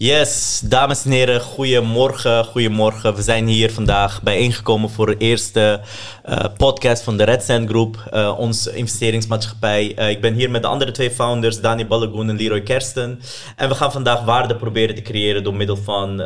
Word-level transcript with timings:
Yes, 0.00 0.60
dames 0.64 1.04
en 1.04 1.10
heren, 1.10 1.40
goedemorgen, 1.40 2.44
goedemorgen. 2.44 3.14
We 3.14 3.22
zijn 3.22 3.46
hier 3.46 3.72
vandaag 3.72 4.22
bijeengekomen 4.22 4.90
voor 4.90 5.06
de 5.06 5.16
eerste 5.16 5.80
uh, 6.28 6.38
podcast 6.56 7.02
van 7.02 7.16
de 7.16 7.24
Red 7.24 7.42
Sand 7.42 7.68
Group, 7.68 8.08
uh, 8.12 8.34
onze 8.38 8.76
investeringsmaatschappij. 8.76 9.98
Uh, 9.98 10.10
ik 10.10 10.20
ben 10.20 10.34
hier 10.34 10.50
met 10.50 10.62
de 10.62 10.68
andere 10.68 10.90
twee 10.90 11.10
founders, 11.10 11.60
Dani 11.60 11.86
Balagoen 11.86 12.28
en 12.28 12.36
Leroy 12.36 12.60
Kersten. 12.60 13.20
En 13.56 13.68
we 13.68 13.74
gaan 13.74 13.92
vandaag 13.92 14.24
waarde 14.24 14.56
proberen 14.56 14.94
te 14.94 15.02
creëren 15.02 15.44
door 15.44 15.54
middel 15.54 15.76
van, 15.76 16.16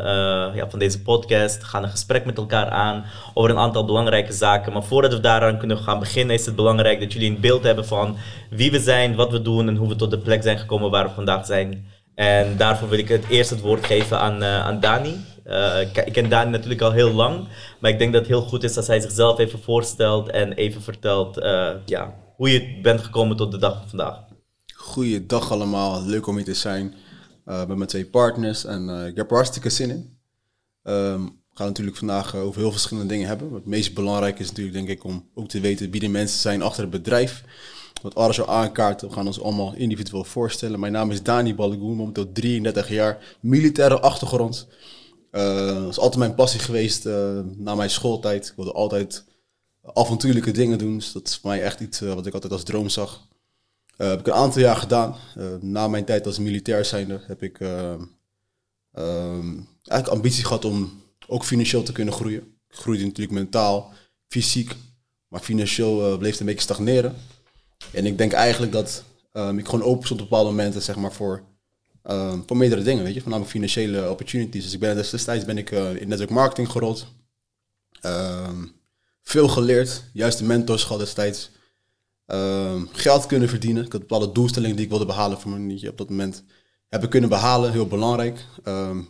ja, 0.55 0.67
van 0.69 0.79
deze 0.79 1.03
podcast. 1.03 1.59
We 1.59 1.65
gaan 1.65 1.83
een 1.83 1.91
gesprek 1.91 2.25
met 2.25 2.37
elkaar 2.37 2.69
aan 2.71 3.05
over 3.35 3.51
een 3.51 3.59
aantal 3.59 3.85
belangrijke 3.85 4.33
zaken. 4.33 4.73
Maar 4.73 4.85
voordat 4.85 5.13
we 5.13 5.21
daaraan 5.21 5.59
kunnen 5.59 5.79
gaan 5.79 5.99
beginnen, 5.99 6.37
is 6.37 6.47
het 6.47 6.57
belangrijk 6.57 7.01
dat 7.01 7.13
jullie 7.13 7.31
een 7.31 7.41
beeld 7.41 7.63
hebben 7.63 7.87
van 7.87 8.17
wie 8.51 8.71
we 8.71 8.81
zijn, 8.81 9.15
wat 9.15 9.31
we 9.31 9.43
doen 9.43 9.69
en 9.69 9.77
hoe 9.77 9.89
we 9.89 9.97
tot 9.97 10.11
de 10.11 10.19
plek 10.19 10.43
zijn 10.43 10.59
gekomen 10.59 10.91
waar 10.91 11.05
we 11.05 11.15
vandaag 11.15 11.47
zijn. 11.47 11.92
En 12.15 12.57
daarvoor 12.57 12.89
wil 12.89 12.99
ik 12.99 13.09
het 13.09 13.29
eerst 13.29 13.51
het 13.51 13.61
woord 13.61 13.87
geven 13.87 14.19
aan, 14.19 14.43
uh, 14.43 14.61
aan 14.61 14.81
Dani. 14.81 15.25
Uh, 15.47 15.81
ik 15.81 16.13
ken 16.13 16.29
Dani 16.29 16.51
natuurlijk 16.51 16.81
al 16.81 16.93
heel 16.93 17.13
lang, 17.13 17.49
maar 17.81 17.91
ik 17.91 17.99
denk 17.99 18.13
dat 18.13 18.21
het 18.21 18.31
heel 18.31 18.43
goed 18.43 18.63
is 18.63 18.77
als 18.77 18.87
hij 18.87 19.01
zichzelf 19.01 19.39
even 19.39 19.63
voorstelt 19.63 20.31
en 20.31 20.53
even 20.53 20.83
vertelt 20.83 21.39
uh, 21.39 21.71
ja, 21.87 22.15
hoe 22.37 22.53
je 22.53 22.81
bent 22.83 23.01
gekomen 23.01 23.37
tot 23.37 23.53
de 23.53 23.59
dag 23.59 23.79
van 23.79 23.89
vandaag. 23.89 24.19
Goeiedag 24.75 25.51
allemaal, 25.51 26.03
leuk 26.03 26.27
om 26.27 26.37
hier 26.37 26.45
te 26.45 26.55
zijn 26.55 26.95
met 27.45 27.77
mijn 27.77 27.87
twee 27.87 28.07
partners 28.07 28.65
en 28.65 29.07
ik 29.07 29.17
heb 29.17 29.31
er 29.31 29.37
hartstikke 29.37 29.71
zin 29.71 29.91
in. 29.91 30.19
Um, 30.83 31.25
we 31.25 31.59
gaan 31.59 31.67
natuurlijk 31.67 31.97
vandaag 31.97 32.37
over 32.37 32.61
heel 32.61 32.71
verschillende 32.71 33.09
dingen 33.09 33.29
hebben. 33.29 33.55
Het 33.55 33.67
meest 33.67 33.95
belangrijke 33.95 34.41
is 34.41 34.49
natuurlijk 34.49 34.77
denk 34.77 34.89
ik 34.89 35.05
om 35.05 35.29
ook 35.35 35.49
te 35.49 35.61
weten 35.61 35.91
wie 35.91 36.01
de 36.01 36.09
mensen 36.09 36.39
zijn 36.39 36.63
achter 36.63 36.83
het 36.83 36.91
bedrijf 36.91 37.45
wat 38.03 38.15
alles 38.15 38.41
al 38.41 38.49
aankaarten. 38.49 39.09
We 39.09 39.15
gaan 39.15 39.27
ons 39.27 39.41
allemaal 39.41 39.75
individueel 39.75 40.25
voorstellen. 40.25 40.81
Mijn 40.81 40.93
naam 40.93 41.11
is 41.11 41.23
Dani 41.23 41.55
Balagoen, 41.55 41.97
momenteel 41.97 42.33
33 42.33 42.89
jaar, 42.89 43.37
militaire 43.41 44.01
achtergrond. 44.01 44.67
Uh, 45.33 45.67
dat 45.67 45.89
is 45.89 45.99
altijd 45.99 46.19
mijn 46.19 46.35
passie 46.35 46.61
geweest 46.61 47.07
uh, 47.07 47.41
na 47.57 47.75
mijn 47.75 47.91
schooltijd. 47.91 48.47
Ik 48.47 48.53
wilde 48.57 48.73
altijd 48.73 49.25
avontuurlijke 49.95 50.51
dingen 50.51 50.79
doen. 50.79 50.97
Dus 50.97 51.13
dat 51.13 51.29
is 51.29 51.37
voor 51.37 51.51
mij 51.51 51.63
echt 51.63 51.81
iets 51.81 52.03
uh, 52.03 52.15
wat 52.15 52.27
ik 52.27 52.35
altijd 52.35 52.53
als 52.53 52.63
droom 52.63 52.89
zag. 52.89 53.27
heb 53.97 54.21
ik 54.21 54.27
een 54.27 54.33
aantal 54.33 54.61
jaar 54.61 54.77
gedaan. 54.77 55.17
na 55.61 55.89
mijn 55.89 56.05
tijd 56.05 56.27
als 56.27 56.39
militair 56.39 56.85
zijnde 56.85 57.21
heb 57.27 57.43
ik 57.43 57.61
eigenlijk 59.85 60.09
ambitie 60.09 60.45
gehad 60.45 60.65
om 60.65 61.03
ook 61.27 61.45
financieel 61.45 61.83
te 61.83 61.93
kunnen 61.93 62.15
groeien. 62.15 62.41
Ik 62.69 62.77
groeide 62.77 63.05
natuurlijk 63.05 63.39
mentaal, 63.39 63.93
fysiek, 64.29 64.77
maar 65.29 65.41
financieel 65.41 66.19
bleef 66.19 66.31
het 66.31 66.41
een 66.41 66.47
beetje 66.47 66.61
stagneren. 66.61 67.15
En 67.91 68.07
ik 68.07 68.19
denk 68.19 68.33
eigenlijk 68.33 68.73
dat 68.73 69.05
um, 69.33 69.59
ik 69.59 69.69
gewoon 69.69 69.85
open 69.85 70.05
stond 70.05 70.21
op 70.21 70.29
bepaalde 70.29 70.51
momenten, 70.51 70.83
zeg 70.83 70.97
maar, 70.97 71.13
voor, 71.13 71.43
um, 72.05 72.43
voor 72.47 72.57
meerdere 72.57 72.83
dingen, 72.83 73.05
weet 73.05 73.15
je. 73.15 73.21
Voornamelijk 73.21 73.55
financiële 73.55 74.11
opportunities. 74.11 74.65
Dus 74.65 74.73
ik 74.73 74.81
ben 74.81 74.97
destijds 74.97 75.45
ben 75.45 75.59
ik 75.59 75.71
uh, 75.71 76.01
in 76.01 76.09
network 76.09 76.31
marketing 76.31 76.71
gerold. 76.71 77.07
Um, 78.03 78.73
veel 79.23 79.49
geleerd, 79.49 80.05
juist 80.13 80.39
de 80.39 80.45
mentors 80.45 80.83
gehad 80.83 81.01
destijds. 81.01 81.51
geld 82.93 83.27
kunnen 83.27 83.49
verdienen. 83.49 83.85
Ik 83.85 83.93
had 83.93 84.01
bepaalde 84.01 84.33
doelstellingen 84.33 84.77
die 84.77 84.85
ik 84.85 84.91
wilde 84.91 85.07
behalen 85.07 85.41
voor 85.41 85.51
me 85.51 85.89
op 85.89 85.99
dat 85.99 86.09
moment. 86.09 86.45
Heb 86.89 87.03
ik 87.03 87.11
kunnen 87.11 87.31
behalen, 87.31 87.73
heel 87.73 87.87
belangrijk. 87.87 88.39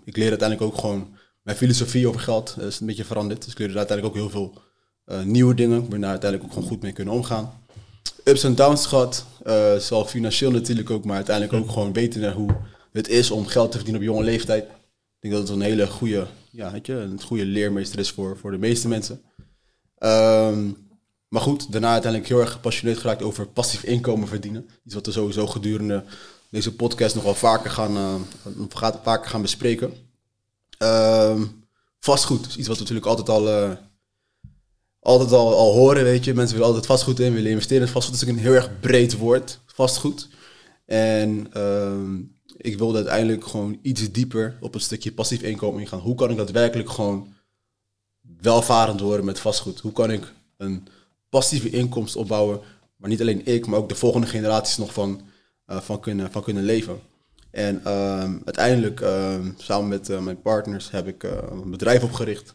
ik 0.05 0.17
leerde 0.17 0.31
uiteindelijk 0.39 0.63
ook 0.63 0.79
gewoon 0.79 1.17
mijn 1.43 1.57
filosofie 1.57 2.09
over 2.09 2.21
geld. 2.21 2.57
is 2.61 2.81
een 2.81 2.87
beetje 2.87 3.05
veranderd. 3.05 3.43
Dus 3.43 3.53
ik 3.53 3.59
leerde 3.59 3.77
uiteindelijk 3.77 4.17
ook 4.17 4.23
heel 4.23 4.31
veel 4.31 4.63
uh, 5.07 5.23
nieuwe 5.23 5.55
dingen. 5.55 5.81
Daar 6.01 6.11
uiteindelijk 6.11 6.45
ook 6.45 6.53
gewoon 6.53 6.69
goed 6.69 6.83
mee 6.83 6.93
kunnen 6.93 7.15
omgaan 7.15 7.62
ups 8.25 8.45
en 8.45 8.55
downs 8.55 8.87
gehad. 8.87 9.25
Uh, 9.47 9.77
zowel 9.77 10.05
financieel 10.05 10.51
natuurlijk 10.51 10.91
ook, 10.91 11.05
maar 11.05 11.17
uiteindelijk 11.17 11.57
ook 11.57 11.71
gewoon 11.71 11.93
weten 11.93 12.21
naar 12.21 12.35
hoe 12.35 12.57
het 12.93 13.09
is 13.09 13.31
om 13.31 13.47
geld 13.47 13.71
te 13.71 13.77
verdienen 13.77 14.03
op 14.03 14.09
jonge 14.09 14.25
leeftijd. 14.25 14.65
Ik 14.65 14.71
denk 15.21 15.35
dat 15.35 15.43
het 15.43 15.57
een 15.57 15.63
hele 15.63 15.87
goede, 15.87 16.27
ja, 16.51 16.73
weet 16.73 16.87
je, 16.87 16.93
een 16.93 17.23
goede 17.23 17.45
leermeester 17.45 17.99
is 17.99 18.11
voor, 18.11 18.37
voor 18.39 18.51
de 18.51 18.59
meeste 18.59 18.89
mensen. 18.89 19.23
Um, 19.99 20.77
maar 21.29 21.43
goed, 21.43 21.73
daarna 21.73 21.93
uiteindelijk 21.93 22.31
heel 22.31 22.41
erg 22.41 22.53
gepassioneerd 22.53 22.99
geraakt 22.99 23.23
over 23.23 23.47
passief 23.47 23.83
inkomen 23.83 24.29
verdienen. 24.29 24.69
Iets 24.85 24.95
wat 24.95 25.07
we 25.07 25.13
sowieso 25.13 25.47
gedurende 25.47 26.05
deze 26.51 26.75
podcast 26.75 27.15
nog 27.15 27.25
wel 27.25 27.35
vaker 27.35 27.71
gaan, 27.71 27.97
uh, 27.97 28.15
vaker 29.03 29.31
gaan 29.31 29.43
bespreken. 29.43 29.93
Um, 30.79 31.65
vastgoed 31.99 32.47
is 32.47 32.57
iets 32.57 32.69
wat 32.69 32.77
we 32.77 32.83
natuurlijk 32.83 33.07
altijd 33.07 33.29
al 33.29 33.49
uh, 33.49 33.71
altijd 35.03 35.33
al, 35.33 35.57
al 35.57 35.73
horen, 35.73 36.05
weet 36.05 36.25
je. 36.25 36.35
Mensen 36.35 36.55
willen 36.57 36.69
altijd 36.69 36.87
vastgoed 36.87 37.21
in, 37.21 37.35
willen 37.35 37.51
investeren 37.51 37.87
in 37.87 37.93
vastgoed. 37.93 38.23
Is 38.23 38.29
een 38.29 38.39
heel 38.39 38.53
erg 38.53 38.81
breed 38.81 39.17
woord, 39.17 39.61
vastgoed. 39.67 40.29
En 40.85 41.47
uh, 41.57 42.19
ik 42.57 42.79
wilde 42.79 42.97
uiteindelijk 42.97 43.47
gewoon 43.47 43.79
iets 43.83 44.13
dieper 44.13 44.57
op 44.61 44.75
een 44.75 44.81
stukje 44.81 45.13
passief 45.13 45.43
inkomen 45.43 45.81
ingaan. 45.81 46.01
Hoe 46.01 46.15
kan 46.15 46.31
ik 46.31 46.37
daadwerkelijk 46.37 46.91
gewoon 46.91 47.35
welvarend 48.41 49.01
worden 49.01 49.25
met 49.25 49.41
vastgoed? 49.41 49.81
Hoe 49.81 49.93
kan 49.93 50.11
ik 50.11 50.33
een 50.57 50.87
passieve 51.29 51.71
inkomst 51.71 52.17
opbouwen, 52.17 52.61
maar 52.97 53.11
niet 53.11 53.21
alleen 53.21 53.47
ik, 53.47 53.67
maar 53.67 53.79
ook 53.79 53.89
de 53.89 53.95
volgende 53.95 54.27
generaties 54.27 54.77
nog 54.77 54.93
van, 54.93 55.23
uh, 55.71 55.81
van, 55.81 56.01
kunnen, 56.01 56.33
van 56.33 56.43
kunnen 56.43 56.65
leven? 56.65 57.01
En 57.53 57.81
uh, 57.87 58.35
uiteindelijk, 58.45 59.01
ehm, 59.01 59.51
samen 59.57 59.89
met 59.89 60.09
uh, 60.09 60.21
mijn 60.21 60.43
partners, 60.43 60.91
heb 60.91 61.07
ik 61.07 61.25
eh, 61.25 61.39
een 61.51 61.71
bedrijf 61.71 62.03
opgericht. 62.03 62.55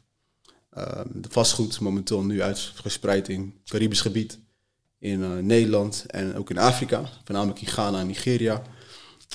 Ehm, 0.78 1.08
de 1.14 1.30
vastgoed 1.30 1.80
momenteel 1.80 2.24
nu 2.24 2.42
uitgespreid 2.42 3.30
in 3.30 3.54
het 3.60 3.70
Caribisch 3.70 4.02
gebied, 4.02 4.40
in 5.00 5.20
uh, 5.20 5.38
Nederland 5.38 6.06
en 6.08 6.36
ook 6.36 6.50
in 6.50 6.58
Afrika, 6.58 7.10
voornamelijk 7.24 7.62
in 7.62 7.68
Ghana 7.68 8.00
en 8.00 8.08
Nigeria. 8.08 8.62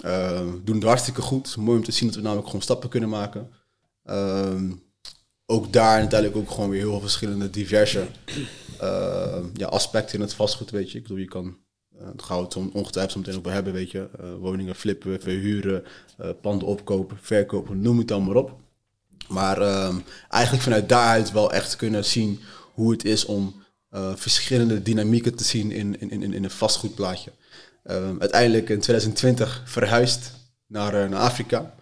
Uh, 0.04 0.40
doen 0.64 0.74
het 0.74 0.84
hartstikke 0.84 1.22
goed. 1.22 1.56
Mooi 1.56 1.78
om 1.78 1.84
te 1.84 1.92
zien 1.92 2.06
dat 2.08 2.16
we 2.16 2.22
namelijk 2.22 2.46
gewoon 2.46 2.62
stappen 2.62 2.88
kunnen 2.88 3.08
maken. 3.08 3.50
Uh, 4.04 4.62
ook 5.46 5.72
daar 5.72 5.98
uiteindelijk 5.98 6.40
ook 6.40 6.50
gewoon 6.50 6.70
weer 6.70 6.80
heel 6.80 6.90
veel 6.90 7.00
verschillende 7.00 7.50
diverse 7.50 8.06
ja, 9.54 9.66
aspecten 9.66 10.14
in 10.14 10.20
het 10.20 10.34
vastgoed, 10.34 10.70
weet 10.70 10.90
je. 10.90 10.96
Ik 10.96 11.02
bedoel, 11.02 11.18
je 11.18 11.28
kan 11.28 11.56
uh, 12.00 12.08
gaan 12.16 12.38
we 12.38 12.44
het 12.44 12.56
ongetwijfeld 12.56 13.16
meteen 13.16 13.38
over 13.38 13.52
hebben, 13.52 13.72
weet 13.72 13.90
je. 13.90 14.08
Uh, 14.20 14.34
woningen 14.34 14.74
flippen, 14.74 15.20
verhuren, 15.20 15.84
panden 16.40 16.68
opkopen, 16.68 17.18
verkopen, 17.20 17.80
noem 17.80 17.98
het 17.98 18.08
dan 18.08 18.24
maar 18.24 18.36
op. 18.36 18.60
Maar 19.28 19.60
ehm, 19.60 19.96
eigenlijk 20.28 20.62
vanuit 20.62 20.88
daaruit 20.88 21.32
wel 21.32 21.52
echt 21.52 21.76
kunnen 21.76 22.04
zien 22.04 22.40
hoe 22.74 22.92
het 22.92 23.04
is 23.04 23.24
om 23.24 23.62
uh, 23.90 24.12
verschillende 24.14 24.82
dynamieken 24.82 25.34
te 25.34 25.44
zien 25.44 25.70
in, 25.70 26.00
in, 26.00 26.10
in, 26.10 26.32
in 26.32 26.44
een 26.44 26.50
vastgoedplaatje. 26.50 27.32
Um, 27.84 28.20
uiteindelijk 28.20 28.68
in 28.68 28.80
2020 28.80 29.62
verhuisd 29.64 30.32
naar, 30.66 30.94
uh, 30.94 31.10
naar 31.10 31.20
Afrika. 31.20 31.74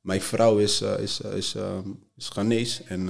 Mijn 0.00 0.20
vrouw 0.20 0.58
is, 0.58 0.82
uh, 0.82 0.98
is, 0.98 1.20
is, 1.20 1.56
is 2.16 2.28
Ghanese 2.28 2.82
en 2.84 3.06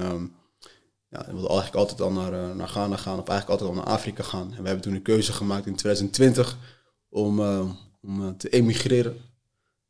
ja, 1.09 1.25
wilde 1.25 1.47
eigenlijk 1.47 1.75
altijd 1.75 2.01
al 2.01 2.11
naar, 2.11 2.55
naar 2.55 2.67
Ghana 2.67 2.97
gaan 2.97 3.19
of 3.19 3.27
eigenlijk 3.27 3.49
altijd 3.49 3.69
al 3.69 3.75
naar 3.75 3.93
Afrika 3.93 4.23
gaan. 4.23 4.53
En 4.53 4.61
we 4.61 4.67
hebben 4.67 4.81
toen 4.81 4.93
een 4.93 5.01
keuze 5.01 5.33
gemaakt 5.33 5.65
in 5.65 5.75
2020 5.75 6.57
om, 7.09 7.39
om 8.01 8.37
te 8.37 8.49
emigreren 8.49 9.26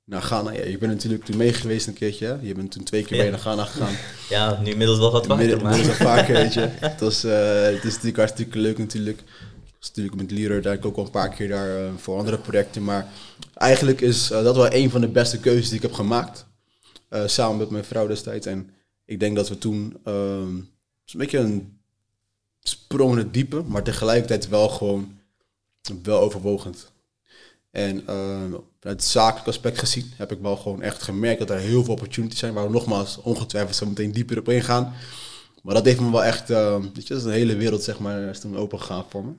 naar 0.08 0.22
Ghana. 0.22 0.52
Ja, 0.52 0.66
je 0.66 0.78
bent 0.78 0.92
natuurlijk 0.92 1.26
toen 1.26 1.38
mee 1.38 1.54
geweest 1.54 1.88
een 1.88 1.94
keertje. 1.94 2.26
Hè? 2.26 2.38
Je 2.42 2.54
bent 2.54 2.72
toen 2.72 2.84
twee 2.84 3.04
keer 3.04 3.24
ja. 3.24 3.30
naar 3.30 3.40
Ghana 3.40 3.66
gegaan. 3.66 3.96
Ja, 4.30 4.60
nu 4.62 4.72
inmiddels 4.72 5.00
wel 5.00 5.12
wat 5.12 5.26
vaker. 5.26 5.62
Maar. 5.62 5.72
Inmiddels 5.72 5.98
vaker, 5.98 6.34
weet 6.34 6.54
je. 6.54 6.60
Het, 6.80 7.00
was, 7.00 7.26
uh, 7.26 7.62
het 7.62 7.84
is 7.84 7.92
natuurlijk 7.92 8.18
hartstikke 8.18 8.60
leuk 8.60 8.78
natuurlijk. 8.78 9.20
Ik 9.20 9.76
was 9.80 9.88
natuurlijk 9.88 10.16
met 10.16 10.32
Leader 10.32 10.62
daar 10.62 10.78
ook 10.82 10.98
al 10.98 11.06
een 11.06 11.12
paar 11.12 11.30
keer 11.30 11.48
daar 11.48 11.82
uh, 11.82 11.90
voor 11.98 12.18
andere 12.18 12.38
projecten. 12.38 12.84
Maar 12.84 13.08
eigenlijk 13.54 14.02
is 14.02 14.32
uh, 14.32 14.44
dat 14.44 14.56
wel 14.56 14.74
een 14.74 14.90
van 14.90 15.02
de 15.02 15.08
beste 15.08 15.40
keuzes 15.40 15.68
die 15.68 15.76
ik 15.76 15.82
heb 15.82 15.94
gemaakt. 15.94 16.46
samen 17.26 17.58
met 17.58 17.70
mijn 17.70 17.84
vrouw 17.84 18.08
destijds. 18.08 18.46
En 18.46 18.70
ik 19.06 19.20
denk 19.20 19.36
dat 19.36 19.50
we 19.50 19.58
toen 19.58 19.98
ehm, 20.04 20.56
een 20.56 21.18
beetje 21.18 21.38
een 21.38 21.80
sprong 22.60 23.12
in 23.12 23.18
het 23.18 23.34
diepe. 23.34 23.64
Maar 23.68 23.84
tegelijkertijd 23.84 24.50
wel 24.50 24.70
gewoon 24.70 25.18
wel 26.04 26.20
overwogend. 26.20 26.92
En 27.72 28.06
vanuit 28.88 29.06
het 29.06 29.14
zakelijk 29.14 29.48
aspect 29.48 29.80
gezien 29.80 30.12
heb 30.16 30.32
ik 30.32 30.40
wel 30.42 30.58
gewoon 30.58 30.82
echt 30.82 31.04
gemerkt 31.04 31.40
dat 31.40 31.50
er 31.50 31.58
heel 31.58 31.84
veel 31.84 31.94
opportunities 31.94 32.40
zijn. 32.40 32.54
Waar 32.54 32.66
we 32.66 32.72
nogmaals 32.72 33.22
ongetwijfeld 33.22 33.76
zo 33.76 33.86
meteen 33.86 34.12
dieper 34.12 34.40
op 34.40 34.50
ingaan. 34.50 34.94
Maar 35.64 35.74
dat 35.74 35.86
heeft 35.86 36.00
me 36.00 36.12
wel 36.12 36.24
echt, 36.24 36.50
uh, 36.50 36.80
weet 36.80 37.08
je, 37.08 37.14
dat 37.14 37.18
is 37.18 37.24
een 37.24 37.32
hele 37.32 37.56
wereld 37.56 37.84
zeg 37.84 38.00
maar, 38.00 38.22
is 38.22 38.40
toen 38.40 38.58
open 38.58 38.80
gegaan 38.80 39.06
voor 39.10 39.26
me. 39.26 39.32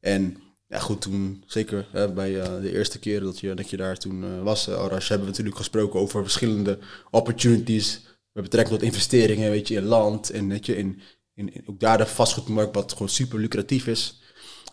En 0.00 0.36
ja 0.66 0.78
goed, 0.78 1.00
toen 1.00 1.44
zeker 1.46 1.86
bij 2.14 2.30
uh, 2.30 2.60
de 2.60 2.72
eerste 2.72 2.98
keer 2.98 3.20
dat 3.20 3.38
je, 3.38 3.54
dat 3.54 3.70
je 3.70 3.76
daar 3.76 3.96
toen 3.96 4.22
uh, 4.22 4.42
was, 4.42 4.70
Arash, 4.70 5.08
hebben 5.08 5.26
we 5.26 5.30
natuurlijk 5.30 5.56
gesproken 5.56 6.00
over 6.00 6.22
verschillende 6.22 6.78
opportunities. 7.10 8.00
Met 8.32 8.42
betrekking 8.42 8.78
tot 8.78 8.88
investeringen, 8.88 9.50
weet 9.50 9.68
je, 9.68 9.74
in 9.74 9.84
land 9.84 10.30
en 10.30 10.48
weet 10.48 10.66
je, 10.66 10.76
in, 10.76 11.00
in 11.34 11.52
ook 11.66 11.80
daar 11.80 11.98
de 11.98 12.06
vastgoedmarkt 12.06 12.74
wat 12.74 12.92
gewoon 12.92 13.08
super 13.08 13.38
lucratief 13.38 13.86
is. 13.86 14.21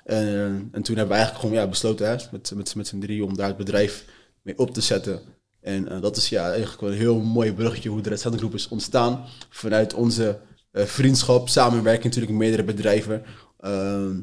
En, 0.10 0.70
en 0.72 0.82
toen 0.82 0.96
hebben 0.96 1.16
we 1.18 1.22
eigenlijk 1.22 1.40
gewoon 1.40 1.56
ja, 1.56 1.68
besloten 1.68 2.08
hè, 2.10 2.16
met, 2.32 2.52
met, 2.56 2.76
met 2.76 2.88
z'n 2.88 3.00
drie 3.00 3.24
om 3.24 3.36
daar 3.36 3.48
het 3.48 3.58
bedrijf 3.58 4.06
mee 4.42 4.58
op 4.58 4.74
te 4.74 4.82
zetten. 4.82 5.20
En 5.62 5.92
uh, 5.92 6.02
dat 6.02 6.18
is 6.18 6.30
ja, 6.30 6.50
eigenlijk 6.50 6.82
wel 6.82 6.92
een 6.92 6.98
heel 6.98 7.20
mooi 7.20 7.54
bruggetje 7.54 7.90
hoe 7.90 8.02
de 8.02 8.10
Red 8.10 8.22
Groep 8.22 8.54
is 8.54 8.68
ontstaan. 8.68 9.26
Vanuit 9.50 9.94
onze 9.94 10.40
uh, 10.72 10.84
vriendschap, 10.84 11.50
samenwerking 11.50 12.04
natuurlijk 12.04 12.32
met 12.32 12.42
meerdere 12.42 12.64
bedrijven. 12.64 13.24
Uh, 13.62 14.18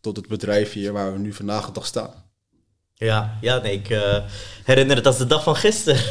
tot 0.00 0.16
het 0.16 0.28
bedrijf 0.28 0.72
hier 0.72 0.92
waar 0.92 1.12
we 1.12 1.18
nu 1.18 1.32
vandaag 1.32 1.66
de 1.66 1.72
dag 1.72 1.86
staan. 1.86 2.10
Ja, 2.94 3.38
ja 3.40 3.58
nee, 3.58 3.72
ik 3.72 4.00
herinner 4.64 4.96
het 4.96 5.06
als 5.06 5.18
de 5.18 5.26
dag 5.26 5.42
van 5.42 5.56
gisteren. 5.56 6.02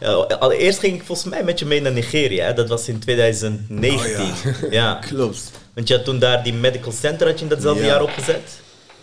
Ja, 0.00 0.12
allereerst 0.12 0.78
ging 0.78 0.94
ik 0.94 1.04
volgens 1.04 1.28
mij 1.28 1.44
met 1.44 1.58
je 1.58 1.66
mee 1.66 1.80
naar 1.80 1.92
Nigeria. 1.92 2.44
hè. 2.44 2.52
Dat 2.52 2.68
was 2.68 2.88
in 2.88 2.98
2019. 2.98 4.20
Oh, 4.64 4.72
ja. 4.72 4.94
Klopt. 5.08 5.50
Want 5.78 5.90
je 5.90 5.96
had 5.96 6.04
toen 6.04 6.18
daar 6.18 6.42
die 6.42 6.54
medical 6.54 6.92
center 6.92 7.26
had 7.26 7.38
je 7.38 7.44
in 7.44 7.50
datzelfde 7.50 7.82
Ja. 7.82 7.88
jaar 7.88 8.02
opgezet. 8.02 8.60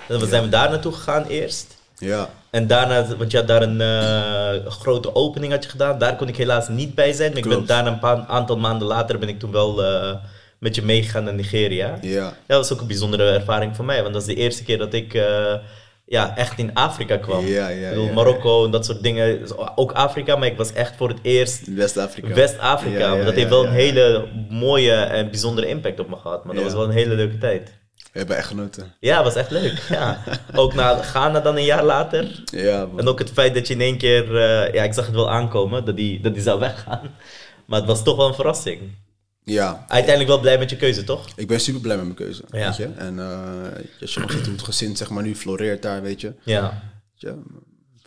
Dan 0.07 0.27
zijn 0.27 0.43
we 0.43 0.49
daar 0.49 0.69
naartoe 0.69 0.91
gegaan 0.91 1.25
eerst. 1.25 1.77
Ja. 1.97 2.29
En 2.49 2.67
daarna, 2.67 3.15
want 3.17 3.31
je 3.31 3.37
had 3.37 3.47
daar 3.47 3.61
een 3.61 3.81
eh, 3.81 4.71
grote 4.71 5.15
opening 5.15 5.51
had 5.51 5.63
je 5.63 5.69
gedaan. 5.69 5.99
Daar 5.99 6.15
kon 6.15 6.27
ik 6.27 6.35
helaas 6.37 6.67
niet 6.67 6.95
bij 6.95 7.13
zijn. 7.13 7.29
Maar 7.29 7.37
ik 7.37 7.49
ben 7.49 7.65
daarna 7.65 7.89
een 7.91 7.99
paar 7.99 8.25
aantal 8.27 8.57
maanden 8.57 8.87
later 8.87 9.19
ben 9.19 9.29
ik 9.29 9.39
toen 9.39 9.51
wel 9.51 9.83
eh, 9.83 10.15
met 10.59 10.75
je 10.75 10.81
meegegaan 10.81 11.23
naar 11.23 11.33
Nigeria. 11.33 11.97
Ja. 12.01 12.33
Dat 12.47 12.57
was 12.57 12.73
ook 12.73 12.81
een 12.81 12.87
bijzondere 12.87 13.31
ervaring 13.31 13.75
voor 13.75 13.85
mij. 13.85 14.01
Want 14.01 14.13
dat 14.13 14.21
is 14.21 14.35
de 14.35 14.41
eerste 14.41 14.63
keer 14.63 14.77
dat 14.77 14.93
ik 14.93 15.13
eh, 15.13 15.53
ja, 16.05 16.37
echt 16.37 16.59
in 16.59 16.73
Afrika 16.73 17.17
kwam. 17.17 17.45
Ja, 17.45 17.67
ja, 17.67 17.87
ik 17.87 17.89
bedoel, 17.89 18.05
ja. 18.05 18.13
Marokko 18.13 18.65
en 18.65 18.71
dat 18.71 18.85
soort 18.85 19.03
dingen. 19.03 19.39
Ook 19.75 19.91
Afrika, 19.91 20.35
maar 20.35 20.47
ik 20.47 20.57
was 20.57 20.73
echt 20.73 20.95
voor 20.95 21.09
het 21.09 21.19
eerst 21.21 21.73
West-Afrika. 21.75 22.33
West-Afrika. 22.33 23.23
Dat 23.23 23.33
heeft 23.33 23.49
wel 23.49 23.65
een 23.65 23.71
hele 23.71 24.27
mooie 24.49 24.93
en 24.93 25.29
bijzondere 25.29 25.67
impact 25.67 25.99
op 25.99 26.09
me 26.09 26.15
gehad. 26.15 26.45
Maar 26.45 26.55
dat 26.55 26.63
was 26.63 26.73
wel 26.73 26.83
een 26.83 26.89
hele 26.89 27.15
leuke 27.15 27.37
tijd. 27.37 27.73
We 28.11 28.21
hebben 28.21 28.37
echt 28.37 28.47
genoten. 28.47 28.93
Ja, 28.99 29.23
was 29.23 29.35
echt 29.35 29.51
leuk. 29.51 29.81
Ja. 29.89 30.23
ook 30.55 30.73
naar 30.73 30.95
Ghana 31.03 31.39
dan 31.39 31.55
een 31.55 31.63
jaar 31.63 31.83
later. 31.83 32.43
Ja, 32.45 32.85
man. 32.85 32.99
En 32.99 33.07
ook 33.07 33.19
het 33.19 33.31
feit 33.31 33.53
dat 33.53 33.67
je 33.67 33.73
in 33.73 33.81
één 33.81 33.97
keer... 33.97 34.35
eh, 34.35 34.73
ja, 34.73 34.83
ik 34.83 34.93
zag 34.93 35.05
het 35.05 35.15
wel 35.15 35.29
aankomen, 35.29 35.85
dat 35.85 35.95
die, 35.95 36.21
dat 36.21 36.33
die 36.33 36.43
zou 36.43 36.59
weggaan. 36.59 37.15
Maar 37.65 37.79
het 37.79 37.87
was 37.87 38.03
toch 38.03 38.15
wel 38.15 38.27
een 38.27 38.33
verrassing. 38.33 38.79
Ja. 39.45 39.85
Uiteindelijk 39.87 40.27
wel 40.27 40.39
blij 40.39 40.57
met 40.57 40.69
je 40.69 40.75
keuze, 40.75 41.03
toch? 41.03 41.27
Ik 41.35 41.47
ben 41.47 41.59
super 41.59 41.81
blij 41.81 41.95
met 41.95 42.05
mijn 42.05 42.17
keuze. 42.17 42.43
Ja. 42.51 42.65
Weet 42.67 42.75
je? 42.77 42.87
En 42.97 43.19
eh, 43.19 44.01
als 44.01 44.13
je 44.13 44.19
nog 44.19 44.31
ziet 44.31 44.43
hoe 44.45 44.53
het 44.53 44.63
gezin 44.63 44.95
zeg 44.95 45.09
maar, 45.09 45.23
nu 45.23 45.35
floreert 45.35 45.81
daar, 45.81 46.01
weet 46.01 46.21
je. 46.21 46.33
Ja. 46.43 46.61
Weet 46.61 47.21
je? 47.33 47.33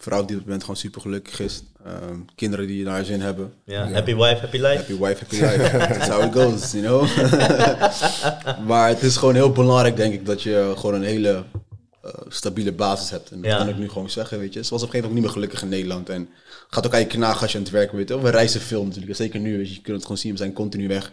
Vrouw 0.01 0.19
die 0.19 0.27
op 0.31 0.35
het 0.35 0.45
moment 0.45 0.61
gewoon 0.61 0.77
super 0.77 1.01
gelukkig 1.01 1.41
is. 1.41 1.63
Ehm, 1.85 2.19
kinderen 2.35 2.67
die 2.67 2.85
naar 2.85 3.05
zin 3.05 3.21
hebben. 3.21 3.53
ja. 3.65 3.91
Happy 3.91 4.15
wife, 4.15 4.41
happy 4.41 4.57
life. 4.57 4.77
Happy 4.77 4.99
wife, 4.99 5.19
happy 5.25 5.35
life. 5.41 5.77
That's 5.79 6.09
how 6.09 6.25
it 6.25 6.33
goes, 6.33 6.73
you 6.73 6.83
know. 6.85 7.07
maar 8.69 8.89
het 8.89 9.03
is 9.03 9.17
gewoon 9.17 9.35
heel 9.35 9.53
belangrijk, 9.53 9.97
denk 9.97 10.13
ik, 10.15 10.27
dat 10.27 10.43
je 10.43 10.73
gewoon 10.77 10.95
een 10.95 11.03
hele 11.03 11.45
eh, 12.03 12.11
stabiele 12.29 12.73
basis 12.73 13.11
hebt. 13.11 13.31
En 13.31 13.41
dat 13.43 13.51
Ja. 13.51 13.57
kan 13.59 13.69
ik 13.69 13.79
nu 13.79 13.89
gewoon 13.89 14.11
zeggen, 14.11 14.39
weet 14.39 14.53
je. 14.55 14.65
Ze 14.65 14.71
was 14.71 14.83
op 14.83 14.87
een 14.87 14.93
gegeven 14.95 15.09
moment 15.15 15.15
niet 15.15 15.25
meer 15.25 15.33
gelukkig 15.33 15.63
in 15.63 15.69
Nederland. 15.69 16.09
En 16.09 16.29
gaat 16.69 16.87
ook 16.87 16.95
aan 16.95 17.01
je 17.01 17.07
knagen 17.07 17.41
als 17.41 17.51
je 17.53 17.57
aan 17.59 17.65
het 17.65 17.73
werken 17.73 17.97
bent. 18.07 18.23
We 18.23 18.31
reizen 18.31 18.61
veel 18.61 18.85
natuurlijk. 18.85 19.17
Zeker 19.17 19.41
nu, 19.41 19.57
weet 19.57 19.69
je, 19.69 19.75
je 19.75 19.81
kunt 19.81 19.95
het 19.97 20.03
gewoon 20.03 20.19
zien, 20.19 20.33
we 20.33 20.39
zijn 20.39 20.53
continu 20.53 20.89
weg. 20.89 21.13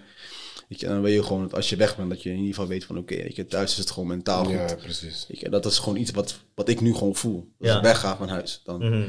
Weet 0.69 0.79
je, 0.79 0.85
en 0.85 0.91
dan 0.91 1.01
weet 1.01 1.13
je 1.13 1.23
gewoon 1.23 1.41
dat 1.41 1.53
als 1.55 1.69
je 1.69 1.75
weg 1.75 1.95
bent, 1.97 2.09
dat 2.09 2.23
je 2.23 2.29
in 2.29 2.35
ieder 2.35 2.53
geval 2.53 2.67
weet 2.67 2.85
van 2.85 2.97
oké, 2.97 3.15
weet 3.15 3.35
je, 3.35 3.45
thuis 3.45 3.71
is 3.71 3.77
het 3.77 3.91
gewoon 3.91 4.07
mentaal 4.07 4.43
goed. 4.45 4.53
Ja, 4.53 4.75
precies. 4.81 5.25
Weet 5.27 5.39
je, 5.39 5.49
dat 5.49 5.65
is 5.65 5.79
gewoon 5.79 5.97
iets 5.97 6.11
wat, 6.11 6.39
wat 6.55 6.69
ik 6.69 6.81
nu 6.81 6.93
gewoon 6.93 7.15
voel. 7.15 7.47
Als 7.59 7.69
Ja. 7.69 7.77
ik 7.77 7.83
wegga 7.83 8.15
van 8.17 8.27
huis, 8.29 8.61
dan 8.63 8.89
Mhm. 8.89 9.07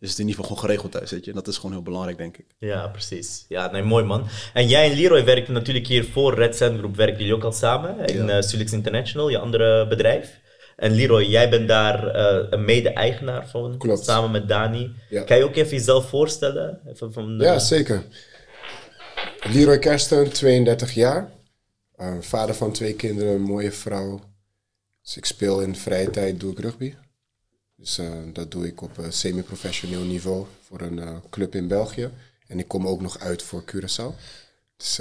is 0.00 0.10
het 0.10 0.18
in 0.18 0.28
ieder 0.28 0.40
geval 0.40 0.44
gewoon 0.44 0.58
geregeld 0.70 0.92
thuis, 0.92 1.10
weet 1.10 1.24
je. 1.24 1.30
En 1.30 1.36
dat 1.36 1.48
is 1.48 1.56
gewoon 1.56 1.72
heel 1.72 1.82
belangrijk, 1.82 2.18
denk 2.18 2.36
ik. 2.36 2.44
Ja, 2.58 2.86
precies. 2.88 3.44
Ja, 3.48 3.70
nee, 3.70 3.82
mooi 3.82 4.04
man. 4.04 4.26
En 4.54 4.68
jij 4.68 4.90
en 4.90 4.96
Leroy 4.96 5.24
werkten 5.24 5.54
natuurlijk 5.54 5.86
hier 5.86 6.04
voor 6.04 6.34
Red 6.34 6.56
Sand 6.56 6.78
Group, 6.78 6.96
werken 6.96 7.18
jullie 7.18 7.34
ook 7.34 7.44
al 7.44 7.52
samen 7.52 7.98
in 8.06 8.26
Ja. 8.26 8.36
eh 8.36 8.42
Sulix 8.42 8.72
International, 8.72 9.28
je 9.28 9.38
andere 9.38 9.86
bedrijf. 9.88 10.40
En 10.76 10.92
Leroy, 10.92 11.22
jij 11.24 11.50
bent 11.50 11.68
daar 11.68 12.08
eh, 12.08 12.46
een 12.50 12.64
mede-eigenaar 12.64 13.48
van, 13.48 13.78
Klopt. 13.78 14.04
samen 14.04 14.30
met 14.30 14.48
Dani. 14.48 14.92
Ja. 15.10 15.22
Kan 15.22 15.36
je 15.36 15.44
ook 15.44 15.56
even 15.56 15.76
jezelf 15.76 16.08
voorstellen? 16.08 16.80
Even 16.86 17.12
van, 17.12 17.40
eh, 17.40 17.46
Ja, 17.46 17.58
zeker. 17.58 18.02
Leroy 19.48 19.78
Kersten, 19.78 20.32
32 20.32 20.94
jaar. 20.94 21.30
Eh, 21.96 22.14
vader 22.20 22.54
van 22.54 22.72
twee 22.72 22.94
kinderen, 22.94 23.34
een 23.34 23.42
mooie 23.42 23.72
vrouw. 23.72 24.20
Dus 25.02 25.16
ik 25.16 25.24
speel 25.24 25.60
in 25.60 25.76
vrije 25.76 26.10
tijd, 26.10 26.40
doe 26.40 26.52
ik 26.52 26.58
rugby. 26.58 26.94
Dus 27.76 27.98
eh, 27.98 28.12
dat 28.32 28.50
doe 28.50 28.66
ik 28.66 28.82
op 28.82 28.98
eh, 28.98 29.04
semi-professioneel 29.08 30.02
niveau 30.02 30.46
voor 30.62 30.80
een 30.80 31.20
club 31.30 31.54
in 31.54 31.68
België. 31.68 32.10
En 32.46 32.58
ik 32.58 32.68
kom 32.68 32.86
ook 32.86 33.00
nog 33.00 33.18
uit 33.18 33.42
voor 33.42 33.64
Curaçao. 33.64 34.14
Dus 34.76 34.98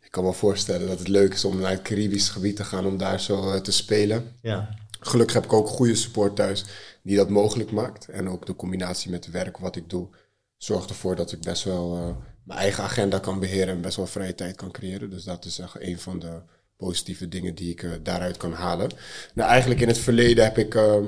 ik 0.00 0.10
kan 0.10 0.24
me 0.24 0.32
voorstellen 0.32 0.88
dat 0.88 0.98
het 0.98 1.08
leuk 1.08 1.32
is 1.32 1.44
om 1.44 1.60
naar 1.60 1.70
het 1.70 1.82
Caribisch 1.82 2.28
gebied 2.28 2.56
te 2.56 2.64
gaan 2.64 2.86
om 2.86 2.96
daar 2.96 3.20
zo 3.20 3.60
te 3.60 3.72
spelen. 3.72 4.32
ja. 4.42 4.76
Gelukkig 5.00 5.34
heb 5.34 5.44
ik 5.44 5.52
ook 5.52 5.68
goede 5.68 5.94
support 5.94 6.36
thuis 6.36 6.64
die 7.02 7.16
dat 7.16 7.28
mogelijk 7.28 7.70
maakt. 7.70 8.08
En 8.08 8.28
ook 8.28 8.46
de 8.46 8.56
combinatie 8.56 9.10
met 9.10 9.24
het 9.24 9.34
werk 9.34 9.58
wat 9.58 9.76
ik 9.76 9.90
doe 9.90 10.08
zorgt 10.56 10.90
ervoor 10.90 11.16
dat 11.16 11.32
ik 11.32 11.40
best 11.40 11.64
wel 11.64 12.16
mijn 12.48 12.60
eigen 12.60 12.84
agenda 12.84 13.18
kan 13.18 13.40
beheren 13.40 13.74
en 13.74 13.80
best 13.80 13.96
wel 13.96 14.06
vrije 14.06 14.34
tijd 14.34 14.56
kan 14.56 14.70
creëren. 14.70 15.10
Dus 15.10 15.24
dat 15.24 15.44
is 15.44 15.58
echt 15.58 15.80
een 15.80 15.98
van 15.98 16.18
de 16.18 16.40
positieve 16.76 17.28
dingen 17.28 17.54
die 17.54 17.70
ik 17.70 17.82
eh, 17.82 17.90
daaruit 18.02 18.36
kan 18.36 18.52
halen. 18.52 18.90
Nou, 19.34 19.50
eigenlijk 19.50 19.80
in 19.80 19.88
het 19.88 19.98
verleden 19.98 20.44
heb 20.44 20.58
ik 20.58 20.74
ehm, 20.74 21.04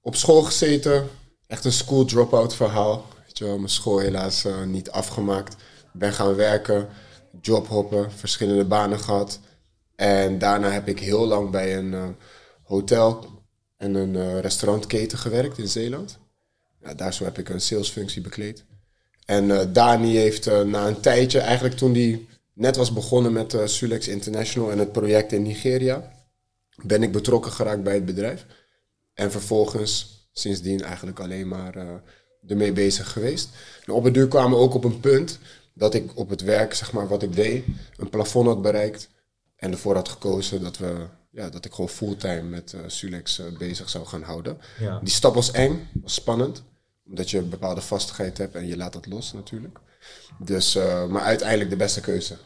op 0.00 0.16
school 0.16 0.42
gezeten. 0.42 1.08
Echt 1.46 1.64
een 1.64 1.72
school 1.72 2.04
drop-out 2.04 2.54
verhaal. 2.54 3.06
Weet 3.24 3.38
je 3.38 3.44
wel, 3.44 3.56
mijn 3.56 3.68
school 3.68 3.98
helaas 3.98 4.44
eh, 4.44 4.62
niet 4.62 4.90
afgemaakt. 4.90 5.56
Ben 5.92 6.12
gaan 6.12 6.34
werken, 6.34 6.88
jobhoppen, 7.40 8.12
verschillende 8.12 8.64
banen 8.64 9.00
gehad. 9.00 9.40
En 9.96 10.38
daarna 10.38 10.70
heb 10.70 10.88
ik 10.88 10.98
heel 10.98 11.26
lang 11.26 11.50
bij 11.50 11.76
een 11.76 11.94
eh, 11.94 12.08
hotel 12.62 13.26
en 13.76 13.94
een 13.94 14.40
restaurantketen 14.40 15.18
gewerkt 15.18 15.58
in 15.58 15.68
Zeeland. 15.68 16.18
Ja, 16.80 16.94
daar 16.94 17.14
zo 17.14 17.24
heb 17.24 17.38
ik 17.38 17.48
een 17.48 17.60
salesfunctie 17.60 18.22
bekleed. 18.22 18.64
En 19.24 19.50
eh, 19.50 19.66
Dani 19.72 20.16
heeft 20.16 20.46
eh, 20.46 20.60
na 20.60 20.86
een 20.86 21.00
tijdje, 21.00 21.38
eigenlijk 21.40 21.76
toen 21.76 21.94
hij 21.94 22.26
net 22.52 22.76
was 22.76 22.92
begonnen 22.92 23.32
met 23.32 23.54
eh, 23.54 23.66
Sulex 23.66 24.08
International 24.08 24.70
en 24.70 24.78
het 24.78 24.92
project 24.92 25.32
in 25.32 25.42
Nigeria, 25.42 26.12
ben 26.82 27.02
ik 27.02 27.12
betrokken 27.12 27.52
geraakt 27.52 27.82
bij 27.82 27.94
het 27.94 28.04
bedrijf. 28.04 28.46
En 29.14 29.30
vervolgens 29.30 30.20
sindsdien 30.32 30.82
eigenlijk 30.82 31.20
alleen 31.20 31.48
maar 31.48 32.02
ermee 32.46 32.72
bezig 32.72 33.12
geweest. 33.12 33.48
En 33.86 33.92
op 33.92 34.04
het 34.04 34.14
duur 34.14 34.28
kwamen 34.28 34.58
we 34.58 34.64
ook 34.64 34.74
op 34.74 34.84
een 34.84 35.00
punt 35.00 35.38
dat 35.74 35.94
ik 35.94 36.10
op 36.14 36.28
het 36.28 36.40
werk, 36.40 36.74
zeg 36.74 36.92
maar, 36.92 37.08
wat 37.08 37.22
ik 37.22 37.34
deed, 37.34 37.64
een 37.96 38.08
plafond 38.08 38.46
had 38.46 38.62
bereikt. 38.62 39.08
En 39.56 39.72
ervoor 39.72 39.94
had 39.94 40.08
gekozen 40.08 40.62
dat, 40.62 40.78
we, 40.78 41.06
ja, 41.30 41.48
dat 41.48 41.64
ik 41.64 41.72
gewoon 41.72 41.90
fulltime 41.90 42.42
met 42.42 42.74
Sulex 42.86 43.42
bezig 43.58 43.88
zou 43.88 44.06
gaan 44.06 44.22
houden. 44.22 44.58
Ja. 44.78 44.98
Die 44.98 45.12
stap 45.12 45.34
was 45.34 45.50
eng, 45.50 45.88
was 46.02 46.14
spannend. 46.14 46.62
Omdat 47.06 47.30
je 47.30 47.38
een 47.38 47.48
bepaalde 47.48 47.80
vastigheid 47.80 48.38
hebt 48.38 48.54
en 48.54 48.66
je 48.66 48.76
laat 48.76 48.92
dat 48.92 49.06
los 49.06 49.32
natuurlijk. 49.32 49.78
Dus, 50.38 50.74
eh, 50.74 51.06
maar 51.06 51.22
uiteindelijk 51.22 51.70
de 51.70 51.76
beste 51.76 52.00
keuze. 52.00 52.36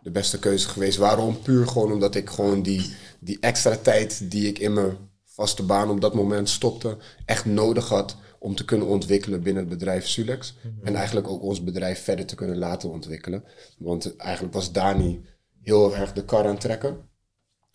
De 0.00 0.10
beste 0.10 0.38
keuze 0.38 0.68
geweest. 0.68 0.98
Waarom? 0.98 1.42
Puur 1.42 1.68
gewoon 1.68 1.92
omdat 1.92 2.14
ik 2.14 2.30
gewoon 2.30 2.62
die, 2.62 2.94
die 3.20 3.38
extra 3.40 3.76
tijd 3.76 4.30
die 4.30 4.48
ik 4.48 4.58
in 4.58 4.72
mijn 4.72 4.96
vaste 5.24 5.62
baan 5.62 5.90
op 5.90 6.00
dat 6.00 6.14
moment 6.14 6.48
stopte, 6.48 6.96
echt 7.24 7.44
nodig 7.44 7.88
had 7.88 8.16
om 8.38 8.54
te 8.54 8.64
kunnen 8.64 8.86
ontwikkelen 8.86 9.42
binnen 9.42 9.62
het 9.62 9.72
bedrijf 9.72 10.06
Sulex. 10.06 10.56
En 10.82 10.94
eigenlijk 10.94 11.28
ook 11.28 11.42
ons 11.42 11.64
bedrijf 11.64 12.02
verder 12.02 12.26
te 12.26 12.34
kunnen 12.34 12.58
laten 12.58 12.90
ontwikkelen. 12.90 13.44
Want 13.78 14.16
eigenlijk 14.16 14.54
was 14.54 14.72
Dani 14.72 15.24
heel 15.62 15.96
erg 15.96 16.12
de 16.12 16.24
kar 16.24 16.44
aan 16.44 16.50
het 16.50 16.60
trekken. 16.60 17.08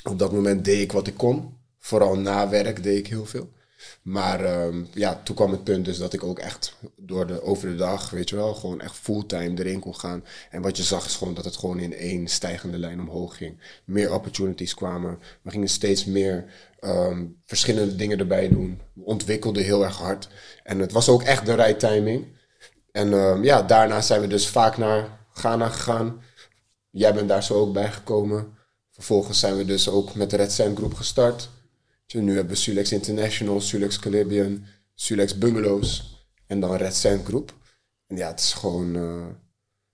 Op 0.04 0.20
dat 0.20 0.32
moment 0.32 0.66
deed 0.66 0.82
ik 0.82 0.92
wat 0.92 1.08
ik 1.08 1.18
kon. 1.18 1.58
Vooral 1.80 2.18
na 2.18 2.50
werk 2.50 2.84
deed 2.84 2.98
ik 2.98 3.08
heel 3.08 3.26
veel. 3.26 3.50
Maar 4.02 4.46
ehm, 4.46 4.84
ja, 4.94 5.22
toen 5.24 5.36
kwam 5.36 5.52
het 5.52 5.64
punt 5.64 5.86
dus 5.86 5.98
dat 5.98 6.14
ik 6.14 6.24
ook 6.24 6.40
echt 6.40 6.76
door 6.96 7.28
de, 7.28 7.44
over 7.44 7.70
de 7.70 7.76
dag, 7.76 8.10
weet 8.10 8.30
je 8.30 8.36
wel, 8.36 8.54
gewoon 8.54 8.82
echt 8.82 8.96
fulltime 8.96 9.60
erin 9.60 9.80
kon 9.80 9.96
gaan. 9.96 10.24
En 10.50 10.62
wat 10.62 10.78
je 10.78 10.84
zag 10.84 11.06
is 11.06 11.16
gewoon 11.16 11.34
dat 11.34 11.46
het 11.46 11.58
gewoon 11.58 11.80
in 11.80 11.94
één 11.94 12.28
stijgende 12.28 12.78
lijn 12.78 13.00
omhoog 13.00 13.38
ging. 13.38 13.82
Meer 13.86 14.14
opportunities 14.14 14.74
kwamen. 14.74 15.20
We 15.42 15.52
gingen 15.52 15.68
steeds 15.68 16.06
meer 16.06 16.46
ehm, 16.80 17.26
verschillende 17.46 17.96
dingen 17.96 18.20
erbij 18.20 18.50
doen. 18.50 18.82
We 18.94 19.04
ontwikkelden 19.04 19.64
heel 19.64 19.84
erg 19.84 19.98
hard. 19.98 20.30
En 20.64 20.80
het 20.80 20.92
was 20.92 21.10
ook 21.10 21.24
echt 21.24 21.46
de 21.46 21.54
right 21.54 21.80
timing. 21.80 22.26
En 22.92 23.14
ehm, 23.14 23.44
ja, 23.44 23.62
daarna 23.62 24.02
zijn 24.02 24.22
we 24.22 24.28
dus 24.28 24.48
vaak 24.48 24.78
naar 24.78 25.20
Ghana 25.34 25.70
gegaan. 25.70 26.22
Jij 26.90 27.14
bent 27.14 27.30
daar 27.30 27.44
zo 27.44 27.54
ook 27.54 27.74
bij 27.74 27.92
gekomen. 27.92 28.58
Vervolgens 28.92 29.40
zijn 29.40 29.58
we 29.58 29.66
dus 29.66 29.90
ook 29.90 30.16
met 30.16 30.30
de 30.30 30.36
Red 30.36 30.52
Sand 30.52 30.78
Groep 30.78 30.94
gestart. 30.94 31.50
Dus 32.12 32.22
nu 32.22 32.36
hebben 32.36 32.54
we 32.54 32.60
Sulex 32.60 32.92
International, 32.92 33.62
Sulex 33.62 34.00
Caribbean, 34.00 34.66
Sulex 34.96 35.38
Bungalows 35.38 36.04
en 36.48 36.60
dan 36.60 36.76
Red 36.76 36.96
Sand 36.96 37.26
Groep. 37.26 37.54
En 38.08 38.18
ja, 38.18 38.28
het 38.28 38.40
is 38.40 38.54
gewoon... 38.54 38.96
eh, 38.96 39.26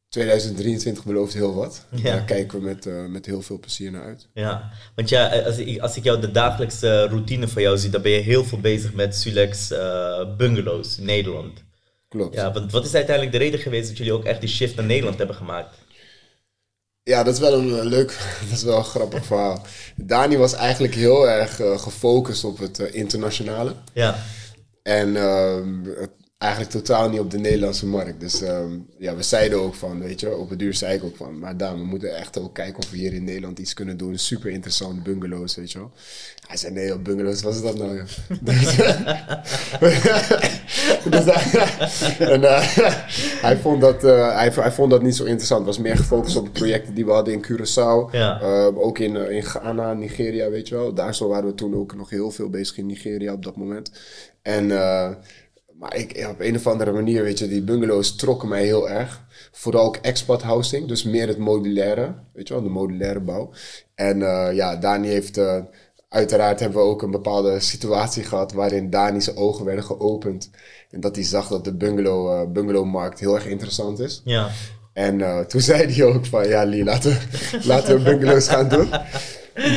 2023 0.09 1.05
belooft 1.05 1.33
heel 1.33 1.53
wat. 1.53 1.86
Ja. 1.89 2.03
Daar 2.03 2.24
kijken 2.24 2.59
we 2.59 2.65
met, 2.65 2.86
eh, 2.86 3.05
met 3.05 3.25
heel 3.25 3.41
veel 3.41 3.59
plezier 3.59 3.91
naar 3.91 4.03
uit. 4.03 4.27
Ja, 4.33 4.71
want 4.95 5.09
ja, 5.09 5.31
eh, 5.31 5.45
als 5.45 5.57
ik, 5.57 5.79
als 5.79 5.97
ik 5.97 6.03
jou 6.03 6.19
de 6.19 6.31
dagelijkse 6.31 7.07
routine 7.07 7.47
van 7.47 7.62
jou 7.62 7.77
zie, 7.77 7.89
dan 7.89 8.01
ben 8.01 8.12
je 8.12 8.19
heel 8.19 8.43
veel 8.43 8.59
bezig 8.59 8.93
met 8.93 9.15
Sulex 9.15 9.71
eh, 9.71 10.36
bungalows 10.38 10.97
in 10.97 11.05
Nederland. 11.05 11.63
Klopt. 12.07 12.36
Ja, 12.36 12.53
want 12.53 12.71
wat 12.71 12.86
is 12.86 12.93
uiteindelijk 12.93 13.36
de 13.36 13.43
reden 13.43 13.59
geweest 13.59 13.88
dat 13.88 13.97
jullie 13.97 14.13
ook 14.13 14.24
echt 14.24 14.39
die 14.39 14.50
shift 14.50 14.75
naar 14.75 14.86
Nederland 14.86 15.17
hebben 15.17 15.36
gemaakt? 15.36 15.75
Ja, 17.08 17.24
dat 17.24 17.34
is 17.34 17.40
wel 17.40 17.54
een 17.54 17.80
eh, 17.80 17.86
leuk, 17.86 18.08
dat 18.50 18.58
is 18.58 18.64
wel 18.64 18.78
een 18.78 18.84
grappig 18.84 19.26
verhaal. 19.26 19.66
Dani 19.96 20.38
was 20.38 20.54
eigenlijk 20.54 20.94
heel 20.96 21.30
erg 21.30 21.60
eh, 21.60 21.78
gefocust 21.80 22.44
op 22.44 22.58
het 22.58 22.80
eh, 22.80 22.94
internationale. 22.94 23.74
Ja, 23.94 24.16
En 24.84 25.16
ehm, 25.16 25.74
eigenlijk 26.38 26.72
totaal 26.72 27.10
niet 27.10 27.20
op 27.20 27.32
de 27.32 27.38
Nederlandse 27.38 27.86
markt. 27.86 28.20
Dus 28.20 28.42
ehm, 28.42 28.78
ja, 28.98 29.16
we 29.16 29.24
zeiden 29.24 29.60
ook 29.60 29.76
van, 29.76 30.00
weet 30.00 30.20
je, 30.20 30.36
op 30.36 30.50
het 30.50 30.60
duur 30.60 30.74
zei 30.74 30.96
ik 30.96 31.04
ook 31.04 31.16
van, 31.16 31.40
maar 31.40 31.58
Daan, 31.58 31.80
we 31.80 31.86
moeten 31.86 32.16
echt 32.16 32.40
ook 32.40 32.54
kijken 32.54 32.84
of 32.84 32.90
we 32.90 32.98
hier 32.98 33.14
in 33.14 33.24
Nederland 33.24 33.60
iets 33.60 33.74
kunnen 33.74 33.98
doen. 33.98 34.18
Super 34.18 34.52
interessant, 34.52 35.04
bungalows, 35.04 35.56
weet 35.56 35.72
je 35.72 35.78
wel. 35.78 35.92
Hij 36.48 36.58
zei, 36.58 36.74
nee, 36.74 37.00
bungalows, 37.00 37.42
wat 37.42 37.56
is 37.56 37.62
dat 37.62 37.78
nou? 37.78 37.98
joh?" 40.88 41.12
Dus, 41.15 41.25
hij, 41.25 42.27
en, 42.34 42.44
eh, 42.44 42.75
hij, 43.41 43.58
vond 43.58 43.82
dat, 43.82 44.03
eh, 44.03 44.36
hij, 44.36 44.51
hij 44.53 44.72
vond 44.72 44.91
dat 44.91 45.01
niet 45.01 45.15
zo 45.15 45.24
interessant. 45.24 45.65
Het 45.65 45.75
was 45.75 45.86
meer 45.86 45.98
gefocust 45.98 46.36
op 46.38 46.46
de 46.46 46.51
projecten 46.51 46.94
die 46.94 47.06
we 47.06 47.12
hadden 47.12 47.34
in 47.34 47.46
Curaçao. 47.46 48.12
Ja. 48.12 48.41
Eh, 48.41 48.77
ook 48.77 49.00
in, 49.00 49.15
eh, 49.15 49.36
in 49.36 49.44
Ghana, 49.44 49.94
Nigeria, 49.94 50.50
weet 50.50 50.67
je 50.67 50.75
wel. 50.75 50.94
Daar 50.94 51.15
zo 51.15 51.27
waren 51.27 51.46
we 51.46 51.56
toen 51.56 51.75
ook 51.75 51.96
nog 51.96 52.10
heel 52.10 52.32
veel 52.32 52.50
bezig 52.50 52.77
in 52.77 52.86
Nigeria 52.86 53.34
op 53.34 53.44
dat 53.44 53.56
moment. 53.56 53.91
En, 54.41 54.72
eh, 54.72 55.10
maar 55.79 55.96
ik, 55.96 56.27
op 56.29 56.39
een 56.39 56.56
of 56.56 56.67
andere 56.67 56.91
manier, 56.91 57.24
weet 57.24 57.39
je, 57.39 57.48
die 57.48 57.62
bungalows 57.62 58.15
trokken 58.15 58.50
mij 58.50 58.65
heel 58.65 58.89
erg. 58.89 59.25
Vooral 59.51 59.86
ook 59.86 59.96
expat 59.96 60.41
housing, 60.41 60.88
dus 60.88 61.03
meer 61.03 61.27
het 61.27 61.38
modulaire, 61.38 62.13
weet 62.34 62.48
je 62.48 62.53
wel, 62.53 62.63
de 62.63 62.70
modulaire 62.70 63.20
bouw. 63.20 63.51
En 63.96 64.22
eh, 64.22 64.56
ja, 64.56 64.75
Dani 64.75 65.08
heeft, 65.08 65.38
eh, 65.38 65.60
uiteraard 66.10 66.60
hebben 66.60 66.78
we 66.78 66.84
ook 66.88 67.02
een 67.02 67.12
bepaalde 67.12 67.60
situatie 67.60 68.24
gehad 68.24 68.54
waarin 68.54 68.90
Dani's 68.90 69.32
ogen 69.36 69.66
werden 69.66 69.84
geopend. 69.84 70.50
En 70.92 71.00
dat 71.00 71.16
hij 71.16 71.26
zag 71.26 71.48
dat 71.48 71.64
de 71.64 71.74
bungalow, 71.76 72.32
eh, 72.42 72.52
bungalowmarkt 72.52 73.20
heel 73.20 73.36
erg 73.36 73.46
interessant 73.46 74.00
is. 74.00 74.22
Ja. 74.26 74.48
En 74.94 75.22
eh, 75.22 75.40
toen 75.40 75.62
zei 75.62 75.94
hij 75.94 76.06
ook 76.06 76.26
van, 76.26 76.48
ja 76.48 76.66
Lee, 76.66 76.84
laten 76.84 77.12
we, 77.12 77.18
laten 77.64 77.96
we 77.98 78.02
bungalows 78.04 78.48
gaan 78.48 78.70
doen. 78.70 78.90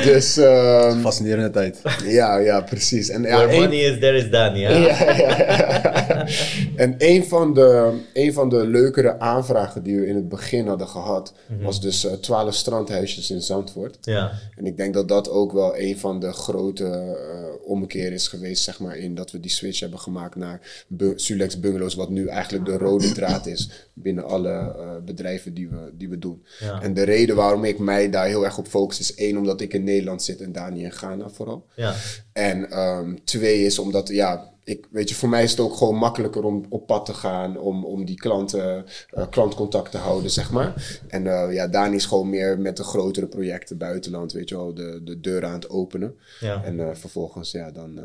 Dus 0.05 0.37
ehm, 0.37 1.01
Fascinerende 1.01 1.51
tijd. 1.51 1.81
ja, 2.05 2.39
ja, 2.39 2.61
precies. 2.61 3.09
En, 3.09 3.23
ja, 3.23 3.29
Where 3.37 3.51
één- 3.51 3.61
money 3.61 3.79
is, 3.79 3.99
there 4.01 4.17
is 4.17 4.31
Dani. 4.31 4.61
Ja. 4.61 4.71
ja, 4.71 5.13
ja, 5.13 5.17
ja. 5.17 6.07
En 6.77 6.95
een 6.99 7.25
van, 7.25 7.55
de, 7.55 7.99
een 8.13 8.33
van 8.33 8.49
de 8.49 8.67
leukere 8.67 9.19
aanvragen 9.19 9.83
die 9.83 10.01
we 10.01 10.07
in 10.07 10.15
het 10.15 10.29
begin 10.29 10.67
hadden 10.67 10.89
gehad, 10.89 11.33
was 11.63 11.81
dus 11.81 12.05
eh, 12.05 12.13
12 12.13 12.55
strandhuisjes 12.55 13.31
in 13.31 13.43
Zandvoort. 13.43 13.99
Ja. 14.01 14.33
En 14.57 14.67
ik 14.67 14.77
denk 14.77 14.95
dat 14.95 15.09
dat 15.09 15.31
ook 15.31 15.53
wel 15.53 15.79
een 15.79 15.99
van 15.99 16.21
de 16.21 16.33
grote 16.33 16.85
eh 16.87 17.49
ommekeer 17.65 18.13
is 18.13 18.29
geweest, 18.29 18.63
zeg 18.63 18.81
maar, 18.81 18.97
in 18.97 19.15
dat 19.15 19.31
we 19.31 19.41
die 19.41 19.51
switch 19.51 19.81
hebben 19.81 19.99
gemaakt 19.99 20.37
naar 20.37 20.85
bu- 20.89 21.13
Sulex 21.17 21.61
Bungalows, 21.61 21.95
wat 21.95 22.11
nu 22.11 22.27
eigenlijk 22.27 22.65
de 22.65 22.77
rode 22.77 23.13
draad 23.13 23.47
is 23.47 23.71
binnen 23.95 24.25
alle 24.25 24.49
eh, 24.51 24.91
bedrijven 25.05 25.55
die 25.55 25.69
we, 25.69 25.77
die 25.93 26.09
we 26.09 26.19
doen. 26.19 26.45
Ja. 26.61 26.83
En 26.83 26.95
de 26.95 27.03
reden 27.03 27.37
waarom 27.37 27.65
ik 27.65 27.79
mij 27.79 28.11
daar 28.11 28.27
heel 28.27 28.45
erg 28.45 28.59
op 28.59 28.67
focus 28.69 29.01
is 29.01 29.15
één, 29.15 29.37
omdat 29.37 29.61
ik 29.61 29.75
in 29.75 29.85
Nederland 29.85 30.23
zit 30.23 30.41
en 30.41 30.53
Dani 30.53 30.83
in 30.85 30.93
Ghana 30.93 31.29
vooral. 31.31 31.67
Ja. 31.77 31.95
En 32.33 32.71
ehm, 32.71 33.15
twee 33.25 33.65
is 33.65 33.79
omdat, 33.79 34.09
ja, 34.09 34.49
ik, 34.71 34.87
weet 34.91 35.09
je, 35.09 35.15
voor 35.15 35.29
mij 35.29 35.43
is 35.43 35.51
het 35.51 35.61
ook 35.61 35.77
gewoon 35.77 35.95
makkelijker 35.97 36.45
om 36.45 36.65
op 36.69 36.87
pad 36.87 37.07
te 37.07 37.15
gaan, 37.15 37.59
om, 37.59 37.85
om 37.85 38.05
die 38.05 38.17
klanten, 38.17 38.85
eh, 39.11 39.27
klantcontact 39.31 39.91
te 39.91 39.99
houden, 39.99 40.31
zeg 40.31 40.51
maar. 40.51 41.01
En 41.09 41.27
eh, 41.27 41.55
ja, 41.55 41.69
Dani 41.69 41.97
is 41.97 42.05
gewoon 42.07 42.31
meer 42.31 42.59
met 42.59 42.77
de 42.77 42.85
grotere 42.85 43.27
projecten 43.27 43.79
buitenland, 43.79 44.33
weet 44.33 44.49
je 44.49 44.57
wel, 44.57 44.75
de, 44.75 45.01
de 45.05 45.21
deuren 45.21 45.49
aan 45.49 45.55
het 45.55 45.71
openen. 45.71 46.15
Ja. 46.41 46.63
En 46.65 46.81
eh, 46.81 46.95
vervolgens, 46.95 47.51
ja, 47.51 47.71
dan 47.71 48.01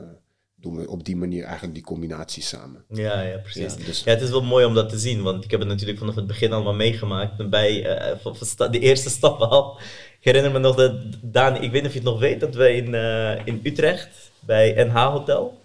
doen 0.56 0.76
we 0.78 0.90
op 0.90 1.04
die 1.06 1.16
manier 1.16 1.44
eigenlijk 1.44 1.74
die 1.74 1.84
combinatie 1.84 2.44
samen. 2.44 2.84
Ja, 2.90 3.22
ja, 3.22 3.38
precies. 3.38 3.76
Ja, 3.78 3.86
dus- 3.86 4.04
Ja, 4.04 4.12
het 4.12 4.22
is 4.22 4.30
wel 4.30 4.44
mooi 4.44 4.66
om 4.66 4.74
dat 4.74 4.90
te 4.90 4.98
zien, 5.00 5.22
want 5.24 5.44
ik 5.44 5.52
heb 5.52 5.60
het 5.60 5.70
natuurlijk 5.70 6.00
vanaf 6.00 6.16
het 6.16 6.28
begin 6.28 6.52
allemaal 6.54 6.74
meegemaakt. 6.74 7.50
Bij 7.50 8.00
van- 8.22 8.36
van 8.36 8.48
sta- 8.48 8.68
de 8.68 8.80
eerste 8.80 9.10
stappen 9.10 9.50
al. 9.50 9.80
Ik 10.20 10.32
herinner 10.34 10.52
me 10.52 10.60
nog 10.60 10.76
dat 10.76 10.96
Daan, 11.22 11.56
ik 11.56 11.72
weet 11.72 11.82
niet 11.82 11.86
of 11.86 11.92
je 11.94 12.00
het 12.00 12.08
nog 12.08 12.20
weet, 12.20 12.40
dat 12.40 12.56
we 12.56 12.74
in, 12.76 12.94
in 13.46 13.60
Utrecht 13.64 14.32
bij 14.40 14.84
NH 14.88 15.12
Hotel, 15.12 15.58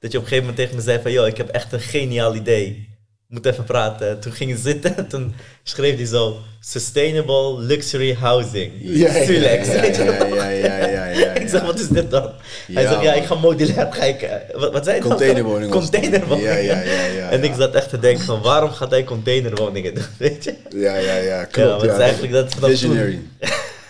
dat 0.00 0.12
je 0.12 0.18
op 0.18 0.24
een 0.24 0.28
gegeven 0.28 0.38
moment 0.38 0.56
tegen 0.56 0.76
me 0.76 0.82
zei 0.82 1.02
van, 1.02 1.12
joh, 1.12 1.26
ik 1.26 1.36
heb 1.36 1.48
echt 1.48 1.72
een 1.72 1.80
geniaal 1.80 2.34
idee. 2.34 2.88
Moet 3.28 3.46
even 3.46 3.64
praten. 3.64 4.20
Toen 4.20 4.32
ging 4.32 4.50
je 4.50 4.56
zitten 4.56 4.96
en 4.96 5.08
toen 5.08 5.34
schreef 5.62 5.96
hij 5.96 6.06
zo, 6.06 6.36
Sustainable 6.60 7.58
Luxury 7.58 8.14
Housing. 8.14 8.72
Ja, 8.78 9.14
ja, 9.14 9.24
Sulex, 9.24 9.66
Ja, 9.66 9.80
weet 9.80 9.96
je 9.96 10.04
ja, 10.04 10.48
ja, 10.48 10.48
ja, 10.48 10.86
ja, 10.86 11.06
ja, 11.06 11.32
Ik 11.32 11.48
zeg, 11.48 11.62
wat 11.62 11.80
is 11.80 11.88
dit 11.88 12.10
dan? 12.10 12.30
Hij 12.72 12.86
zegt, 12.86 13.02
ja, 13.02 13.12
ik 13.12 13.24
ga 13.24 13.34
modulair 13.34 13.86
kijken. 13.86 14.42
Wat, 14.52 14.72
wat 14.72 14.84
zei 14.84 14.96
je 14.96 15.02
dan? 15.02 15.10
Containerwoning 15.10 15.72
was 15.72 15.82
het. 15.82 15.92
Containerwoningen. 15.92 16.62
Ja, 16.62 16.74
ja, 16.74 16.80
ja, 16.82 17.04
ja, 17.04 17.30
En 17.30 17.44
ik 17.44 17.52
zat 17.58 17.74
echt 17.74 17.88
te 17.88 17.98
denken 17.98 18.24
van, 18.24 18.42
waarom 18.42 18.70
gaat 18.70 18.90
hij 18.90 19.04
containerwoningen 19.04 19.94
doen, 19.94 20.04
weet 20.18 20.44
je? 20.44 20.54
Ja, 20.68 20.96
ja, 20.96 21.14
ja, 21.16 21.44
klopt. 21.44 21.82
ja, 21.82 21.92
ja, 21.92 21.98
eigenlijk 21.98 22.32
dat 22.32 22.54
Visionary. 22.60 23.20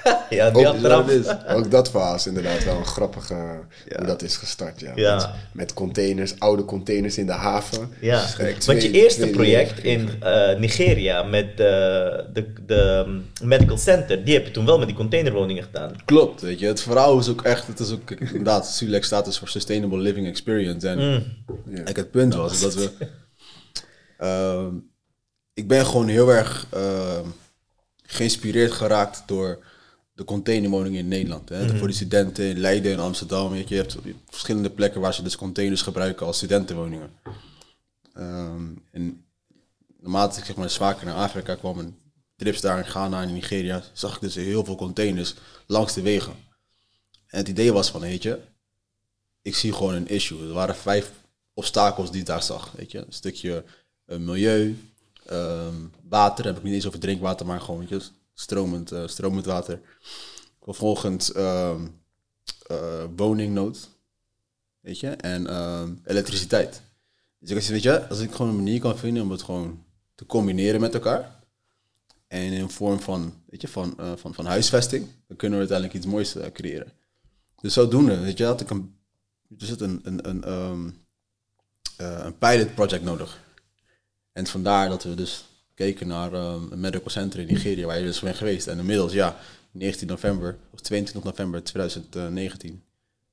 Ja, 0.30 0.50
die 0.50 0.68
Ook, 0.68 0.80
dat 0.82 1.10
is. 1.10 1.26
ook 1.56 1.70
dat 1.70 1.90
verhaal 1.90 2.14
is 2.14 2.26
inderdaad 2.26 2.64
wel 2.64 2.76
een 2.76 2.86
grappige 2.86 3.34
Ja. 3.34 3.96
hoe 3.96 4.06
dat 4.06 4.22
is 4.22 4.36
gestart. 4.36 4.80
Ja. 4.80 4.92
Ja. 4.94 5.14
Met, 5.16 5.28
met 5.52 5.74
containers, 5.74 6.38
oude 6.38 6.64
containers 6.64 7.18
in 7.18 7.26
de 7.26 7.32
haven. 7.32 7.90
Ja, 8.00 8.26
Dus 8.36 8.66
want 8.66 8.82
je 8.82 8.90
eerste 8.90 9.26
project 9.26 9.84
in 9.84 10.10
eh, 10.20 10.58
Nigeria 10.58 11.22
met 11.22 11.50
eh, 11.50 11.56
de, 11.56 12.52
de 12.66 13.04
um, 13.06 13.26
medical 13.42 13.78
center, 13.78 14.24
die 14.24 14.34
heb 14.34 14.46
je 14.46 14.50
toen 14.50 14.66
wel 14.66 14.78
met 14.78 14.86
die 14.86 14.96
containerwoningen 14.96 15.62
gedaan. 15.62 15.92
Klopt, 16.04 16.40
weet 16.40 16.58
je. 16.58 16.66
Het 16.66 16.82
verhaal 16.82 17.18
is 17.18 17.28
ook 17.28 17.42
echt, 17.42 17.66
het 17.66 17.78
is 17.78 17.92
ook 17.92 18.10
inderdaad, 18.10 18.68
Sulex 18.68 19.06
staat 19.06 19.24
dus 19.24 19.38
voor 19.38 19.48
Sustainable 19.48 19.98
Living 19.98 20.26
Experience. 20.26 20.88
En 20.88 20.98
Mm. 21.00 21.38
Het 21.84 22.10
punt 22.10 22.34
was 22.34 22.60
dat 22.60 22.74
we. 22.74 22.90
ehm, 24.18 24.74
ik 25.54 25.68
ben 25.68 25.86
gewoon 25.86 26.08
heel 26.08 26.28
erg 26.32 26.66
ehm, 26.70 27.24
geïnspireerd 28.02 28.72
geraakt 28.72 29.22
door 29.26 29.58
de 30.20 30.26
containerwoningen 30.26 30.98
in 30.98 31.08
Nederland. 31.08 31.48
Hè? 31.48 31.76
Voor 31.76 31.86
die 31.86 31.96
studenten 31.96 32.44
in 32.44 32.58
Leiden 32.58 32.92
en 32.92 32.98
Amsterdam. 32.98 33.50
Weet 33.50 33.68
je, 33.68 33.74
je 33.74 33.80
hebt 33.80 33.96
verschillende 34.28 34.70
plekken 34.70 35.00
waar 35.00 35.14
ze 35.14 35.22
dus 35.22 35.36
containers 35.36 35.82
gebruiken 35.82 36.26
als 36.26 36.36
studentenwoningen. 36.36 37.10
Ehm, 38.14 38.64
en 38.90 39.24
naarmate 40.00 40.38
ik 40.38 40.44
zeg 40.44 40.56
maar 40.56 40.70
vaker 40.70 41.06
naar 41.06 41.14
Afrika 41.14 41.54
kwam 41.54 41.78
en 41.78 41.96
trips 42.36 42.60
daar 42.60 42.78
in 42.78 42.84
Ghana 42.84 43.22
en 43.22 43.28
in 43.28 43.34
Nigeria, 43.34 43.82
zag 43.92 44.14
ik 44.14 44.20
dus 44.20 44.34
heel 44.34 44.64
veel 44.64 44.74
containers 44.74 45.34
langs 45.66 45.94
de 45.94 46.02
wegen. 46.02 46.34
En 47.26 47.38
het 47.38 47.48
idee 47.48 47.72
was 47.72 47.90
van, 47.90 48.00
weet 48.00 48.22
je, 48.22 48.38
ik 49.42 49.54
zie 49.54 49.72
gewoon 49.72 49.94
een 49.94 50.08
issue. 50.08 50.48
Er 50.48 50.52
waren 50.52 50.76
vijf 50.76 51.10
obstakels 51.54 52.10
die 52.10 52.20
ik 52.20 52.26
daar 52.26 52.42
zag. 52.42 52.72
Weet 52.76 52.90
je? 52.90 52.98
Een 52.98 53.06
stukje 53.08 53.64
eh, 54.04 54.18
milieu, 54.18 54.90
ehm, 55.26 55.74
water, 56.08 56.44
heb 56.44 56.56
ik 56.56 56.62
niet 56.62 56.74
eens 56.74 56.86
over 56.86 57.00
drinkwater, 57.00 57.46
maar 57.46 57.60
gewoon 57.60 57.80
weet 57.80 57.88
je, 57.88 58.10
stromend, 58.40 58.92
eh, 58.92 59.06
stromend 59.06 59.44
water. 59.44 59.80
Vervolgens 60.62 61.32
ehm, 61.32 61.86
eh, 62.66 63.04
woningnood, 63.16 63.88
weet 64.80 65.00
je, 65.00 65.08
en 65.08 65.46
ehm, 65.46 65.94
elektriciteit. 66.04 66.82
Dus 67.38 67.50
ik 67.50 67.72
weet 67.72 67.82
je, 67.82 68.08
als 68.08 68.20
ik 68.20 68.32
gewoon 68.32 68.50
een 68.50 68.56
manier 68.56 68.80
kan 68.80 68.98
vinden 68.98 69.22
om 69.22 69.30
het 69.30 69.42
gewoon 69.42 69.84
te 70.14 70.26
combineren 70.26 70.80
met 70.80 70.94
elkaar, 70.94 71.38
en 72.26 72.52
in 72.52 72.70
vorm 72.70 73.00
van, 73.00 73.34
weet 73.46 73.60
je, 73.60 73.68
van, 73.68 73.98
eh, 73.98 74.12
van, 74.16 74.34
van 74.34 74.46
huisvesting, 74.46 75.06
dan 75.26 75.36
kunnen 75.36 75.58
we 75.58 75.68
uiteindelijk 75.68 75.98
iets 75.98 76.12
moois 76.12 76.36
creëren. 76.52 76.92
Dus 77.60 77.72
zodoende, 77.72 78.18
weet 78.18 78.38
je, 78.38 78.44
had 78.44 78.60
ik 78.60 78.70
een, 78.70 78.94
er 79.58 79.66
zit 79.66 79.80
een, 79.80 80.00
een, 80.02 80.28
een, 80.28 80.44
eh, 82.00 82.24
een 82.24 82.38
pilot 82.38 82.74
project 82.74 83.02
nodig. 83.02 83.40
En 84.32 84.46
vandaar 84.46 84.88
dat 84.88 85.02
we 85.02 85.14
dus 85.14 85.44
keken 85.84 86.06
naar 86.06 86.32
ehm, 86.32 86.62
een 86.70 86.80
medical 86.80 87.10
center 87.10 87.40
in 87.40 87.46
Nigeria, 87.46 87.86
waar 87.86 87.98
je 87.98 88.04
dus 88.04 88.20
bent 88.20 88.36
geweest. 88.36 88.66
En 88.66 88.78
inmiddels, 88.78 89.12
ja, 89.12 89.36
19 89.70 90.06
november, 90.06 90.56
of 90.70 90.80
22 90.80 91.30
november 91.30 91.62
2019, 91.62 92.82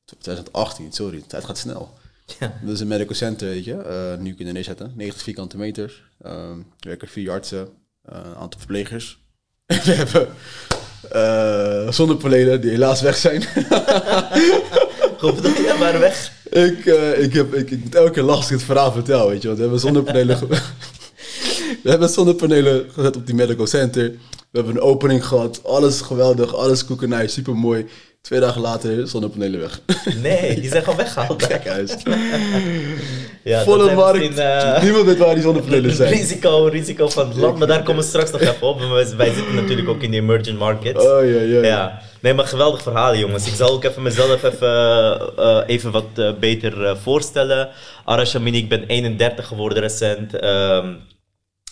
2018, 0.06 0.92
sorry, 0.92 1.18
de 1.18 1.27
tijd 1.27 1.46
gaat 1.46 1.58
snel. 1.58 1.94
Ja. 2.39 2.60
Dat 2.63 2.74
is 2.74 2.80
een 2.80 2.88
medical 2.88 3.16
center, 3.16 3.48
weet 3.48 3.63
je, 3.63 3.82
eh, 3.82 4.18
nu 4.18 4.34
kunnen 4.34 4.54
neerzetten. 4.54 4.94
90 4.96 5.24
vierkante 5.24 5.58
meters, 5.58 6.04
er 6.22 6.56
werken 6.80 7.08
vier 7.08 7.32
artsen, 7.32 7.70
eh, 8.01 8.18
een 8.25 8.36
aantal 8.36 8.60
verplegers. 8.60 9.20
we 9.66 9.92
hebben 9.92 10.27
eh 11.12 11.92
zonnepanelen 11.92 12.62
die 12.62 12.70
helaas 12.70 13.01
weg 13.01 13.18
zijn. 13.18 13.44
Goed 15.20 15.42
weg. 16.00 16.32
Ik, 16.50 16.86
eh, 16.86 17.24
ik, 17.24 17.34
heb, 17.34 17.54
ik, 17.54 17.72
ik 17.72 17.84
moet 17.84 17.96
elke 17.96 18.12
keer 18.12 18.24
lastig 18.24 18.56
het 18.56 18.63
verhaal 18.63 18.92
vertellen, 18.92 19.27
weet 19.27 19.42
je. 19.42 19.48
Want 19.48 19.60
we 19.60 19.63
hebben 19.63 19.82
zonnepanelen, 19.82 20.39
we 21.84 21.89
hebben 21.89 22.10
zonnepanelen 22.10 22.86
gezet 22.93 23.15
op 23.15 23.25
die 23.25 23.36
medical 23.36 23.67
center. 23.67 24.03
We 24.51 24.57
hebben 24.63 24.75
een 24.75 24.81
opening 24.81 25.25
gehad. 25.25 25.62
Alles 25.63 26.01
geweldig, 26.01 26.55
alles 26.55 26.86
koekenij, 26.86 27.27
super 27.27 27.55
mooi. 27.55 27.86
Twee 28.22 28.39
dagen 28.39 28.62
later, 28.62 29.07
zonnepanelen 29.07 29.60
weg. 29.60 29.81
Nee, 30.22 30.60
die 30.60 30.69
zijn 30.69 30.84
gewoon 30.84 30.98
weggehaald. 30.98 31.46
Kijk 31.48 31.67
huis. 31.67 31.91
Ja, 33.43 33.63
Volle 33.63 33.84
zijn 33.84 33.96
markt. 33.96 34.38
eh, 34.38 34.81
Niemand 34.84 35.05
weet 35.05 35.17
waar 35.17 35.34
die 35.34 35.43
zonnepanelen 35.43 35.96
zijn. 35.96 36.13
Risico, 36.13 36.65
risico 36.72 37.10
van 37.10 37.27
het 37.27 37.38
land, 37.38 37.57
maar 37.57 37.67
daar 37.67 37.84
komen 37.84 38.01
we 38.01 38.07
straks 38.07 38.31
nog 38.31 38.41
even 38.41 38.67
op. 38.67 38.79
Wij, 38.79 39.15
wij 39.17 39.34
zitten 39.34 39.55
natuurlijk 39.55 39.89
ook 39.89 40.01
in 40.01 40.12
de 40.12 40.17
emerging 40.17 40.57
markets. 40.60 41.03
Oh 41.05 41.25
ja, 41.25 41.41
ja. 41.41 41.62
Ja, 41.63 42.01
nee, 42.22 42.34
maar 42.34 42.46
geweldig 42.48 42.81
verhalen, 42.81 43.19
jongens. 43.19 43.48
Ik 43.48 43.53
zal 43.55 43.69
ook 43.72 43.84
even 43.84 44.01
mezelf 44.01 44.43
even, 44.43 45.19
eh, 45.38 45.62
even 45.67 45.91
wat 45.91 46.05
eh, 46.15 46.31
beter 46.39 46.86
eh, 46.86 46.96
voorstellen. 47.03 47.69
Arash 48.05 48.36
Amini, 48.36 48.57
ik 48.57 48.69
ben 48.69 48.84
31 48.88 49.48
geworden 49.48 49.79
recent. 49.81 50.39
Ehm, 50.39 50.93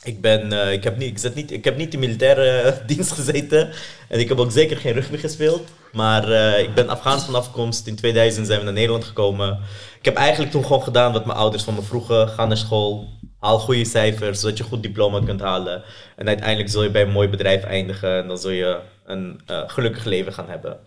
Ik, 0.05 0.21
ben, 0.21 0.53
eh, 0.53 0.71
ik, 0.71 0.83
heb 0.83 0.97
niet, 0.97 1.09
ik, 1.09 1.17
zit 1.17 1.35
niet, 1.35 1.51
ik 1.51 1.63
heb 1.63 1.77
niet 1.77 1.93
in 1.93 1.99
militaire 1.99 2.73
dienst 2.87 3.11
gezeten. 3.11 3.69
En 4.07 4.19
ik 4.19 4.29
heb 4.29 4.39
ook 4.39 4.51
zeker 4.51 4.77
geen 4.77 4.93
rugby 4.93 5.17
gespeeld. 5.17 5.69
Maar 5.91 6.31
eh, 6.31 6.59
ik 6.59 6.73
ben 6.73 6.89
Afghaans 6.89 7.23
van 7.23 7.35
afkomst. 7.35 7.87
In 7.87 7.95
2000 7.95 8.47
zijn 8.47 8.59
we 8.59 8.65
naar 8.65 8.73
Nederland 8.73 9.03
gekomen. 9.03 9.59
Ik 9.99 10.05
heb 10.05 10.15
eigenlijk 10.15 10.51
toen 10.51 10.65
gewoon 10.65 10.83
gedaan 10.83 11.13
wat 11.13 11.25
mijn 11.25 11.37
ouders 11.37 11.63
van 11.63 11.73
me 11.73 11.81
vroegen. 11.81 12.29
Ga 12.29 12.45
naar 12.45 12.57
school, 12.57 13.07
haal 13.39 13.59
goede 13.59 13.85
cijfers, 13.85 14.39
zodat 14.39 14.57
je 14.57 14.63
goed 14.63 14.83
diploma 14.83 15.19
kunt 15.25 15.41
halen. 15.41 15.83
En 16.15 16.27
uiteindelijk 16.27 16.69
zul 16.69 16.83
je 16.83 16.91
bij 16.91 17.01
een 17.01 17.11
mooi 17.11 17.27
bedrijf 17.27 17.63
eindigen. 17.63 18.17
En 18.17 18.27
dan 18.27 18.37
zul 18.37 18.51
je 18.51 18.79
een 19.05 19.41
eh, 19.45 19.61
gelukkig 19.67 20.03
leven 20.03 20.33
gaan 20.33 20.49
hebben. 20.49 20.77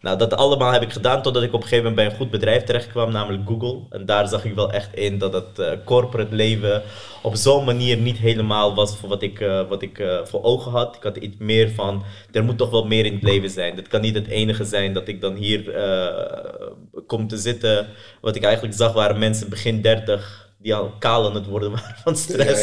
Nou, 0.00 0.18
dat 0.18 0.34
allemaal 0.34 0.72
heb 0.72 0.82
ik 0.82 0.92
gedaan 0.92 1.22
totdat 1.22 1.42
ik 1.42 1.52
op 1.52 1.62
een 1.62 1.68
gegeven 1.68 1.84
moment 1.84 1.94
bij 1.94 2.04
een 2.04 2.20
goed 2.20 2.30
bedrijf 2.30 2.64
terecht 2.64 2.88
kwam, 2.88 3.12
namelijk 3.12 3.48
Google. 3.48 3.80
En 3.90 4.06
daar 4.06 4.28
zag 4.28 4.44
ik 4.44 4.54
wel 4.54 4.72
echt 4.72 4.94
in 4.94 5.18
dat 5.18 5.32
het 5.32 5.58
eh, 5.58 5.72
corporate 5.84 6.34
leven 6.34 6.82
op 7.22 7.34
zo'n 7.34 7.64
manier 7.64 7.96
niet 7.96 8.16
helemaal 8.18 8.74
was 8.74 8.96
voor 8.96 9.08
wat 9.08 9.22
ik, 9.22 9.40
eh, 9.40 9.68
wat 9.68 9.82
ik 9.82 9.98
eh, 9.98 10.24
voor 10.24 10.42
ogen 10.42 10.72
had. 10.72 10.96
Ik 10.96 11.02
had 11.02 11.16
iets 11.16 11.36
meer 11.38 11.70
van, 11.70 12.04
er 12.32 12.44
moet 12.44 12.58
toch 12.58 12.70
wel 12.70 12.86
meer 12.86 13.04
in 13.04 13.14
het 13.14 13.22
leven 13.22 13.50
zijn. 13.50 13.76
Dit 13.76 13.88
kan 13.88 14.00
niet 14.00 14.14
het 14.14 14.26
enige 14.26 14.64
zijn 14.64 14.92
dat 14.92 15.08
ik 15.08 15.20
dan 15.20 15.34
hier 15.34 15.72
kom 17.06 17.28
te 17.28 17.36
zitten. 17.36 17.86
Wat 18.20 18.36
ik 18.36 18.42
eigenlijk 18.42 18.74
zag 18.74 18.92
waren 18.92 19.18
mensen 19.18 19.48
begin 19.48 19.82
30 19.82 20.50
die 20.58 20.74
al 20.74 20.92
kaal 20.98 21.26
aan 21.28 21.34
het 21.34 21.46
worden 21.46 21.70
waren 21.80 21.96
van 22.02 22.16
stress. 22.16 22.62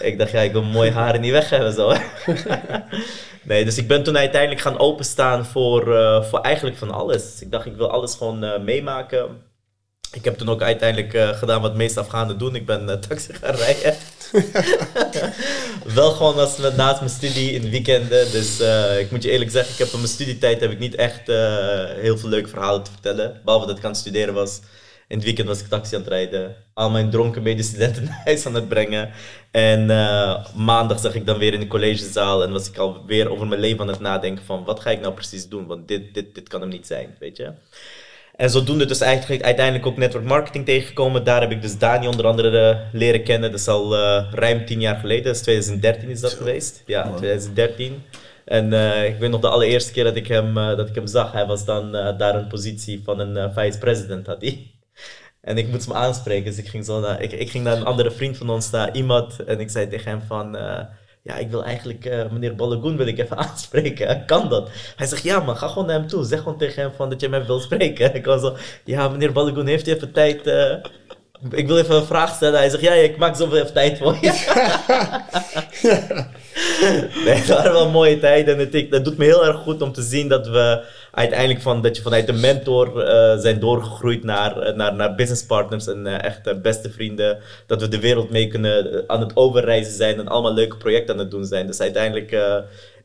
Ik 0.00 0.18
dacht, 0.18 0.30
ja, 0.30 0.40
ik 0.40 0.52
wil 0.52 0.62
mooie 0.62 0.90
haren 0.90 1.20
niet 1.20 1.30
weg 1.30 1.50
hebben 1.50 1.72
zo. 1.72 1.92
nee, 3.44 3.64
dus 3.64 3.78
ik 3.78 3.88
ben 3.88 4.02
toen 4.02 4.16
uiteindelijk 4.16 4.60
gaan 4.60 4.78
openstaan 4.78 5.46
voor, 5.46 5.96
eh, 5.96 6.24
voor 6.24 6.40
eigenlijk 6.40 6.76
van 6.76 6.90
alles. 6.90 7.40
Ik 7.40 7.50
dacht, 7.50 7.66
ik 7.66 7.76
wil 7.76 7.90
alles 7.90 8.14
gewoon 8.14 8.44
eh, 8.44 8.60
meemaken. 8.60 9.42
Ik 10.12 10.24
heb 10.24 10.38
toen 10.38 10.48
ook 10.48 10.62
uiteindelijk 10.62 11.14
eh, 11.14 11.28
gedaan 11.28 11.60
wat 11.60 11.70
de 11.70 11.76
meeste 11.76 12.00
Afghanen 12.00 12.38
doen. 12.38 12.54
Ik 12.54 12.66
ben 12.66 13.00
taxi 13.08 13.32
gaan 13.32 13.54
rijden. 13.64 13.94
Wel 15.94 16.10
gewoon 16.10 16.38
als, 16.38 16.58
naast 16.76 17.00
mijn 17.00 17.10
studie 17.10 17.52
in 17.52 17.70
weekenden. 17.70 18.30
Dus 18.30 18.60
ik 18.98 19.10
moet 19.10 19.22
je 19.22 19.30
eerlijk 19.30 19.50
zeggen, 19.50 19.72
ik 19.72 19.78
heb 19.78 19.88
van 19.88 19.98
mijn 20.00 20.12
studietijd 20.12 20.60
heb 20.60 20.70
ik 20.70 20.78
niet 20.78 20.94
echt 20.94 21.26
heel 22.00 22.18
veel 22.18 22.28
leuke 22.28 22.48
verhalen 22.48 22.82
te 22.82 22.90
vertellen. 22.90 23.40
Behalve 23.44 23.66
dat 23.66 23.78
ik 23.78 23.84
aan 23.84 23.90
het 23.90 24.00
studeren 24.00 24.34
was. 24.34 24.60
In 25.08 25.16
het 25.16 25.24
weekend 25.24 25.48
was 25.48 25.60
ik 25.60 25.66
taxi 25.66 25.94
aan 25.94 26.00
het 26.00 26.10
rijden. 26.10 26.56
Al 26.74 26.90
mijn 26.90 27.10
dronken 27.10 27.42
medestudenten 27.42 28.04
naar 28.08 28.20
huis 28.24 28.46
aan 28.46 28.54
het 28.54 28.68
brengen. 28.68 29.10
En 29.50 29.90
eh, 29.90 30.46
maandag 30.54 30.98
zag 30.98 31.14
ik 31.14 31.26
dan 31.26 31.38
weer 31.38 31.52
in 31.52 31.60
de 31.60 31.66
collegezaal. 31.66 32.42
En 32.42 32.52
was 32.52 32.68
ik 32.68 32.78
alweer 32.78 33.30
over 33.30 33.46
mijn 33.46 33.60
leven 33.60 33.80
aan 33.80 33.88
het 33.88 34.00
nadenken 34.00 34.44
van... 34.44 34.64
Wat 34.64 34.80
ga 34.80 34.90
ik 34.90 35.00
nou 35.00 35.14
precies 35.14 35.48
doen? 35.48 35.66
Want 35.66 35.88
dit, 35.88 36.14
dit, 36.14 36.34
dit 36.34 36.48
kan 36.48 36.60
hem 36.60 36.70
niet 36.70 36.86
zijn, 36.86 37.16
weet 37.18 37.36
je. 37.36 37.52
En 38.36 38.50
zodoende 38.50 38.84
dus 38.84 39.00
eigenlijk 39.00 39.42
uiteindelijk 39.42 39.86
ook 39.86 39.96
network 39.96 40.24
marketing 40.24 40.64
tegengekomen. 40.64 41.24
Daar 41.24 41.40
heb 41.40 41.50
ik 41.50 41.62
dus 41.62 41.78
Dani 41.78 42.06
onder 42.06 42.26
andere 42.26 42.58
eh, 42.58 42.78
leren 42.92 43.24
kennen. 43.24 43.50
Dat 43.50 43.60
is 43.60 43.68
al 43.68 43.96
eh, 43.96 44.32
ruim 44.32 44.66
tien 44.66 44.80
jaar 44.80 44.96
geleden. 44.96 45.24
Dat 45.24 45.34
is 45.34 45.42
2013 45.42 46.08
is 46.08 46.20
dat 46.20 46.32
geweest. 46.32 46.82
Ja, 46.86 47.12
2013. 47.16 48.02
En 48.44 48.72
ik 49.06 49.16
weet 49.18 49.30
nog 49.30 49.40
de 49.40 49.48
allereerste 49.48 49.92
keer 49.92 50.04
dat 50.04 50.16
ik 50.16 50.26
hem, 50.26 50.54
dat 50.54 50.88
ik 50.88 50.94
hem 50.94 51.06
zag. 51.06 51.32
Hij 51.32 51.46
was 51.46 51.64
dan 51.64 51.92
daar 51.92 52.34
een 52.34 52.46
positie 52.46 53.00
van 53.04 53.18
een 53.18 53.36
eh, 53.36 53.56
vice-president 53.56 54.26
had 54.26 54.40
hij. 54.40 54.73
En 55.44 55.58
ik 55.58 55.68
moest 55.68 55.86
hem 55.86 55.96
aanspreken. 55.96 56.44
Dus 56.44 56.58
ik 56.58 56.68
ging, 56.68 56.84
zo 56.84 57.00
naar, 57.00 57.22
ik, 57.22 57.32
ik 57.32 57.50
ging 57.50 57.64
naar 57.64 57.76
een 57.76 57.84
andere 57.84 58.10
vriend 58.10 58.36
van 58.36 58.50
ons, 58.50 58.70
naar 58.70 58.94
iemand. 58.94 59.44
En 59.44 59.60
ik 59.60 59.70
zei 59.70 59.88
tegen 59.88 60.10
hem 60.10 60.22
van... 60.26 60.56
eh, 60.56 60.80
ja, 61.22 61.36
ik 61.36 61.50
wil 61.50 61.64
eigenlijk 61.64 62.04
eh, 62.04 62.30
meneer 62.30 62.54
Balagoen 62.54 62.96
wil 62.96 63.06
ik 63.06 63.18
even 63.18 63.36
aanspreken. 63.48 64.24
Kan 64.26 64.48
dat? 64.48 64.70
Hij 64.96 65.06
zegt, 65.06 65.22
ja 65.22 65.40
man, 65.40 65.56
ga 65.56 65.68
gewoon 65.68 65.86
naar 65.86 65.98
hem 65.98 66.08
toe. 66.08 66.24
Zeg 66.24 66.38
gewoon 66.38 66.58
tegen 66.58 66.82
hem 66.82 66.92
van 66.96 67.10
dat 67.10 67.20
je 67.20 67.28
hem 67.28 67.46
wil 67.46 67.60
spreken. 67.60 68.14
Ik 68.14 68.24
was 68.24 68.40
zo, 68.40 68.56
ja 68.84 69.08
meneer 69.08 69.32
Balagoen, 69.32 69.66
heeft 69.66 69.88
u 69.88 69.92
even 69.92 70.12
tijd... 70.12 70.46
eh, 70.46 70.74
ik 71.50 71.66
wil 71.66 71.78
even 71.78 71.94
een 71.94 72.04
vraag 72.04 72.34
stellen. 72.34 72.58
Hij 72.58 72.68
zegt, 72.68 72.82
ja, 72.82 72.92
ik 72.92 73.16
maak 73.16 73.36
zoveel 73.36 73.58
even 73.58 73.72
tijd 73.72 73.98
voor 73.98 74.18
je. 74.20 74.32
nee, 77.24 77.44
dat 77.46 77.48
waren 77.56 77.72
wel 77.72 77.90
mooie 77.90 78.18
tijden. 78.18 78.58
En 78.58 78.90
dat 78.90 79.04
doet 79.04 79.18
me 79.18 79.24
heel 79.24 79.46
erg 79.46 79.56
goed 79.56 79.82
om 79.82 79.92
te 79.92 80.02
zien 80.02 80.28
dat 80.28 80.48
we 80.48 80.84
uiteindelijk 81.14 81.60
van, 81.60 81.82
dat 81.82 81.96
je 81.96 82.02
vanuit 82.02 82.26
de 82.26 82.32
mentor 82.32 83.00
eh, 83.00 83.38
zijn 83.38 83.60
doorgegroeid 83.60 84.24
naar, 84.24 84.58
eh, 84.58 84.76
naar, 84.76 84.94
naar 84.94 85.14
businesspartners 85.14 85.86
en 85.86 86.06
eh, 86.06 86.24
echt 86.24 86.62
beste 86.62 86.90
vrienden. 86.90 87.38
Dat 87.66 87.80
we 87.80 87.88
de 87.88 88.00
wereld 88.00 88.30
mee 88.30 88.48
kunnen 88.48 89.04
aan 89.06 89.20
het 89.20 89.36
overreizen 89.36 89.92
zijn 89.92 90.18
en 90.18 90.28
allemaal 90.28 90.54
leuke 90.54 90.76
projecten 90.76 91.14
aan 91.14 91.20
het 91.20 91.30
doen 91.30 91.44
zijn. 91.44 91.66
Dus 91.66 91.80
uiteindelijk 91.80 92.36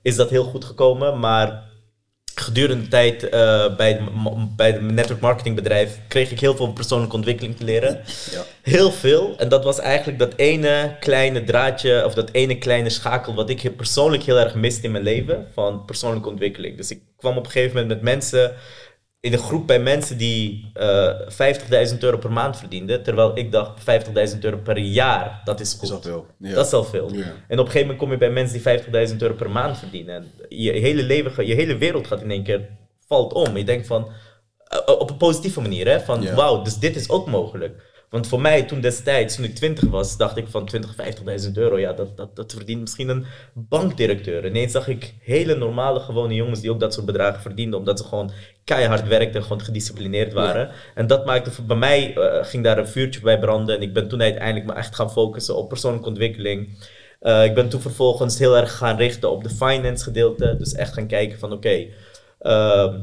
is 0.01 0.15
dat 0.15 0.29
heel 0.29 0.43
goed 0.43 0.65
gekomen. 0.65 1.19
Maar 1.19 1.68
gedurende 2.39 2.83
de 2.83 2.89
tijd 2.89 3.29
eh, 3.29 3.75
bij, 3.75 3.99
m- 4.13 4.55
bij 4.55 4.71
het 4.71 4.81
network 4.81 5.19
marketing 5.21 5.55
bedrijf 5.55 5.99
kreeg 6.07 6.31
ik 6.31 6.39
heel 6.39 6.55
veel 6.55 6.73
persoonlijke 6.73 7.15
ontwikkeling 7.15 7.57
te 7.57 7.63
leren. 7.63 8.01
Ja. 8.31 8.43
Heel 8.61 8.91
veel. 8.91 9.33
En 9.37 9.49
dat 9.49 9.63
was 9.63 9.79
eigenlijk 9.79 10.19
dat 10.19 10.33
ene 10.35 10.95
kleine 10.99 11.43
draadje 11.43 12.05
of 12.05 12.13
dat 12.13 12.29
ene 12.31 12.57
kleine 12.57 12.89
schakel 12.89 13.33
wat 13.35 13.49
ik 13.49 13.75
persoonlijk 13.75 14.23
heel 14.23 14.39
erg 14.39 14.53
miste 14.55 14.81
in 14.85 14.91
mijn 14.91 15.03
leven 15.03 15.47
van 15.53 15.85
persoonlijke 15.85 16.29
ontwikkeling. 16.29 16.77
Dus 16.77 16.91
ik 16.91 17.01
kwam 17.17 17.37
op 17.37 17.45
een 17.45 17.51
gegeven 17.51 17.75
moment 17.81 17.89
met 18.01 18.01
mensen 18.01 18.53
in 19.21 19.33
een 19.33 19.39
groep 19.39 19.67
bij 19.67 19.79
mensen 19.79 20.17
die 20.17 20.71
eh 20.73 21.09
50.000 21.91 21.97
euro 21.99 22.17
per 22.17 22.31
maand 22.31 22.57
verdienden. 22.57 23.03
Terwijl 23.03 23.37
ik 23.37 23.51
dacht 23.51 23.79
50.000 24.33 24.39
euro 24.39 24.57
per 24.57 24.77
jaar, 24.77 25.41
dat 25.43 25.59
is 25.59 25.73
goed. 25.73 25.83
Is 25.83 25.91
al 25.91 26.01
veel. 26.01 26.25
Ja. 26.39 26.53
Dat 26.53 26.65
is 26.65 26.73
al 26.73 26.83
veel. 26.83 27.13
Ja. 27.13 27.23
En 27.47 27.59
op 27.59 27.65
een 27.65 27.71
gegeven 27.71 27.79
moment 27.81 27.97
kom 27.97 28.11
je 28.11 28.17
bij 28.17 28.29
mensen 28.29 28.61
die 28.91 29.07
50.000 29.09 29.15
euro 29.17 29.33
per 29.33 29.49
maand 29.49 29.77
verdienen. 29.77 30.15
En 30.15 30.31
je 30.49 30.71
hele 30.71 31.03
leven, 31.03 31.47
je 31.47 31.55
hele 31.55 31.77
wereld 31.77 32.07
gaat 32.07 32.21
in 32.21 32.31
één 32.31 32.43
keer, 32.43 32.69
valt 33.07 33.33
om. 33.33 33.57
Je 33.57 33.63
denkt 33.63 33.87
van, 33.87 34.07
eh, 34.63 34.99
op 34.99 35.09
een 35.09 35.17
positieve 35.17 35.61
manier, 35.61 35.87
hè? 35.87 35.99
Van 35.99 36.21
Ja. 36.21 36.35
wauw, 36.35 36.61
dus 36.61 36.77
dit 36.77 36.95
is 36.95 37.09
ook 37.09 37.27
mogelijk. 37.27 37.81
Want 38.09 38.27
voor 38.27 38.41
mij 38.41 38.63
toen 38.63 38.81
destijds, 38.81 39.35
toen 39.35 39.45
ik 39.45 39.55
20 39.55 39.89
was, 39.89 40.17
dacht 40.17 40.37
ik 40.37 40.47
van 40.47 40.65
20, 40.65 40.95
50.000 41.45 41.51
euro, 41.53 41.79
ja, 41.79 41.93
dat, 41.93 42.17
dat, 42.17 42.35
dat 42.35 42.51
verdient 42.53 42.81
misschien 42.81 43.09
een 43.09 43.25
bankdirecteur. 43.53 44.45
Ineens 44.45 44.71
zag 44.71 44.87
ik 44.87 45.13
hele 45.21 45.55
normale, 45.55 45.99
gewone 45.99 46.33
jongens 46.33 46.61
die 46.61 46.71
ook 46.71 46.79
dat 46.79 46.93
soort 46.93 47.05
bedragen 47.05 47.41
verdienden, 47.41 47.79
omdat 47.79 47.99
ze 47.99 48.05
gewoon 48.05 48.31
keihard 48.63 49.07
werkten 49.07 49.35
en 49.35 49.43
gewoon 49.43 49.61
gedisciplineerd 49.61 50.33
waren. 50.33 50.69
En 50.95 51.07
dat 51.07 51.25
maakte, 51.25 51.51
voor- 51.51 51.65
bij 51.65 51.75
mij 51.77 52.13
eh, 52.15 52.45
ging 52.45 52.63
daar 52.63 52.77
een 52.77 52.87
vuurtje 52.87 53.21
bij 53.21 53.39
branden 53.39 53.75
en 53.75 53.81
ik 53.81 53.93
ben 53.93 54.07
toen 54.07 54.21
uiteindelijk 54.21 54.65
me 54.65 54.73
echt 54.73 54.95
gaan 54.95 55.11
focussen 55.11 55.55
op 55.55 55.69
persoonlijke 55.69 56.07
ontwikkeling. 56.07 56.87
Eh, 57.19 57.43
ik 57.43 57.53
ben 57.53 57.69
toen 57.69 57.81
vervolgens 57.81 58.39
heel 58.39 58.57
erg 58.57 58.77
gaan 58.77 58.97
richten 58.97 59.31
op 59.31 59.43
de 59.43 59.49
finance 59.49 60.03
gedeelte, 60.03 60.55
dus 60.57 60.73
echt 60.73 60.93
gaan 60.93 61.07
kijken 61.07 61.39
van 61.39 61.51
oké, 61.51 61.85
ehm, 62.39 62.99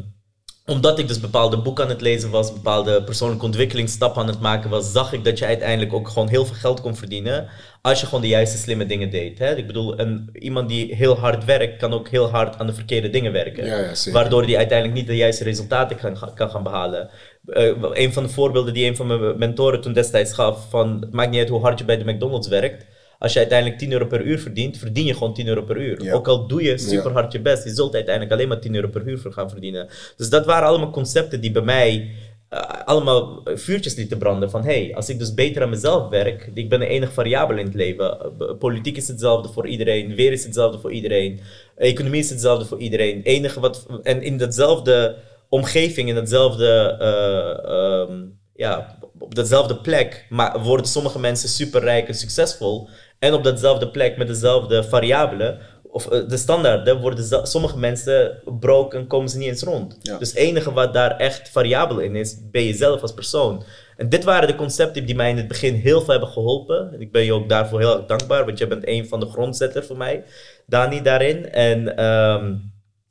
omdat 0.66 0.98
ik 0.98 1.09
dus 1.09 1.20
bepaalde 1.20 1.59
boeken 1.59 1.85
aan 1.85 1.90
het 1.90 2.00
lezen 2.00 2.31
was, 2.31 2.52
bepaalde 2.52 3.02
persoonlijke 3.02 3.44
ontwikkelingsstappen 3.44 4.22
aan 4.22 4.29
het 4.29 4.40
maken 4.40 4.70
was, 4.70 4.92
zag 4.92 5.12
ik 5.12 5.24
dat 5.24 5.38
je 5.38 5.46
uiteindelijk 5.46 5.92
ook 5.92 6.09
gewoon 6.09 6.29
heel 6.29 6.46
veel 6.46 6.55
geld 6.55 6.81
kon 6.81 6.96
verdienen 6.96 7.48
als 7.83 8.00
je 8.00 8.07
gewoon 8.07 8.20
de 8.20 8.29
juiste 8.29 8.59
slimme 8.59 8.87
dingen 8.87 9.11
deed. 9.11 9.38
Hè? 9.38 9.55
Ik 9.55 9.66
bedoel, 9.66 10.00
een, 10.00 10.31
iemand 10.33 10.68
die 10.68 10.94
heel 10.94 11.18
hard 11.18 11.44
werkt, 11.44 11.76
kan 11.76 11.92
ook 11.92 12.09
heel 12.09 12.31
hard 12.31 12.59
aan 12.59 12.66
de 12.66 12.74
verkeerde 12.74 13.11
dingen 13.11 13.33
werken. 13.33 13.66
Ja, 13.66 13.79
ja, 13.79 13.94
zeker. 13.94 14.20
waardoor 14.20 14.42
hij 14.42 14.57
uiteindelijk 14.57 14.98
niet 14.98 15.07
de 15.07 15.16
juiste 15.16 15.44
resultaten 15.44 15.96
kan, 15.96 16.35
kan 16.35 16.50
gaan 16.50 16.62
behalen. 16.62 17.11
Eh, 17.46 17.72
een 17.92 18.12
van 18.12 18.22
de 18.22 18.29
voorbeelden 18.29 18.74
die 18.74 18.87
een 18.87 18.96
van 18.96 19.07
mijn 19.07 19.38
mentoren 19.38 19.81
toen 19.81 19.92
destijds 19.92 20.33
gaf, 20.33 20.70
van 20.70 20.96
het 21.00 21.12
maakt 21.12 21.31
niet 21.31 21.40
uit 21.40 21.48
hoe 21.48 21.61
hard 21.61 21.79
je 21.79 21.85
bij 21.85 21.98
de 21.98 22.12
McDonald's 22.12 22.48
werkt. 22.48 22.87
Als 23.18 23.33
je 23.33 23.38
uiteindelijk 23.38 23.79
10 23.79 23.92
euro 23.92 24.07
per 24.07 24.22
uur 24.22 24.38
verdient, 24.38 24.79
verdien 24.79 25.05
je 25.05 25.14
gewoon 25.14 25.35
10 25.35 25.46
euro 25.46 25.62
per 25.62 25.76
uur. 25.76 26.02
Ja. 26.02 26.12
Ook 26.12 26.29
al 26.29 26.46
doe 26.46 26.62
je 26.62 26.79
super 26.79 27.12
hard 27.12 27.33
je 27.33 27.40
best, 27.40 27.64
je 27.64 27.74
zult 27.74 27.94
uiteindelijk 27.94 28.35
alleen 28.35 28.48
maar 28.48 28.61
10 28.61 28.74
euro 28.74 28.88
per 28.88 29.09
uur 29.09 29.18
voor 29.18 29.33
gaan 29.33 29.50
verdienen. 29.50 29.88
Dus 30.16 30.29
dat 30.29 30.46
waren 30.46 30.68
allemaal 30.68 30.90
concepten 30.90 31.40
die 31.40 31.50
bij 31.50 31.62
mij 31.62 32.11
eh, 32.48 32.61
allemaal 32.85 33.40
vuurtjes 33.44 33.94
lieten 33.94 34.18
branden. 34.18 34.50
Van 34.50 34.64
hey, 34.64 34.92
als 34.94 35.09
ik 35.09 35.18
dus 35.18 35.35
beter 35.35 35.62
aan 35.62 35.70
mezelf 35.70 36.09
werk, 36.09 36.50
ik 36.55 36.68
ben 36.68 36.81
de 36.81 36.87
enige 36.87 37.12
variabele 37.12 37.61
in 37.61 37.66
het 37.66 37.74
leven. 37.74 38.20
Eh, 38.20 38.59
Politiek 38.59 38.96
is 38.96 39.09
hetzelfde 39.09 39.52
voor 39.52 39.66
iedereen, 39.66 40.14
weer 40.14 40.33
is 40.33 40.44
hetzelfde 40.44 40.79
voor 40.79 40.92
iedereen, 40.92 41.40
economie 41.76 42.20
is 42.20 42.31
hetzelfde 42.31 42.64
voor 42.66 42.79
iedereen. 42.79 43.22
Enige 43.22 43.61
wat, 43.61 43.87
en 44.02 44.22
in 44.22 44.37
datzelfde 44.37 45.16
omgeving, 45.48 46.09
in 46.09 46.14
datzelfde. 46.14 46.96
eh, 47.00 47.70
ehm, 47.70 48.24
ja, 48.57 48.98
op 49.18 49.35
datzelfde 49.35 49.76
plek 49.76 50.26
maar 50.29 50.62
worden 50.62 50.87
sommige 50.87 51.18
mensen 51.18 51.48
superrijk 51.48 52.09
en 52.09 52.14
succesvol. 52.14 52.88
En 53.18 53.35
op 53.35 53.44
datzelfde 53.44 53.88
plek 53.88 54.16
met 54.16 54.26
dezelfde 54.26 54.85
variabelen, 54.85 55.59
of 55.83 56.11
eh, 56.11 56.29
de 56.29 56.37
standaarden, 56.37 57.00
worden 57.00 57.46
sommige 57.46 57.79
mensen 57.79 58.40
broke 58.61 58.96
en 58.96 59.07
komen 59.07 59.29
ze 59.29 59.38
niet 59.38 59.48
eens 59.48 59.62
rond. 59.62 59.98
Ja. 60.02 60.18
Dus 60.18 60.29
het 60.29 60.38
enige 60.38 60.72
wat 60.72 60.94
daar 60.94 61.16
echt 61.16 61.48
variabel 61.48 61.98
in 61.98 62.16
is, 62.16 62.37
ben 62.50 62.62
je 62.62 62.74
zelf 62.74 63.02
als 63.02 63.14
persoon. 63.14 63.64
En 63.96 64.09
dit 64.09 64.24
waren 64.24 64.48
de 64.48 64.55
concepten 64.55 65.07
die 65.07 65.14
mij 65.14 65.31
in 65.31 65.37
het 65.37 65.48
begin 65.48 65.74
heel 65.74 66.00
veel 66.00 66.11
hebben 66.11 66.29
geholpen. 66.29 66.92
En 66.92 67.00
ik 67.00 67.12
ben 67.12 67.24
je 67.24 67.33
ook 67.33 67.48
daarvoor 67.48 67.81
heel 67.81 67.96
erg 67.96 68.07
dankbaar, 68.07 68.44
want 68.44 68.59
jij 68.59 68.68
bent 68.68 68.88
een 68.88 69.09
van 69.09 69.20
de 69.20 69.26
grondzetters 69.26 69.87
voor 69.87 69.96
mij, 69.96 70.24
Dani, 70.66 71.02
daarin. 71.02 71.50
En 71.52 71.85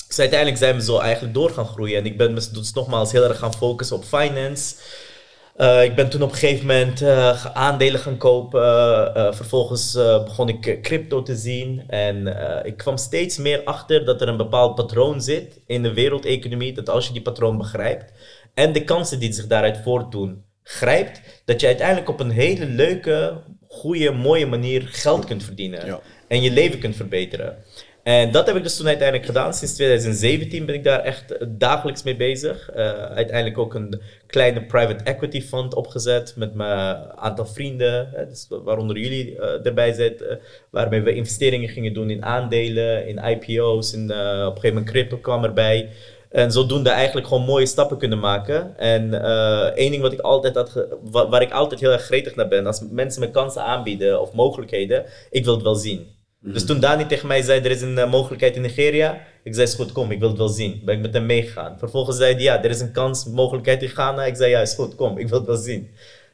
dus 0.08 0.20
uiteindelijk 0.20 0.60
zijn 0.60 0.76
we 0.76 0.82
zo 0.82 1.00
eigenlijk 1.00 1.34
door 1.34 1.50
gaan 1.50 1.66
groeien. 1.66 1.98
En 1.98 2.06
ik 2.06 2.18
ben 2.18 2.34
me 2.34 2.42
dus 2.52 2.74
nogmaals 2.74 3.12
heel 3.12 3.24
erg 3.24 3.38
gaan 3.38 3.54
focussen 3.54 3.96
op 3.96 4.04
finance. 4.04 4.76
Eh, 5.56 5.84
ik 5.84 5.96
ben 5.96 6.10
toen 6.10 6.22
op 6.22 6.32
een 6.32 6.38
gegeven 6.38 6.66
moment 6.66 7.02
eh, 7.02 7.46
aandelen 7.46 8.00
gaan 8.00 8.18
kopen. 8.18 8.62
Eh, 9.16 9.34
vervolgens 9.34 9.94
begon 10.26 10.50
ik 10.50 10.80
crypto 10.82 11.24
te 11.24 11.36
zien. 11.36 11.84
En 11.88 12.28
ik 12.64 12.78
kwam 12.78 12.98
steeds 12.98 13.38
meer 13.38 13.62
achter 13.64 14.06
dat 14.06 14.22
er 14.22 14.28
een 14.28 14.38
bepaald 14.38 14.76
patroon 14.76 15.22
zit 15.22 15.62
in 15.66 15.84
de 15.84 15.94
wereldeconomie. 15.94 16.74
Dat 16.74 16.90
als 16.90 17.08
je 17.08 17.14
die 17.14 17.22
patroon 17.22 17.58
begrijpt 17.58 18.12
en 18.54 18.74
de 18.74 18.84
kansen 18.84 19.20
die 19.20 19.34
zich 19.34 19.48
daaruit 19.48 19.80
voortdoen, 19.84 20.44
grijpt, 20.64 21.22
dat 21.46 21.62
je 21.62 21.68
uiteindelijk 21.68 22.10
op 22.10 22.20
een 22.20 22.32
hele 22.32 22.66
leuke, 22.66 23.42
goede, 23.68 24.12
mooie 24.12 24.46
manier 24.46 24.82
geld 24.82 25.26
kunt 25.26 25.44
verdienen. 25.44 25.86
Ja. 25.86 26.00
En 26.28 26.42
je 26.42 26.52
leven 26.52 26.80
kunt 26.80 26.96
verbeteren. 26.96 27.58
En 28.06 28.32
dat 28.32 28.48
heb 28.48 28.56
ik 28.56 28.64
dus 28.64 28.78
toen 28.78 28.88
uiteindelijk 28.88 29.26
gedaan. 29.28 29.54
Sinds 29.54 29.74
2017 29.74 30.66
ben 30.66 30.76
ik 30.76 30.84
daar 30.84 31.00
echt 31.00 31.32
eh, 31.38 31.48
dagelijks 31.50 32.04
mee 32.04 32.16
bezig. 32.16 32.70
Eh, 32.70 32.92
uiteindelijk 33.04 33.58
ook 33.58 33.74
een 33.74 34.02
kleine 34.28 34.66
private 34.66 35.04
equity 35.04 35.42
fund 35.42 35.74
opgezet 35.76 36.34
met 36.36 36.54
mijn 36.56 36.98
aantal 37.16 37.46
vrienden, 37.46 38.10
hè, 38.14 38.28
dus 38.28 38.48
waaronder 38.64 38.98
jullie 38.98 39.40
eh, 39.40 39.66
erbij 39.66 39.94
zitten, 39.94 40.40
waarmee 40.70 41.02
we 41.02 41.14
investeringen 41.14 41.70
gingen 41.70 41.94
doen 41.94 42.10
in 42.10 42.26
aandelen, 42.26 43.08
in 43.08 43.18
IPO's, 43.18 43.94
in, 43.94 44.04
op 44.04 44.10
een 44.10 44.46
gegeven 44.46 44.68
moment 44.70 44.90
crypto 44.90 45.18
kwam 45.18 45.44
erbij. 45.44 45.90
En 46.30 46.52
zodoende 46.52 46.90
eigenlijk 46.90 47.28
gewoon 47.28 47.44
mooie 47.46 47.66
stappen 47.66 47.98
kunnen 47.98 48.20
maken. 48.20 48.78
En 48.78 49.14
één 49.76 49.92
ding 49.92 50.02
wat 50.02 50.14
ik 50.14 50.20
altijd 50.20 50.56
had 50.56 50.70
ge- 50.70 50.98
wa- 51.02 51.30
waar 51.30 51.42
ik 51.42 51.52
altijd 51.52 51.80
heel 51.80 51.92
erg 51.92 52.02
gretig 52.06 52.36
naar 52.36 52.48
ben, 52.48 52.66
als 52.66 52.82
mensen 52.92 53.22
me 53.22 53.32
kansen 53.32 53.62
aanbieden 53.64 54.22
of 54.22 54.34
mogelijkheden, 54.34 55.06
ik 55.30 55.44
wil 55.46 55.54
het 55.54 55.64
wel 55.64 55.76
zien. 55.76 56.15
Dus 56.54 56.66
toen 56.66 56.80
Dani 56.80 57.06
tegen 57.06 57.28
mij 57.28 57.42
zei, 57.42 57.62
er 57.62 57.72
is 57.72 57.82
een 57.82 57.98
eh, 57.98 58.10
mogelijkheid 58.10 58.56
in 58.56 58.62
Nigeria. 58.62 59.18
Ik 59.44 59.54
zei, 59.54 59.68
is 59.68 59.74
goed, 59.74 59.92
kom, 59.92 60.12
ik 60.12 60.20
wil 60.20 60.30
het 60.30 60.38
wel 60.38 60.48
zien. 60.48 60.82
Ben 60.84 60.96
ik 60.96 61.02
met 61.02 61.14
hem 61.14 61.26
meegegaan. 61.26 61.80
Vervolgens 61.80 62.18
zei 62.18 62.34
hij, 62.34 62.44
ja, 62.44 62.64
er 62.64 62.70
is 62.70 62.80
een 62.80 62.92
kans, 62.92 63.26
mogelijkheid 63.26 63.82
in 63.82 63.90
Ghana. 63.90 64.26
Ik 64.26 64.36
zei, 64.36 64.50
ja, 64.50 64.60
is 64.60 64.74
goed, 64.74 64.96
kom, 64.96 65.18
ik 65.18 65.28
wil 65.28 65.38
het 65.38 65.48
wel 65.48 65.58
zien. 65.58 65.90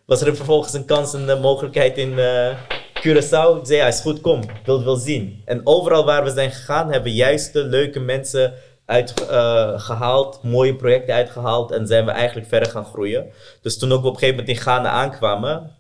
Was 0.06 0.22
er 0.22 0.36
vervolgens 0.36 0.74
een 0.74 0.86
kans, 0.86 1.14
een 1.14 1.30
eh, 1.30 1.42
mogelijkheid 1.42 1.98
in 1.98 2.20
eh, 2.20 2.58
Curaçao? 2.94 3.60
Ik 3.60 3.66
zei, 3.66 3.76
ja, 3.76 3.88
is 3.88 4.00
goed, 4.00 4.22
kom, 4.22 4.42
ik 4.42 4.66
wil 4.66 4.76
het 4.76 4.86
wel 4.86 4.96
zien. 4.96 5.42
En 5.46 5.62
overal 5.64 6.06
waar 6.06 6.24
we 6.24 6.30
zijn 6.30 6.52
gegaan, 6.52 6.92
hebben 6.92 7.12
we 7.12 7.18
juist 7.18 7.54
de 7.54 7.64
leuke 7.64 8.00
mensen 8.00 8.54
uitgehaald, 8.86 10.44
mooie 10.44 10.76
projecten 10.76 11.14
uitgehaald 11.14 11.72
en 11.72 11.88
zijn 11.88 12.06
we 12.06 12.12
eigenlijk 12.12 12.48
verder 12.48 12.70
gaan 12.70 12.86
groeien. 12.86 13.26
Dus 13.62 13.78
toen 13.78 13.92
ook 13.92 14.02
we 14.02 14.08
op 14.08 14.14
een 14.14 14.20
gegeven 14.20 14.40
moment 14.40 14.58
in 14.58 14.64
Ghana 14.64 14.90
aankwamen, 14.90 15.76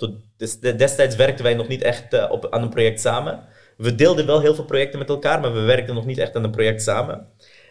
destijds 0.78 1.16
werkten 1.16 1.44
wij 1.44 1.54
nog 1.54 1.68
niet 1.68 1.82
echt 1.82 2.30
op, 2.30 2.48
aan 2.50 2.62
een 2.62 2.70
project 2.70 3.02
samen. 3.02 3.40
We 3.82 3.96
deelden 3.96 4.26
wel 4.26 4.42
heel 4.42 4.56
veel 4.56 4.64
projecten 4.64 5.00
met 5.00 5.10
elkaar, 5.10 5.40
maar 5.40 5.54
we 5.54 5.60
werkten 5.60 5.96
nog 5.96 6.06
niet 6.06 6.18
echt 6.18 6.36
aan 6.36 6.44
een 6.44 6.52
project 6.52 6.82
samen. 6.82 7.28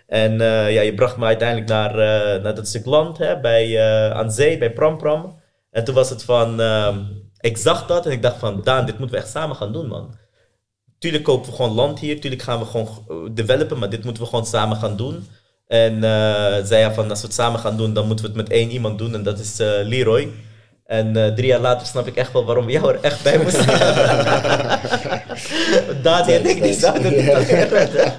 En 0.06 0.40
eh, 0.40 0.72
ja, 0.72 0.80
je 0.80 0.94
bracht 0.94 1.16
me 1.16 1.24
uiteindelijk 1.24 1.68
naar, 1.68 1.90
eh, 1.90 2.42
naar 2.42 2.54
dat 2.54 2.68
stuk 2.68 2.84
land 2.84 3.18
hè, 3.18 3.40
bij, 3.40 3.78
eh, 3.78 4.10
aan 4.10 4.30
zee, 4.30 4.58
bij 4.58 4.72
Pram 4.72 4.98
Pram. 4.98 5.40
En 5.70 5.84
toen 5.84 5.94
was 5.94 6.10
het 6.10 6.24
van, 6.24 6.60
ehm, 6.60 6.98
ik 7.40 7.56
zag 7.56 7.86
dat 7.86 8.06
en 8.06 8.12
ik 8.12 8.22
dacht 8.22 8.38
van, 8.38 8.60
Daan, 8.62 8.86
dit 8.86 8.98
moeten 8.98 9.16
we 9.16 9.22
echt 9.22 9.32
samen 9.32 9.56
gaan 9.56 9.72
doen, 9.72 9.88
man. 9.88 10.14
Tuurlijk 10.98 11.24
kopen 11.24 11.50
we 11.50 11.56
gewoon 11.56 11.74
land 11.74 11.98
hier, 11.98 12.20
tuurlijk 12.20 12.42
gaan 12.42 12.58
we 12.58 12.64
gewoon 12.64 12.88
developen, 13.34 13.78
maar 13.78 13.90
dit 13.90 14.04
moeten 14.04 14.22
we 14.22 14.28
gewoon 14.28 14.46
samen 14.46 14.76
gaan 14.76 14.96
doen. 14.96 15.26
En 15.66 16.02
zei 16.66 16.76
ja 16.76 16.92
van, 16.92 17.10
als 17.10 17.20
we 17.20 17.26
het 17.26 17.36
samen 17.36 17.60
gaan 17.60 17.76
doen, 17.76 17.94
dan 17.94 18.06
moeten 18.06 18.24
we 18.24 18.30
het 18.30 18.40
met 18.40 18.50
één 18.50 18.70
iemand 18.70 18.98
doen 18.98 19.14
en 19.14 19.22
dat 19.22 19.38
is 19.38 19.56
Leroy. 19.58 20.30
En 20.84 21.12
drie 21.34 21.46
jaar 21.46 21.60
later 21.60 21.86
snap 21.86 22.06
ik 22.06 22.16
echt 22.16 22.32
wel 22.32 22.44
waarom 22.44 22.66
we 22.66 22.72
jou 22.72 22.92
er 22.92 23.00
echt 23.00 23.22
bij 23.22 23.38
moesten 23.38 23.64
hebben. 23.64 25.19
Dani 26.02 26.34
en 26.34 26.46
ik, 26.46 26.74
zouden 26.80 27.16
niet. 27.16 27.48
Redden. 27.70 28.12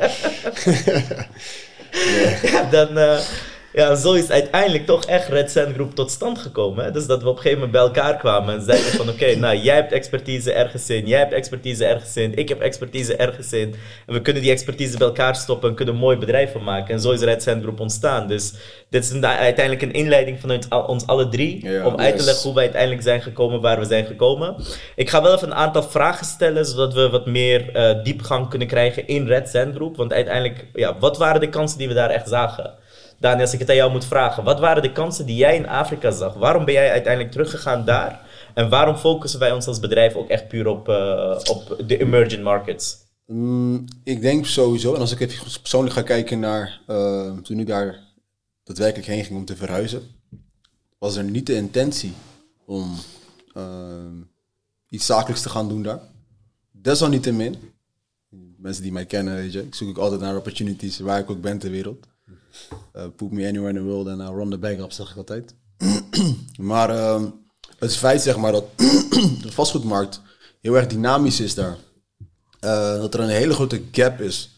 Ja, 2.41 2.67
dan, 2.71 2.97
eh, 2.97 3.19
ja, 3.73 3.95
zo 3.95 4.13
is 4.13 4.29
uiteindelijk 4.29 4.85
toch 4.85 5.05
echt 5.05 5.27
Red 5.27 5.51
Sand 5.51 5.73
Group 5.73 5.95
tot 5.95 6.11
stand 6.11 6.39
gekomen. 6.39 6.83
Hè? 6.85 6.91
Dus 6.91 7.05
dat 7.07 7.21
we 7.23 7.29
op 7.29 7.35
een 7.35 7.41
gegeven 7.41 7.57
moment 7.67 7.77
bij 7.77 7.81
elkaar 8.01 8.17
kwamen 8.17 8.53
en 8.55 8.61
zeiden 8.61 8.91
van 8.91 9.09
oké, 9.09 9.35
nou 9.35 9.57
jij 9.57 9.75
hebt 9.75 9.91
expertise 9.91 10.53
ergens 10.53 10.89
in, 10.89 11.07
jij 11.07 11.19
hebt 11.19 11.33
expertise 11.33 11.85
ergens 11.85 12.15
in, 12.15 12.35
ik 12.35 12.49
heb 12.49 12.61
expertise 12.61 13.15
ergens 13.15 13.53
in. 13.53 13.75
En 14.07 14.13
we 14.13 14.21
kunnen 14.21 14.41
die 14.41 14.51
expertise 14.51 14.97
bij 14.97 15.07
elkaar 15.07 15.35
stoppen 15.35 15.69
en 15.69 15.75
kunnen 15.75 15.93
een 15.93 15.99
mooi 15.99 16.17
bedrijf 16.17 16.51
van 16.51 16.63
maken. 16.63 16.93
En 16.93 17.01
zo 17.01 17.11
is 17.11 17.21
Red 17.21 17.43
Sand 17.43 17.61
Group 17.61 17.79
ontstaan. 17.79 18.27
Dus 18.27 18.53
dit 18.89 19.03
is 19.03 19.09
een, 19.09 19.25
uiteindelijk 19.25 19.81
een 19.81 19.93
inleiding 19.93 20.39
vanuit 20.39 20.69
al- 20.69 20.83
ons 20.83 21.07
alle 21.07 21.29
drie 21.29 21.65
Ja, 21.65 21.85
om 21.85 21.95
uit 21.99 22.17
te 22.17 22.23
leggen 22.23 22.43
hoe 22.43 22.53
wij 22.53 22.63
uiteindelijk 22.63 23.01
zijn 23.03 23.21
gekomen 23.21 23.61
waar 23.61 23.79
we 23.79 23.85
zijn 23.85 24.05
gekomen. 24.05 24.55
Ik 24.95 25.09
ga 25.09 25.21
wel 25.21 25.35
even 25.35 25.47
een 25.47 25.55
aantal 25.55 25.83
vragen 25.83 26.25
stellen, 26.25 26.65
zodat 26.65 26.93
we 26.93 27.09
wat 27.09 27.25
meer 27.25 27.69
eh, 27.75 28.03
diepgang 28.03 28.49
kunnen 28.49 28.67
krijgen 28.67 29.07
in 29.07 29.27
Red 29.27 29.49
Sand 29.49 29.75
Group. 29.75 29.97
Want 29.97 30.13
uiteindelijk, 30.13 30.65
ja, 30.73 30.95
wat 30.99 31.17
waren 31.17 31.41
de 31.41 31.49
kansen 31.49 31.77
die 31.77 31.87
we 31.87 31.93
daar 31.93 32.09
echt 32.09 32.27
zagen? 32.29 32.73
Daniel, 33.21 33.41
als 33.41 33.53
ik 33.53 33.59
het 33.59 33.69
aan 33.69 33.75
jou 33.75 33.91
moet 33.91 34.05
vragen, 34.05 34.43
wat 34.43 34.59
waren 34.59 34.81
de 34.81 34.91
kansen 34.91 35.25
die 35.25 35.35
jij 35.35 35.55
in 35.55 35.67
Afrika 35.67 36.11
zag? 36.11 36.33
Waarom 36.33 36.65
ben 36.65 36.73
jij 36.73 36.91
uiteindelijk 36.91 37.31
teruggegaan 37.31 37.85
daar? 37.85 38.21
En 38.53 38.69
waarom 38.69 38.95
focussen 38.95 39.39
wij 39.39 39.51
ons 39.51 39.67
als 39.67 39.79
bedrijf 39.79 40.15
ook 40.15 40.29
echt 40.29 40.47
puur 40.47 40.67
op, 40.67 40.89
eh, 40.89 41.39
op 41.49 41.83
de 41.87 41.97
emerging 41.97 42.43
markets? 42.43 42.97
Mm, 43.25 43.85
ik 44.03 44.21
denk 44.21 44.45
sowieso, 44.45 44.93
en 44.93 44.99
als 44.99 45.11
ik 45.11 45.19
even 45.19 45.61
persoonlijk 45.61 45.93
ga 45.93 46.01
kijken 46.01 46.39
naar 46.39 46.81
eh, 46.87 47.37
toen 47.37 47.59
ik 47.59 47.67
daar 47.67 47.99
daadwerkelijk 48.63 49.07
heen 49.07 49.23
ging 49.23 49.37
om 49.39 49.45
te 49.45 49.55
verhuizen, 49.55 50.01
was 50.97 51.15
er 51.15 51.23
niet 51.23 51.47
de 51.47 51.55
intentie 51.55 52.13
om 52.65 52.95
eh, 53.53 53.63
iets 54.89 55.05
zakelijks 55.05 55.41
te 55.41 55.49
gaan 55.49 55.69
doen 55.69 55.83
daar. 55.83 55.99
Desalniettemin, 56.71 57.55
mensen 58.57 58.83
die 58.83 58.91
mij 58.91 59.05
kennen, 59.05 59.35
weet 59.35 59.53
je, 59.53 59.61
ik 59.61 59.75
zoek 59.75 59.97
altijd 59.97 60.21
naar 60.21 60.35
opportunities 60.35 60.99
waar 60.99 61.19
ik 61.19 61.29
ook 61.29 61.41
ben 61.41 61.57
ter 61.57 61.71
wereld. 61.71 62.09
Eh 62.93 63.05
put 63.15 63.31
me 63.31 63.47
anywhere 63.47 63.69
in 63.69 63.75
the 63.75 63.83
world 63.83 64.07
and 64.07 64.21
I'll 64.21 64.35
run 64.35 64.49
the 64.49 64.57
bag 64.57 64.77
up, 64.77 64.91
zeg 64.91 65.09
ik 65.09 65.17
altijd. 65.17 65.55
maar 66.71 66.89
ehm, 66.89 67.29
het 67.79 67.95
feit 67.95 68.21
zeg 68.21 68.37
maar 68.37 68.51
dat 68.51 68.65
de 69.43 69.51
vastgoedmarkt 69.51 70.21
heel 70.61 70.75
erg 70.75 70.87
dynamisch 70.87 71.39
is 71.39 71.53
daar. 71.53 71.77
Eh, 72.59 72.95
dat 72.95 73.13
er 73.13 73.19
een 73.19 73.29
hele 73.29 73.53
grote 73.53 73.83
gap 73.91 74.19
is 74.19 74.49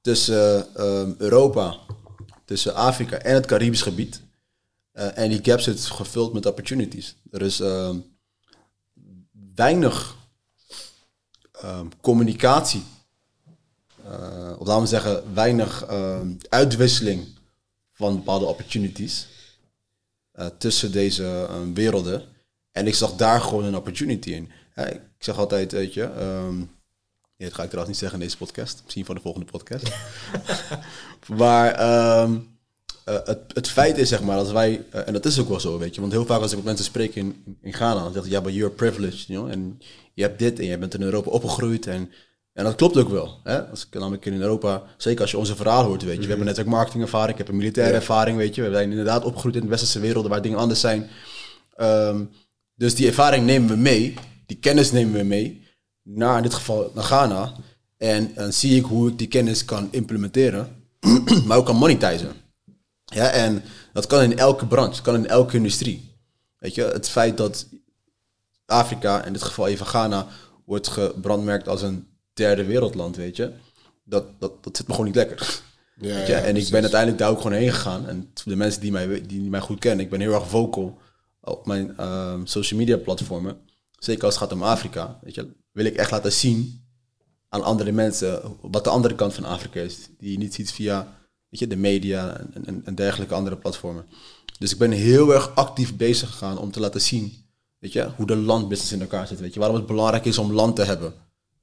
tussen 0.00 0.74
ehm, 0.74 1.12
Europa, 1.18 1.76
tussen 2.44 2.74
Afrika 2.74 3.16
en 3.16 3.34
het 3.34 3.46
Caribisch 3.46 3.82
gebied. 3.82 4.24
En 4.92 5.28
die 5.28 5.40
gap 5.42 5.60
zit 5.60 5.80
gevuld 5.80 6.32
met 6.32 6.46
opportunities. 6.46 7.16
Er 7.30 7.42
is 7.42 7.60
ehm, 7.60 7.96
weinig 9.54 10.16
communicatie. 12.00 12.84
Eh, 14.10 14.52
of 14.58 14.66
laten 14.66 14.82
we 14.82 14.88
zeggen, 14.88 15.34
weinig 15.34 15.84
ehm, 15.84 16.32
uitwisseling 16.48 17.26
van 17.92 18.16
bepaalde 18.16 18.44
opportunities 18.44 19.26
eh, 20.32 20.46
tussen 20.58 20.92
deze 20.92 21.48
werelden. 21.74 22.22
En 22.72 22.86
ik 22.86 22.94
zag 22.94 23.16
daar 23.16 23.40
gewoon 23.40 23.64
een 23.64 23.76
opportunity 23.76 24.30
in. 24.30 24.50
Ik 24.74 25.00
zeg 25.18 25.38
altijd, 25.38 25.72
weet 25.72 25.94
je, 25.94 26.10
ja, 27.36 27.44
dat 27.44 27.54
ga 27.54 27.62
ik 27.62 27.70
trouwens 27.70 27.86
niet 27.86 27.96
zeggen 27.96 28.18
in 28.20 28.24
deze 28.24 28.36
podcast. 28.36 28.80
Misschien 28.82 29.04
voor 29.04 29.14
de 29.14 29.20
volgende 29.20 29.46
podcast. 29.46 29.92
maar 31.42 31.72
ehm, 31.72 32.38
eh, 33.04 33.18
het, 33.24 33.40
het 33.54 33.68
feit 33.68 33.98
is, 33.98 34.08
zeg 34.08 34.22
maar, 34.22 34.36
dat 34.36 34.52
wij... 34.52 34.84
eh, 34.90 35.06
en 35.06 35.12
dat 35.12 35.24
is 35.24 35.40
ook 35.40 35.48
wel 35.48 35.60
zo, 35.60 35.78
weet 35.78 35.94
je. 35.94 36.00
Want 36.00 36.12
heel 36.12 36.26
vaak 36.26 36.40
als 36.40 36.50
ik 36.50 36.56
met 36.56 36.66
mensen 36.66 36.84
spreek 36.84 37.14
in, 37.14 37.56
in 37.62 37.72
Ghana... 37.72 37.94
dan 37.94 38.12
zeggen 38.12 38.24
ze, 38.24 38.30
ja, 38.30 38.40
but 38.40 38.54
you're 38.54 38.74
privileged, 38.74 39.26
you 39.26 39.38
know. 39.38 39.52
En 39.52 39.80
je 40.14 40.22
hebt 40.22 40.38
dit 40.38 40.58
en 40.58 40.64
je 40.64 40.78
bent 40.78 40.94
in 40.94 41.02
Europa 41.02 41.30
opgegroeid. 41.30 41.86
En, 41.86 42.10
en 42.56 42.64
dat 42.64 42.74
klopt 42.74 42.96
ook 42.96 43.08
wel. 43.08 43.40
Hè? 43.42 43.62
Als 43.70 43.86
ik 43.86 43.98
namelijk 44.00 44.26
in 44.26 44.40
Europa... 44.40 44.82
Zeker 44.96 45.20
als 45.20 45.30
je 45.30 45.38
onze 45.38 45.56
verhaal 45.56 45.84
hoort, 45.84 46.02
weet 46.02 46.16
je. 46.16 46.22
We 46.22 46.28
hebben 46.28 46.46
net 46.46 46.60
ook 46.60 46.66
marketingervaring. 46.66 47.30
Ik 47.30 47.38
heb 47.38 47.48
een 47.48 47.56
militaire 47.56 47.94
ervaring, 47.94 48.36
weet 48.36 48.54
je. 48.54 48.62
We 48.62 48.72
zijn 48.72 48.90
inderdaad 48.90 49.24
opgegroeid 49.24 49.54
in 49.54 49.60
de 49.60 49.68
westerse 49.68 50.00
werelden... 50.00 50.30
waar 50.30 50.42
dingen 50.42 50.58
anders 50.58 50.80
zijn. 50.80 51.10
Ehm, 51.74 52.24
dus 52.74 52.94
die 52.94 53.06
ervaring 53.06 53.46
nemen 53.46 53.68
we 53.68 53.76
mee. 53.76 54.14
Die 54.46 54.56
kennis 54.56 54.92
nemen 54.92 55.12
we 55.14 55.22
mee 55.22 55.62
naar 56.02 56.36
in 56.36 56.42
dit 56.42 56.54
geval 56.54 56.90
naar 56.94 57.04
Ghana. 57.04 57.52
En 57.96 58.34
dan 58.34 58.52
zie 58.52 58.76
ik 58.76 58.84
hoe 58.84 59.08
ik 59.08 59.18
die 59.18 59.28
kennis 59.28 59.64
kan 59.64 59.88
implementeren, 59.90 60.82
maar 61.46 61.56
ook 61.56 61.66
kan 61.66 61.76
monetizen. 61.76 62.32
Ja, 63.04 63.30
en 63.30 63.62
dat 63.92 64.06
kan 64.06 64.22
in 64.22 64.38
elke 64.38 64.66
branche, 64.66 65.02
kan 65.02 65.14
in 65.14 65.26
elke 65.26 65.56
industrie. 65.56 66.14
Weet 66.58 66.74
je, 66.74 66.82
het 66.82 67.08
feit 67.08 67.36
dat 67.36 67.66
Afrika, 68.66 69.24
in 69.24 69.32
dit 69.32 69.42
geval 69.42 69.66
even 69.66 69.86
Ghana, 69.86 70.26
wordt 70.64 70.88
gebrandmerkt 70.88 71.68
als 71.68 71.82
een 71.82 72.06
derde 72.36 72.64
wereldland, 72.64 73.16
weet 73.16 73.36
je, 73.36 73.52
dat, 74.04 74.24
dat, 74.38 74.64
dat 74.64 74.76
zit 74.76 74.86
me 74.86 74.92
gewoon 74.92 75.06
niet 75.06 75.16
lekker. 75.16 75.46
Ja, 76.00 76.14
Weet 76.14 76.26
je? 76.26 76.32
ja, 76.32 76.38
en 76.38 76.56
ik 76.56 76.68
ben 76.70 76.80
uiteindelijk 76.80 77.20
daar 77.20 77.30
ook 77.30 77.40
gewoon 77.40 77.58
heen 77.58 77.72
gegaan. 77.72 78.08
En 78.08 78.30
de 78.44 78.56
mensen 78.56 78.80
die 78.80 78.92
mij, 78.92 79.26
die 79.26 79.40
mij 79.40 79.60
goed 79.60 79.78
kennen, 79.78 80.04
ik 80.04 80.10
ben 80.10 80.20
heel 80.20 80.32
erg 80.32 80.48
vocal 80.48 80.98
op 81.40 81.66
mijn 81.66 81.96
ehm, 81.96 82.44
social 82.44 82.78
media 82.78 82.96
platformen. 82.96 83.56
Zeker 83.98 84.24
als 84.24 84.34
het 84.34 84.42
gaat 84.42 84.52
om 84.52 84.62
Afrika. 84.62 85.18
Weet 85.22 85.34
je, 85.34 85.48
wil 85.72 85.84
ik 85.84 85.96
echt 85.96 86.10
laten 86.10 86.32
zien 86.32 86.84
aan 87.48 87.62
andere 87.62 87.92
mensen 87.92 88.42
wat 88.60 88.84
de 88.84 88.90
andere 88.90 89.14
kant 89.14 89.34
van 89.34 89.44
Afrika 89.44 89.80
is. 89.80 89.96
Die 90.18 90.32
je 90.32 90.38
niet 90.38 90.54
ziet 90.54 90.72
via 90.72 91.16
weet 91.48 91.60
je, 91.60 91.66
de 91.66 91.76
media 91.76 92.40
en, 92.54 92.66
en, 92.66 92.82
en 92.84 92.94
dergelijke 92.94 93.34
andere 93.34 93.56
platformen. 93.56 94.06
Dus 94.58 94.72
ik 94.72 94.78
ben 94.78 94.90
heel 94.90 95.34
erg 95.34 95.54
actief 95.54 95.96
bezig 95.96 96.30
gegaan 96.30 96.58
om 96.58 96.70
te 96.70 96.80
laten 96.80 97.00
zien 97.00 97.46
weet 97.78 97.92
je, 97.92 98.10
hoe 98.16 98.26
de 98.26 98.36
landbusiness 98.36 98.92
in 98.92 99.00
elkaar 99.00 99.26
zit. 99.26 99.40
Weet 99.40 99.54
je, 99.54 99.60
waarom 99.60 99.76
het 99.76 99.86
belangrijk 99.86 100.24
is 100.24 100.38
om 100.38 100.52
land 100.52 100.76
te 100.76 100.84
hebben. 100.84 101.14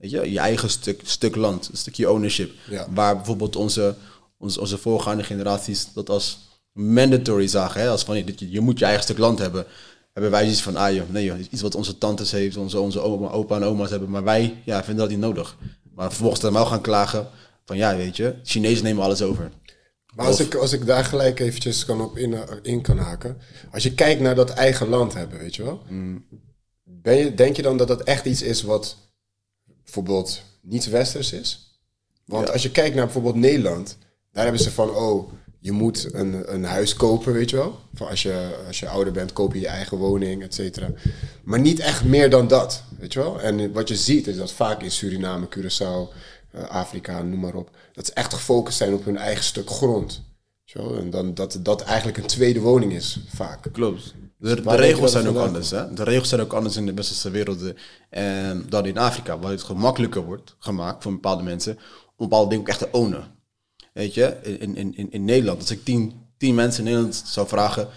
Weet 0.03 0.11
je, 0.11 0.31
je 0.31 0.39
eigen 0.39 0.69
stuk, 0.69 1.01
stuk 1.03 1.35
land, 1.35 1.69
een 1.71 1.77
stukje 1.77 2.11
ownership. 2.11 2.51
Ja. 2.69 2.87
Waar 2.89 3.15
bijvoorbeeld 3.15 3.55
onze, 3.55 3.95
onze, 4.37 4.59
onze 4.59 4.77
voorgaande 4.77 5.23
generaties 5.23 5.93
dat 5.93 6.09
als 6.09 6.39
mandatory 6.71 7.47
zagen. 7.47 7.81
Hè? 7.81 7.89
Als 7.89 8.03
van, 8.03 8.17
je, 8.17 8.51
je 8.51 8.59
moet 8.59 8.79
je 8.79 8.85
eigen 8.85 9.03
stuk 9.03 9.17
land 9.17 9.39
hebben. 9.39 9.65
Hebben 10.13 10.31
wij 10.31 10.49
iets 10.49 10.61
van, 10.61 10.75
ah 10.75 10.93
joh, 10.93 11.09
nee 11.09 11.23
joh, 11.23 11.39
iets 11.49 11.61
wat 11.61 11.75
onze 11.75 11.97
tantes 11.97 12.31
heeft, 12.31 12.57
onze, 12.57 12.79
onze 12.79 12.99
oma, 12.99 13.29
opa 13.29 13.55
en 13.55 13.63
oma's 13.63 13.89
hebben. 13.89 14.09
Maar 14.09 14.23
wij 14.23 14.61
ja, 14.65 14.83
vinden 14.83 15.03
dat 15.03 15.09
niet 15.09 15.23
nodig. 15.23 15.57
Maar 15.95 16.09
vervolgens 16.09 16.41
dan 16.41 16.53
wel 16.53 16.65
gaan 16.65 16.81
klagen 16.81 17.27
van, 17.65 17.77
ja 17.77 17.95
weet 17.95 18.17
je, 18.17 18.35
Chinezen 18.43 18.83
nemen 18.83 19.03
alles 19.03 19.21
over. 19.21 19.51
Maar 20.15 20.25
als 20.25 20.39
ik, 20.39 20.55
als 20.55 20.73
ik 20.73 20.85
daar 20.85 21.05
gelijk 21.05 21.39
eventjes 21.39 21.85
kan 21.85 22.01
op 22.01 22.17
in, 22.17 22.35
in 22.61 22.81
kan 22.81 22.97
haken. 22.97 23.37
Als 23.71 23.83
je 23.83 23.93
kijkt 23.93 24.21
naar 24.21 24.35
dat 24.35 24.49
eigen 24.49 24.87
land 24.87 25.13
hebben, 25.13 25.39
weet 25.39 25.55
je 25.55 25.63
wel. 25.63 25.81
ben 26.83 27.17
je, 27.17 27.33
denk 27.33 27.55
je 27.55 27.61
dan 27.61 27.77
dat 27.77 27.87
dat 27.87 28.03
echt 28.03 28.25
iets 28.25 28.41
is 28.41 28.61
wat 28.61 29.02
bijvoorbeeld 29.83 30.41
niet 30.61 30.89
westers 30.89 31.33
is? 31.33 31.79
Want 32.25 32.51
als 32.51 32.63
je 32.63 32.71
kijkt 32.71 32.95
naar 32.95 33.05
bijvoorbeeld 33.05 33.35
Nederland, 33.35 33.97
daar 34.31 34.43
hebben 34.43 34.61
ze 34.61 34.71
van, 34.71 34.89
oh, 34.89 35.31
je 35.59 35.71
moet 35.71 36.13
een, 36.13 36.53
een 36.53 36.63
huis 36.63 36.93
kopen, 36.93 37.33
weet 37.33 37.49
je 37.49 37.55
wel. 37.55 37.79
Van 37.93 38.07
als, 38.07 38.21
je, 38.21 38.63
als 38.67 38.79
je 38.79 38.87
ouder 38.89 39.13
bent, 39.13 39.33
koop 39.33 39.53
je 39.53 39.59
je 39.59 39.67
eigen 39.67 39.97
woning, 39.97 40.43
et 40.43 40.53
cetera. 40.53 40.89
Maar 41.43 41.59
niet 41.59 41.79
echt 41.79 42.03
meer 42.03 42.29
dan 42.29 42.47
dat, 42.47 42.83
weet 42.99 43.13
je 43.13 43.19
wel. 43.19 43.41
En 43.41 43.71
wat 43.71 43.87
je 43.87 43.95
ziet 43.95 44.27
is 44.27 44.37
dat 44.37 44.51
vaak 44.51 44.81
in 44.81 44.91
Suriname, 44.91 45.47
Curaçao, 45.57 46.13
eh, 46.51 46.63
Afrika, 46.63 47.21
noem 47.21 47.39
maar 47.39 47.55
op, 47.55 47.69
dat 47.93 48.05
ze 48.05 48.13
echt 48.13 48.33
gefocust 48.33 48.77
zijn 48.77 48.93
op 48.93 49.05
hun 49.05 49.17
eigen 49.17 49.43
stuk 49.43 49.69
grond. 49.69 50.21
En 50.73 51.09
dan 51.09 51.33
dat 51.33 51.59
dat 51.61 51.81
eigenlijk 51.81 52.17
een 52.17 52.25
tweede 52.25 52.59
woning 52.59 52.93
is, 52.93 53.19
vaak. 53.27 53.67
Klopt. 53.71 54.13
De, 54.37 54.61
de 54.61 54.75
regels 54.75 55.11
zijn 55.11 55.27
ook 55.27 55.37
anders. 55.37 55.69
Hè? 55.69 55.93
De 55.93 56.03
regels 56.03 56.29
zijn 56.29 56.41
ook 56.41 56.53
anders 56.53 56.75
in 56.75 56.85
de 56.85 56.93
westerse 56.93 57.29
werelden 57.29 57.77
en 58.09 58.65
dan 58.69 58.85
in 58.85 58.97
Afrika, 58.97 59.39
waar 59.39 59.51
het 59.51 59.63
gemakkelijker 59.63 60.25
wordt 60.25 60.55
gemaakt 60.59 61.03
voor 61.03 61.11
bepaalde 61.11 61.43
mensen 61.43 61.77
om 62.15 62.29
bepaalde 62.29 62.49
dingen 62.49 62.63
ook 62.63 62.69
echt 62.69 62.79
te 62.79 62.87
ownen. 62.91 63.23
Weet 63.93 64.13
je, 64.13 64.37
in, 64.59 64.75
in, 64.75 64.95
in, 64.95 65.11
in 65.11 65.25
Nederland, 65.25 65.59
als 65.59 65.71
ik 65.71 65.83
tien, 65.83 66.13
tien 66.37 66.55
mensen 66.55 66.79
in 66.79 66.89
Nederland 66.89 67.23
zou 67.25 67.47
vragen, 67.47 67.87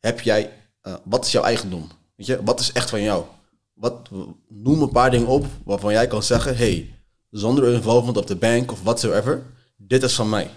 heb 0.00 0.20
jij, 0.20 0.52
eh, 0.80 0.94
wat 1.04 1.24
is 1.24 1.32
jouw 1.32 1.42
eigendom? 1.42 1.88
Weet 2.16 2.26
je, 2.26 2.42
wat 2.44 2.60
is 2.60 2.72
echt 2.72 2.90
van 2.90 3.02
jou? 3.02 3.24
Wat, 3.72 4.08
noem 4.48 4.82
een 4.82 4.90
paar 4.90 5.10
dingen 5.10 5.26
op 5.26 5.46
waarvan 5.64 5.92
jij 5.92 6.06
kan 6.06 6.22
zeggen, 6.22 6.56
hey, 6.56 6.94
zonder 7.30 7.72
involvement 7.72 8.16
of 8.16 8.24
the 8.24 8.36
bank 8.36 8.72
of 8.72 8.82
whatsoever, 8.82 9.42
dit 9.76 10.02
is 10.02 10.14
van 10.14 10.28
mij. 10.28 10.50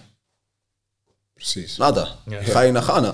Precies. 1.40 1.78
Nada. 1.78 2.16
Ja. 2.26 2.42
Ga 2.42 2.62
je 2.62 2.72
naar 2.72 2.82
Ghana. 2.82 3.14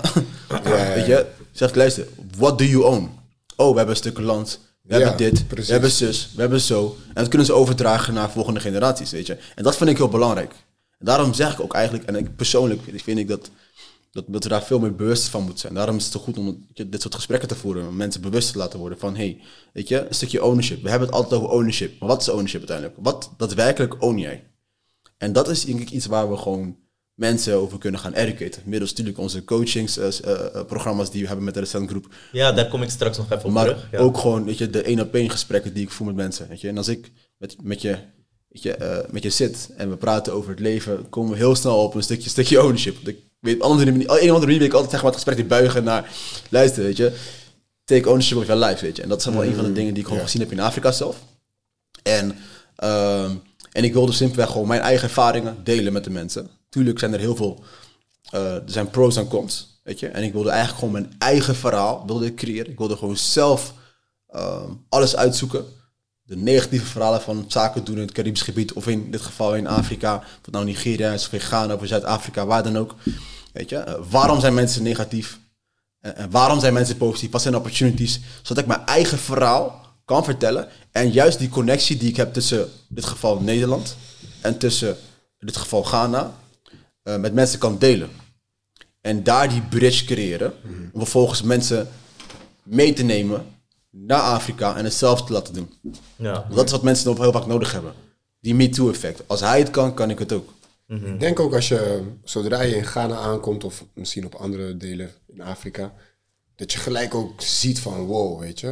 ja, 0.64 0.94
Weet 0.94 1.06
je, 1.06 1.26
zeg 1.52 1.74
luister, 1.74 2.06
what 2.36 2.58
do 2.58 2.64
you 2.64 2.84
own? 2.84 3.10
Oh, 3.56 3.70
we 3.70 3.76
hebben 3.76 3.94
een 3.94 4.00
stuk 4.00 4.18
land, 4.18 4.60
we 4.82 4.94
Ja, 4.94 5.00
hebben 5.00 5.16
dit, 5.16 5.46
precies. 5.48 5.66
we 5.66 5.72
hebben 5.72 5.90
zus, 5.90 6.30
we 6.34 6.40
hebben 6.40 6.60
zo. 6.60 6.96
En 7.06 7.14
dat 7.14 7.28
kunnen 7.28 7.46
ze 7.46 7.52
overdragen 7.52 8.14
naar 8.14 8.30
volgende 8.30 8.60
generaties, 8.60 9.10
weet 9.10 9.26
je. 9.26 9.38
En 9.54 9.62
dat 9.64 9.76
vind 9.76 9.90
ik 9.90 9.96
heel 9.96 10.08
belangrijk. 10.08 10.52
En 10.98 11.06
daarom 11.06 11.34
zeg 11.34 11.52
ik 11.52 11.60
ook 11.60 11.74
eigenlijk, 11.74 12.04
en 12.04 12.16
ik 12.16 12.36
persoonlijk 12.36 12.80
vind 12.94 13.18
ik 13.18 13.28
dat, 13.28 13.50
dat, 14.12 14.24
dat 14.28 14.42
we 14.42 14.48
daar 14.48 14.62
veel 14.62 14.78
meer 14.78 14.94
bewust 14.94 15.28
van 15.28 15.40
moeten 15.40 15.58
zijn. 15.60 15.74
Daarom 15.74 15.96
is 15.96 16.02
het 16.04 16.12
zo 16.12 16.18
goed 16.20 16.38
om 16.38 16.66
dit 16.86 17.02
soort 17.02 17.14
gesprekken 17.14 17.48
te 17.48 17.54
voeren, 17.54 17.88
om 17.88 17.96
mensen 17.96 18.20
bewust 18.20 18.52
te 18.52 18.58
laten 18.58 18.78
worden 18.78 18.98
van, 18.98 19.16
hey, 19.16 19.40
weet 19.72 19.88
je, 19.88 20.06
een 20.06 20.14
stukje 20.14 20.44
ownership. 20.44 20.82
We 20.82 20.90
hebben 20.90 21.08
het 21.08 21.16
altijd 21.16 21.40
over 21.40 21.52
ownership, 21.54 22.00
maar 22.00 22.08
wat 22.08 22.20
is 22.20 22.28
ownership 22.28 22.58
uiteindelijk? 22.58 22.98
Wat 23.02 23.30
daadwerkelijk 23.36 24.02
own 24.02 24.18
jij? 24.18 24.44
En 25.18 25.32
dat 25.32 25.48
is 25.48 25.64
denk 25.64 25.80
ik 25.80 25.90
iets 25.90 26.06
waar 26.06 26.30
we 26.30 26.36
gewoon 26.36 26.76
mensen 27.16 27.54
over 27.54 27.78
kunnen 27.78 28.00
gaan 28.00 28.12
educaten. 28.12 28.62
Middels 28.64 28.90
natuurlijk 28.90 29.18
onze 29.18 29.44
coachingsprogramma's 29.44 31.10
die 31.10 31.20
we 31.20 31.26
hebben 31.26 31.44
met 31.44 31.54
de 31.54 31.60
Recent 31.60 31.90
Groep. 31.90 32.06
Ja, 32.32 32.52
daar 32.52 32.68
kom 32.68 32.82
ik 32.82 32.90
straks 32.90 33.16
nog 33.16 33.30
even 33.30 33.44
op 33.44 33.50
Maar 33.50 33.64
terug. 33.64 33.88
Ja. 33.90 33.98
ook 33.98 34.18
gewoon 34.18 34.44
weet 34.44 34.58
je, 34.58 34.70
de 34.70 34.82
één 34.82 35.00
op 35.00 35.14
één 35.14 35.30
gesprekken 35.30 35.74
die 35.74 35.82
ik 35.82 35.90
voer 35.90 36.06
met 36.06 36.16
mensen. 36.16 36.48
Weet 36.48 36.60
je. 36.60 36.68
En 36.68 36.76
als 36.76 36.88
ik 36.88 37.10
met, 37.38 37.56
met, 37.62 37.82
je, 37.82 37.98
weet 38.48 38.62
je, 38.62 38.74
eh, 38.74 39.10
met 39.10 39.22
je 39.22 39.30
zit 39.30 39.70
en 39.76 39.90
we 39.90 39.96
praten 39.96 40.32
over 40.32 40.50
het 40.50 40.60
leven, 40.60 41.08
komen 41.08 41.30
we 41.30 41.36
heel 41.36 41.54
snel 41.54 41.82
op 41.82 41.94
een 41.94 42.02
stukje, 42.02 42.28
stukje 42.28 42.62
ownership. 42.62 43.08
Ik 43.08 43.18
weet, 43.40 43.54
op 43.54 43.62
een 43.62 43.70
andere 43.70 43.90
manier, 43.90 44.10
op 44.10 44.16
een 44.16 44.22
of 44.22 44.34
andere 44.34 44.44
manier 44.44 44.58
wil 44.58 44.66
ik 44.66 44.74
altijd 44.74 44.90
zeggen, 44.90 45.08
maar 45.08 45.18
het 45.18 45.24
gesprek 45.24 45.36
die 45.36 45.58
buigen 45.58 45.84
naar, 45.84 46.10
luister, 46.48 46.82
weet 46.82 46.96
je, 46.96 47.12
take 47.84 48.08
ownership 48.08 48.38
of 48.38 48.46
your 48.46 48.64
life, 48.64 48.84
weet 48.84 48.96
je. 48.96 49.02
En 49.02 49.08
dat 49.08 49.18
is 49.18 49.24
wel 49.24 49.44
een 49.44 49.54
van 49.54 49.64
de 49.64 49.72
dingen 49.72 49.92
die 49.92 50.02
ik 50.02 50.08
gewoon 50.08 50.22
ja. 50.22 50.26
gezien 50.28 50.42
heb 50.42 50.52
in 50.52 50.60
Afrika 50.60 50.92
zelf. 50.92 51.16
En, 52.02 52.36
ehm, 52.76 53.34
en 53.72 53.84
ik 53.84 53.92
wilde 53.92 54.12
simpelweg 54.12 54.50
gewoon 54.50 54.68
mijn 54.68 54.80
eigen 54.80 55.08
ervaringen 55.08 55.56
delen 55.64 55.92
met 55.92 56.04
de 56.04 56.10
mensen. 56.10 56.50
Tuurlijk 56.68 56.98
zijn 56.98 57.12
er 57.12 57.18
heel 57.18 57.36
veel, 57.36 57.64
eh, 58.30 58.54
er 58.54 58.62
zijn 58.66 58.90
pros 58.90 59.16
en 59.16 59.28
cons, 59.28 59.80
weet 59.82 60.00
je. 60.00 60.08
En 60.08 60.22
ik 60.22 60.32
wilde 60.32 60.50
eigenlijk 60.50 60.78
gewoon 60.78 60.94
mijn 60.94 61.14
eigen 61.18 61.54
verhaal 61.56 62.06
wilde 62.06 62.34
creëren. 62.34 62.70
Ik 62.70 62.78
wilde 62.78 62.96
gewoon 62.96 63.16
zelf 63.16 63.74
ehm, 64.28 64.70
alles 64.88 65.16
uitzoeken. 65.16 65.64
De 66.22 66.36
negatieve 66.36 66.86
verhalen 66.86 67.20
van 67.20 67.44
zaken 67.48 67.84
doen 67.84 67.94
in 67.94 68.00
het 68.00 68.12
Caribisch 68.12 68.42
gebied, 68.42 68.72
of 68.72 68.86
in 68.86 69.10
dit 69.10 69.20
geval 69.22 69.54
in 69.54 69.66
Afrika, 69.66 70.16
of 70.16 70.50
nou 70.50 70.64
Nigeria 70.64 71.12
is, 71.12 71.26
of 71.26 71.32
in 71.32 71.40
Ghana, 71.40 71.74
of 71.74 71.80
in 71.80 71.88
Zuid-Afrika, 71.88 72.46
waar 72.46 72.62
dan 72.62 72.78
ook. 72.78 72.94
Weet 73.52 73.68
je, 73.68 73.76
Eh, 73.76 73.94
waarom 74.10 74.40
zijn 74.40 74.54
mensen 74.54 74.82
negatief? 74.82 75.38
En, 76.00 76.30
waarom 76.30 76.60
zijn 76.60 76.72
mensen 76.72 76.96
positief? 76.96 77.30
Wat 77.30 77.40
zijn 77.40 77.52
de 77.52 77.58
opportunities? 77.60 78.20
Zodat 78.42 78.62
ik 78.62 78.68
mijn 78.68 78.86
eigen 78.86 79.18
verhaal 79.18 79.84
kan 80.04 80.24
vertellen. 80.24 80.68
En 80.92 81.10
juist 81.12 81.38
die 81.38 81.48
connectie 81.48 81.96
die 81.96 82.08
ik 82.08 82.16
heb 82.16 82.32
tussen 82.32 82.68
dit 82.88 83.04
geval 83.04 83.40
Nederland 83.40 83.96
en 84.40 84.58
tussen 84.58 84.96
dit 85.38 85.56
geval 85.56 85.82
Ghana 85.82 86.32
eh, 87.06 87.16
met 87.16 87.34
mensen 87.34 87.58
kan 87.58 87.78
delen. 87.78 88.10
En 89.00 89.22
daar 89.22 89.48
die 89.48 89.62
bridge 89.62 90.04
creëren. 90.04 90.52
Om 90.92 91.00
vervolgens 91.00 91.42
mensen 91.42 91.88
mee 92.62 92.92
te 92.92 93.02
nemen 93.02 93.46
naar 93.90 94.20
Afrika 94.20 94.76
en 94.76 94.84
hetzelfde 94.84 95.26
te 95.26 95.32
laten 95.32 95.54
doen. 95.54 95.70
ja. 96.16 96.46
Dat 96.50 96.64
is 96.64 96.70
wat 96.70 96.82
mensen 96.82 97.08
nog 97.08 97.18
heel 97.18 97.32
vaak 97.32 97.46
nodig 97.46 97.72
hebben. 97.72 97.92
Die 98.40 98.54
MeToo-effect. 98.54 99.22
Als 99.26 99.40
hij 99.40 99.58
het 99.58 99.70
kan, 99.70 99.94
kan 99.94 100.10
ik 100.10 100.18
het 100.18 100.32
ook. 100.32 100.54
Ik 100.88 101.20
denk 101.20 101.40
ook 101.40 101.54
als 101.54 101.68
je, 101.68 102.02
zodra 102.24 102.60
je 102.60 102.76
in 102.76 102.86
Ghana 102.86 103.16
aankomt, 103.16 103.64
of 103.64 103.84
misschien 103.94 104.24
op 104.24 104.34
andere 104.34 104.76
delen 104.76 105.10
in 105.26 105.40
Afrika, 105.40 105.94
dat 106.56 106.72
je 106.72 106.78
gelijk 106.78 107.14
ook 107.14 107.42
ziet 107.42 107.80
van 107.80 108.00
wow, 108.04 108.40
weet 108.40 108.60
je. 108.60 108.66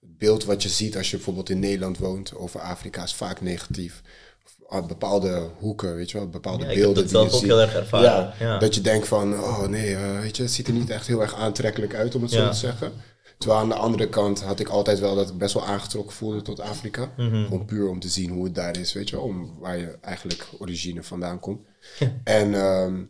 Het 0.00 0.18
beeld 0.18 0.44
wat 0.44 0.62
je 0.62 0.68
ziet 0.68 0.96
als 0.96 1.10
je 1.10 1.16
bijvoorbeeld 1.16 1.50
in 1.50 1.58
Nederland 1.58 1.98
woont 1.98 2.34
over 2.34 2.60
Afrika 2.60 3.02
is 3.02 3.14
vaak 3.14 3.40
negatief. 3.40 4.02
Of 4.70 4.86
bepaalde 4.86 5.48
hoeken, 5.58 5.94
weet 5.94 6.10
je 6.10 6.18
wel, 6.18 6.28
bepaalde 6.28 6.64
Ja, 6.66 6.74
beelden 6.74 6.94
dat 6.94 6.94
die 6.94 7.04
je 7.04 7.10
zelf 7.18 7.32
ook 7.32 7.38
ziet. 7.38 7.48
heel 7.48 7.60
erg 7.60 7.74
ervaren, 7.74 8.10
Ja, 8.10 8.34
ja. 8.38 8.58
Dat 8.58 8.74
je 8.74 8.80
denkt 8.80 9.08
van, 9.08 9.34
oh 9.34 9.66
nee, 9.66 9.94
eh, 9.94 10.20
weet 10.20 10.36
je, 10.36 10.42
het 10.42 10.52
ziet 10.52 10.66
er 10.66 10.72
niet 10.72 10.90
echt 10.90 11.06
heel 11.06 11.20
erg 11.20 11.34
aantrekkelijk 11.34 11.94
uit 11.94 12.14
om 12.14 12.22
het 12.22 12.30
zo 12.30 12.48
te 12.48 12.56
zeggen. 12.56 12.92
Terwijl 13.38 13.60
aan 13.60 13.68
de 13.68 13.74
andere 13.74 14.08
kant 14.08 14.42
had 14.42 14.60
ik 14.60 14.68
altijd 14.68 14.98
wel 14.98 15.14
dat 15.14 15.28
ik 15.28 15.38
best 15.38 15.54
wel 15.54 15.64
aangetrokken 15.66 16.16
voelde 16.16 16.42
tot 16.42 16.60
Afrika. 16.60 17.12
Mhm. 17.16 17.44
Gewoon 17.44 17.64
puur 17.64 17.88
om 17.88 18.00
te 18.00 18.08
zien 18.08 18.30
hoe 18.30 18.44
het 18.44 18.54
daar 18.54 18.78
is, 18.78 18.92
weet 18.92 19.08
je 19.08 19.16
wel. 19.16 19.24
Om 19.24 19.58
waar 19.58 19.78
je 19.78 19.98
eigenlijk 20.00 20.46
origine 20.58 21.02
vandaan 21.02 21.40
komt. 21.40 21.60
En 22.24 22.54
ehm, 22.54 23.04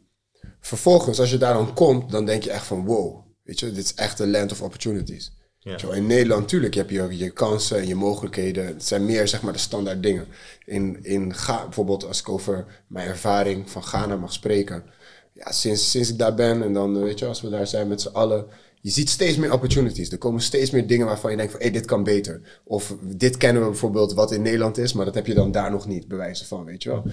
vervolgens, 0.61 1.21
als 1.21 1.31
je 1.31 1.39
daar 1.39 1.55
dan 1.55 1.75
komt, 1.75 2.11
dan 2.11 2.25
denk 2.25 2.43
je 2.43 2.51
echt 2.51 2.67
van 2.67 2.85
wow. 2.85 3.27
Weet 3.43 3.61
je, 3.61 3.73
dit 3.73 3.85
is 3.85 3.95
echt 3.95 4.19
een 4.19 4.31
land 4.31 4.53
of 4.53 4.63
opportunities. 4.63 5.33
Ja. 5.59 5.77
Wel, 5.83 5.93
In 5.93 6.07
Nederland, 6.07 6.41
natuurlijk, 6.41 6.75
heb 6.75 6.91
je 6.91 7.19
je 7.19 7.31
kansen 7.31 7.79
en 7.79 7.87
je 7.87 7.95
mogelijkheden. 7.95 8.67
Het 8.67 8.85
zijn 8.85 9.05
meer, 9.05 9.29
zeg 9.29 9.43
maar, 9.43 9.53
de 9.53 9.59
standaard 9.59 10.03
dingen. 10.03 10.27
In, 10.65 10.99
in 11.03 11.35
Ga 11.35 11.65
bijvoorbeeld, 11.65 12.07
als 12.07 12.21
ik 12.21 12.29
over 12.29 12.83
mijn 12.87 13.09
ervaring 13.09 13.71
van 13.71 13.83
Ghana 13.83 14.17
mag 14.17 14.33
spreken. 14.33 14.85
Ja, 15.33 15.53
sinds, 15.53 15.91
sinds 15.91 16.11
ik 16.11 16.19
daar 16.19 16.35
ben 16.35 16.63
en 16.63 16.73
dan, 16.73 16.97
eh, 16.97 17.03
weet 17.03 17.19
je, 17.19 17.27
als 17.27 17.41
we 17.41 17.49
daar 17.49 17.67
zijn 17.67 17.89
met 17.89 18.01
z'n 18.01 18.09
allen. 18.09 18.47
Je 18.81 18.91
ziet 18.91 19.11
steeds 19.11 19.37
meer 19.37 19.53
opportunities. 19.53 20.11
Er 20.11 20.19
komen 20.19 20.41
steeds 20.41 20.71
meer 20.71 20.87
dingen 20.87 21.07
waarvan 21.07 21.31
je 21.31 21.37
denkt 21.37 21.53
van, 21.53 21.61
hé, 21.61 21.71
dit 21.71 21.85
kan 21.85 22.05
beter. 22.05 22.61
Of 22.65 22.97
dit 23.03 23.37
kennen 23.37 23.63
we 23.63 23.69
bijvoorbeeld 23.69 24.15
wat 24.15 24.33
in 24.33 24.43
Nederland 24.43 24.79
is, 24.79 24.93
maar 24.93 25.05
dat 25.05 25.15
heb 25.15 25.27
je 25.27 25.35
dan 25.35 25.53
daar 25.53 25.71
nog 25.71 25.87
niet, 25.87 26.09
bewijzen 26.09 26.47
van, 26.47 26.65
weet 26.65 26.83
je 26.83 26.89
wel. 26.89 27.05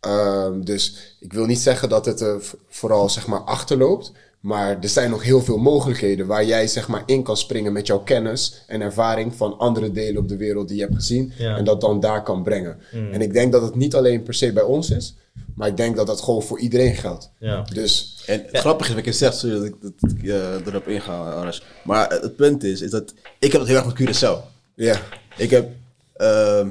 Ehm, 0.00 0.60
dus 0.60 1.16
ik 1.20 1.32
wil 1.32 1.46
niet 1.46 1.58
zeggen 1.58 1.88
dat 1.88 2.04
het 2.06 2.20
eh, 2.20 2.34
vooral, 2.68 3.08
zeg 3.08 3.26
maar, 3.26 3.40
achterloopt. 3.40 4.12
Maar 4.40 4.78
er 4.80 4.88
zijn 4.88 5.10
nog 5.10 5.22
heel 5.22 5.42
veel 5.42 5.58
mogelijkheden 5.58 6.26
waar 6.26 6.44
jij 6.44 6.66
zeg 6.66 6.88
maar 6.88 7.02
in 7.06 7.22
kan 7.22 7.36
springen 7.36 7.72
met 7.72 7.86
jouw 7.86 7.98
kennis 7.98 8.62
en 8.66 8.80
ervaring 8.80 9.34
van 9.34 9.58
andere 9.58 9.92
delen 9.92 10.22
op 10.22 10.28
de 10.28 10.36
wereld 10.36 10.68
die 10.68 10.76
je 10.76 10.82
hebt 10.82 10.94
gezien. 10.94 11.32
Ja. 11.38 11.56
En 11.56 11.64
dat 11.64 11.80
dan 11.80 12.00
daar 12.00 12.22
kan 12.22 12.42
brengen. 12.42 12.78
En 13.12 13.20
ik 13.20 13.32
denk 13.32 13.52
dat 13.52 13.62
het 13.62 13.74
niet 13.74 13.94
alleen 13.94 14.22
per 14.22 14.34
se 14.34 14.52
bij 14.52 14.62
ons 14.62 14.90
is, 14.90 15.14
maar 15.54 15.68
ik 15.68 15.76
denk 15.76 15.96
dat 15.96 16.06
dat 16.06 16.20
gewoon 16.20 16.42
voor 16.42 16.58
iedereen 16.58 16.96
geldt. 16.96 17.30
Ja. 17.38 17.62
Dus 17.62 18.22
En 18.26 18.44
het 18.46 18.58
grappige 18.58 18.88
is 18.90 18.94
wat 18.96 19.04
je 19.04 19.12
zegt, 19.12 19.36
sorry 19.38 19.54
dat 19.56 19.64
ik, 19.64 19.74
dat 19.80 20.10
ik 20.16 20.22
eh, 20.22 20.66
erop 20.66 20.88
inga, 20.88 21.12
Arash. 21.12 21.60
Maar 21.84 22.10
het 22.10 22.36
punt 22.36 22.64
is, 22.64 22.80
is 22.80 22.90
dat 22.90 23.14
ik 23.38 23.52
heb 23.52 23.60
het 23.60 23.70
heel 23.70 23.78
erg 23.78 23.86
met 23.86 24.16
Curaçao. 24.16 24.36
ja, 24.74 25.00
Ik 25.36 25.50
heb, 25.50 25.68
ehm, 26.16 26.68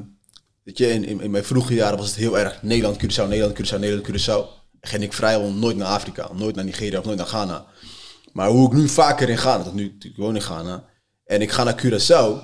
weet 0.64 0.78
je, 0.78 0.88
in, 0.88 1.06
in, 1.06 1.22
in 1.22 1.32
mijn 1.32 1.44
vroege 1.44 1.74
jaren 1.74 1.98
was 1.98 2.08
het 2.08 2.16
heel 2.16 2.40
erg 2.40 2.62
Nederland, 2.64 2.98
Curaçao, 2.98 3.28
Nederland, 3.28 3.54
Curaçao, 3.60 3.80
Nederland, 3.80 4.08
Curaçao. 4.08 4.59
Ging 4.82 5.04
ik 5.04 5.14
vrijwel 5.14 5.52
nooit 5.52 5.78
naar 5.78 5.88
Afrika, 5.88 6.30
nooit 6.34 6.56
naar 6.56 6.66
Nigeria 6.66 7.00
of 7.00 7.06
nooit 7.06 7.18
naar 7.18 7.28
Ghana. 7.28 7.66
Maar 8.34 8.50
hoe 8.50 8.68
ik 8.68 8.74
nu 8.74 8.88
vaker 8.88 9.30
in 9.30 9.38
Ghana, 9.38 9.64
dat 9.64 9.74
nu 9.74 9.96
ik 10.00 10.16
woon 10.16 10.36
in 10.36 10.42
Ghana, 10.42 10.84
en 11.26 11.42
ik 11.42 11.52
ga 11.52 11.64
naar 11.64 11.82
Curaçao, 11.82 12.44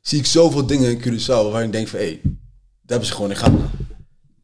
zie 0.00 0.18
ik 0.18 0.26
zoveel 0.26 0.66
dingen 0.66 0.90
in 0.90 1.00
Curaçao 1.00 1.50
waar 1.50 1.62
ik 1.62 1.72
denk 1.72 1.88
van, 1.88 1.98
hé, 1.98 2.04
hey, 2.04 2.20
dat 2.22 2.32
hebben 2.86 3.06
ze 3.08 3.14
gewoon 3.14 3.30
in 3.30 3.36
Ghana. 3.36 3.70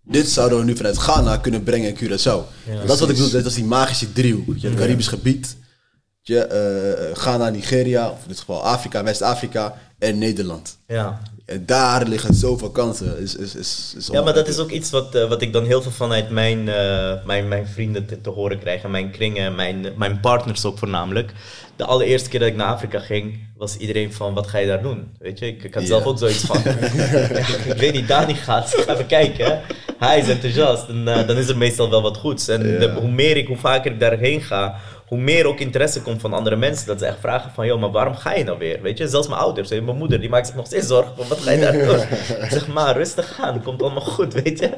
Dit 0.02 0.28
zouden 0.28 0.58
we 0.58 0.64
nu 0.64 0.76
vanuit 0.76 0.98
Ghana 0.98 1.36
kunnen 1.36 1.62
brengen 1.62 1.88
in 1.88 1.96
Curaçao. 1.96 2.44
dat 2.66 2.82
is 2.82 2.88
wat 2.88 3.00
ik 3.00 3.06
bedoel, 3.06 3.30
dat 3.30 3.44
is 3.46 3.54
die 3.54 3.64
magische 3.64 4.12
driehoek. 4.12 4.56
je, 4.56 4.68
Het 4.68 4.78
Caribisch 4.78 5.08
gebied, 5.08 5.56
je, 6.22 6.44
eh, 6.44 7.16
Ghana, 7.16 7.50
Nigeria, 7.50 8.10
of 8.10 8.22
in 8.22 8.28
dit 8.28 8.38
geval 8.38 8.64
Afrika, 8.64 9.02
West-Afrika 9.02 9.78
en 9.98 10.18
Nederland. 10.18 10.78
Ja. 10.86 11.22
En 11.48 11.62
daar 11.66 12.06
liggen 12.06 12.34
zoveel 12.34 12.70
kansen. 12.70 13.18
Is, 13.18 13.36
is, 13.36 13.54
is, 13.54 13.94
is 13.96 14.08
Ja, 14.12 14.22
maar 14.22 14.34
dat 14.34 14.48
is 14.48 14.58
ook 14.58 14.70
iets 14.70 14.90
wat, 14.90 15.14
eh, 15.14 15.28
wat 15.28 15.42
ik 15.42 15.52
dan 15.52 15.64
heel 15.64 15.82
veel 15.82 15.90
vanuit 15.90 16.30
mijn, 16.30 16.68
eh, 16.68 17.12
mijn, 17.24 17.48
mijn 17.48 17.66
vrienden 17.66 18.06
te, 18.06 18.20
te 18.20 18.30
horen 18.30 18.58
krijg. 18.58 18.82
En 18.82 18.90
mijn 18.90 19.10
kringen, 19.10 19.54
mijn, 19.54 19.86
mijn 19.96 20.20
partners 20.20 20.64
ook 20.64 20.78
voornamelijk. 20.78 21.32
De 21.76 21.84
allereerste 21.84 22.28
keer 22.28 22.40
dat 22.40 22.48
ik 22.48 22.56
naar 22.56 22.66
Afrika 22.72 22.98
ging, 22.98 23.38
was 23.56 23.76
iedereen 23.76 24.12
van, 24.12 24.34
wat 24.34 24.46
ga 24.46 24.58
je 24.58 24.66
daar 24.66 24.82
doen? 24.82 25.08
Weet 25.18 25.38
je, 25.38 25.46
ik, 25.46 25.62
ik 25.64 25.74
had 25.74 25.86
zelf 25.86 26.04
ook 26.04 26.18
zoiets 26.18 26.44
van, 26.44 26.60
ja, 26.64 26.70
ik 27.72 27.78
weet 27.78 27.92
niet, 27.92 28.08
Dani 28.08 28.34
gaat, 28.34 28.68
ga 28.86 28.92
even 28.92 29.06
kijken. 29.06 29.60
Hij 29.98 30.18
is 30.18 30.28
enthousiast 30.28 30.88
en 30.88 31.08
eh, 31.08 31.26
dan 31.26 31.36
is 31.36 31.48
er 31.48 31.56
meestal 31.56 31.90
wel 31.90 32.02
wat 32.02 32.16
goeds. 32.16 32.48
En 32.48 32.62
de- 32.62 32.94
hoe 33.00 33.10
meer 33.10 33.36
ik, 33.36 33.46
hoe 33.46 33.56
vaker 33.56 33.92
ik 33.92 34.00
daarheen 34.00 34.40
ga, 34.40 34.74
hoe 35.08 35.18
meer 35.18 35.46
ook 35.46 35.58
interesse 35.60 36.02
komt 36.02 36.20
van 36.20 36.32
andere 36.32 36.56
mensen, 36.56 36.86
dat 36.86 36.98
ze 36.98 37.06
echt 37.06 37.16
vragen 37.20 37.50
van, 37.54 37.66
joh, 37.66 37.80
maar 37.80 37.90
waarom 37.90 38.14
ga 38.14 38.34
je 38.34 38.44
nou 38.44 38.58
weer? 38.58 38.82
Weet 38.82 38.98
je, 38.98 39.08
zelfs 39.08 39.28
mijn 39.28 39.40
ouders, 39.40 39.68
mijn 39.68 39.84
moeder, 39.96 40.20
die 40.20 40.28
maakt 40.28 40.46
zich 40.46 40.56
nog 40.56 40.66
steeds 40.66 40.86
zorgen 40.86 41.12
van, 41.16 41.28
wat 41.28 41.38
ga 41.40 41.50
je 41.50 41.60
daar 41.60 41.72
doen? 41.86 41.98
Ik 42.42 42.50
zeg, 42.50 42.68
maar 42.68 42.96
rustig 42.96 43.38
aan, 43.42 43.62
komt 43.62 43.82
allemaal 43.82 44.00
goed, 44.00 44.32
weet 44.34 44.58
je. 44.58 44.70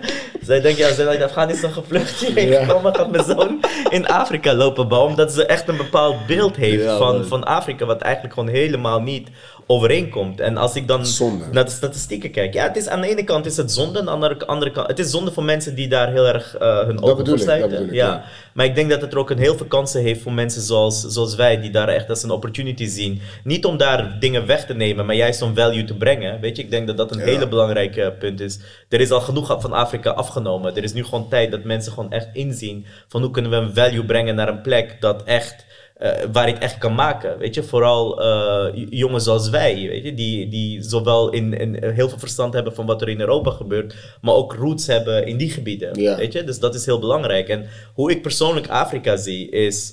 Zij 0.43 0.61
denken, 0.61 0.83
ja, 0.83 0.89
ze 0.89 0.95
zijn 0.95 1.09
uit 1.09 1.23
Afghanistan 1.23 1.71
gevlucht 1.73 2.21
hierheen 2.21 2.49
Ja. 2.49 2.65
gekomen, 2.65 2.95
gaat 2.95 3.11
mijn 3.11 3.25
zoon 3.25 3.61
in 3.89 4.07
Afrika 4.09 4.55
lopen 4.55 4.89
bouwen, 4.89 5.11
omdat 5.11 5.33
ze 5.33 5.47
echt 5.47 5.69
een 5.69 5.77
bepaald 5.77 6.27
beeld 6.27 6.57
heeft 6.57 6.83
Ja, 6.83 6.97
van, 6.97 7.17
man. 7.17 7.27
van 7.27 7.45
Afrika, 7.45 7.85
wat 7.87 8.01
eigenlijk 8.01 8.35
gewoon 8.35 8.49
helemaal 8.49 9.01
niet 9.01 9.29
overeenkomt. 9.71 10.41
En 10.41 10.57
als 10.57 10.75
ik 10.75 10.89
dan 10.89 11.07
Zonde. 11.07 11.45
naar 11.53 11.65
de 11.65 11.71
statistieken 11.71 12.31
kijk, 12.31 12.55
ja, 12.55 12.63
het 12.67 12.77
is 12.77 12.89
aan 12.89 13.01
de 13.01 13.09
ene 13.09 13.25
kant 13.25 13.47
is 13.47 13.57
het 13.57 13.73
zonde, 13.73 13.99
aan 13.99 14.05
de 14.05 14.11
andere, 14.11 14.47
andere 14.47 14.71
kant, 14.71 14.87
het 14.87 14.99
is 14.99 15.11
zonde 15.11 15.33
voor 15.33 15.45
mensen 15.45 15.75
die 15.75 15.89
daar 15.89 16.11
heel 16.13 16.27
erg 16.27 16.57
eh, 16.57 16.79
hun 16.81 17.03
ogen 17.03 17.27
voor 17.27 17.39
sluiten. 17.39 17.85
ik, 17.85 17.93
ja. 17.93 18.07
ja. 18.07 18.25
Maar 18.55 18.65
ik 18.67 18.75
denk 18.75 18.91
dat 18.91 19.01
het 19.01 19.13
er 19.13 19.19
ook 19.19 19.31
een 19.31 19.39
heel 19.39 19.57
veel 19.57 19.67
kansen 19.67 20.03
heeft 20.03 20.23
voor 20.23 20.33
mensen 20.33 20.63
zoals, 20.63 21.01
zoals 21.01 21.35
wij, 21.35 21.61
die 21.61 21.71
daar 21.71 21.89
echt 21.89 22.09
als 22.09 22.23
een 22.23 22.31
opportunity 22.31 22.87
zien. 22.87 23.21
Niet 23.45 23.65
om 23.65 23.77
daar 23.77 24.17
dingen 24.21 24.47
weg 24.47 24.67
te 24.67 24.75
nemen, 24.75 25.07
maar 25.07 25.15
juist 25.15 25.43
om 25.43 25.55
value 25.55 25.85
te 25.85 25.95
brengen. 25.95 26.41
Weet 26.41 26.57
je, 26.57 26.63
ik 26.63 26.71
denk 26.71 26.87
dat 26.87 26.97
dat 26.97 27.13
een 27.13 27.19
Ja. 27.19 27.25
hele 27.25 27.49
belangrijke 27.49 28.15
punt 28.19 28.41
is. 28.41 28.59
Er 28.89 29.01
is 29.01 29.11
al 29.11 29.21
genoeg 29.21 29.57
van 29.61 29.73
Afrika 29.73 30.11
afgenomen. 30.11 30.77
Er 30.77 30.83
is 30.85 30.93
nu 30.93 31.05
gewoon 31.05 31.29
tijd 31.29 31.51
dat 31.51 31.65
mensen 31.65 31.93
gewoon 31.93 32.13
echt 32.13 32.29
inzien 32.33 32.87
van 33.09 33.23
hoe 33.23 33.31
kunnen 33.31 33.51
we 33.51 33.57
een 33.57 33.75
value 33.75 34.05
brengen 34.05 34.35
naar 34.35 34.49
een 34.49 34.61
plek 34.61 34.97
dat 35.01 35.23
echt 35.25 35.65
eh, 36.01 36.25
waar 36.33 36.47
het 36.47 36.59
echt 36.59 36.79
kan 36.79 36.95
maken. 36.95 37.39
Weet 37.39 37.55
je, 37.55 37.63
vooral 37.63 38.23
eh, 38.23 38.87
jongens 38.91 39.25
zoals 39.25 39.49
wij, 39.49 39.75
weet 39.75 40.05
je, 40.05 40.15
die, 40.15 40.49
die 40.49 40.83
zowel 40.83 41.31
in, 41.31 41.59
in 41.59 41.85
heel 41.85 42.09
veel 42.09 42.19
verstand 42.19 42.55
hebben 42.55 42.75
van 42.75 42.87
wat 42.87 43.03
er 43.03 43.09
in 43.09 43.21
Europa 43.21 43.51
gebeurt, 43.51 43.95
maar 44.21 44.35
ook 44.35 44.55
roots 44.55 44.87
hebben 44.87 45.27
in 45.27 45.37
die 45.37 45.51
gebieden. 45.51 46.01
Ja. 46.01 46.17
Weet 46.17 46.33
je, 46.33 46.45
dus 46.45 46.59
dat 46.59 46.75
is 46.75 46.87
heel 46.87 46.99
belangrijk. 46.99 47.49
En 47.49 47.69
hoe 47.95 48.11
ik 48.11 48.23
persoonlijk 48.23 48.69
Afrika 48.69 49.17
zie, 49.17 49.51
is, 49.51 49.93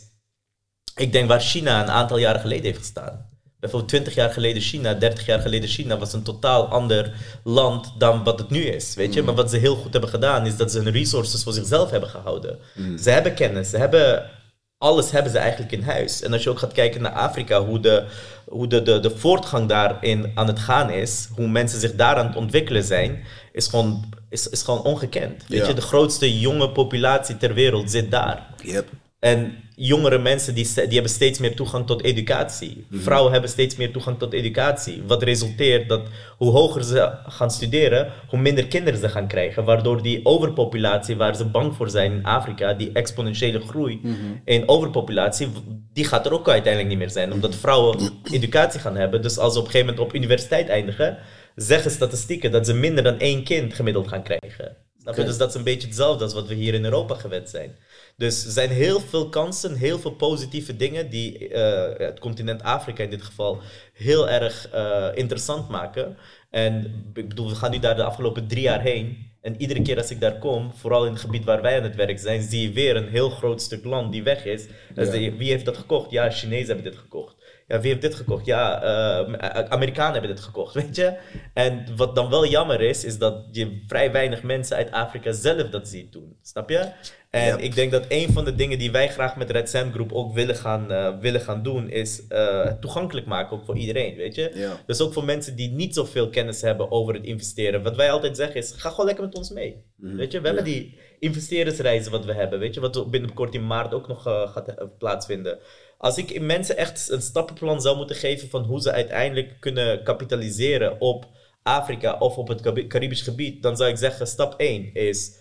ik 0.95 1.11
denk 1.11 1.27
waar 1.27 1.41
China 1.41 1.81
een 1.81 1.91
aantal 1.91 2.17
jaren 2.17 2.41
geleden 2.41 2.65
heeft 2.65 2.77
gestaan. 2.77 3.29
Bijvoorbeeld 3.59 3.91
20 3.91 4.15
jaar 4.15 4.29
geleden 4.29 4.61
China, 4.61 4.93
30 4.93 5.25
jaar 5.25 5.39
geleden 5.39 5.69
China 5.69 5.97
was 5.97 6.13
een 6.13 6.23
totaal 6.23 6.67
ander 6.67 7.13
land 7.43 7.93
dan 7.97 8.23
wat 8.23 8.39
het 8.39 8.49
nu 8.49 8.61
is. 8.61 8.95
Weet 8.95 9.13
je? 9.13 9.21
Maar 9.21 9.35
wat 9.35 9.49
ze 9.49 9.57
heel 9.57 9.75
goed 9.75 9.91
hebben 9.91 10.09
gedaan 10.09 10.45
is 10.45 10.57
dat 10.57 10.71
ze 10.71 10.79
hun 10.79 10.91
resources 10.91 11.43
voor 11.43 11.53
zichzelf 11.53 11.89
hebben 11.89 12.09
gehouden. 12.09 12.57
Ze 12.99 13.09
hebben 13.09 13.33
kennis, 13.33 13.69
ze 13.69 13.77
hebben 13.77 14.35
alles 14.77 15.11
hebben 15.11 15.31
ze 15.31 15.37
eigenlijk 15.37 15.71
in 15.71 15.81
huis. 15.81 16.21
En 16.21 16.33
als 16.33 16.43
je 16.43 16.49
ook 16.49 16.59
gaat 16.59 16.73
kijken 16.73 17.01
naar 17.01 17.11
Afrika, 17.11 17.63
hoe 17.65 17.79
de, 17.79 18.05
hoe 18.45 18.67
de, 18.67 18.81
de, 18.81 18.99
de 18.99 19.17
voortgang 19.17 19.67
daarin 19.67 20.31
aan 20.35 20.47
het 20.47 20.59
gaan 20.59 20.89
is, 20.89 21.27
hoe 21.35 21.47
mensen 21.47 21.79
zich 21.79 21.95
daar 21.95 22.15
aan 22.15 22.27
het 22.27 22.35
ontwikkelen 22.35 22.83
zijn, 22.83 23.23
is 23.51 23.67
gewoon, 23.67 24.09
is, 24.29 24.47
is 24.49 24.61
gewoon 24.61 24.81
ongekend. 24.83 25.43
Weet 25.47 25.59
Ja. 25.59 25.67
je, 25.67 25.73
de 25.73 25.81
grootste 25.81 26.39
jonge 26.39 26.69
populatie 26.69 27.37
ter 27.37 27.53
wereld 27.53 27.91
zit 27.91 28.11
daar. 28.11 28.47
Yep. 28.63 28.87
En 29.19 29.53
jongere 29.79 30.17
mensen 30.17 30.55
die, 30.55 30.73
die 30.73 30.93
hebben 30.93 31.11
steeds 31.11 31.39
meer 31.39 31.55
toegang 31.55 31.87
tot 31.87 32.03
educatie. 32.03 32.85
Vrouwen 32.91 33.31
hebben 33.31 33.49
steeds 33.49 33.75
meer 33.75 33.91
toegang 33.91 34.19
tot 34.19 34.33
educatie. 34.33 35.03
Wat 35.07 35.23
resulteert 35.23 35.89
dat 35.89 36.07
hoe 36.37 36.51
hoger 36.51 36.83
ze 36.83 37.11
gaan 37.27 37.51
studeren, 37.51 38.11
hoe 38.27 38.39
minder 38.39 38.67
kinderen 38.67 38.99
ze 38.99 39.09
gaan 39.09 39.27
krijgen. 39.27 39.63
Waardoor 39.63 40.01
die 40.01 40.25
overpopulatie, 40.25 41.15
waar 41.15 41.35
ze 41.35 41.45
bang 41.45 41.75
voor 41.75 41.89
zijn 41.89 42.11
in 42.11 42.23
Afrika, 42.23 42.73
die 42.73 42.91
exponentiële 42.91 43.59
groei 43.59 44.01
in 44.45 44.67
overpopulatie, 44.67 45.47
die 45.93 46.05
gaat 46.05 46.25
er 46.25 46.33
ook 46.33 46.49
uiteindelijk 46.49 46.89
niet 46.89 47.03
meer 47.03 47.13
zijn. 47.13 47.33
Omdat 47.33 47.55
vrouwen 47.55 48.09
educatie 48.31 48.79
gaan 48.79 48.95
hebben. 48.95 49.21
Dus 49.21 49.37
als 49.37 49.53
ze 49.53 49.59
op 49.59 49.65
een 49.65 49.71
gegeven 49.71 49.93
moment 49.93 50.09
op 50.09 50.15
universiteit 50.15 50.69
eindigen, 50.69 51.17
zeggen 51.55 51.91
statistieken 51.91 52.51
dat 52.51 52.65
ze 52.65 52.73
minder 52.73 53.03
dan 53.03 53.19
één 53.19 53.43
kind 53.43 53.73
gemiddeld 53.73 54.07
gaan 54.07 54.23
krijgen. 54.23 54.77
Snap 55.01 55.15
je? 55.15 55.21
Oké. 55.21 55.29
Dus 55.29 55.37
dat 55.37 55.49
is 55.49 55.55
een 55.55 55.63
beetje 55.63 55.87
hetzelfde 55.87 56.23
als 56.23 56.33
wat 56.33 56.47
we 56.47 56.53
hier 56.53 56.73
in 56.73 56.83
Europa 56.83 57.15
gewend 57.15 57.49
zijn. 57.49 57.75
Dus 58.17 58.45
er 58.45 58.51
zijn 58.51 58.69
heel 58.69 58.99
veel 58.99 59.29
kansen, 59.29 59.75
heel 59.75 59.99
veel 59.99 60.11
positieve 60.11 60.75
dingen 60.75 61.09
die 61.09 61.49
eh, 61.49 62.07
het 62.07 62.19
continent 62.19 62.63
Afrika 62.63 63.03
in 63.03 63.09
dit 63.09 63.21
geval 63.21 63.61
heel 63.93 64.29
erg 64.29 64.69
eh, 64.69 65.07
interessant 65.13 65.69
maken. 65.69 66.17
En 66.49 67.03
ik 67.13 67.27
bedoel, 67.27 67.49
we 67.49 67.55
gaan 67.55 67.71
nu 67.71 67.79
daar 67.79 67.95
de 67.95 68.03
afgelopen 68.03 68.47
drie 68.47 68.61
jaar 68.61 68.81
heen. 68.81 69.25
En 69.41 69.61
iedere 69.61 69.81
keer 69.81 69.97
als 69.97 70.11
ik 70.11 70.19
daar 70.19 70.37
kom, 70.37 70.71
vooral 70.73 71.05
in 71.05 71.11
het 71.11 71.21
gebied 71.21 71.43
waar 71.43 71.61
wij 71.61 71.77
aan 71.77 71.83
het 71.83 71.95
werk 71.95 72.19
zijn, 72.19 72.41
zie 72.41 72.61
je 72.61 72.71
weer 72.71 72.95
een 72.95 73.07
heel 73.07 73.29
groot 73.29 73.61
stuk 73.61 73.85
land 73.85 74.11
die 74.11 74.23
weg 74.23 74.45
is. 74.45 74.65
Dan 74.93 75.19
Ja. 75.19 75.35
wie 75.35 75.51
heeft 75.51 75.65
dat 75.65 75.77
gekocht? 75.77 76.11
Ja, 76.11 76.29
Chinezen 76.29 76.67
hebben 76.67 76.91
dit 76.91 76.97
gekocht. 77.01 77.35
Ja, 77.67 77.79
wie 77.79 77.89
heeft 77.89 78.01
dit 78.01 78.15
gekocht? 78.15 78.45
Ja, 78.45 78.81
eh, 78.81 79.69
Amerikanen 79.69 80.11
hebben 80.11 80.35
dit 80.35 80.43
gekocht, 80.43 80.73
weet 80.83 80.95
je? 80.95 81.17
En 81.53 81.85
wat 81.95 82.15
dan 82.15 82.29
wel 82.29 82.45
jammer 82.45 82.81
is, 82.81 83.03
is 83.03 83.17
dat 83.17 83.45
je 83.51 83.83
vrij 83.87 84.11
weinig 84.11 84.43
mensen 84.43 84.77
uit 84.77 84.91
Afrika 84.91 85.31
zelf 85.31 85.69
dat 85.69 85.87
ziet 85.87 86.11
doen. 86.11 86.37
Snap 86.41 86.69
je? 86.69 86.91
En 87.29 87.59
ik 87.59 87.75
denk 87.75 87.91
dat 87.91 88.05
een 88.07 88.33
van 88.33 88.45
de 88.45 88.55
dingen 88.55 88.79
die 88.79 88.91
wij 88.91 89.09
graag 89.09 89.35
met 89.35 89.51
Red 89.51 89.69
Sand 89.69 89.93
Group 89.93 90.11
ook 90.11 90.33
willen 90.33 90.55
gaan, 90.55 90.91
eh, 90.91 91.19
willen 91.19 91.41
gaan 91.41 91.63
doen, 91.63 91.89
is 91.89 92.27
eh, 92.27 92.71
toegankelijk 92.79 93.25
maken 93.25 93.57
ook 93.57 93.65
voor 93.65 93.77
iedereen, 93.77 94.15
weet 94.15 94.35
je? 94.35 94.51
Ja. 94.53 94.79
Dus 94.85 95.01
ook 95.01 95.13
voor 95.13 95.25
mensen 95.25 95.55
die 95.55 95.71
niet 95.71 95.95
zoveel 95.95 96.29
kennis 96.29 96.61
hebben 96.61 96.91
over 96.91 97.13
het 97.13 97.23
investeren. 97.23 97.83
Wat 97.83 97.95
wij 97.95 98.11
altijd 98.11 98.37
zeggen 98.37 98.55
is, 98.55 98.73
ga 98.77 98.89
gewoon 98.89 99.05
lekker 99.05 99.23
met 99.23 99.35
ons 99.35 99.49
mee. 99.49 99.83
Weet 99.97 100.31
je, 100.31 100.39
we 100.39 100.45
hebben 100.45 100.65
die 100.65 100.97
investeerdersreizen 101.19 102.11
wat 102.11 102.25
we 102.25 102.33
hebben, 102.33 102.59
weet 102.59 102.73
je, 102.73 102.79
wat 102.79 103.11
binnenkort 103.11 103.53
in 103.53 103.67
maart 103.67 103.93
ook 103.93 104.07
nog 104.07 104.27
eh, 104.27 104.51
gaat 104.51 104.67
eh, 104.67 104.87
plaatsvinden. 104.97 105.59
Als 105.97 106.17
ik 106.17 106.41
mensen 106.41 106.77
echt 106.77 107.09
een 107.09 107.21
stappenplan 107.21 107.81
zou 107.81 107.97
moeten 107.97 108.15
geven 108.15 108.49
van 108.49 108.63
hoe 108.63 108.81
ze 108.81 108.91
uiteindelijk 108.91 109.59
kunnen 109.59 110.03
kapitaliseren 110.03 111.01
op 111.01 111.25
Afrika 111.63 112.17
of 112.19 112.37
op 112.37 112.47
het 112.47 112.61
Caribi- 112.61 112.87
Caribisch 112.87 113.21
gebied, 113.21 113.61
dan 113.63 113.77
zou 113.77 113.89
ik 113.89 113.97
zeggen, 113.97 114.27
stap 114.27 114.53
1 114.59 114.93
is, 114.93 115.39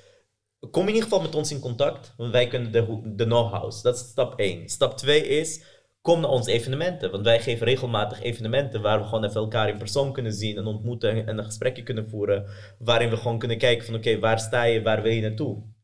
kom 0.71 0.83
in 0.83 0.89
ieder 0.95 1.03
geval 1.03 1.21
met 1.21 1.35
ons 1.35 1.51
in 1.51 1.61
contact, 1.61 2.15
want 2.17 2.33
wij 2.33 2.49
kunnen 2.49 2.73
de, 2.73 3.01
de 3.15 3.25
know-hows. 3.25 3.83
Dat 3.83 3.95
is 3.95 4.01
stap 4.01 4.39
1. 4.39 4.69
Stap 4.69 4.97
2 4.97 5.27
is, 5.29 5.63
kom 6.01 6.21
naar 6.21 6.31
onze 6.31 6.53
evenementen, 6.53 7.11
want 7.11 7.25
wij 7.25 7.41
geven 7.41 7.67
regelmatig 7.67 8.23
evenementen 8.23 8.83
waar 8.83 8.99
we 8.99 9.05
gewoon 9.05 9.25
even 9.25 9.41
elkaar 9.41 9.69
in 9.69 9.79
persoon 9.79 10.13
kunnen 10.13 10.33
zien 10.33 10.57
en 10.57 10.67
ontmoeten 10.67 11.27
en 11.27 11.39
een 11.39 11.45
gesprekje 11.45 11.83
kunnen 11.83 12.09
voeren, 12.09 12.47
waarin 12.79 13.11
we 13.11 13.17
gewoon 13.17 13.39
kunnen 13.39 13.59
kijken 13.59 13.87
van 13.87 13.95
oké, 13.95 14.19
waar 14.19 14.41
sta 14.41 14.63
je, 14.65 14.83
waar 14.83 15.03
wil 15.03 15.13
je 15.13 15.21
naartoe? 15.21 15.75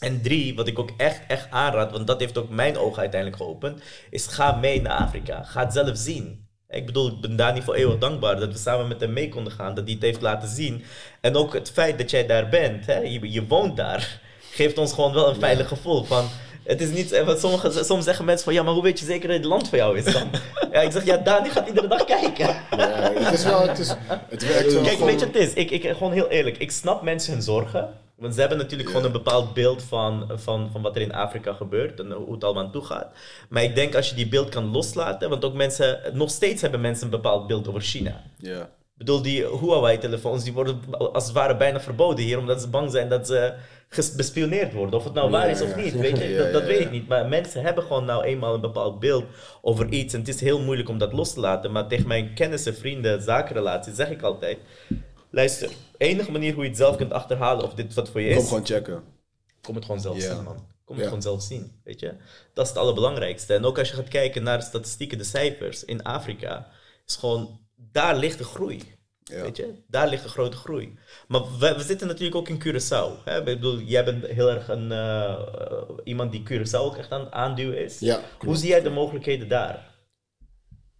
En 0.00 0.22
drie, 0.22 0.54
wat 0.54 0.66
ik 0.66 0.78
ook 0.78 0.90
echt, 0.96 1.20
echt 1.28 1.50
aanraad, 1.50 1.92
want 1.92 2.06
dat 2.06 2.20
heeft 2.20 2.38
ook 2.38 2.48
mijn 2.48 2.78
ogen 2.78 3.00
uiteindelijk 3.00 3.42
geopend, 3.42 3.82
is 4.10 4.26
ga 4.26 4.52
mee 4.52 4.80
naar 4.82 4.98
Afrika. 4.98 5.42
Ga 5.44 5.64
het 5.64 5.72
zelf 5.72 5.96
zien. 5.96 6.46
Ik 6.68 6.86
bedoel, 6.86 7.08
ik 7.08 7.20
ben 7.20 7.36
daar 7.36 7.52
niet 7.52 7.64
voor 7.64 7.74
eeuwig 7.74 7.98
dankbaar 7.98 8.40
dat 8.40 8.52
we 8.52 8.58
samen 8.58 8.88
met 8.88 9.00
hem 9.00 9.12
mee 9.12 9.28
konden 9.28 9.52
gaan, 9.52 9.74
dat 9.74 9.84
hij 9.84 9.92
het 9.94 10.02
heeft 10.02 10.20
laten 10.20 10.48
zien. 10.48 10.84
En 11.20 11.36
ook 11.36 11.52
het 11.54 11.70
feit 11.70 11.98
dat 11.98 12.10
jij 12.10 12.26
daar 12.26 12.48
bent, 12.48 12.86
hè, 12.86 12.98
je, 12.98 13.32
je 13.32 13.46
woont 13.46 13.76
daar, 13.76 14.20
geeft 14.50 14.78
ons 14.78 14.92
gewoon 14.92 15.12
wel 15.12 15.28
een 15.28 15.40
veilig 15.40 15.68
gevoel 15.68 16.04
van... 16.04 16.28
Het 16.64 16.80
is 16.80 16.90
niet, 16.90 17.12
eh, 17.12 17.24
wat 17.26 17.40
sommige, 17.40 17.84
soms 17.84 18.04
zeggen 18.04 18.24
mensen 18.24 18.44
van, 18.44 18.54
ja, 18.54 18.62
maar 18.62 18.72
hoe 18.72 18.82
weet 18.82 18.98
je 18.98 19.04
zeker 19.04 19.28
dat 19.28 19.36
het 19.36 19.46
land 19.46 19.68
voor 19.68 19.78
jou 19.78 19.98
is 19.98 20.04
dan? 20.12 20.30
ja, 20.72 20.80
ik 20.80 20.92
zeg, 20.92 21.04
ja, 21.04 21.16
Dani 21.16 21.50
gaat 21.50 21.68
iedere 21.68 21.88
dag 21.88 22.04
kijken. 22.04 22.46
Ja, 22.76 23.12
het 23.12 23.32
is 23.32 23.44
wel, 23.44 23.68
het, 23.68 23.78
is, 23.78 23.88
het 24.28 24.46
werkt 24.46 24.72
wel 24.72 24.82
Kijk, 24.82 24.92
gewoon- 24.94 25.06
weet 25.06 25.20
je 25.20 25.26
wat 25.26 25.34
het 25.34 25.44
is? 25.48 25.52
Ik, 25.54 25.70
ik, 25.70 25.82
gewoon 25.96 26.12
heel 26.12 26.28
eerlijk, 26.28 26.56
ik 26.58 26.70
snap 26.70 27.02
mensen 27.02 27.32
hun 27.32 27.42
zorgen. 27.42 27.88
Want 28.18 28.34
ze 28.34 28.40
hebben 28.40 28.58
natuurlijk 28.58 28.88
gewoon 28.88 29.04
een 29.04 29.12
bepaald 29.12 29.54
beeld 29.54 29.82
van, 29.82 30.30
van, 30.34 30.68
van 30.72 30.82
wat 30.82 30.96
er 30.96 31.02
in 31.02 31.12
Afrika 31.12 31.52
gebeurt 31.52 32.00
en 32.00 32.12
hoe 32.12 32.32
het 32.32 32.44
allemaal 32.44 32.64
aan 32.64 32.72
toe 32.72 32.84
gaat. 32.84 33.08
Maar 33.48 33.62
ik 33.62 33.74
denk 33.74 33.94
als 33.94 34.08
je 34.08 34.14
die 34.14 34.28
beeld 34.28 34.48
kan 34.48 34.70
loslaten, 34.70 35.30
want 35.30 35.44
ook 35.44 35.54
mensen, 35.54 36.00
nog 36.12 36.30
steeds 36.30 36.62
hebben 36.62 36.80
mensen 36.80 37.04
een 37.04 37.10
bepaald 37.10 37.46
beeld 37.46 37.68
over 37.68 37.80
China. 37.80 38.22
Ja. 38.38 38.60
Ik 38.60 39.04
bedoel, 39.04 39.22
die 39.22 39.46
Huawei-telefoons 39.60 40.44
die 40.44 40.52
worden 40.52 40.80
als 41.12 41.24
het 41.24 41.32
ware 41.32 41.56
bijna 41.56 41.80
verboden 41.80 42.24
hier, 42.24 42.38
omdat 42.38 42.60
ze 42.60 42.68
bang 42.68 42.90
zijn 42.90 43.08
dat 43.08 43.26
ze 43.26 43.54
bespioneerd 44.16 44.72
worden. 44.72 44.98
Of 44.98 45.04
het 45.04 45.14
nou 45.14 45.30
waar 45.30 45.46
Ja, 45.46 45.52
is 45.52 45.62
of 45.62 45.76
ja. 45.76 45.82
niet, 45.82 45.94
weet 45.94 46.18
je, 46.18 46.28
Ja, 46.28 46.42
dat, 46.42 46.52
dat 46.52 46.64
weet 46.64 46.80
ik 46.80 46.90
niet. 46.90 47.08
Maar 47.08 47.26
mensen 47.28 47.62
hebben 47.62 47.84
gewoon 47.84 48.04
nou 48.04 48.24
eenmaal 48.24 48.54
een 48.54 48.60
bepaald 48.60 49.00
beeld 49.00 49.24
over 49.62 49.88
iets 49.88 50.14
en 50.14 50.20
het 50.20 50.28
is 50.28 50.40
heel 50.40 50.60
moeilijk 50.60 50.88
om 50.88 50.98
dat 50.98 51.12
los 51.12 51.32
te 51.32 51.40
laten. 51.40 51.72
Maar 51.72 51.86
tegen 51.86 52.08
mijn 52.08 52.34
kennissen, 52.34 52.74
vrienden, 52.76 53.22
zakenrelaties 53.22 53.94
zeg 53.94 54.10
ik 54.10 54.22
altijd, 54.22 54.58
luister, 55.30 55.68
de 55.68 55.74
enige 55.98 56.30
manier 56.32 56.54
hoe 56.54 56.62
je 56.62 56.68
het 56.68 56.78
zelf 56.78 56.96
kunt 56.96 57.12
achterhalen 57.12 57.64
of 57.64 57.74
dit 57.74 57.94
wat 57.94 58.08
voor 58.08 58.20
je 58.20 58.32
Kom 58.34 58.42
is, 58.42 58.48
gewoon 58.48 58.66
checken. 58.66 59.02
kom 59.62 59.74
het 59.74 59.84
gewoon 59.84 60.00
zelf 60.00 60.20
zien, 60.20 60.42
man. 60.42 60.66
Kom 60.84 60.96
het 60.96 61.04
Ja. 61.04 61.04
gewoon 61.04 61.22
zelf 61.22 61.42
zien, 61.42 61.80
weet 61.84 62.00
je. 62.00 62.14
Dat 62.54 62.64
is 62.64 62.70
het 62.70 62.80
allerbelangrijkste. 62.80 63.54
En 63.54 63.64
ook 63.64 63.78
als 63.78 63.88
je 63.88 63.94
gaat 63.94 64.08
kijken 64.08 64.42
naar 64.42 64.58
de 64.58 64.64
statistieken, 64.64 65.18
de 65.18 65.24
cijfers 65.24 65.84
in 65.84 66.02
Afrika, 66.02 66.68
is 67.06 67.16
gewoon, 67.16 67.60
daar 67.76 68.16
ligt 68.16 68.38
de 68.38 68.44
groei. 68.44 68.96
Ja. 69.24 69.42
Weet 69.42 69.56
je, 69.56 69.74
daar 69.86 70.08
ligt 70.08 70.22
de 70.22 70.28
grote 70.28 70.56
groei. 70.56 70.98
Maar 71.28 71.58
we, 71.58 71.74
we 71.76 71.82
zitten 71.82 72.06
natuurlijk 72.06 72.36
ook 72.36 72.48
in 72.48 72.62
Curaçao. 72.64 73.24
Hè? 73.24 73.38
Ik 73.38 73.44
bedoel, 73.44 73.78
jij 73.80 74.04
bent 74.04 74.26
heel 74.26 74.50
erg 74.50 74.68
een, 74.68 74.92
eh, 74.92 75.32
eh, 75.32 75.82
iemand 76.04 76.32
die 76.32 76.42
Curaçao 76.50 76.78
ook 76.80 76.96
echt 76.96 77.10
aan 77.12 77.20
het 77.20 77.30
aanduwen 77.32 77.84
is. 77.84 77.98
Ja, 77.98 78.20
Hoe 78.38 78.56
zie 78.56 78.68
jij 78.68 78.82
de 78.82 78.90
mogelijkheden 78.90 79.48
daar? 79.48 79.94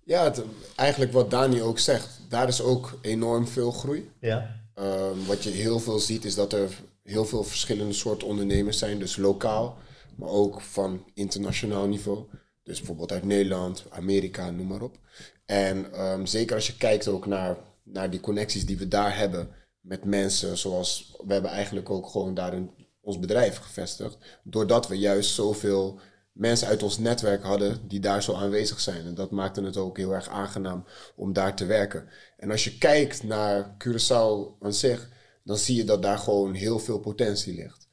Ja, 0.04 0.24
het- 0.24 0.42
eigenlijk 0.76 1.12
wat 1.12 1.30
Dani 1.30 1.62
ook 1.62 1.78
zegt, 1.78 2.17
daar 2.28 2.48
is 2.48 2.62
ook 2.62 2.98
enorm 3.02 3.46
veel 3.48 3.70
groei. 3.70 4.10
Ja. 4.20 4.60
Ehm, 4.74 5.24
wat 5.26 5.42
je 5.42 5.50
heel 5.50 5.80
veel 5.80 5.98
ziet 5.98 6.24
is 6.24 6.34
dat 6.34 6.52
er 6.52 6.70
heel 7.02 7.24
veel 7.24 7.44
verschillende 7.44 7.92
soorten 7.92 8.28
ondernemers 8.28 8.78
zijn. 8.78 8.98
Dus 8.98 9.16
lokaal, 9.16 9.76
maar 10.16 10.28
ook 10.28 10.60
van 10.60 11.04
internationaal 11.14 11.86
niveau. 11.86 12.24
Dus 12.62 12.78
bijvoorbeeld 12.78 13.12
uit 13.12 13.24
Nederland, 13.24 13.84
Amerika, 13.88 14.50
noem 14.50 14.66
maar 14.66 14.82
op. 14.82 14.98
En 15.46 15.92
ehm, 15.92 16.24
zeker 16.24 16.54
als 16.54 16.66
je 16.66 16.76
kijkt 16.76 17.08
ook 17.08 17.26
naar, 17.26 17.56
naar 17.82 18.10
die 18.10 18.20
connecties 18.20 18.66
die 18.66 18.78
we 18.78 18.88
daar 18.88 19.16
hebben 19.16 19.48
met 19.80 20.04
mensen. 20.04 20.58
Zoals 20.58 21.14
we 21.26 21.32
hebben 21.32 21.50
eigenlijk 21.50 21.90
ook 21.90 22.08
gewoon 22.08 22.34
daar 22.34 22.52
een, 22.52 22.70
ons 23.00 23.18
bedrijf 23.18 23.56
gevestigd. 23.56 24.18
Doordat 24.42 24.88
we 24.88 24.98
juist 24.98 25.34
zoveel 25.34 26.00
mensen 26.38 26.68
uit 26.68 26.82
ons 26.82 26.98
netwerk 26.98 27.42
hadden 27.42 27.88
die 27.88 28.00
daar 28.00 28.22
zo 28.22 28.34
aanwezig 28.34 28.80
zijn. 28.80 29.06
En 29.06 29.14
dat 29.14 29.30
maakte 29.30 29.62
het 29.62 29.76
ook 29.76 29.96
heel 29.96 30.14
erg 30.14 30.28
aangenaam 30.28 30.84
om 31.16 31.32
daar 31.32 31.56
te 31.56 31.64
werken. 31.66 32.08
En 32.36 32.50
als 32.50 32.64
je 32.64 32.78
kijkt 32.78 33.22
naar 33.22 33.76
Curaçao 33.84 34.58
aan 34.60 34.74
zich, 34.74 35.08
dan 35.44 35.56
zie 35.56 35.76
je 35.76 35.84
dat 35.84 36.02
daar 36.02 36.18
gewoon 36.18 36.54
heel 36.54 36.78
veel 36.78 36.98
potentie 36.98 37.54
ligt. 37.54 37.88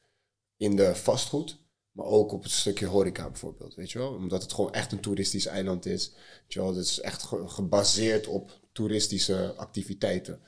In 0.58 0.76
de 0.76 0.96
vastgoed, 0.96 1.58
maar 1.91 2.06
ook 2.06 2.32
op 2.32 2.43
het 2.43 2.52
stukje 2.52 2.86
horeca 2.86 3.30
bijvoorbeeld, 3.30 3.76
weet 3.76 3.91
je 3.91 4.00
wel. 4.00 4.14
Omdat 4.14 4.41
het 4.41 4.54
gewoon 4.54 4.74
echt 4.74 4.91
een 4.91 5.00
toeristisch 5.00 5.46
eiland 5.46 5.86
is. 5.86 6.12
Weet 6.14 6.54
je 6.54 6.60
wel, 6.60 6.68
het 6.76 6.86
is 6.86 7.00
echt 7.00 7.24
ge- 7.24 7.48
gebaseerd 7.48 8.28
op 8.28 8.60
toeristische 8.72 9.54
activiteiten. 9.58 10.39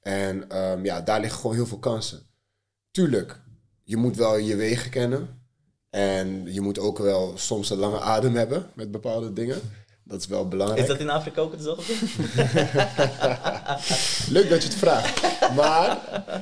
En 0.00 0.48
ehm, 0.50 0.84
ja, 0.84 1.00
daar 1.00 1.20
liggen 1.20 1.40
gewoon 1.40 1.56
heel 1.56 1.66
veel 1.66 1.78
kansen. 1.78 2.26
Tuurlijk, 2.90 3.40
je 3.82 3.96
moet 3.96 4.16
wel 4.16 4.36
je 4.36 4.56
wegen 4.56 4.90
kennen. 4.90 5.45
En 5.96 6.52
je 6.52 6.60
moet 6.60 6.78
ook 6.78 6.98
wel 6.98 7.32
soms 7.36 7.70
een 7.70 7.78
lange 7.78 8.00
adem 8.00 8.34
hebben 8.34 8.70
met 8.74 8.90
bepaalde 8.90 9.32
dingen. 9.32 9.60
Dat 10.02 10.20
is 10.20 10.26
wel 10.26 10.48
belangrijk. 10.48 10.80
Is 10.80 10.88
dat 10.88 10.98
in 10.98 11.10
Afrika 11.10 11.40
ook 11.40 11.52
hetzelfde? 11.52 11.92
Leuk 14.36 14.48
dat 14.48 14.62
je 14.62 14.68
het 14.68 14.74
vraagt. 14.74 15.20
Maar, 15.54 15.98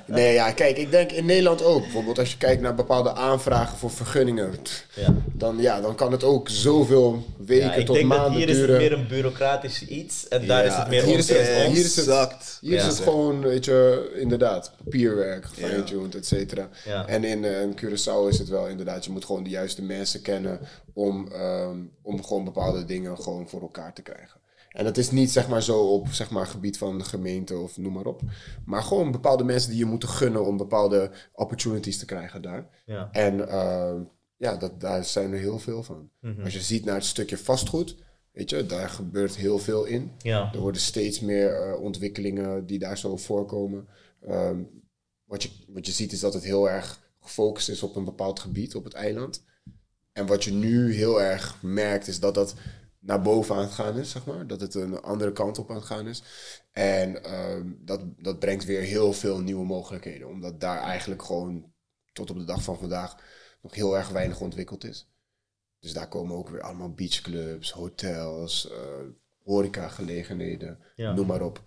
nee, 0.06 0.32
ja, 0.32 0.52
kijk, 0.52 0.76
ik 0.76 0.90
denk 0.90 1.12
in 1.12 1.24
Nederland 1.26 1.62
ook. 1.62 1.80
Bijvoorbeeld 1.82 2.18
als 2.18 2.30
je 2.30 2.36
kijkt 2.36 2.62
naar 2.62 2.74
bepaalde 2.74 3.12
aanvragen 3.14 3.78
voor 3.78 3.90
vergunningen. 3.90 4.54
Ja. 4.94 5.14
Dan, 5.32 5.56
ja, 5.60 5.80
dan 5.80 5.94
kan 5.94 6.12
het 6.12 6.24
ook 6.24 6.48
zoveel 6.48 7.24
weken 7.46 7.66
Ja, 7.66 7.74
ik 7.74 7.86
tot 7.86 7.94
denk 7.96 8.08
dat 8.08 8.18
maanden 8.18 8.38
hier 8.38 8.48
is 8.48 8.56
het 8.56 8.66
duren. 8.66 8.80
meer 8.82 8.92
een 8.92 9.06
bureaucratisch 9.08 9.86
iets 9.86 10.28
en 10.28 10.46
daar 10.46 10.64
is 10.64 10.74
het 10.74 10.88
meer 10.88 11.02
hier 11.02 11.16
ons 11.16 11.30
is 11.30 11.36
het- 11.38 11.66
hier 11.66 11.84
is 11.84 11.96
het- 11.96 12.06
Exact. 12.06 12.58
Hier 12.60 12.76
is 12.76 12.84
het 12.84 13.00
gewoon, 13.00 13.40
weet 13.40 13.64
je, 13.64 14.10
inderdaad, 14.20 14.72
papierwerk, 14.84 15.44
gefine-tuned, 15.46 16.14
et 16.14 16.26
cetera. 16.26 16.68
Ja. 16.84 17.06
En 17.06 17.24
in, 17.24 17.44
eh, 17.44 17.60
in 17.62 17.76
Curaçao 17.84 18.28
is 18.28 18.38
het 18.38 18.48
wel 18.48 18.66
inderdaad, 18.68 19.04
je 19.04 19.10
moet 19.10 19.24
gewoon 19.24 19.42
de 19.42 19.50
juiste 19.50 19.82
mensen 19.82 20.22
kennen 20.22 20.60
om, 20.92 21.28
ehm, 21.32 21.76
om 22.02 22.24
gewoon 22.24 22.44
bepaalde 22.44 22.84
dingen 22.84 23.18
gewoon 23.18 23.48
voor 23.48 23.60
elkaar 23.60 23.92
te 23.92 24.02
krijgen. 24.02 24.42
En 24.74 24.84
dat 24.84 24.96
is 24.96 25.10
niet 25.10 25.30
zeg 25.30 25.48
maar 25.48 25.62
zo 25.62 25.80
op 25.80 26.08
zeg 26.08 26.30
maar, 26.30 26.46
gebied 26.46 26.78
van 26.78 26.98
de 26.98 27.04
gemeente 27.04 27.56
of 27.56 27.76
noem 27.76 27.92
maar 27.92 28.06
op. 28.06 28.20
Maar 28.64 28.82
gewoon 28.82 29.12
bepaalde 29.12 29.44
mensen 29.44 29.70
die 29.70 29.78
je 29.78 29.84
moeten 29.84 30.08
gunnen 30.08 30.46
om 30.46 30.56
bepaalde 30.56 31.10
opportunities 31.32 31.98
te 31.98 32.04
krijgen 32.04 32.42
daar. 32.42 32.68
Ja. 32.86 33.08
En 33.12 33.48
ehm, 33.48 34.00
ja, 34.36 34.56
dat, 34.56 34.80
daar 34.80 35.04
zijn 35.04 35.32
er 35.32 35.38
heel 35.38 35.58
veel 35.58 35.82
van. 35.82 36.10
Mhm. 36.20 36.44
Als 36.44 36.52
je 36.52 36.60
ziet 36.60 36.84
naar 36.84 36.94
het 36.94 37.04
stukje 37.04 37.38
vastgoed, 37.38 37.96
weet 38.32 38.50
je, 38.50 38.66
daar 38.66 38.88
gebeurt 38.88 39.36
heel 39.36 39.58
veel 39.58 39.84
in. 39.84 40.12
Ja. 40.18 40.52
Er 40.52 40.60
worden 40.60 40.80
steeds 40.80 41.20
meer 41.20 41.62
eh, 41.62 41.80
ontwikkelingen 41.80 42.66
die 42.66 42.78
daar 42.78 42.98
zo 42.98 43.16
voorkomen. 43.16 43.88
Ehm, 44.20 44.62
wat, 45.24 45.42
je, 45.42 45.50
wat 45.68 45.86
je 45.86 45.92
ziet 45.92 46.12
is 46.12 46.20
dat 46.20 46.34
het 46.34 46.44
heel 46.44 46.70
erg 46.70 47.00
gefocust 47.20 47.68
is 47.68 47.82
op 47.82 47.96
een 47.96 48.04
bepaald 48.04 48.40
gebied, 48.40 48.74
op 48.74 48.84
het 48.84 48.94
eiland. 48.94 49.44
En 50.12 50.26
wat 50.26 50.44
je 50.44 50.52
nu 50.52 50.94
heel 50.94 51.22
erg 51.22 51.62
merkt 51.62 52.06
is 52.06 52.20
dat 52.20 52.34
dat 52.34 52.54
naar 53.04 53.22
boven 53.22 53.54
aan 53.54 53.62
het 53.62 53.72
gaan 53.72 53.98
is, 53.98 54.10
zeg 54.10 54.26
maar. 54.26 54.46
Dat 54.46 54.60
het 54.60 54.74
een 54.74 55.00
andere 55.00 55.32
kant 55.32 55.58
op 55.58 55.70
aan 55.70 55.76
het 55.76 55.84
gaan 55.84 56.06
is. 56.06 56.22
En 56.72 57.24
ehm, 57.24 57.72
dat, 57.78 58.00
dat 58.16 58.38
brengt 58.38 58.64
weer 58.64 58.80
heel 58.80 59.12
veel 59.12 59.40
nieuwe 59.40 59.64
mogelijkheden. 59.64 60.28
Omdat 60.28 60.60
daar 60.60 60.78
eigenlijk 60.80 61.22
gewoon 61.22 61.72
tot 62.12 62.30
op 62.30 62.38
de 62.38 62.44
dag 62.44 62.62
van 62.62 62.78
vandaag 62.78 63.16
nog 63.62 63.74
heel 63.74 63.96
erg 63.96 64.08
weinig 64.08 64.40
ontwikkeld 64.40 64.84
is. 64.84 65.08
Dus 65.78 65.92
daar 65.92 66.08
komen 66.08 66.36
ook 66.36 66.48
weer 66.48 66.62
allemaal 66.62 66.92
beachclubs, 66.92 67.70
hotels, 67.70 68.70
eh 68.70 68.78
horecagelegenheden, 69.42 70.78
Ja. 70.96 71.12
noem 71.12 71.26
maar 71.26 71.42
op. 71.42 71.62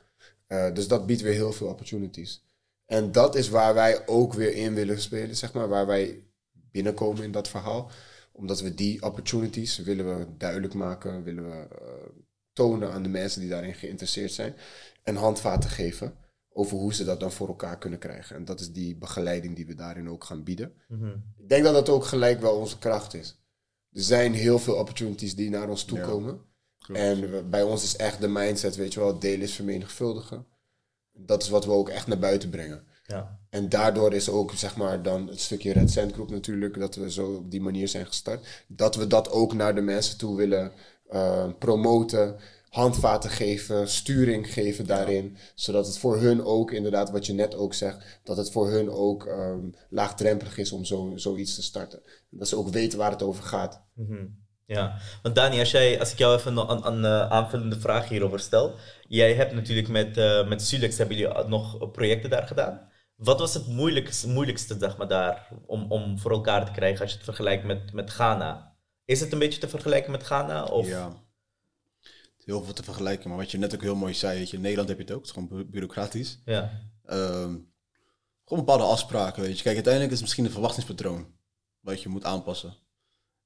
Eh, 0.48 0.74
dus 0.74 0.88
dat 0.88 1.06
biedt 1.06 1.22
weer 1.22 1.34
heel 1.34 1.52
veel 1.54 1.68
opportunities. 1.68 2.46
En 2.86 3.12
dat 3.12 3.36
is 3.36 3.50
waar 3.50 3.74
wij 3.74 4.08
ook 4.08 4.34
weer 4.34 4.56
in 4.56 4.74
willen 4.74 5.02
spelen, 5.02 5.36
zeg 5.36 5.54
maar. 5.54 5.68
Waar 5.68 5.86
wij 5.86 6.24
binnenkomen 6.52 7.24
in 7.24 7.32
dat 7.32 7.48
verhaal. 7.48 7.92
Omdat 8.38 8.62
we 8.62 8.74
die 8.74 9.04
opportunities 9.04 9.78
willen 9.78 10.18
we 10.20 10.28
duidelijk 10.38 10.74
maken, 10.74 11.24
willen 11.24 11.46
we 11.50 11.68
eh, 11.76 11.88
tonen 12.54 12.92
aan 12.92 13.04
de 13.04 13.10
mensen 13.10 13.42
die 13.42 13.50
daarin 13.50 13.74
geïnteresseerd 13.74 14.32
zijn. 14.32 14.56
En 15.04 15.16
handvaten 15.16 15.70
geven 15.70 16.14
over 16.50 16.78
hoe 16.78 16.94
ze 16.94 17.04
dat 17.04 17.20
dan 17.20 17.32
voor 17.32 17.48
elkaar 17.48 17.78
kunnen 17.78 18.00
krijgen. 18.00 18.36
En 18.36 18.46
dat 18.46 18.60
is 18.60 18.72
die 18.72 18.96
begeleiding 18.96 19.56
die 19.56 19.66
we 19.66 19.76
daarin 19.76 20.10
ook 20.10 20.24
gaan 20.24 20.44
bieden. 20.44 20.74
Mhm. 20.88 21.08
Ik 21.38 21.50
denk 21.50 21.64
dat 21.64 21.74
dat 21.74 21.90
ook 21.90 22.06
gelijk 22.06 22.40
wel 22.42 22.56
onze 22.56 22.78
kracht 22.78 23.14
is. 23.14 23.38
Er 23.92 24.02
zijn 24.02 24.34
heel 24.34 24.60
veel 24.60 24.76
opportunities 24.76 25.36
die 25.36 25.50
naar 25.50 25.70
ons 25.70 25.84
toe 25.84 25.98
Ja. 25.98 26.06
komen. 26.06 26.42
En 26.94 27.32
we- 27.32 27.44
bij 27.44 27.64
ons 27.64 27.84
is 27.84 27.96
echt 27.96 28.22
de 28.22 28.28
mindset, 28.28 28.76
weet 28.76 28.94
je 28.94 29.00
wel, 29.00 29.20
delen 29.20 29.42
is 29.42 29.54
vermenigvuldigen. 29.54 30.46
Dat 31.14 31.44
is 31.44 31.50
wat 31.50 31.66
we 31.66 31.72
ook 31.72 31.90
echt 31.90 32.08
naar 32.08 32.20
buiten 32.20 32.50
brengen. 32.50 32.84
Ja. 33.08 33.40
En 33.50 33.70
daardoor 33.70 34.14
is 34.14 34.30
ook, 34.30 34.52
zeg 34.54 34.76
maar, 34.76 35.02
dan 35.02 35.28
het 35.28 35.40
stukje 35.40 35.74
Red 35.74 35.92
Sand 35.92 36.14
Group 36.14 36.30
natuurlijk, 36.30 36.80
dat 36.80 36.96
we 36.96 37.12
zo 37.12 37.36
op 37.36 37.52
die 37.52 37.62
manier 37.62 37.88
zijn 37.88 38.06
gestart. 38.06 38.64
Dat 38.68 38.96
we 38.96 39.08
dat 39.08 39.32
ook 39.32 39.54
naar 39.54 39.76
de 39.76 39.82
mensen 39.82 40.18
toe 40.18 40.38
willen 40.38 40.72
eh, 41.10 41.48
promoten, 41.60 42.36
handvaten 42.70 43.30
geven, 43.30 43.90
sturing 43.90 44.54
geven 44.54 44.86
daarin. 44.86 45.38
Zodat 45.56 45.86
het 45.88 45.98
voor 45.98 46.18
hun 46.18 46.44
ook, 46.44 46.72
inderdaad, 46.72 47.12
wat 47.12 47.26
je 47.26 47.34
net 47.34 47.56
ook 47.56 47.74
zegt, 47.74 48.20
dat 48.24 48.38
het 48.38 48.52
voor 48.52 48.70
hun 48.70 48.90
ook 48.90 49.26
ehm, 49.26 49.60
laagdrempelig 49.90 50.58
is 50.58 50.72
om 50.72 50.86
zo, 50.86 51.12
zoiets 51.16 51.56
te 51.56 51.64
starten. 51.64 52.02
Dat 52.30 52.48
ze 52.48 52.58
ook 52.58 52.70
weten 52.70 52.98
waar 52.98 53.12
het 53.12 53.24
over 53.24 53.44
gaat. 53.44 53.82
Mhm. 53.94 54.26
Ja, 54.66 54.98
want 55.22 55.36
Dani, 55.36 55.60
als, 55.60 55.72
jij, 55.72 56.00
als 56.00 56.12
ik 56.12 56.18
jou 56.18 56.38
even 56.38 56.58
een, 56.58 56.88
een 56.88 57.06
eh, 57.06 57.32
aanvullende 57.32 57.80
vraag 57.80 58.10
hierover 58.10 58.40
stel. 58.40 58.76
Jij 59.08 59.34
hebt 59.34 59.54
natuurlijk 59.54 59.88
met, 59.88 60.18
eh 60.18 60.48
met 60.48 60.62
Sulex 60.62 60.98
hebben 60.98 61.18
jullie 61.18 61.48
nog 61.48 61.92
projecten 61.92 62.30
daar 62.30 62.48
gedaan. 62.48 62.96
Wat 63.18 63.40
was 63.40 63.54
het 63.54 63.68
moeilijkste, 63.68 64.28
moeilijkste 64.30 64.78
zeg 64.80 64.98
maar, 64.98 65.08
daar 65.08 65.48
om, 65.66 65.92
om 65.92 66.20
voor 66.20 66.32
elkaar 66.32 66.66
te 66.66 66.72
krijgen 66.72 67.02
als 67.02 67.10
je 67.10 67.16
het 67.16 67.26
vergelijkt 67.26 67.64
met, 67.64 67.94
met 67.94 68.10
Ghana? 68.10 68.76
Is 69.06 69.20
het 69.20 69.32
een 69.32 69.40
beetje 69.40 69.60
te 69.60 69.70
vergelijken 69.70 70.12
met 70.12 70.24
Ghana? 70.24 70.64
Of? 70.64 70.88
Ja. 70.88 71.26
Heel 72.44 72.64
veel 72.64 72.74
te 72.74 72.84
vergelijken, 72.84 73.30
maar 73.30 73.38
wat 73.38 73.52
je 73.52 73.58
net 73.58 73.74
ook 73.76 73.82
heel 73.82 73.96
mooi 73.96 74.14
zei, 74.14 74.38
weet 74.38 74.50
je, 74.50 74.56
in 74.56 74.62
Nederland 74.62 74.90
heb 74.90 74.98
je 74.98 75.04
het 75.04 75.14
ook, 75.14 75.18
het 75.20 75.28
is 75.28 75.34
gewoon 75.34 75.48
bu- 75.48 75.66
bureaucratisch. 75.66 76.40
Ja. 76.46 76.82
Ehm, 77.06 77.56
gewoon 78.46 78.66
bepaalde 78.66 78.84
afspraken, 78.84 79.42
weet 79.44 79.58
je. 79.58 79.64
Kijk, 79.64 79.76
uiteindelijk 79.76 80.14
is 80.14 80.18
het 80.18 80.26
misschien 80.28 80.46
een 80.46 80.52
verwachtingspatroon 80.52 81.28
wat 81.80 82.02
je 82.02 82.10
moet 82.10 82.24
aanpassen. 82.24 82.76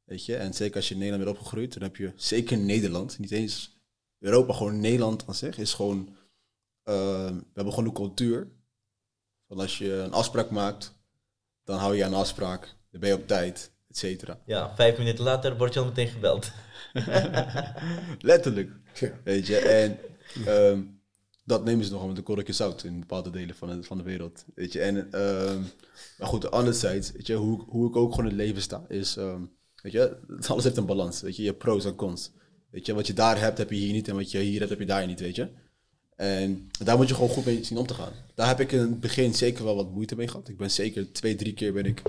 Weet 0.03 0.25
je, 0.25 0.35
en 0.35 0.53
zeker 0.53 0.75
als 0.75 0.87
je 0.87 0.93
in 0.93 0.99
Nederland 0.99 1.25
bent 1.25 1.37
opgegroeid, 1.37 1.73
dan 1.73 1.83
heb 1.83 1.95
je 1.95 2.11
zeker 2.15 2.57
Nederland, 2.57 3.19
niet 3.19 3.31
eens 3.31 3.79
Europa, 4.19 4.53
gewoon 4.53 4.79
Nederland 4.79 5.27
aan 5.27 5.35
zich, 5.35 5.57
is 5.57 5.73
gewoon, 5.73 6.15
ehm, 6.83 7.35
we 7.35 7.45
hebben 7.53 7.73
gewoon 7.73 7.89
een 7.89 7.95
cultuur 7.95 8.51
van 9.51 9.59
als 9.59 9.77
je 9.77 9.93
een 9.93 10.11
afspraak 10.13 10.49
maakt, 10.49 10.95
dan 11.63 11.77
hou 11.77 11.95
je 11.95 12.05
aan 12.05 12.11
de 12.11 12.17
afspraak, 12.17 12.75
dan 12.91 12.99
ben 12.99 13.09
je 13.09 13.15
op 13.15 13.27
tijd, 13.27 13.71
et 13.89 13.97
cetera. 13.97 14.39
ja, 14.45 14.75
vijf 14.75 14.97
minuten 14.97 15.23
later 15.23 15.57
word 15.57 15.73
je 15.73 15.79
al 15.79 15.85
meteen 15.85 16.07
gebeld. 16.07 16.51
Letterlijk. 18.31 18.71
Ja. 18.93 19.11
Weet 19.23 19.47
je, 19.47 19.57
en 19.57 19.99
ehm, 20.45 20.81
dat 21.43 21.63
nemen 21.63 21.85
ze 21.85 21.91
nogal 21.91 22.07
met 22.07 22.17
een 22.17 22.23
korreltje 22.23 22.53
zout 22.53 22.83
in 22.83 22.99
bepaalde 22.99 23.29
delen 23.29 23.55
van 23.55 23.69
de, 23.69 23.83
van 23.83 23.97
de 23.97 24.03
wereld. 24.03 24.45
Weet 24.55 24.73
je, 24.73 24.81
en, 24.81 25.11
ehm, 25.11 25.61
maar 26.17 26.27
goed, 26.27 26.51
anderzijds, 26.51 27.11
weet 27.11 27.27
je, 27.27 27.35
hoe, 27.35 27.63
hoe 27.67 27.87
ik 27.87 27.95
ook 27.95 28.11
gewoon 28.11 28.29
in 28.29 28.37
het 28.37 28.45
leven 28.45 28.61
sta, 28.61 28.85
is, 28.87 29.17
ehm, 29.17 29.41
weet 29.81 29.91
je, 29.91 30.19
alles 30.47 30.63
heeft 30.63 30.77
een 30.77 30.85
balans. 30.85 31.21
Weet 31.21 31.35
je, 31.35 31.41
je 31.41 31.47
hebt 31.47 31.61
pros 31.61 31.85
en 31.85 31.95
cons. 31.95 32.31
Weet 32.69 32.85
je, 32.85 32.93
wat 32.93 33.07
je 33.07 33.13
daar 33.13 33.39
hebt, 33.39 33.57
heb 33.57 33.69
je 33.69 33.75
hier 33.75 33.93
niet, 33.93 34.07
en 34.07 34.15
wat 34.15 34.31
je 34.31 34.39
hier 34.39 34.57
hebt, 34.57 34.69
heb 34.69 34.79
je 34.79 34.85
daar 34.85 35.07
niet, 35.07 35.19
weet 35.19 35.35
je. 35.35 35.49
En 36.21 36.69
daar 36.83 36.97
moet 36.97 37.07
je 37.07 37.13
gewoon 37.13 37.29
goed 37.29 37.45
mee 37.45 37.63
zien 37.63 37.77
om 37.77 37.85
te 37.87 37.93
gaan. 37.93 38.11
Daar 38.35 38.47
heb 38.47 38.59
ik 38.59 38.71
in 38.71 38.79
het 38.79 38.99
begin 38.99 39.33
zeker 39.33 39.63
wel 39.63 39.75
wat 39.75 39.91
moeite 39.91 40.15
mee 40.15 40.27
gehad. 40.27 40.47
Ik 40.47 40.57
ben 40.57 40.71
zeker 40.71 41.11
twee, 41.13 41.35
drie 41.35 41.53
keer 41.53 41.73
ben 41.73 41.85
ik 41.85 42.01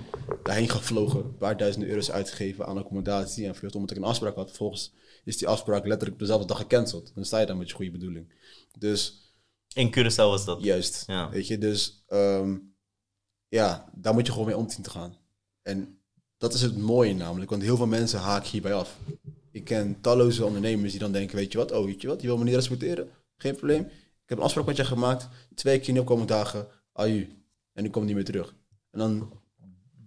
daarheen 0.43 0.69
gevlogen. 0.69 1.21
Een 1.25 1.37
paar 1.37 1.57
duizenden 1.57 1.89
euro's 1.91 2.11
uitgegeven 2.11 2.67
aan 2.67 2.79
accommodatie 2.79 3.47
en 3.47 3.55
vlucht 3.55 3.75
omdat 3.75 3.91
ik 3.91 3.97
een 3.97 4.05
afspraak 4.05 4.35
had. 4.35 4.49
Vervolgens 4.49 4.93
is 5.25 5.37
die 5.39 5.49
afspraak 5.49 5.87
letterlijk 5.87 6.19
dezelfde 6.19 6.47
dag 6.47 6.57
gecanceld. 6.59 7.13
Dan 7.15 7.25
sta 7.25 7.39
je 7.41 7.47
daar 7.47 7.57
met 7.57 7.69
je 7.69 7.75
goede 7.75 7.91
bedoeling. 7.91 8.33
Dus 8.79 9.31
In 9.75 9.91
Curaçao 9.99 10.17
was 10.17 10.45
dat. 10.45 10.63
juist, 10.63 11.05
Ja. 11.07 11.31
weet 11.31 11.47
je. 11.47 11.59
Dus 11.59 12.05
ehm, 12.07 12.57
ja, 13.49 13.91
daar 13.95 14.15
moet 14.15 14.27
je 14.27 14.33
gewoon 14.33 14.47
mee 14.47 14.57
om 14.57 14.71
zien 14.71 14.83
te 14.83 14.91
gaan. 14.91 15.17
En 15.63 15.99
dat 16.39 16.55
is 16.55 16.63
het 16.63 16.77
mooie 16.77 17.15
namelijk, 17.15 17.51
want 17.51 17.63
heel 17.63 17.77
veel 17.77 17.87
mensen 17.87 18.19
haken 18.19 18.51
hierbij 18.51 18.75
af. 18.75 18.97
Ik 19.51 19.65
ken 19.65 20.01
talloze 20.01 20.45
ondernemers 20.45 20.91
die 20.91 21.01
dan 21.01 21.13
denken, 21.13 21.37
weet 21.37 21.53
je 21.53 21.59
wat, 21.59 21.73
oh 21.73 21.85
weet 21.85 22.01
je 22.01 22.09
wat, 22.09 22.21
je 22.21 22.27
wil 22.27 22.39
me 22.39 22.45
niet 22.45 22.55
respecteren? 22.55 23.09
Geen 23.37 23.57
probleem. 23.57 23.89
Ik 24.33 24.39
heb 24.39 24.47
een 24.47 24.53
afspraak 24.53 24.77
met 24.77 24.87
je 24.87 24.93
gemaakt, 24.93 25.29
twee 25.55 25.81
keer 25.81 25.93
niet 25.93 26.01
opkomende 26.01 26.33
dagen, 26.33 26.67
aju. 26.93 27.37
En 27.73 27.85
ik 27.85 27.91
kom 27.93 28.05
niet 28.05 28.15
meer 28.15 28.25
terug. 28.25 28.55
En 28.91 28.99
dan 28.99 29.33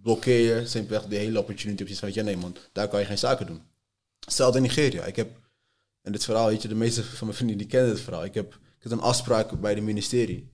blokkeer 0.02 0.54
je 0.54 0.66
simpelweg 0.66 1.06
de 1.06 1.16
hele 1.16 1.38
opportunity 1.38 1.82
op 1.82 1.88
je 1.88 1.96
van, 1.96 2.12
ja 2.12 2.22
nee 2.22 2.36
man, 2.36 2.56
daar 2.72 2.88
kan 2.88 3.00
je 3.00 3.06
geen 3.06 3.18
zaken 3.18 3.46
doen. 3.46 3.62
Hetzelfde 4.20 4.58
in 4.58 4.62
Nigeria. 4.62 5.04
Ik 5.04 5.16
heb, 5.16 5.40
en 6.02 6.12
dit 6.12 6.24
verhaal, 6.24 6.46
weet 6.46 6.62
je, 6.62 6.68
de 6.68 6.74
meeste 6.74 7.04
van 7.04 7.26
mijn 7.26 7.36
vrienden 7.36 7.58
die 7.58 7.66
kennen 7.66 7.90
dit 7.90 8.00
verhaal. 8.00 8.24
Ik 8.24 8.34
heb, 8.34 8.54
ik 8.54 8.82
had 8.82 8.92
een 8.92 9.00
afspraak 9.00 9.60
bij 9.60 9.74
de 9.74 9.80
ministerie. 9.80 10.52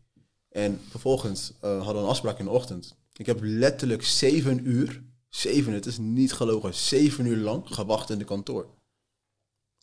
En 0.48 0.80
vervolgens 0.90 1.52
eh, 1.60 1.70
hadden 1.70 1.94
we 1.94 2.00
een 2.00 2.14
afspraak 2.14 2.38
in 2.38 2.44
de 2.44 2.50
ochtend. 2.50 2.96
Ik 3.16 3.26
heb 3.26 3.38
letterlijk 3.42 4.04
zeven 4.04 4.68
uur, 4.68 5.02
zeven, 5.28 5.72
het 5.72 5.86
is 5.86 5.98
niet 5.98 6.32
gelogen, 6.32 6.74
zeven 6.74 7.26
uur 7.26 7.36
lang 7.36 7.62
gewacht 7.66 8.10
in 8.10 8.18
de 8.18 8.24
kantoor. 8.24 8.66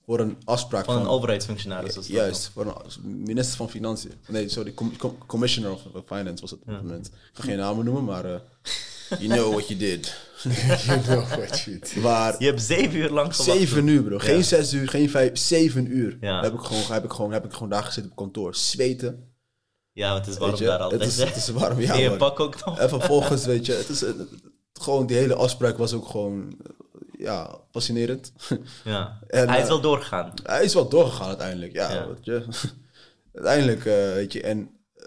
Voor 0.10 0.20
een 0.20 0.38
afspraak 0.46 0.86
Van 0.86 0.96
een 1.02 1.08
overheidsfunctionaris. 1.08 1.96
was 1.96 2.08
dat 2.08 2.16
Juist, 2.16 2.50
voor 2.54 2.66
een 3.04 3.24
minister 3.24 3.58
van 3.58 3.70
Financiën. 3.70 4.12
Nee, 4.28 4.50
sorry, 4.50 4.74
com- 4.74 4.98
com- 4.98 5.18
Commissioner 5.28 5.72
of 5.72 5.82
Finance 6.06 6.42
was 6.42 6.52
het 6.52 6.60
op 6.62 6.68
dat 6.68 6.82
moment. 6.82 7.08
Ik 7.08 7.14
ga 7.34 7.44
geen 7.44 7.58
namen 7.58 7.86
noemen, 7.86 8.04
maar... 8.04 8.26
eh, 8.26 8.40
You 9.20 9.28
know 9.28 9.52
what 9.52 9.68
you 9.68 9.80
did. 9.80 10.16
you 10.86 11.02
know 11.02 11.28
what 11.30 11.60
you 11.60 11.80
did. 11.80 11.96
Maar 11.96 12.36
Je 12.40 12.46
hebt 12.46 12.62
zeven 12.62 12.96
uur 13.00 13.10
lang 13.10 13.36
gewacht. 13.36 13.58
zeven 13.60 13.88
uur, 13.88 14.04
bro. 14.04 14.18
Geen 14.18 14.38
Ja. 14.38 14.44
zes 14.44 14.74
uur, 14.74 14.90
geen 14.90 15.10
vijf, 15.10 15.38
zeven 15.38 15.98
uur. 15.98 16.18
Ja. 16.22 16.42
Heb, 16.42 16.54
ik 16.54 16.60
gewoon, 16.60 16.84
heb, 16.92 17.04
ik 17.04 17.12
gewoon, 17.12 17.32
heb 17.32 17.46
ik 17.46 17.54
gewoon 17.54 17.70
daar 17.70 17.84
gezeten 17.84 18.10
op 18.10 18.16
kantoor. 18.16 18.56
Zweten. 18.56 19.34
Ja, 19.92 20.12
want 20.14 20.26
het 20.26 20.34
is 20.34 20.40
warm 20.40 20.56
je? 20.56 20.64
daar 20.66 20.80
altijd. 20.80 21.02
Het 21.02 21.10
is, 21.10 21.18
het 21.18 21.36
is 21.36 21.50
warm, 21.50 21.80
ja. 21.80 21.94
En 21.94 22.00
je 22.02 22.16
pak 22.18 22.40
ook 22.40 22.66
nog. 22.66 22.80
En 22.80 22.90
vervolgens, 22.90 23.46
weet 23.54 23.66
je, 23.66 23.74
het 23.74 23.90
is, 23.90 24.02
het- 24.02 24.28
gewoon 24.74 25.06
die 25.06 25.18
hele 25.18 25.36
afspraak 25.36 25.78
was 25.78 25.94
ook 25.94 26.08
gewoon, 26.08 26.58
ja, 27.20 27.60
fascinerend. 27.72 28.32
Ja. 28.84 29.20
En, 29.28 29.50
Hij 29.50 29.58
is 29.58 29.64
eh, 29.64 29.70
wel 29.70 29.82
doorgegaan. 29.82 30.34
Hij 30.44 30.64
is 30.64 30.74
wel 30.74 30.90
doorgegaan 30.90 31.28
uiteindelijk, 31.28 31.74
ja. 31.74 31.92
Ja. 31.92 32.08
Weet 32.08 32.26
je. 32.26 32.46
uiteindelijk, 33.34 33.86
eh, 33.86 34.14
weet 34.14 34.34
je, 34.34 34.42
en 34.42 34.70
eh, 34.94 35.06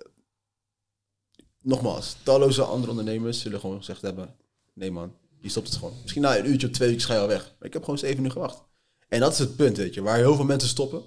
nogmaals, 1.61 2.17
talloze 2.23 2.63
andere 2.63 2.91
ondernemers 2.91 3.41
zullen 3.41 3.61
gewoon 3.61 3.77
gezegd 3.77 4.03
hebben, 4.03 4.37
nee 4.75 4.91
man, 4.91 5.17
je 5.41 5.49
stopt 5.49 5.69
het 5.69 5.77
gewoon. 5.77 5.95
Misschien 6.03 6.23
na 6.23 6.39
een 6.39 6.51
uurtje 6.51 6.67
of 6.67 6.73
twee 6.73 6.89
uurtjes 6.89 7.09
ga 7.09 7.15
je 7.15 7.21
al 7.21 7.27
weg. 7.27 7.55
Maar 7.59 7.69
ik 7.69 7.73
heb 7.73 7.85
gewoon 7.85 7.99
zeven 7.99 8.25
uur 8.25 8.31
gewacht. 8.31 8.63
En 9.09 9.21
dat 9.21 9.33
is 9.33 9.39
het 9.39 9.57
punt, 9.57 9.77
weet 9.77 9.95
je, 9.95 10.03
waar 10.03 10.17
heel 10.17 10.35
veel 10.35 10.45
mensen 10.45 10.69
stoppen. 10.69 11.03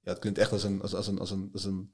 Ja, 0.00 0.10
het 0.10 0.18
klinkt 0.18 0.38
echt 0.38 0.52
als 0.52 0.64
een, 0.64 0.82
als, 0.82 0.94
als 0.94 1.06
een, 1.06 1.18
als 1.18 1.30
een, 1.30 1.50
als 1.52 1.64
een, 1.64 1.92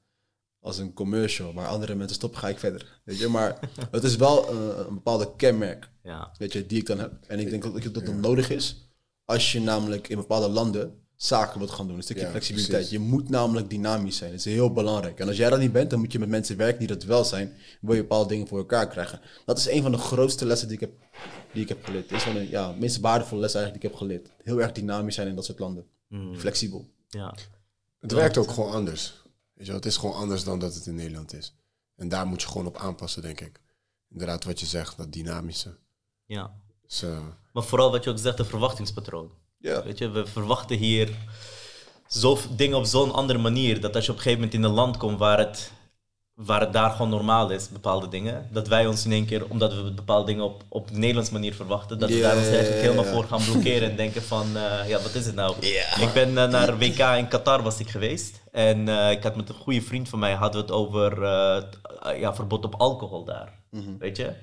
als 0.65 0.77
een 0.77 0.93
commercial. 0.93 1.53
Waar 1.53 1.67
andere 1.67 1.95
mensen 1.95 2.15
stoppen, 2.15 2.39
ga 2.39 2.49
ik 2.49 2.59
verder. 2.59 3.01
Weet 3.03 3.17
je, 3.19 3.27
maar 3.27 3.59
het 3.91 4.03
is 4.03 4.15
wel 4.15 4.49
een, 4.49 4.79
een 4.87 4.93
bepaalde 4.93 5.35
kenmerk 5.35 5.89
Ja. 6.03 6.31
weet 6.37 6.53
je, 6.53 6.65
die 6.65 6.79
ik 6.79 6.85
dan 6.85 6.99
heb. 6.99 7.13
En 7.27 7.39
ik 7.39 7.49
denk 7.49 7.63
dat 7.83 7.93
dat 7.93 8.05
dan 8.05 8.19
nodig 8.19 8.49
is 8.49 8.89
als 9.25 9.51
je 9.51 9.61
namelijk 9.61 10.07
in 10.07 10.17
bepaalde 10.17 10.47
landen 10.49 10.99
zaken 11.15 11.57
wilt 11.59 11.71
gaan 11.71 11.87
doen. 11.87 11.95
Een 11.97 12.03
stukje 12.03 12.23
Ja, 12.23 12.29
flexibiliteit. 12.29 12.71
precies. 12.77 12.91
Je 12.91 12.99
moet 12.99 13.29
namelijk 13.29 13.69
dynamisch 13.69 14.17
zijn. 14.17 14.29
Dat 14.31 14.39
is 14.39 14.45
heel 14.45 14.71
belangrijk. 14.73 15.19
En 15.19 15.27
als 15.27 15.37
jij 15.37 15.49
dat 15.49 15.59
niet 15.59 15.71
bent, 15.71 15.89
dan 15.89 15.99
moet 15.99 16.11
je 16.11 16.19
met 16.19 16.29
mensen 16.29 16.57
werken 16.57 16.79
die 16.79 16.87
dat 16.87 17.03
wel 17.03 17.23
zijn. 17.23 17.53
Wil 17.81 17.95
je 17.95 18.01
bepaalde 18.01 18.29
dingen 18.29 18.47
voor 18.47 18.57
elkaar 18.57 18.87
krijgen. 18.87 19.19
Dat 19.45 19.57
is 19.57 19.67
een 19.69 19.81
van 19.81 19.91
de 19.91 19.97
grootste 19.97 20.45
lessen 20.45 20.67
die 20.67 20.77
ik 20.77 20.81
heb, 20.81 20.91
die 21.53 21.61
ik 21.63 21.69
heb 21.69 21.83
geleerd. 21.85 22.09
Dat 22.09 22.17
is 22.17 22.23
van 22.23 22.33
de 22.33 22.49
ja, 22.49 22.71
meest 22.79 22.99
waardevolle 22.99 23.41
les 23.41 23.53
eigenlijk 23.53 23.83
die 23.83 23.91
ik 23.91 23.97
heb 23.97 24.07
geleerd. 24.07 24.29
Heel 24.43 24.61
erg 24.61 24.71
dynamisch 24.71 25.15
zijn 25.15 25.27
in 25.27 25.35
dat 25.35 25.45
soort 25.45 25.59
landen. 25.59 25.85
Flexibel. 26.37 26.89
Ja. 27.07 27.35
Het 27.99 28.11
werkt 28.11 28.37
ook 28.37 28.51
gewoon 28.51 28.71
anders. 28.71 29.23
Weet 29.55 29.65
je 29.65 29.71
wel, 29.71 29.75
het 29.81 29.85
is 29.85 29.97
gewoon 29.97 30.15
anders 30.15 30.43
dan 30.43 30.59
dat 30.59 30.73
het 30.75 30.85
in 30.85 30.95
Nederland 30.95 31.33
is. 31.33 31.53
En 31.95 32.09
daar 32.09 32.27
moet 32.27 32.41
je 32.41 32.47
gewoon 32.47 32.67
op 32.67 32.77
aanpassen, 32.77 33.21
denk 33.21 33.41
ik. 33.41 33.61
Inderdaad, 34.09 34.43
wat 34.43 34.59
je 34.59 34.65
zegt, 34.65 34.97
dat 34.97 35.13
dynamische. 35.13 35.77
ja. 36.25 36.63
Dus, 36.81 37.01
eh, 37.01 37.19
Maar 37.53 37.63
vooral 37.63 37.91
wat 37.91 38.03
je 38.03 38.09
ook 38.09 38.17
zegt, 38.17 38.37
de 38.37 38.45
verwachtingspatroon. 38.45 39.31
Ja. 39.57 39.83
Weet 39.83 39.97
je, 39.97 40.09
we 40.09 40.25
verwachten 40.25 40.77
hier 40.77 41.17
zo, 42.07 42.37
dingen 42.55 42.77
op 42.77 42.85
zo'n 42.85 43.13
andere 43.13 43.39
manier. 43.39 43.81
Dat 43.81 43.95
als 43.95 44.05
je 44.05 44.11
op 44.11 44.17
een 44.17 44.23
gegeven 44.23 44.43
moment 44.43 44.63
in 44.63 44.69
een 44.69 44.75
land 44.75 44.97
komt 44.97 45.19
waar 45.19 45.37
het, 45.37 45.71
waar 46.35 46.59
het 46.59 46.73
daar 46.73 46.89
gewoon 46.89 47.09
normaal 47.09 47.49
is, 47.49 47.69
bepaalde 47.69 48.07
dingen. 48.07 48.47
Dat 48.51 48.67
wij 48.67 48.87
ons 48.87 49.05
in 49.05 49.11
één 49.11 49.25
keer, 49.25 49.49
omdat 49.49 49.73
we 49.73 49.91
bepaalde 49.91 50.25
dingen 50.25 50.43
op, 50.43 50.63
op 50.67 50.91
Nederlands 50.91 51.29
manier 51.29 51.53
verwachten, 51.53 51.99
dat 51.99 52.09
we 52.09 52.21
daar 52.21 52.37
ons 52.37 52.47
eigenlijk 52.47 52.81
helemaal 52.81 53.03
voor 53.03 53.23
gaan 53.23 53.43
blokkeren 53.43 53.89
en 53.89 53.95
denken 53.95 54.23
van, 54.23 54.57
eh, 54.57 54.87
ja, 54.87 55.01
wat 55.01 55.15
is 55.15 55.25
het 55.25 55.35
nou? 55.35 55.55
Ik 56.01 56.09
ben 56.13 56.37
eh, 56.37 56.49
naar 56.49 56.77
WK 56.77 56.99
in 56.99 57.27
Qatar 57.27 57.63
was 57.63 57.79
ik 57.79 57.89
geweest. 57.89 58.41
En 58.51 58.87
eh, 58.89 59.11
ik 59.11 59.23
had 59.23 59.35
met 59.35 59.49
een 59.49 59.55
goede 59.55 59.81
vriend 59.81 60.09
van 60.09 60.19
mij, 60.19 60.33
hadden 60.33 60.61
we 60.61 60.67
het 60.67 60.75
over 60.75 61.21
ja, 62.19 62.35
verbod 62.35 62.65
op 62.65 62.75
alcohol 62.75 63.23
daar. 63.23 63.59
Weet 63.99 64.17
je? 64.17 64.33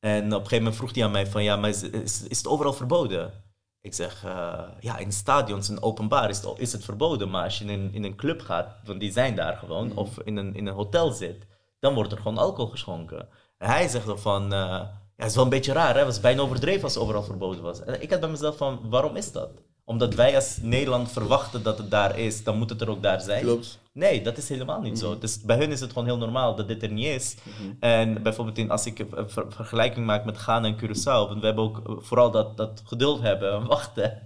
En 0.00 0.24
op 0.24 0.30
een 0.30 0.32
gegeven 0.32 0.56
moment 0.58 0.76
vroeg 0.76 0.94
hij 0.94 1.04
aan 1.04 1.10
mij 1.10 1.26
van, 1.26 1.42
ja, 1.42 1.56
maar 1.56 1.70
is, 1.70 1.82
is, 1.82 2.22
is 2.28 2.38
het 2.38 2.46
overal 2.46 2.72
verboden? 2.72 3.43
Ik 3.84 3.94
zeg, 3.94 4.24
eh, 4.24 4.62
ja, 4.80 4.98
in 4.98 5.12
stadions 5.12 5.68
en 5.68 5.82
openbaar 5.82 6.28
is 6.28 6.42
het, 6.42 6.58
is 6.58 6.72
het 6.72 6.84
verboden. 6.84 7.30
Maar 7.30 7.44
als 7.44 7.58
je 7.58 7.64
in 7.64 7.70
een, 7.70 7.92
in 7.92 8.04
een 8.04 8.16
club 8.16 8.40
gaat, 8.40 8.76
want 8.84 9.00
die 9.00 9.12
zijn 9.12 9.34
daar 9.34 9.56
gewoon, 9.56 9.96
of 9.96 10.18
in 10.18 10.36
een, 10.36 10.54
in 10.54 10.66
een 10.66 10.74
hotel 10.74 11.10
zit, 11.10 11.46
dan 11.78 11.94
wordt 11.94 12.12
er 12.12 12.18
gewoon 12.18 12.38
alcohol 12.38 12.70
geschonken. 12.70 13.28
En 13.58 13.70
hij 13.70 13.88
zegt 13.88 14.06
dan 14.06 14.18
van, 14.18 14.42
eh, 14.44 14.58
ja, 14.58 15.00
het 15.16 15.26
is 15.26 15.34
wel 15.34 15.44
een 15.44 15.50
beetje 15.50 15.72
raar, 15.72 15.92
hè? 15.92 15.96
Het 15.98 16.06
was 16.06 16.20
bijna 16.20 16.42
overdreven 16.42 16.82
als 16.82 16.94
het 16.94 17.02
overal 17.02 17.22
verboden 17.22 17.62
was. 17.62 17.80
En 17.84 18.02
ik 18.02 18.10
had 18.10 18.20
bij 18.20 18.28
mezelf 18.28 18.56
van, 18.56 18.80
waarom 18.90 19.16
is 19.16 19.32
dat? 19.32 19.50
Omdat 19.84 20.14
wij 20.14 20.34
als 20.34 20.58
Nederland 20.62 21.12
verwachten 21.12 21.62
dat 21.62 21.78
het 21.78 21.90
daar 21.90 22.18
is, 22.18 22.42
dan 22.44 22.58
moet 22.58 22.70
het 22.70 22.80
er 22.80 22.90
ook 22.90 23.02
daar 23.02 23.20
zijn. 23.20 23.42
Klopt. 23.42 23.78
Nee, 23.92 24.22
dat 24.22 24.36
is 24.36 24.48
helemaal 24.48 24.80
niet 24.80 24.98
zo. 24.98 25.18
Dus 25.18 25.40
bij 25.40 25.56
hun 25.56 25.70
is 25.72 25.80
het 25.80 25.88
gewoon 25.92 26.04
heel 26.04 26.16
normaal 26.18 26.54
dat 26.54 26.68
dit 26.68 26.82
er 26.82 26.90
niet 26.92 27.06
is. 27.06 27.34
En 27.80 28.22
bijvoorbeeld 28.22 28.58
in, 28.58 28.70
als 28.70 28.86
ik 28.86 28.98
een 28.98 29.30
ver- 29.30 29.46
vergelijking 29.48 30.06
maak 30.06 30.24
met 30.24 30.36
Ghana 30.38 30.66
en 30.66 30.76
Curaçao, 30.76 31.28
want 31.28 31.40
we 31.40 31.46
hebben 31.46 31.64
ook 31.64 31.88
eh, 31.88 31.94
vooral 31.98 32.30
dat, 32.30 32.56
dat 32.56 32.82
geduld 32.84 33.20
hebben 33.20 33.52
en 33.52 33.66
wachten. 33.66 34.18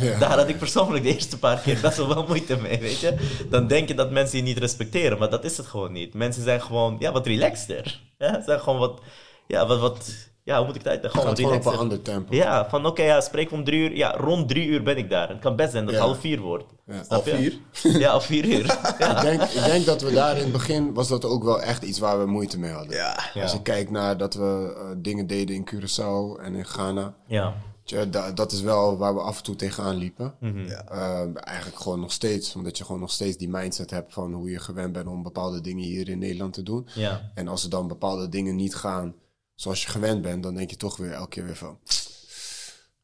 ja. 0.00 0.18
Daar 0.18 0.38
had 0.38 0.48
ik 0.48 0.58
persoonlijk 0.58 1.04
de 1.04 1.12
eerste 1.14 1.38
paar 1.38 1.58
keer 1.58 1.80
best 1.80 1.96
wel 1.96 2.08
wel 2.08 2.26
moeite 2.26 2.56
mee, 2.56 2.78
weet 2.78 2.98
je. 3.00 3.44
Dan 3.50 3.66
denk 3.66 3.88
je 3.88 3.94
dat 3.94 4.10
mensen 4.10 4.38
je 4.38 4.44
niet 4.44 4.58
respecteren, 4.58 5.18
maar 5.18 5.30
dat 5.30 5.44
is 5.44 5.56
het 5.56 5.66
gewoon 5.66 5.92
niet. 5.92 6.14
Mensen 6.14 6.42
zijn 6.42 6.62
gewoon, 6.62 6.96
ja, 6.98 7.12
wat 7.12 7.26
relaxter. 7.26 8.00
Ja, 8.18 8.34
ze 8.34 8.42
zijn 8.44 8.60
gewoon 8.60 8.78
wat, 8.78 9.00
ja, 9.46 9.66
wat, 9.66 9.80
wat, 9.80 10.14
ja, 10.44 10.56
hoe 10.56 10.66
moet 10.66 10.74
ik 10.74 10.80
het 10.82 10.90
uitleggen? 10.90 11.20
Gewoon 11.20 11.36
gewoon 11.36 11.56
op 11.56 11.64
een 11.66 11.78
ander 11.78 12.02
tempo. 12.02 12.34
Ja, 12.34 12.68
van 12.68 12.86
oké, 12.86 13.02
ja, 13.02 13.20
spreek 13.20 13.50
om 13.52 13.64
drie 13.64 13.80
uur. 13.90 13.96
Ja, 13.96 14.10
rond 14.16 14.48
drie 14.48 14.66
uur 14.66 14.82
ben 14.82 14.96
ik 14.96 15.10
daar. 15.10 15.28
Het 15.28 15.38
kan 15.38 15.56
best 15.56 15.70
zijn 15.70 15.84
dat 15.84 15.94
het 15.94 16.02
Ja. 16.02 16.08
half 16.08 16.20
vier 16.20 16.40
wordt. 16.40 16.64
Ja. 16.86 17.02
Half 17.08 17.24
vier? 17.24 17.58
Ja, 17.82 18.14
of 18.16 18.24
vier 18.24 18.44
uur. 18.44 18.66
Ja. 18.98 19.16
Ik, 19.16 19.22
denk, 19.22 19.42
ik 19.42 19.64
denk 19.64 19.84
dat 19.86 20.02
we 20.02 20.12
daar 20.12 20.36
in 20.36 20.42
het 20.42 20.52
begin, 20.52 20.94
was 20.94 21.08
dat 21.08 21.24
ook 21.24 21.44
wel 21.44 21.60
echt 21.62 21.82
iets 21.82 21.98
waar 21.98 22.18
we 22.18 22.26
moeite 22.26 22.58
mee 22.58 22.70
hadden. 22.70 22.96
Ja. 22.96 23.16
Als 23.42 23.52
je 23.52 23.62
kijkt 23.62 23.90
naar 23.90 24.16
dat 24.16 24.34
we 24.34 24.74
eh, 24.76 24.84
dingen 24.96 25.26
deden 25.26 25.54
in 25.56 25.68
Curaçao 25.74 26.42
en 26.42 26.54
in 26.54 26.64
Ghana. 26.66 27.14
Ja. 27.26 27.54
Tja, 27.84 28.04
da- 28.04 28.32
dat 28.32 28.52
is 28.52 28.60
wel 28.60 28.96
waar 28.96 29.14
we 29.14 29.20
af 29.20 29.36
en 29.36 29.42
toe 29.44 29.56
tegenaan 29.56 29.96
liepen. 29.96 30.34
Mhm. 30.40 30.58
Eh, 30.68 31.20
eigenlijk 31.34 31.78
gewoon 31.80 32.00
nog 32.00 32.12
steeds. 32.12 32.54
Omdat 32.56 32.78
je 32.78 32.84
gewoon 32.84 33.00
nog 33.00 33.10
steeds 33.10 33.36
die 33.36 33.48
mindset 33.48 33.90
hebt 33.90 34.12
van 34.12 34.32
hoe 34.32 34.50
je 34.50 34.58
gewend 34.58 34.92
bent 34.92 35.06
om 35.06 35.22
bepaalde 35.22 35.60
dingen 35.60 35.84
hier 35.84 36.08
in 36.08 36.18
Nederland 36.18 36.52
te 36.52 36.62
doen. 36.62 36.88
Ja. 36.94 37.30
En 37.34 37.48
als 37.48 37.64
er 37.64 37.70
dan 37.70 37.88
bepaalde 37.88 38.28
dingen 38.28 38.56
niet 38.56 38.74
gaan 38.74 39.14
zoals 39.54 39.82
je 39.82 39.88
gewend 39.90 40.22
bent, 40.22 40.42
dan 40.42 40.54
denk 40.54 40.70
je 40.70 40.76
toch 40.76 40.96
weer 40.96 41.12
elke 41.12 41.28
keer 41.28 41.44
weer 41.44 41.56
van. 41.56 41.78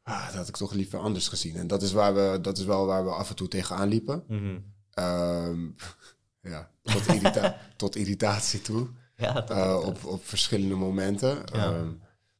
Ah, 0.02 0.26
dat 0.26 0.34
had 0.34 0.48
ik 0.48 0.56
toch 0.56 0.72
liever 0.72 0.98
anders 0.98 1.28
gezien. 1.28 1.56
En 1.56 1.66
dat 1.66 1.82
is, 1.82 1.92
waar 1.92 2.14
we, 2.14 2.38
dat 2.42 2.58
is 2.58 2.64
wel 2.64 2.86
waar 2.86 3.04
we 3.04 3.10
af 3.10 3.28
en 3.28 3.36
toe 3.36 3.48
tegenaan 3.48 3.88
liepen. 3.88 4.24
Mhm. 4.28 4.58
Ehm, 4.90 5.66
ja, 6.52 6.70
tot, 6.82 7.06
irrita 7.06 7.56
tot 7.76 7.96
irritatie 7.96 8.62
toe. 8.62 8.86
Ja, 9.16 9.46
Eh, 9.48 9.82
op, 9.86 10.04
op 10.04 10.26
verschillende 10.26 10.74
momenten. 10.74 11.46
Ehm, 11.46 11.88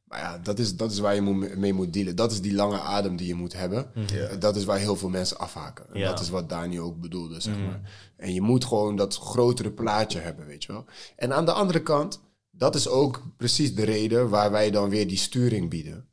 maar 0.03 0.19
ja, 0.19 0.37
dat 0.37 0.59
is, 0.59 0.75
dat 0.75 0.91
is 0.91 0.99
waar 0.99 1.15
je 1.15 1.21
moet- 1.21 1.55
mee 1.55 1.73
moet 1.73 1.93
dealen. 1.93 2.15
Dat 2.15 2.31
is 2.31 2.41
die 2.41 2.53
lange 2.53 2.79
adem 2.79 3.15
die 3.15 3.27
je 3.27 3.35
moet 3.35 3.53
hebben. 3.53 3.91
Eh, 3.95 4.39
Dat 4.39 4.55
is 4.55 4.65
waar 4.65 4.77
heel 4.77 4.95
veel 4.95 5.09
mensen 5.09 5.37
afhaken. 5.37 5.85
En 5.93 5.99
Ja. 5.99 6.09
Dat 6.09 6.19
is 6.19 6.29
wat 6.29 6.49
Dani 6.49 6.79
ook 6.79 6.99
bedoelde, 7.01 7.39
zeg 7.41 7.57
maar. 7.57 7.81
En 8.17 8.33
je 8.33 8.41
moet 8.41 8.65
gewoon 8.65 8.95
dat 8.95 9.15
grotere 9.17 9.71
plaatje 9.71 10.19
hebben, 10.19 10.45
weet 10.45 10.63
je 10.63 10.71
wel. 10.71 10.85
En 11.15 11.33
aan 11.33 11.45
de 11.45 11.51
andere 11.53 11.81
kant, 11.83 12.21
dat 12.61 12.75
is 12.75 12.87
ook 12.87 13.21
precies 13.37 13.75
de 13.75 13.83
reden 13.83 14.29
waar 14.29 14.51
wij 14.51 14.71
dan 14.71 14.89
weer 14.89 15.07
die 15.07 15.17
sturing 15.17 15.69
bieden. 15.69 16.07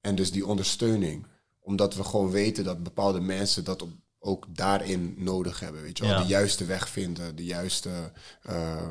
En 0.00 0.14
dus 0.14 0.30
die 0.32 0.46
ondersteuning. 0.46 1.26
Omdat 1.60 1.94
we 1.94 2.04
gewoon 2.04 2.30
weten 2.30 2.64
dat 2.64 2.82
bepaalde 2.82 3.20
mensen 3.20 3.64
dat 3.64 3.82
op, 3.82 3.90
ook 4.18 4.46
daarin 4.48 5.14
nodig 5.16 5.60
hebben. 5.60 5.82
Weet 5.82 5.98
je 5.98 6.04
wel? 6.04 6.12
Ja. 6.12 6.20
De 6.22 6.26
juiste 6.28 6.64
weg 6.64 6.88
vinden, 6.88 7.36
de 7.36 7.44
juiste 7.44 8.12
eh, 8.42 8.88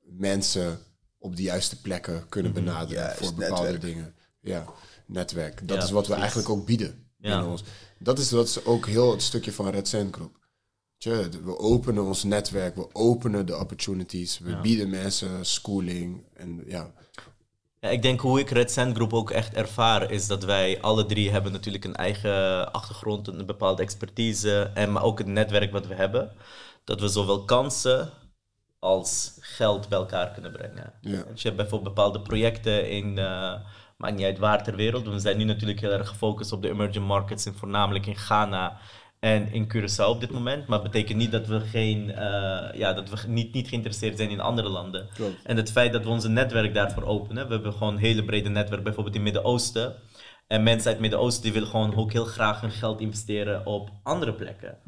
mensen 0.00 0.78
op 1.18 1.36
de 1.36 1.42
juiste 1.42 1.80
plekken 1.80 2.28
kunnen 2.28 2.52
benaderen 2.52 3.02
Juist, 3.02 3.18
voor 3.18 3.34
bepaalde 3.34 3.70
netwerk. 3.70 3.80
dingen. 3.94 4.14
Ja, 4.40 4.64
netwerk. 5.06 5.68
Dat 5.68 5.76
Ja, 5.76 5.82
is 5.82 5.90
wat 5.90 6.06
we 6.06 6.14
eigenlijk 6.14 6.48
ook 6.48 6.66
bieden. 6.66 7.06
Ja. 7.18 7.28
binnen 7.30 7.46
ons. 7.50 7.64
Dat, 7.98 8.18
is, 8.18 8.28
dat 8.28 8.48
is 8.48 8.64
ook 8.64 8.86
heel 8.86 9.10
het 9.10 9.22
stukje 9.22 9.52
van 9.52 9.68
Red 9.70 9.88
Sand 9.88 10.14
Group. 10.14 10.36
Tje, 10.98 11.28
we 11.44 11.58
openen 11.58 12.04
ons 12.04 12.24
netwerk, 12.24 12.74
we 12.74 12.88
openen 12.92 13.46
de 13.46 13.58
opportunities, 13.58 14.38
we 14.38 14.56
bieden 14.56 14.90
mensen 14.90 15.44
schooling 15.46 16.24
en 16.34 16.62
ja, 16.66 16.90
Ja, 17.80 17.88
ik 17.88 18.02
denk 18.02 18.20
hoe 18.20 18.40
ik 18.40 18.50
Red 18.50 18.70
Sand 18.70 18.94
Group 18.94 19.12
ook 19.12 19.30
echt 19.30 19.54
ervaar 19.54 20.10
is 20.10 20.26
dat 20.26 20.44
wij 20.44 20.80
alle 20.80 21.06
drie 21.06 21.30
hebben 21.30 21.52
natuurlijk 21.52 21.84
een 21.84 21.96
eigen 21.96 22.72
achtergrond, 22.72 23.28
een 23.28 23.46
bepaalde 23.46 23.82
expertise 23.82 24.70
en 24.74 24.92
maar 24.92 25.02
ook 25.02 25.18
het 25.18 25.26
netwerk 25.26 25.72
wat 25.72 25.86
we 25.86 25.94
hebben. 25.94 26.32
Dat 26.84 27.00
we 27.00 27.08
zowel 27.08 27.44
kansen 27.44 28.10
als 28.78 29.36
geld 29.40 29.88
bij 29.88 29.98
elkaar 29.98 30.30
kunnen 30.30 30.52
brengen. 30.52 30.92
Ja. 31.00 31.22
Dus 31.22 31.42
je 31.42 31.48
hebt 31.48 31.60
bijvoorbeeld 31.60 31.94
bepaalde 31.94 32.20
projecten 32.20 32.90
in, 32.90 33.18
eh 33.18 33.54
maakt 33.96 34.16
niet 34.16 34.24
uit 34.24 34.38
waar 34.38 34.64
ter 34.64 34.76
wereld. 34.76 35.06
We 35.06 35.18
zijn 35.18 35.36
nu 35.36 35.44
natuurlijk 35.44 35.80
heel 35.80 35.90
erg 35.90 36.08
gefocust 36.08 36.52
op 36.52 36.62
de 36.62 36.68
emerging 36.68 37.06
markets, 37.06 37.46
en 37.46 37.54
voornamelijk 37.54 38.06
in 38.06 38.16
Ghana 38.16 38.78
en 39.20 39.52
in 39.52 39.72
Curaçao 39.74 40.08
op 40.08 40.20
dit 40.20 40.30
moment. 40.30 40.66
Maar 40.66 40.82
dat 40.82 40.90
betekent 40.90 41.18
niet 41.18 41.32
dat 41.32 41.46
we, 41.46 41.60
geen, 41.60 42.10
eh, 42.10 42.78
ja, 42.78 42.92
dat 42.92 43.10
we 43.10 43.28
niet, 43.28 43.54
niet 43.54 43.68
geïnteresseerd 43.68 44.16
zijn 44.16 44.30
in 44.30 44.40
andere 44.40 44.68
landen. 44.68 45.08
Klopt. 45.14 45.36
En 45.44 45.56
het 45.56 45.72
feit 45.72 45.92
dat 45.92 46.04
we 46.04 46.10
onze 46.10 46.28
netwerk 46.28 46.74
daarvoor 46.74 47.04
openen. 47.04 47.46
We 47.46 47.54
hebben 47.54 47.72
gewoon 47.72 47.94
een 47.94 48.00
hele 48.00 48.24
brede 48.24 48.48
netwerk, 48.48 48.82
bijvoorbeeld 48.82 49.14
in 49.14 49.24
het 49.24 49.32
Midden-Oosten. 49.32 49.94
En 50.46 50.62
mensen 50.62 50.86
uit 50.86 50.94
het 50.94 51.00
Midden-Oosten 51.00 51.42
die 51.42 51.52
willen 51.52 51.68
gewoon 51.68 51.96
ook 51.96 52.12
heel 52.12 52.24
graag 52.24 52.60
hun 52.60 52.70
geld 52.70 53.00
investeren 53.00 53.66
op 53.66 53.90
andere 54.02 54.32
plekken. 54.32 54.78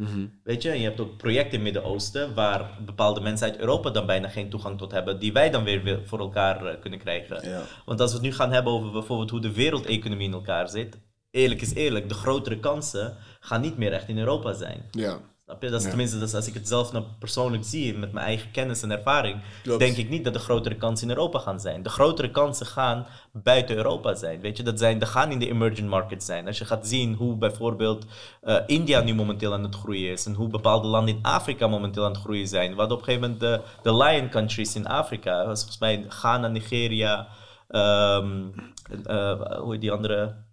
Weet 0.44 0.62
je, 0.62 0.70
en 0.70 0.78
je 0.78 0.84
hebt 0.84 1.00
ook 1.00 1.16
projecten 1.16 1.58
in 1.58 1.64
het 1.64 1.72
Midden-Oosten 1.72 2.34
waar 2.34 2.70
bepaalde 2.84 3.20
mensen 3.20 3.46
uit 3.46 3.58
Europa 3.58 3.90
dan 3.90 4.06
bijna 4.06 4.28
geen 4.28 4.50
toegang 4.50 4.78
tot 4.78 4.92
hebben, 4.92 5.18
die 5.18 5.32
wij 5.32 5.50
dan 5.50 5.64
weer 5.64 5.82
weer 5.82 6.00
voor 6.04 6.18
elkaar 6.18 6.66
eh, 6.66 6.80
kunnen 6.80 6.98
krijgen. 6.98 7.48
Ja. 7.48 7.62
Want 7.84 8.00
als 8.00 8.10
we 8.10 8.16
het 8.16 8.26
nu 8.26 8.32
gaan 8.32 8.52
hebben 8.52 8.72
over 8.72 8.90
bijvoorbeeld 8.90 9.30
hoe 9.30 9.40
de 9.40 9.52
wereldeconomie 9.52 10.26
in 10.26 10.32
elkaar 10.32 10.68
zit, 10.68 10.98
eerlijk 11.30 11.60
is 11.60 11.74
eerlijk, 11.74 12.08
de 12.08 12.14
grotere 12.14 12.60
kansen 12.60 13.16
gaan 13.40 13.60
niet 13.60 13.78
meer 13.78 13.92
echt 13.92 14.08
in 14.08 14.18
Europa 14.18 14.52
zijn. 14.52 14.88
ja. 14.90 15.18
Snap 15.50 15.62
je? 15.62 15.70
Dat 15.70 15.80
is 15.80 15.88
tenminste, 15.88 16.18
dat 16.18 16.28
is 16.28 16.34
als 16.34 16.46
ik 16.46 16.54
het 16.54 16.68
zelf 16.68 16.92
nou 16.92 17.04
persoonlijk 17.18 17.64
zie, 17.64 17.98
met 17.98 18.12
mijn 18.12 18.26
eigen 18.26 18.50
kennis 18.50 18.82
en 18.82 18.90
ervaring, 18.90 19.40
Klopt. 19.62 19.78
denk 19.78 19.96
ik 19.96 20.08
niet 20.08 20.24
dat 20.24 20.32
de 20.32 20.38
grotere 20.38 20.76
kansen 20.76 21.08
in 21.08 21.14
Europa 21.14 21.38
gaan 21.38 21.60
zijn. 21.60 21.82
De 21.82 21.88
grotere 21.88 22.30
kansen 22.30 22.66
gaan 22.66 23.06
buiten 23.32 23.76
Europa 23.76 24.14
zijn. 24.14 24.40
Weet 24.40 24.56
je, 24.56 24.62
dat, 24.62 24.78
zijn, 24.78 24.98
dat 24.98 25.08
gaan 25.08 25.30
in 25.30 25.38
de 25.38 25.48
emerging 25.48 25.88
markets 25.88 26.26
zijn. 26.26 26.46
Als 26.46 26.58
je 26.58 26.64
gaat 26.64 26.86
zien 26.86 27.14
hoe 27.14 27.36
bijvoorbeeld 27.36 28.06
eh, 28.40 28.56
India 28.66 29.00
nu 29.00 29.14
momenteel 29.14 29.52
aan 29.52 29.62
het 29.62 29.74
groeien 29.74 30.10
is 30.10 30.26
en 30.26 30.34
hoe 30.34 30.48
bepaalde 30.48 30.88
landen 30.88 31.14
in 31.14 31.22
Afrika 31.22 31.66
momenteel 31.66 32.04
aan 32.04 32.12
het 32.12 32.20
groeien 32.20 32.48
zijn. 32.48 32.74
Hadden 32.74 32.96
op 32.96 32.98
een 32.98 33.04
gegeven 33.04 33.30
moment 33.30 33.40
de, 33.40 33.60
de 33.82 33.96
lion 33.96 34.28
countries 34.28 34.74
in 34.74 34.86
Afrika. 34.86 35.46
Was 35.46 35.58
volgens 35.58 35.78
mij 35.78 36.04
Ghana, 36.08 36.48
Nigeria, 36.48 37.28
ehm, 37.68 38.48
eh, 39.04 39.58
hoe 39.58 39.72
heet 39.72 39.80
die 39.80 39.92
andere? 39.92 40.48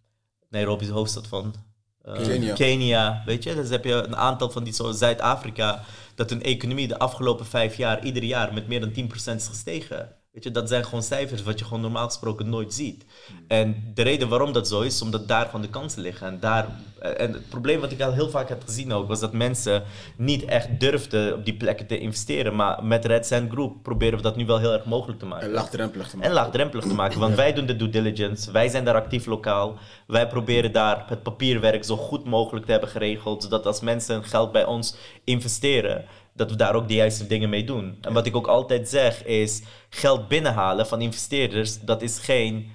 Nairobi 0.49 0.81
is 0.81 0.87
de 0.87 0.93
hoofdstad 0.93 1.27
van. 1.27 1.53
Eh, 2.01 2.13
Kenia. 2.13 2.53
Kenia, 2.53 3.23
weet 3.25 3.43
je. 3.43 3.55
Dus 3.55 3.69
heb 3.69 3.83
je 3.83 3.93
een 3.93 4.15
aantal 4.15 4.49
van 4.49 4.63
die 4.63 4.73
zoals 4.73 4.97
Zuid-Afrika, 4.97 5.83
dat 6.15 6.29
hun 6.29 6.43
economie 6.43 6.87
de 6.87 6.99
afgelopen 6.99 7.45
vijf 7.45 7.77
jaar, 7.77 8.03
ieder 8.03 8.23
jaar 8.23 8.53
met 8.53 8.67
meer 8.67 8.79
dan 8.79 8.91
10% 8.91 9.35
is 9.35 9.47
gestegen. 9.47 10.15
Weet 10.37 10.45
je, 10.45 10.51
dat 10.51 10.69
zijn 10.69 10.83
gewoon 10.83 11.03
cijfers 11.03 11.43
wat 11.43 11.59
je 11.59 11.65
gewoon 11.65 11.81
normaal 11.81 12.05
gesproken 12.05 12.49
nooit 12.49 12.73
ziet. 12.73 13.05
En 13.47 13.91
de 13.93 14.01
reden 14.01 14.29
waarom 14.29 14.53
dat 14.53 14.67
zo 14.67 14.81
is, 14.81 14.93
is 14.93 15.01
omdat 15.01 15.27
daar 15.27 15.45
gewoon 15.45 15.61
de 15.61 15.69
kansen 15.69 16.01
liggen. 16.01 16.27
En, 16.27 16.39
daar, 16.39 16.67
eh, 16.99 17.21
en 17.25 17.33
het 17.33 17.49
probleem 17.49 17.79
wat 17.79 17.91
ik 17.91 18.01
al 18.01 18.13
heel 18.13 18.29
vaak 18.29 18.49
heb 18.49 18.63
gezien 18.65 18.93
ook, 18.93 19.07
was 19.07 19.19
dat 19.19 19.33
mensen 19.33 19.83
niet 20.17 20.45
echt 20.45 20.79
durfden 20.79 21.33
op 21.33 21.45
die 21.45 21.53
plekken 21.53 21.87
te 21.87 21.99
investeren. 21.99 22.55
Maar 22.55 22.83
met 22.83 23.05
Red 23.05 23.25
Sand 23.25 23.51
Group 23.51 23.83
proberen 23.83 24.17
we 24.17 24.23
dat 24.23 24.35
nu 24.35 24.45
wel 24.45 24.59
heel 24.59 24.73
erg 24.73 24.85
mogelijk 24.85 25.19
te 25.19 25.25
maken. 25.25 25.47
En 25.47 25.53
laagdrempelig 25.53 26.07
te 26.07 26.13
En 26.13 26.19
maken. 26.19 26.33
laagdrempelig 26.33 26.85
te 26.85 26.93
maken, 26.93 27.19
want 27.19 27.35
wij 27.35 27.53
doen 27.53 27.65
de 27.65 27.75
due 27.75 27.89
diligence, 27.89 28.51
wij 28.51 28.69
zijn 28.69 28.85
daar 28.85 28.95
actief 28.95 29.25
lokaal. 29.25 29.77
Wij 30.07 30.27
proberen 30.27 30.71
daar 30.71 31.05
het 31.07 31.23
papierwerk 31.23 31.83
zo 31.83 31.97
goed 31.97 32.25
mogelijk 32.25 32.65
te 32.65 32.71
hebben 32.71 32.89
geregeld, 32.89 33.43
zodat 33.43 33.65
als 33.65 33.81
mensen 33.81 34.23
geld 34.23 34.51
bij 34.51 34.65
ons 34.65 34.95
investeren, 35.23 36.05
dat 36.37 36.49
we 36.49 36.55
daar 36.55 36.75
ook 36.75 36.87
de 36.87 36.93
juiste 36.93 37.27
dingen 37.27 37.49
mee 37.49 37.63
doen. 37.63 37.97
En 38.01 38.13
wat 38.13 38.25
ik 38.25 38.35
ook 38.35 38.47
altijd 38.47 38.89
zeg 38.89 39.25
is, 39.25 39.61
geld 39.89 40.27
binnenhalen 40.27 40.87
van 40.87 41.01
investeerders, 41.01 41.79
dat 41.81 42.01
is 42.01 42.19
geen 42.19 42.71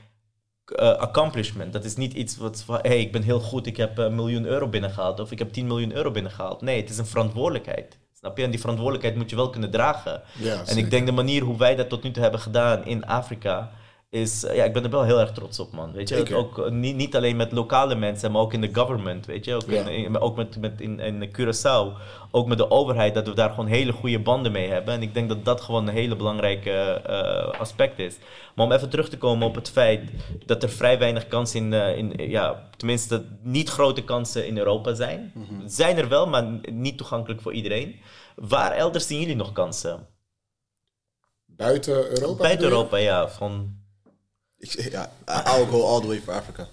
eh, 0.64 0.96
accomplishment. 0.96 1.72
Dat 1.72 1.84
is 1.84 1.96
niet 1.96 2.12
iets 2.12 2.36
wat 2.36 2.62
van, 2.62 2.78
hey, 2.82 3.00
ik 3.00 3.12
ben 3.12 3.22
heel 3.22 3.40
goed, 3.40 3.66
ik 3.66 3.76
heb 3.76 3.98
een 3.98 4.14
miljoen 4.14 4.44
euro 4.44 4.68
binnengehaald 4.68 5.20
of 5.20 5.30
ik 5.30 5.38
heb 5.38 5.52
10 5.52 5.66
miljoen 5.66 5.94
euro 5.94 6.10
binnengehaald. 6.10 6.60
Nee, 6.60 6.80
het 6.80 6.90
is 6.90 6.98
een 6.98 7.06
verantwoordelijkheid. 7.06 7.98
Snap 8.18 8.36
je? 8.36 8.44
En 8.44 8.50
die 8.50 8.60
verantwoordelijkheid 8.60 9.16
moet 9.18 9.30
je 9.30 9.36
wel 9.36 9.50
kunnen 9.50 9.70
dragen. 9.70 10.22
Ja, 10.38 10.62
en 10.66 10.76
ik 10.76 10.90
denk 10.90 11.06
de 11.06 11.12
manier 11.12 11.42
hoe 11.42 11.58
wij 11.58 11.76
dat 11.76 11.88
tot 11.88 12.02
nu 12.02 12.10
toe 12.10 12.22
hebben 12.22 12.40
gedaan 12.40 12.86
in 12.86 13.06
Afrika, 13.06 13.70
is, 14.12 14.44
eh, 14.44 14.56
ja, 14.56 14.64
ik 14.64 14.72
ben 14.72 14.84
er 14.84 14.90
wel 14.90 15.02
heel 15.04 15.20
erg 15.20 15.32
trots 15.32 15.58
op, 15.58 15.72
man. 15.72 15.92
Weet 15.92 16.08
je, 16.08 16.16
Zeker. 16.16 16.36
ook 16.36 16.58
eh, 16.58 16.70
niet, 16.70 16.96
niet 16.96 17.16
alleen 17.16 17.36
met 17.36 17.52
lokale 17.52 17.94
mensen, 17.94 18.32
maar 18.32 18.40
ook 18.42 18.52
in 18.52 18.60
de 18.60 18.74
government, 18.74 19.26
weet 19.26 19.44
je, 19.44 19.54
ook, 19.54 19.70
Ja. 19.70 19.88
in, 19.88 20.18
ook 20.18 20.36
met, 20.36 20.60
met 20.60 20.80
in, 20.80 21.00
in 21.00 21.28
Curaçao, 21.28 21.98
ook 22.30 22.46
met 22.46 22.58
de 22.58 22.70
overheid, 22.70 23.14
dat 23.14 23.26
we 23.26 23.34
daar 23.34 23.48
gewoon 23.50 23.66
hele 23.66 23.92
goede 23.92 24.18
banden 24.18 24.52
mee 24.52 24.68
hebben. 24.68 24.94
En 24.94 25.02
ik 25.02 25.14
denk 25.14 25.28
dat 25.28 25.44
dat 25.44 25.60
gewoon 25.60 25.86
een 25.88 25.94
hele 25.94 26.16
belangrijke 26.16 26.70
eh, 26.70 27.60
aspect 27.60 27.98
is. 27.98 28.16
Maar 28.54 28.66
om 28.66 28.72
even 28.72 28.88
terug 28.90 29.08
te 29.08 29.18
komen 29.18 29.46
op 29.46 29.54
het 29.54 29.70
feit 29.70 30.10
dat 30.46 30.62
er 30.62 30.68
vrij 30.70 30.98
weinig 30.98 31.28
kansen 31.28 31.72
in, 31.72 32.16
in 32.16 32.30
ja, 32.30 32.68
tenminste 32.76 33.24
niet 33.42 33.68
grote 33.68 34.04
kansen 34.04 34.46
in 34.46 34.58
Europa 34.58 34.94
zijn. 34.94 35.32
Zijn 35.66 35.96
er 35.96 36.08
wel, 36.08 36.26
maar 36.26 36.46
niet 36.72 36.96
toegankelijk 36.96 37.40
voor 37.40 37.52
iedereen. 37.52 38.00
Waar 38.36 38.72
elders 38.72 39.06
zien 39.06 39.20
jullie 39.20 39.36
nog 39.36 39.52
kansen? 39.52 40.06
Buiten 41.46 41.94
Europa? 42.10 42.42
Buiten? 42.42 42.68
Europa, 42.68 42.96
ja. 42.96 43.28
Van, 43.28 43.80
ja, 44.90 45.12
I'll 45.26 45.66
go 45.66 45.86
all 45.86 46.00
the 46.00 46.06
way 46.06 46.20
for 46.20 46.34
Africa. 46.34 46.68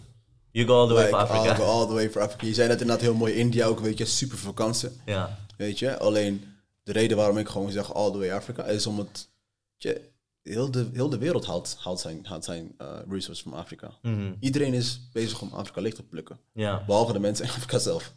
you 0.51 0.65
go 0.67 0.73
all 0.79 0.87
the 0.87 0.93
way 0.93 1.05
Like, 1.05 1.15
for 1.27 1.35
I'll 1.35 1.43
go 1.43 1.49
Africa. 1.49 1.63
all 1.69 1.87
the 1.87 1.93
way 1.93 2.09
for 2.09 2.21
Africa. 2.21 2.45
Je 2.45 2.53
zei 2.53 2.67
net 2.67 2.81
inderdaad 2.81 3.05
heel 3.05 3.13
mooi, 3.15 3.33
India 3.33 3.65
ook, 3.65 3.79
weet 3.79 3.97
je, 3.97 4.05
super 4.05 4.53
kansen. 4.53 4.93
Ja. 5.05 5.37
Weet 5.57 5.79
je, 5.79 5.97
alleen 5.99 6.43
de 6.83 6.91
reden 6.91 7.17
waarom 7.17 7.37
ik 7.37 7.47
gewoon 7.47 7.71
zeg 7.71 7.93
all 7.93 8.11
the 8.11 8.17
way 8.17 8.31
Africa 8.31 8.63
is 8.65 8.87
om 8.87 8.97
het, 8.97 9.29
weet 9.77 9.83
je, 9.83 10.01
heel 10.41 10.71
de, 10.71 10.89
heel 10.93 11.09
de 11.09 11.17
wereld 11.17 11.45
haalt, 11.45 11.75
haalt 11.79 11.99
zijn, 11.99 12.25
haalt 12.25 12.43
zijn 12.45 12.73
eh, 12.77 12.87
resources 13.09 13.41
van 13.41 13.53
Afrika. 13.53 13.91
Iedereen 14.39 14.73
is 14.73 14.99
bezig 15.13 15.41
om 15.41 15.49
Afrika 15.53 15.81
leeg 15.81 15.93
te 15.93 16.03
plukken. 16.03 16.39
Ja. 16.53 16.83
Behalve 16.85 17.13
de 17.13 17.19
mensen 17.19 17.45
in 17.45 17.51
Afrika 17.51 17.77
zelf. 17.79 18.13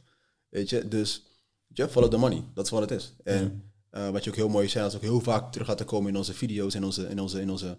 Weet 0.49 0.69
je, 0.71 0.89
dus 0.89 1.23
je, 1.67 1.89
follow 1.89 2.11
the 2.11 2.17
money. 2.17 2.43
Dat 2.55 2.65
is 2.65 2.71
wat 2.71 2.81
het 2.81 2.91
is. 2.91 3.13
En 3.25 3.63
eh, 3.91 4.09
wat 4.11 4.25
je 4.25 4.31
ook 4.31 4.37
heel 4.37 4.49
mooi 4.49 4.69
zei, 4.69 4.85
dat 4.85 4.93
is 4.93 4.99
ook 4.99 5.05
heel 5.05 5.21
vaak 5.21 5.53
terug 5.53 5.67
gaat 5.67 5.79
te 5.79 5.85
komen 5.85 6.11
in 6.11 6.17
onze 6.17 6.35
video's, 6.35 6.75
in 6.75 6.85
onze, 6.85 7.09
in 7.09 7.21
onze, 7.21 7.41
in 7.41 7.51
onze, 7.51 7.77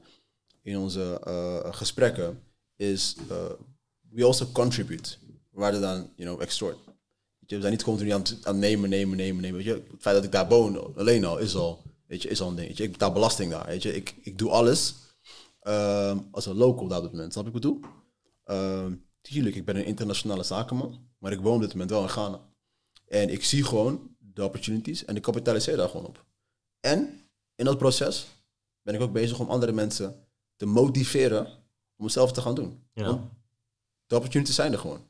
in 0.63 0.77
onze 0.77 1.19
eh, 1.23 1.73
gesprekken, 1.73 2.43
is 2.75 3.15
eh, 3.29 3.51
we 4.09 4.25
also 4.25 4.45
contribute 4.45 5.17
rather 5.53 5.81
than, 5.81 6.09
you 6.15 6.29
know, 6.29 6.41
extort. 6.41 6.77
Je, 7.39 7.55
we 7.55 7.61
zijn 7.61 7.73
niet 7.73 7.83
continu 7.83 8.09
aan 8.09 8.21
het 8.21 8.55
nemen, 8.55 8.89
nemen, 8.89 9.17
nemen, 9.17 9.41
nemen. 9.41 9.55
Weet 9.55 9.65
je, 9.65 9.73
het 9.73 10.01
feit 10.01 10.15
dat 10.15 10.23
ik 10.23 10.31
daar 10.31 10.47
woon, 10.47 10.95
alleen 10.97 11.25
al, 11.25 11.37
is 11.37 11.55
al, 11.55 11.81
weet 12.07 12.21
je, 12.21 12.29
is 12.29 12.41
al 12.41 12.49
een 12.49 12.55
ding. 12.55 12.77
Ik 12.77 12.91
betaal 12.91 13.11
belasting 13.11 13.51
daar. 13.51 13.65
Weet 13.65 13.81
je, 13.81 13.95
ik, 13.95 14.15
ik 14.21 14.37
doe 14.37 14.49
alles 14.49 14.95
ehm, 15.59 16.17
als 16.31 16.45
een 16.45 16.55
local 16.55 16.87
daar 16.87 16.97
op 16.97 17.03
dit 17.03 17.13
moment. 17.13 17.33
Snap 17.33 17.45
je 17.45 17.51
wat 17.51 17.63
ik 17.63 17.69
bedoel? 17.69 17.91
Ehm, 18.43 18.93
tuurlijk, 19.21 19.55
ik 19.55 19.65
ben 19.65 19.75
een 19.75 19.85
internationale 19.85 20.43
zakenman, 20.43 21.07
maar 21.17 21.31
ik 21.31 21.39
woon 21.39 21.55
op 21.55 21.61
dit 21.61 21.71
moment 21.71 21.89
wel 21.89 22.01
in 22.01 22.09
Ghana. 22.09 22.41
En 23.07 23.29
ik 23.29 23.43
zie 23.43 23.63
gewoon 23.63 24.15
de 24.19 24.43
opportunities 24.43 25.05
en 25.05 25.15
ik 25.15 25.21
kapitaliseer 25.21 25.77
daar 25.77 25.89
gewoon 25.89 26.05
op. 26.05 26.25
En 26.79 27.29
in 27.55 27.65
dat 27.65 27.77
proces 27.77 28.27
ben 28.81 28.95
ik 28.95 29.01
ook 29.01 29.11
bezig 29.13 29.39
om 29.39 29.49
andere 29.49 29.71
mensen 29.71 30.22
te 30.55 30.65
motiveren 30.65 31.45
om 31.95 32.03
hetzelfde 32.05 32.35
te 32.35 32.41
gaan 32.41 32.55
doen. 32.55 32.83
Ja. 32.93 33.05
Want 33.05 33.21
de 34.07 34.15
opportunities 34.15 34.55
zijn 34.55 34.71
er 34.71 34.79
gewoon. 34.79 35.01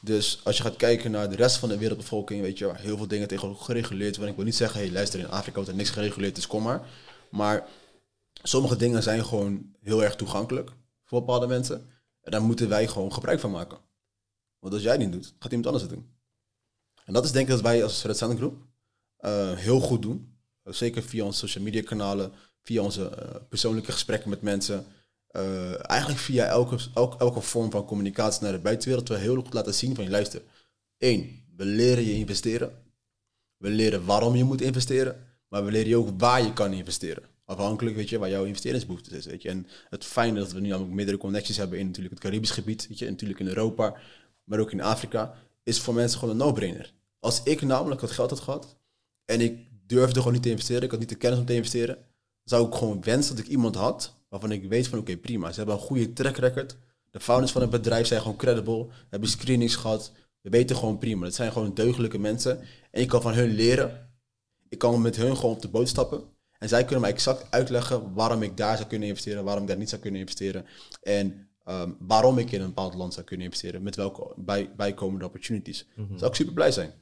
Dus 0.00 0.40
als 0.44 0.56
je 0.56 0.62
gaat 0.62 0.76
kijken 0.76 1.10
naar 1.10 1.30
de 1.30 1.36
rest 1.36 1.56
van 1.56 1.68
de 1.68 1.78
wereldbevolking, 1.78 2.40
weet 2.40 2.58
je, 2.58 2.66
waar 2.66 2.80
heel 2.80 2.96
veel 2.96 3.06
dingen 3.06 3.28
tegenwoordig 3.28 3.64
gereguleerd 3.64 4.10
worden. 4.10 4.30
Ik 4.30 4.36
wil 4.36 4.44
niet 4.44 4.54
zeggen, 4.54 4.80
hey, 4.80 4.90
luister, 4.90 5.20
in 5.20 5.28
Afrika 5.28 5.54
wordt 5.54 5.70
er 5.70 5.76
niks 5.76 5.90
gereguleerd, 5.90 6.34
dus 6.34 6.46
kom 6.46 6.62
maar. 6.62 6.88
Maar 7.30 7.68
sommige 8.42 8.76
dingen 8.76 9.02
zijn 9.02 9.24
gewoon 9.24 9.74
heel 9.82 10.04
erg 10.04 10.16
toegankelijk 10.16 10.70
voor 11.04 11.20
bepaalde 11.20 11.46
mensen. 11.46 11.90
En 12.20 12.30
daar 12.30 12.42
moeten 12.42 12.68
wij 12.68 12.88
gewoon 12.88 13.12
gebruik 13.12 13.40
van 13.40 13.50
maken. 13.50 13.78
Want 14.58 14.74
als 14.74 14.82
jij 14.82 14.92
het 14.92 15.00
niet 15.00 15.12
doet, 15.12 15.34
gaat 15.38 15.52
iemand 15.52 15.66
anders 15.66 15.84
het 15.84 15.92
doen. 15.92 16.14
En 17.04 17.12
dat 17.12 17.24
is 17.24 17.32
denk 17.32 17.46
ik 17.46 17.52
dat 17.52 17.60
wij 17.60 17.82
als 17.82 18.02
Red 18.02 18.16
Group 18.16 18.66
eh, 19.16 19.52
heel 19.52 19.80
goed 19.80 20.02
doen. 20.02 20.34
Zeker 20.64 21.02
via 21.02 21.24
onze 21.24 21.38
social 21.38 21.64
media 21.64 21.82
kanalen, 21.82 22.32
via 22.66 22.82
onze 22.82 23.08
eh, 23.08 23.34
persoonlijke 23.48 23.92
gesprekken 23.92 24.30
met 24.30 24.42
mensen. 24.42 24.84
Eh, 25.26 25.90
eigenlijk 25.90 26.20
via 26.20 26.44
elke, 26.46 26.78
elke, 26.94 27.18
elke 27.18 27.40
vorm 27.40 27.70
van 27.70 27.84
communicatie 27.84 28.42
naar 28.42 28.52
de 28.52 28.58
buitenwereld. 28.58 29.08
We 29.08 29.16
heel 29.16 29.34
goed 29.34 29.54
laten 29.54 29.74
zien 29.74 29.94
van 29.94 30.04
je 30.04 30.10
luister. 30.10 30.42
Eén, 30.98 31.44
we 31.56 31.64
leren 31.64 32.04
je 32.04 32.14
investeren. 32.14 32.72
We 33.56 33.68
leren 33.68 34.04
waarom 34.04 34.36
je 34.36 34.44
moet 34.44 34.60
investeren. 34.60 35.24
Maar 35.48 35.64
we 35.64 35.70
leren 35.70 35.88
je 35.88 35.96
ook 35.96 36.20
waar 36.20 36.42
je 36.42 36.52
kan 36.52 36.72
investeren. 36.72 37.22
Afhankelijk, 37.44 37.96
weet 37.96 38.08
je, 38.08 38.18
waar 38.18 38.30
jouw 38.30 38.44
investeringsbehoefte 38.44 39.16
is, 39.16 39.26
weet 39.26 39.42
je. 39.42 39.48
En 39.48 39.66
het 39.88 40.04
fijne 40.04 40.38
dat 40.38 40.52
we 40.52 40.60
nu 40.60 40.68
namelijk 40.68 40.94
meerdere 40.94 41.18
connecties 41.18 41.56
hebben 41.56 41.78
in 41.78 41.86
natuurlijk 41.86 42.14
het 42.14 42.22
Caribisch 42.22 42.50
gebied, 42.50 42.88
weet 42.88 42.98
je, 42.98 43.04
en 43.04 43.10
natuurlijk 43.10 43.40
in 43.40 43.46
Europa, 43.46 43.96
maar 44.44 44.58
ook 44.58 44.72
in 44.72 44.80
Afrika, 44.80 45.34
is 45.62 45.80
voor 45.80 45.94
mensen 45.94 46.18
gewoon 46.18 46.34
een 46.34 46.46
no-brainer. 46.46 46.92
Als 47.18 47.42
ik 47.42 47.62
namelijk 47.62 48.00
het 48.00 48.10
geld 48.10 48.30
had 48.30 48.40
gehad 48.40 48.76
en 49.24 49.40
ik 49.40 49.58
durfde 49.86 50.18
gewoon 50.18 50.32
niet 50.32 50.42
te 50.42 50.50
investeren, 50.50 50.82
ik 50.82 50.90
had 50.90 51.00
niet 51.00 51.08
de 51.08 51.14
kennis 51.14 51.38
om 51.38 51.46
te 51.46 51.54
investeren, 51.54 51.98
zou 52.46 52.66
ik 52.66 52.74
gewoon 52.74 53.02
wensen 53.02 53.36
dat 53.36 53.44
ik 53.44 53.50
iemand 53.50 53.74
had 53.74 54.14
waarvan 54.28 54.52
ik 54.52 54.68
weet 54.68 54.88
van 54.88 54.98
oké, 54.98 55.16
prima, 55.16 55.50
ze 55.50 55.56
hebben 55.56 55.74
een 55.74 55.80
goede 55.80 56.12
track 56.12 56.36
record. 56.36 56.76
De 57.10 57.20
founders 57.20 57.52
van 57.52 57.60
het 57.60 57.70
bedrijf 57.70 58.06
zijn 58.06 58.20
gewoon 58.20 58.36
credible, 58.36 58.86
hebben 59.08 59.28
screenings 59.28 59.76
gehad, 59.76 60.12
we 60.40 60.50
weten 60.50 60.76
gewoon 60.76 60.98
prima. 60.98 61.24
Het 61.24 61.34
zijn 61.34 61.52
gewoon 61.52 61.74
deugdelijke 61.74 62.18
mensen 62.18 62.60
en 62.90 63.00
ik 63.00 63.08
kan 63.08 63.22
van 63.22 63.34
hun 63.34 63.54
leren. 63.54 64.10
Ik 64.68 64.78
kan 64.78 65.02
met 65.02 65.16
hun 65.16 65.36
gewoon 65.36 65.54
op 65.54 65.62
de 65.62 65.68
boot 65.68 65.88
stappen. 65.88 66.24
En 66.58 66.68
zij 66.68 66.82
kunnen 66.82 67.00
mij 67.00 67.10
exact 67.10 67.50
uitleggen 67.50 68.14
waarom 68.14 68.42
ik 68.42 68.56
daar 68.56 68.76
zou 68.76 68.88
kunnen 68.88 69.08
investeren, 69.08 69.44
waarom 69.44 69.62
ik 69.62 69.68
daar 69.68 69.78
niet 69.78 69.88
zou 69.88 70.00
kunnen 70.00 70.20
investeren. 70.20 70.66
En 71.02 71.48
ehm, 71.64 71.90
waarom 71.98 72.38
ik 72.38 72.52
in 72.52 72.60
een 72.60 72.66
bepaald 72.66 72.94
land 72.94 73.14
zou 73.14 73.26
kunnen 73.26 73.46
investeren, 73.46 73.82
met 73.82 73.96
welke 73.96 74.32
bij, 74.36 74.70
bijkomende 74.76 75.24
opportunities. 75.24 75.86
Zou 76.16 76.30
ik 76.30 76.36
super 76.36 76.54
blij 76.54 76.70
zijn. 76.70 76.92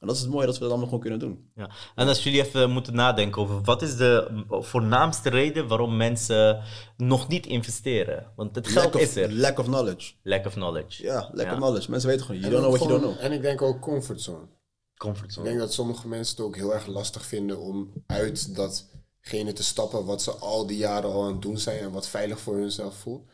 En 0.00 0.06
dat 0.06 0.16
is 0.16 0.22
het 0.22 0.30
mooie 0.30 0.46
dat 0.46 0.54
we 0.54 0.60
dat 0.60 0.68
allemaal 0.68 0.86
gewoon 0.88 1.00
kunnen 1.02 1.18
doen. 1.18 1.50
Ja. 1.54 1.70
En 1.94 2.08
als 2.08 2.22
jullie 2.24 2.44
even 2.44 2.70
moeten 2.70 2.94
nadenken 2.94 3.42
over 3.42 3.62
wat 3.62 3.82
is 3.82 3.96
de 3.96 4.44
voornaamste 4.48 5.28
reden 5.30 5.68
waarom 5.68 5.96
mensen 5.96 6.62
nog 6.96 7.28
niet 7.28 7.46
investeren? 7.46 8.32
Want 8.36 8.54
het 8.54 8.68
geld 8.68 8.84
Lack 8.84 8.94
of, 8.94 9.00
is 9.00 9.16
er. 9.16 9.32
lack 9.32 9.58
of 9.58 9.64
knowledge. 9.66 10.12
Lack 10.22 10.46
of 10.46 10.52
knowledge. 10.52 11.02
Ja, 11.02 11.30
lack 11.32 11.46
Ja. 11.46 11.52
of 11.52 11.58
knowledge. 11.58 11.90
Mensen 11.90 12.08
weten 12.08 12.26
gewoon, 12.26 12.40
you 12.40 12.54
En 12.54 12.60
don't 12.60 12.68
know 12.72 12.80
what 12.80 12.88
you 12.88 13.00
don't 13.02 13.14
know. 13.16 13.26
En 13.26 13.32
ik 13.36 13.42
denk 13.42 13.62
ook 13.62 13.80
comfortzone. 13.80 14.46
Comfort 14.96 15.24
Ik 15.24 15.30
zone. 15.30 15.46
denk 15.48 15.58
dat 15.58 15.72
sommige 15.72 16.08
mensen 16.08 16.36
het 16.36 16.44
ook 16.46 16.56
heel 16.56 16.74
erg 16.74 16.86
lastig 16.86 17.26
vinden 17.26 17.58
om 17.60 17.92
uit 18.06 18.54
datgene 18.54 19.52
te 19.52 19.62
stappen 19.62 20.04
wat 20.04 20.22
ze 20.22 20.30
al 20.30 20.66
die 20.66 20.76
jaren 20.76 21.10
al 21.10 21.22
aan 21.24 21.32
het 21.32 21.42
doen 21.42 21.58
zijn 21.58 21.78
en 21.78 21.90
wat 21.92 22.08
veilig 22.08 22.40
voor 22.40 22.56
hunzelf 22.56 22.94
voelt. 22.96 23.28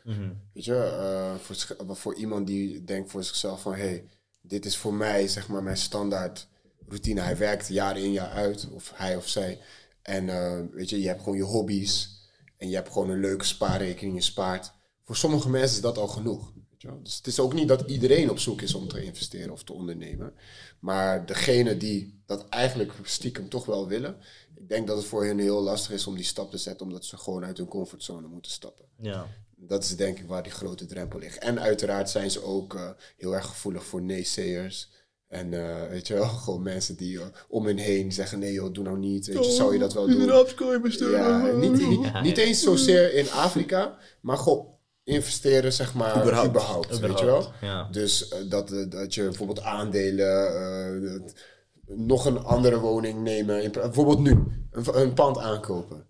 Weet 0.52 0.64
je, 0.64 0.74
eh, 0.74 1.34
voor, 1.40 1.96
voor 1.96 2.14
iemand 2.14 2.46
die 2.46 2.84
denkt 2.84 3.10
voor 3.10 3.24
zichzelf 3.24 3.62
van 3.62 3.72
hé, 3.74 3.78
hey, 3.78 4.04
dit 4.42 4.64
is 4.64 4.76
voor 4.76 4.94
mij 4.94 5.28
zeg 5.28 5.48
maar 5.48 5.62
mijn 5.62 5.76
standaard 5.76 6.48
routine. 6.92 7.20
Hij 7.20 7.36
werkt 7.36 7.68
jaar 7.68 7.98
in 7.98 8.12
jaar 8.12 8.30
uit, 8.30 8.68
of 8.70 8.92
hij 8.94 9.16
of 9.16 9.28
zij. 9.28 9.60
En 10.02 10.28
eh, 10.28 10.60
weet 10.70 10.90
je, 10.90 11.00
je 11.00 11.06
hebt 11.06 11.22
gewoon 11.22 11.38
je 11.38 11.44
hobby's 11.44 12.20
en 12.56 12.68
je 12.68 12.74
hebt 12.74 12.92
gewoon 12.92 13.10
een 13.10 13.20
leuke 13.20 13.44
spaarrekening, 13.44 14.16
je 14.16 14.22
spaart. 14.22 14.72
Voor 15.04 15.16
sommige 15.16 15.50
mensen 15.50 15.76
is 15.76 15.82
dat 15.82 15.98
al 15.98 16.08
genoeg. 16.08 16.52
Weet 16.54 16.82
je 16.82 16.88
wel? 16.88 17.02
Dus 17.02 17.16
het 17.16 17.26
is 17.26 17.40
ook 17.40 17.54
niet 17.54 17.68
dat 17.68 17.90
iedereen 17.90 18.30
op 18.30 18.38
zoek 18.38 18.60
is 18.60 18.74
om 18.74 18.88
te 18.88 19.04
investeren 19.04 19.52
of 19.52 19.64
te 19.64 19.72
ondernemen. 19.72 20.34
Maar 20.80 21.26
degene 21.26 21.76
die 21.76 22.22
dat 22.26 22.48
eigenlijk 22.48 22.92
stiekem 23.02 23.48
toch 23.48 23.66
wel 23.66 23.88
willen, 23.88 24.16
ik 24.54 24.68
denk 24.68 24.86
dat 24.86 24.96
het 24.96 25.06
voor 25.06 25.24
hen 25.24 25.38
heel 25.38 25.62
lastig 25.62 25.92
is 25.92 26.06
om 26.06 26.14
die 26.14 26.24
stap 26.24 26.50
te 26.50 26.58
zetten, 26.58 26.86
omdat 26.86 27.04
ze 27.04 27.16
gewoon 27.16 27.44
uit 27.44 27.56
hun 27.56 27.68
comfortzone 27.68 28.26
moeten 28.26 28.52
stappen. 28.52 28.84
Ja. 29.00 29.26
Dat 29.56 29.84
is 29.84 29.96
denk 29.96 30.18
ik 30.18 30.26
waar 30.26 30.42
die 30.42 30.52
grote 30.52 30.86
drempel 30.86 31.18
ligt. 31.18 31.38
En 31.38 31.60
uiteraard 31.60 32.10
zijn 32.10 32.30
ze 32.30 32.42
ook 32.42 32.74
eh, 32.74 32.90
heel 33.16 33.34
erg 33.34 33.46
gevoelig 33.46 33.84
voor 33.84 34.02
neeseers. 34.02 34.90
En 35.32 35.52
eh, 35.54 35.88
weet 35.90 36.06
je 36.06 36.14
wel, 36.14 36.24
gewoon 36.44 36.62
mensen 36.62 36.96
die 36.96 37.18
eh, 37.20 37.26
om 37.48 37.66
hen 37.66 37.76
heen 37.76 38.12
zeggen: 38.12 38.38
nee 38.38 38.52
joh, 38.52 38.72
doe 38.72 38.84
nou 38.84 38.98
niet. 38.98 39.26
Weet 39.26 39.44
je, 39.44 39.50
zou 39.50 39.72
je 39.72 39.78
dat 39.78 39.92
wel 39.92 40.06
doen? 40.06 40.26
Ja, 41.10 41.46
niet, 41.52 41.88
niet, 41.88 42.22
niet 42.22 42.38
eens 42.38 42.62
zozeer 42.62 43.14
in 43.14 43.30
Afrika, 43.30 43.96
maar 44.20 44.36
gewoon 44.38 44.66
investeren, 45.04 45.72
zeg 45.72 45.94
maar, 45.94 46.20
überhaupt. 46.20 46.48
Überhaupt. 46.48 46.98
weet 46.98 47.18
je 47.18 47.24
wel? 47.24 47.52
Ja. 47.60 47.88
Dus 47.90 48.28
eh, 48.28 48.38
dat, 48.48 48.68
dat 48.88 49.14
je 49.14 49.22
bijvoorbeeld 49.22 49.62
aandelen, 49.62 50.46
eh, 50.46 51.12
dat- 51.12 51.32
nog 51.86 52.24
een 52.26 52.38
andere 52.38 52.78
woning 52.78 53.22
nemen. 53.22 53.62
In, 53.62 53.70
bijvoorbeeld 53.72 54.18
nu, 54.20 54.30
een, 54.70 55.00
een 55.00 55.12
pand 55.14 55.38
aankopen. 55.38 56.06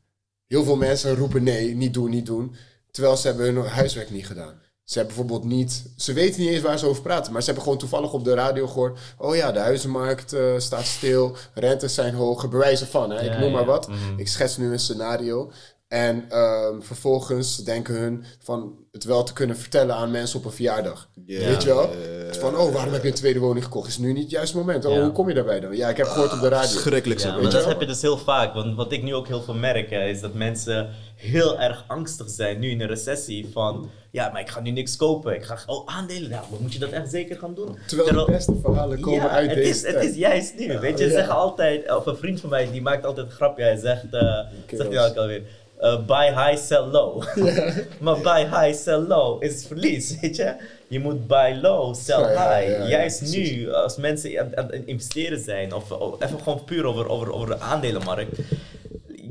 Heel 0.46 0.64
veel 0.64 0.76
mensen 0.76 1.14
roepen 1.16 1.42
nee, 1.42 1.74
niet 1.74 1.94
doen, 1.94 2.10
niet 2.10 2.26
doen. 2.26 2.54
Terwijl 2.90 3.16
ze 3.16 3.26
hebben 3.26 3.54
hun 3.54 3.64
huiswerk 3.64 4.10
niet 4.10 4.26
gedaan. 4.26 4.60
Ze 4.84 4.98
hebben 4.98 5.16
bijvoorbeeld 5.16 5.52
niet, 5.52 5.84
ze 5.96 6.12
weten 6.12 6.40
niet 6.40 6.50
eens 6.50 6.62
waar 6.62 6.78
ze 6.78 6.86
over 6.86 7.02
praten, 7.02 7.32
maar 7.32 7.40
ze 7.40 7.46
hebben 7.46 7.64
gewoon 7.64 7.78
toevallig 7.78 8.12
op 8.12 8.24
de 8.24 8.34
radio 8.34 8.66
gehoord. 8.66 8.98
Oh 9.18 9.36
ja, 9.36 9.52
de 9.52 9.58
huizenmarkt 9.58 10.32
eh, 10.32 10.44
staat 10.56 10.84
stil, 10.86 11.36
rentes 11.54 11.94
zijn 11.94 12.14
hoog, 12.14 12.48
bewijzen 12.48 12.86
van, 12.86 13.10
hè, 13.10 13.20
Ja, 13.20 13.32
ik 13.32 13.38
noem 13.38 13.50
maar 13.52 13.60
ja, 13.60 13.66
wat. 13.66 13.88
mhm. 13.88 13.98
Ik 14.16 14.28
schets 14.28 14.56
nu 14.56 14.72
een 14.72 14.78
scenario. 14.78 15.50
En 15.92 16.24
ehm, 16.28 16.80
vervolgens 16.80 17.56
denken 17.56 17.94
hun 17.94 18.24
van 18.38 18.74
het 18.92 19.04
wel 19.04 19.22
te 19.22 19.32
kunnen 19.32 19.56
vertellen 19.56 19.94
aan 19.94 20.10
mensen 20.10 20.38
op 20.38 20.44
een 20.44 20.52
verjaardag. 20.52 21.08
Ja. 21.26 21.38
Weet 21.46 21.62
je 21.62 21.68
wel? 21.68 21.90
Van, 22.30 22.56
oh, 22.56 22.72
waarom 22.72 22.92
heb 22.92 23.02
je 23.02 23.08
een 23.08 23.14
tweede 23.14 23.38
woning 23.38 23.64
gekocht? 23.64 23.88
Is 23.88 23.98
nu 23.98 24.12
niet 24.12 24.22
het 24.22 24.30
juiste 24.30 24.56
moment? 24.56 24.84
Oh, 24.84 25.02
hoe 25.02 25.12
kom 25.12 25.28
je 25.28 25.34
daarbij 25.34 25.60
dan? 25.60 25.76
Ja, 25.76 25.88
ik 25.88 25.96
heb 25.96 26.06
gehoord 26.06 26.32
op 26.32 26.40
de 26.40 26.48
radio. 26.48 26.78
Schrikkelijk 26.78 27.20
zo. 27.20 27.28
Ja, 27.28 27.34
maar 27.34 27.42
dat 27.42 27.52
wel. 27.52 27.68
heb 27.68 27.80
je 27.80 27.86
dus 27.86 28.02
heel 28.02 28.18
vaak. 28.18 28.54
Want 28.54 28.76
wat 28.76 28.92
ik 28.92 29.02
nu 29.02 29.14
ook 29.14 29.26
heel 29.26 29.42
veel 29.42 29.54
merk, 29.54 29.90
hè, 29.90 30.08
is 30.08 30.20
dat 30.20 30.34
mensen 30.34 30.88
heel 31.16 31.60
erg 31.60 31.84
angstig 31.86 32.30
zijn 32.30 32.58
nu 32.58 32.70
in 32.70 32.80
een 32.80 32.88
recessie. 32.88 33.48
Van 33.52 33.90
ja, 34.10 34.30
maar 34.32 34.40
ik 34.40 34.48
ga 34.48 34.60
nu 34.60 34.70
niks 34.70 34.96
kopen. 34.96 35.34
Ik 35.34 35.44
ga 35.44 35.58
oh, 35.66 35.86
aandelen. 35.96 36.30
Nou, 36.30 36.44
moet 36.58 36.72
je 36.72 36.78
dat 36.78 36.90
echt 36.90 37.10
zeker 37.10 37.36
gaan 37.36 37.54
doen? 37.54 37.78
Terwijl 37.86 38.26
de 38.26 38.32
beste 38.32 38.54
verhalen 38.62 39.00
komen 39.00 39.22
ja, 39.22 39.28
uit 39.28 39.50
het 39.50 39.58
deze 39.58 39.70
is, 39.70 39.94
het 39.94 40.04
is 40.04 40.14
juist 40.14 40.58
nu. 40.58 40.78
Weet 40.78 40.98
je, 40.98 41.04
ze 41.04 41.10
Ja. 41.10 41.16
zeggen 41.16 41.34
altijd, 41.34 41.94
of 41.96 42.06
een 42.06 42.16
vriend 42.16 42.40
van 42.40 42.50
mij 42.50 42.70
die 42.70 42.82
maakt 42.82 43.04
altijd 43.04 43.26
een 43.26 43.32
grapje. 43.32 43.62
Hij 43.62 43.76
zegt, 43.76 44.04
eh 44.10 44.38
zegt 44.70 44.92
hij 44.92 45.08
ook 45.08 45.16
alweer. 45.16 45.42
Eh, 45.82 46.04
buy 46.06 46.26
high, 46.26 46.56
sell 46.56 46.84
low. 46.90 47.24
maar 48.04 48.20
buy 48.20 48.46
high, 48.46 48.74
sell 48.74 48.98
low 48.98 49.42
is 49.42 49.66
verlies, 49.66 50.14
weet 50.20 50.36
je. 50.36 50.54
Je 50.88 51.00
moet 51.00 51.26
buy 51.26 51.58
low, 51.62 51.94
sell 51.94 52.20
Ja, 52.20 52.30
ja, 52.30 52.58
high. 52.58 52.70
ja, 52.70 52.78
ja, 52.78 52.88
Juist 52.88 53.20
nu, 53.20 53.72
als 53.72 53.96
mensen 53.96 54.40
aan, 54.40 54.56
aan 54.56 54.68
het 54.70 54.82
investeren 54.84 55.40
zijn, 55.44 55.74
of, 55.74 55.90
of 55.90 56.22
even 56.22 56.38
gewoon 56.42 56.64
puur 56.64 56.84
over, 56.84 57.08
over, 57.08 57.32
over 57.32 57.46
de 57.46 57.60
aandelenmarkt. 57.60 58.38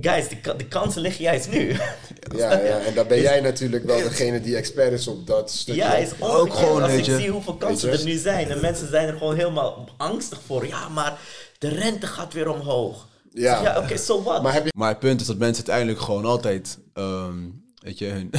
Guys, 0.02 0.30
de, 0.30 0.56
de 0.58 0.66
kansen 0.66 1.02
liggen 1.02 1.24
juist 1.24 1.52
nu. 1.52 1.76
Ja, 2.36 2.52
ja, 2.52 2.80
en 2.80 2.94
dan 2.94 3.08
ben 3.08 3.22
jij 3.22 3.40
natuurlijk 3.40 3.86
wel 3.86 4.02
degene 4.02 4.42
die 4.42 4.56
expert 4.56 4.92
is 4.92 5.08
op 5.08 5.28
dat 5.28 5.52
stukje. 5.52 5.82
Ja, 5.82 5.96
is 5.96 6.12
Ook 6.20 6.54
gewoon, 6.54 6.84
Als 6.84 6.92
ik 6.92 7.04
zie 7.04 7.30
hoeveel 7.30 7.56
kansen 7.56 7.92
er 7.92 8.04
nu 8.04 8.18
zijn. 8.18 8.50
En 8.50 8.62
mensen 8.62 8.90
zijn 8.90 9.08
er 9.08 9.18
gewoon 9.18 9.36
helemaal 9.36 9.90
angstig 9.98 10.40
voor. 10.46 10.68
Ja, 10.68 10.90
maar 10.90 11.18
de 11.60 11.70
rente 11.70 12.08
gaat 12.08 12.34
weer 12.34 12.50
omhoog. 12.50 13.08
Ja. 13.34 13.62
Ja, 13.62 13.78
oké, 13.80 13.98
so 13.98 14.24
what? 14.24 14.42
Maar 14.44 14.54
heb 14.54 14.66
je... 14.66 14.72
Maar 14.78 14.90
het 14.90 15.00
punt 15.00 15.22
is 15.22 15.28
dat 15.28 15.38
mensen 15.38 15.66
uiteindelijk 15.66 16.06
gewoon 16.06 16.26
altijd, 16.26 16.80
ehm, 16.94 17.38
weet 17.76 17.98
je, 17.98 18.06
hun, 18.06 18.30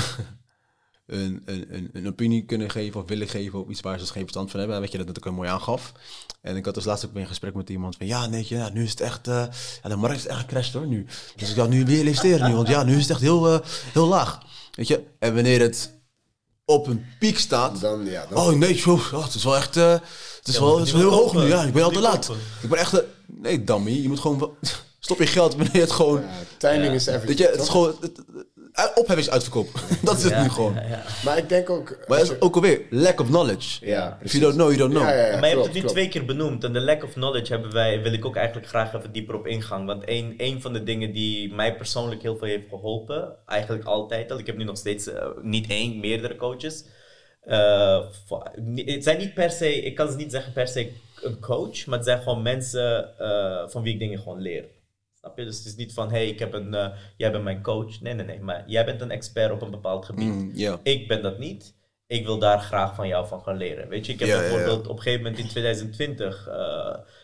een, 1.07 1.43
een, 1.45 1.75
een, 1.75 1.91
een 1.93 2.07
opinie 2.07 2.45
kunnen 2.45 2.71
geven 2.71 3.01
of 3.01 3.09
willen 3.09 3.29
geven 3.29 3.59
op 3.59 3.71
iets 3.71 3.81
waar 3.81 3.95
ze 3.95 4.01
dus 4.01 4.11
geen 4.11 4.23
verstand 4.23 4.51
van 4.51 4.61
hebben. 4.61 4.81
Weet 4.81 4.93
je, 4.93 4.99
dat 4.99 5.07
dat 5.07 5.19
ook 5.19 5.25
een 5.25 5.35
mooi 5.35 5.49
aangaf. 5.49 5.93
En 6.41 6.57
ik 6.57 6.65
had 6.65 6.75
dus 6.75 6.85
laatst 6.85 7.05
ook 7.07 7.13
weer 7.13 7.23
een 7.23 7.29
gesprek 7.29 7.55
met 7.55 7.71
iemand 7.71 7.97
van, 7.97 8.07
ja, 8.07 8.27
nee, 8.27 8.47
ja, 8.49 8.69
nu 8.69 8.83
is 8.85 8.91
het 8.91 9.01
echt, 9.01 9.29
eh, 9.29 9.45
ja, 9.83 9.89
de 9.89 9.97
markt 9.97 10.17
is 10.17 10.27
echt 10.27 10.39
gecrashed 10.41 10.73
hoor, 10.75 10.87
nu. 10.87 11.07
Dus 11.37 11.51
ik 11.51 11.57
ga 11.57 11.67
nu 11.67 11.85
weer 11.85 11.99
investeren 12.05 12.49
nu, 12.49 12.55
want 12.55 12.69
ja, 12.69 12.83
nu 12.83 12.95
is 12.95 13.01
het 13.03 13.11
echt 13.11 13.21
heel, 13.21 13.53
eh, 13.53 13.67
heel 13.93 14.07
laag. 14.07 14.41
Weet 14.73 14.89
je, 14.89 15.05
en 15.19 15.35
wanneer 15.35 15.61
het 15.61 16.01
op 16.65 16.87
een 16.87 17.05
piek 17.19 17.39
staat, 17.39 17.81
Dan, 17.81 18.05
ja, 18.05 18.27
dan... 18.27 18.39
Oh 18.39 18.53
nee, 18.53 18.75
joh, 18.75 19.13
oh, 19.13 19.25
het 19.25 19.35
is 19.35 19.45
wel 19.45 19.57
echt. 19.57 19.77
eh, 19.77 19.95
het 20.43 20.49
is 20.49 20.55
Ja, 20.55 20.61
wel 20.61 20.79
het 20.79 20.87
is 20.87 20.93
heel 20.93 21.11
hoog 21.11 21.35
nu. 21.35 21.41
Ja, 21.43 21.63
ik 21.63 21.73
ben 21.73 21.83
al 21.85 21.91
te 21.91 22.01
laat. 22.01 22.27
kopen. 22.27 22.43
Ik 22.63 22.69
ben 22.69 22.79
echt. 22.79 23.03
nee, 23.27 23.65
dummy. 23.65 23.91
Je 24.03 24.09
moet 24.09 24.21
gewoon. 24.21 24.57
Stop 25.01 25.19
je 25.19 25.27
geld 25.27 25.57
wanneer 25.57 25.81
het 25.83 25.91
gewoon. 25.93 26.21
Ja, 26.21 26.29
timing 26.59 26.95
is 26.95 27.07
everything. 27.07 27.29
weet 27.29 27.39
je, 27.39 27.47
het 27.53 27.61
is 27.63 27.69
gewoon. 27.69 27.95
Het, 28.01 28.17
het- 28.17 28.91
opheffing 28.95 29.19
is 29.19 29.31
uitverkoop. 29.31 29.69
dat 30.03 30.17
is 30.17 30.23
het 30.23 30.33
Ja, 30.33 30.43
nu 30.43 30.49
gewoon. 30.49 30.75
ja, 30.75 30.83
ja. 30.83 31.03
Maar 31.25 31.39
ik 31.39 31.49
denk 31.49 31.71
ook... 31.71 31.97
Maar 32.07 32.19
het 32.19 32.31
is 32.31 32.41
ook 32.41 32.55
alweer 32.55 32.81
lack 32.91 33.21
of 33.21 33.27
knowledge. 33.27 33.87
Ja, 33.87 34.09
If 34.13 34.19
precies. 34.19 34.41
you 34.41 34.43
don't 34.53 34.55
know, 34.55 34.67
you 34.69 34.79
don't 34.79 34.91
know. 34.93 35.03
Ja, 35.03 35.27
ja, 35.27 35.27
ja, 35.33 35.39
maar 35.39 35.49
je 35.49 35.55
klopt, 35.55 35.55
hebt 35.55 35.65
het 35.65 35.75
nu 35.75 35.81
klopt. 35.81 35.95
twee 35.95 36.09
keer 36.09 36.25
benoemd. 36.25 36.65
En 36.65 36.73
de 36.73 36.81
lack 36.81 37.05
of 37.05 37.13
knowledge 37.13 37.53
hebben 37.53 37.73
wij, 37.73 38.03
wil 38.03 38.13
ik 38.13 38.25
ook 38.25 38.37
eigenlijk 38.37 38.69
graag 38.69 38.95
even 38.95 39.13
dieper 39.13 39.35
op 39.35 39.47
ingaan. 39.47 39.87
Want 39.87 40.03
een, 40.07 40.35
een 40.37 40.61
van 40.61 40.73
de 40.73 40.83
dingen 40.83 41.13
die 41.13 41.55
mij 41.55 41.77
persoonlijk 41.77 42.23
heel 42.23 42.37
veel 42.37 42.49
heeft 42.49 42.69
geholpen, 42.69 43.35
eigenlijk 43.47 43.85
altijd 43.85 44.31
al. 44.33 44.39
Ik 44.39 44.47
heb 44.47 44.57
nu 44.57 44.65
nog 44.65 44.77
steeds 44.77 45.07
eh, 45.13 45.27
niet 45.43 45.71
één, 45.71 46.01
meerdere 46.01 46.37
coaches. 46.37 46.85
Eh, 47.43 48.05
het 48.75 49.05
zijn 49.05 49.19
niet 49.19 49.35
per 49.35 49.51
se, 49.51 49.83
ik 49.83 49.95
kan 49.95 50.11
ze 50.11 50.17
niet 50.17 50.31
zeggen 50.31 50.53
per 50.53 50.69
se 50.69 50.93
een 51.23 51.41
coach, 51.41 51.87
maar 51.87 51.99
het 51.99 52.07
zijn 52.07 52.23
gewoon 52.23 52.43
mensen 52.43 53.19
eh, 53.19 53.69
van 53.69 53.83
wie 53.83 53.93
ik 53.93 53.99
dingen 53.99 54.19
gewoon 54.19 54.41
leer. 54.41 54.65
Snap 55.23 55.39
je? 55.39 55.45
Dus 55.45 55.57
het 55.57 55.67
is 55.67 55.77
niet 55.77 55.93
van, 55.93 56.11
hey, 56.11 56.29
ik 56.29 56.39
heb 56.39 56.53
een, 56.53 56.75
eh, 56.75 56.89
jij 57.17 57.31
bent 57.31 57.45
mijn 57.45 57.63
coach. 57.63 58.01
Nee, 58.01 58.15
nee, 58.15 58.27
nee. 58.27 58.41
Maar 58.41 58.65
jij 58.67 58.85
bent 58.85 59.01
een 59.01 59.11
expert 59.11 59.53
op 59.53 59.63
een 59.63 59.71
bepaald 59.71 60.05
gebied. 60.05 60.55
Mm. 60.55 60.81
Ik 60.83 61.09
ben 61.09 61.23
dat 61.23 61.39
niet. 61.39 61.75
Ik 62.07 62.27
wil 62.27 62.39
daar 62.39 62.61
graag 62.61 62.95
van 62.95 63.09
jou 63.09 63.27
van 63.27 63.43
gaan 63.43 63.57
leren. 63.57 63.89
Weet 63.89 64.07
je, 64.07 64.13
ik 64.13 64.21
heb 64.21 64.29
bijvoorbeeld 64.29 64.87
op 64.87 64.97
een 64.97 65.03
gegeven 65.03 65.23
moment 65.23 65.41
in 65.41 65.49
2020, 65.49 66.49
eh, 66.49 66.55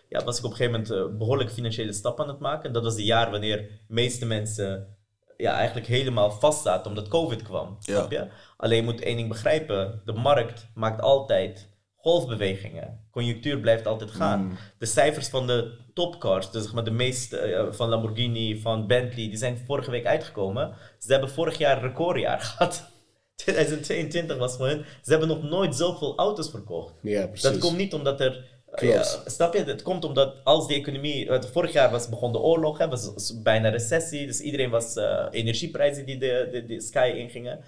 ja, 0.08 0.24
was 0.24 0.38
ik 0.38 0.44
op 0.44 0.50
een 0.50 0.56
gegeven 0.56 0.80
moment 0.80 0.90
eh, 0.90 1.18
behoorlijk 1.18 1.50
financiële 1.50 1.92
stap 1.92 2.20
aan 2.20 2.28
het 2.28 2.38
maken. 2.38 2.72
Dat 2.72 2.82
was 2.82 2.94
het 2.94 3.04
jaar 3.04 3.30
wanneer 3.30 3.56
de 3.56 3.94
meeste 3.94 4.26
mensen 4.26 4.97
ja, 5.38 5.52
eigenlijk 5.52 5.86
helemaal 5.86 6.30
vast 6.30 6.62
zaten 6.62 6.90
omdat 6.90 7.08
COVID 7.08 7.42
kwam. 7.42 7.76
Ja. 7.80 7.96
Snap 7.96 8.10
je? 8.10 8.26
Alleen 8.56 8.76
je 8.76 8.82
moet 8.82 9.00
één 9.00 9.16
ding 9.16 9.28
begrijpen. 9.28 10.02
De 10.04 10.12
markt 10.12 10.68
maakt 10.74 11.00
altijd 11.00 11.68
golfbewegingen. 11.96 13.06
Conjunctuur 13.10 13.60
blijft 13.60 13.86
altijd 13.86 14.10
gaan. 14.10 14.44
Mm. 14.44 14.56
De 14.78 14.86
cijfers 14.86 15.28
van 15.28 15.46
de 15.46 15.78
topcars, 15.94 16.50
dus 16.50 16.62
zeg 16.62 16.72
maar 16.72 16.84
de 16.84 16.90
meeste 16.90 17.38
eh, 17.38 17.72
van 17.72 17.88
Lamborghini, 17.88 18.60
van 18.60 18.86
Bentley, 18.86 19.28
die 19.28 19.36
zijn 19.36 19.58
vorige 19.66 19.90
week 19.90 20.06
uitgekomen. 20.06 20.74
Ze 20.98 21.12
hebben 21.12 21.30
vorig 21.30 21.58
jaar 21.58 21.76
een 21.76 21.88
recordjaar 21.88 22.40
gehad. 22.56 22.90
2022 23.34 24.38
was 24.38 24.56
voor 24.56 24.66
hun. 24.66 24.84
Ze 25.02 25.10
hebben 25.10 25.28
nog 25.28 25.42
nooit 25.42 25.74
zoveel 25.74 26.16
auto's 26.16 26.50
verkocht. 26.50 26.94
Ja, 27.02 27.26
precies. 27.26 27.50
Dat 27.50 27.58
komt 27.58 27.76
niet 27.76 27.94
omdat 27.94 28.20
er. 28.20 28.56
Ja, 28.76 29.02
snap 29.26 29.54
je? 29.54 29.64
Het 29.64 29.82
komt 29.82 30.04
omdat 30.04 30.34
als 30.44 30.66
die 30.66 30.76
economie. 30.76 31.28
eh, 31.28 31.42
Vorig 31.42 31.72
jaar 31.72 31.90
was, 31.90 32.08
begon 32.08 32.32
de 32.32 32.38
oorlog, 32.38 32.78
hè, 32.78 32.88
was, 32.88 33.12
was 33.14 33.42
bijna 33.42 33.68
recessie. 33.68 34.26
Dus 34.26 34.40
iedereen 34.40 34.70
was 34.70 34.96
eh, 34.96 35.26
energieprijzen 35.30 36.06
die 36.06 36.18
de, 36.18 36.48
de, 36.52 36.64
de 36.64 36.80
sky 36.80 37.12
ingingen. 37.16 37.60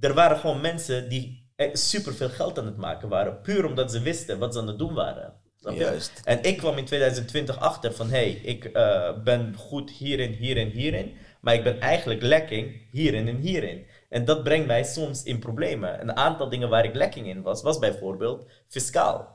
Er 0.00 0.14
waren 0.14 0.36
gewoon 0.36 0.60
mensen 0.60 1.08
die 1.08 1.42
super 1.72 2.14
veel 2.14 2.28
geld 2.28 2.58
aan 2.58 2.66
het 2.66 2.76
maken 2.76 3.08
waren. 3.08 3.40
Puur 3.40 3.64
omdat 3.66 3.90
ze 3.92 4.00
wisten 4.00 4.38
wat 4.38 4.52
ze 4.54 4.60
aan 4.60 4.66
het 4.68 4.78
doen 4.78 4.94
waren. 4.94 5.34
Snap 5.60 5.74
je? 5.74 5.80
Juist. 5.80 6.20
En 6.24 6.42
ik 6.42 6.56
kwam 6.56 6.76
in 6.78 6.84
2020 6.84 7.58
achter 7.58 7.92
van 7.94 8.08
hé, 8.08 8.16
hey, 8.16 8.30
ik 8.30 8.64
eh, 8.64 9.22
ben 9.24 9.54
goed 9.56 9.90
hierin, 9.90 10.32
hierin, 10.32 10.68
hierin. 10.68 11.12
Maar 11.40 11.54
ik 11.54 11.62
ben 11.64 11.80
eigenlijk 11.80 12.22
lekking 12.22 12.88
hierin 12.90 13.28
en 13.28 13.36
hierin. 13.36 13.86
En 14.08 14.24
dat 14.24 14.42
brengt 14.44 14.66
mij 14.66 14.84
soms 14.84 15.22
in 15.22 15.38
problemen. 15.38 16.00
Een 16.00 16.16
aantal 16.16 16.48
dingen 16.48 16.68
waar 16.68 16.84
ik 16.84 16.94
lekking 16.94 17.26
in 17.26 17.42
was, 17.42 17.62
was 17.62 17.78
bijvoorbeeld 17.78 18.46
fiscaal. 18.68 19.33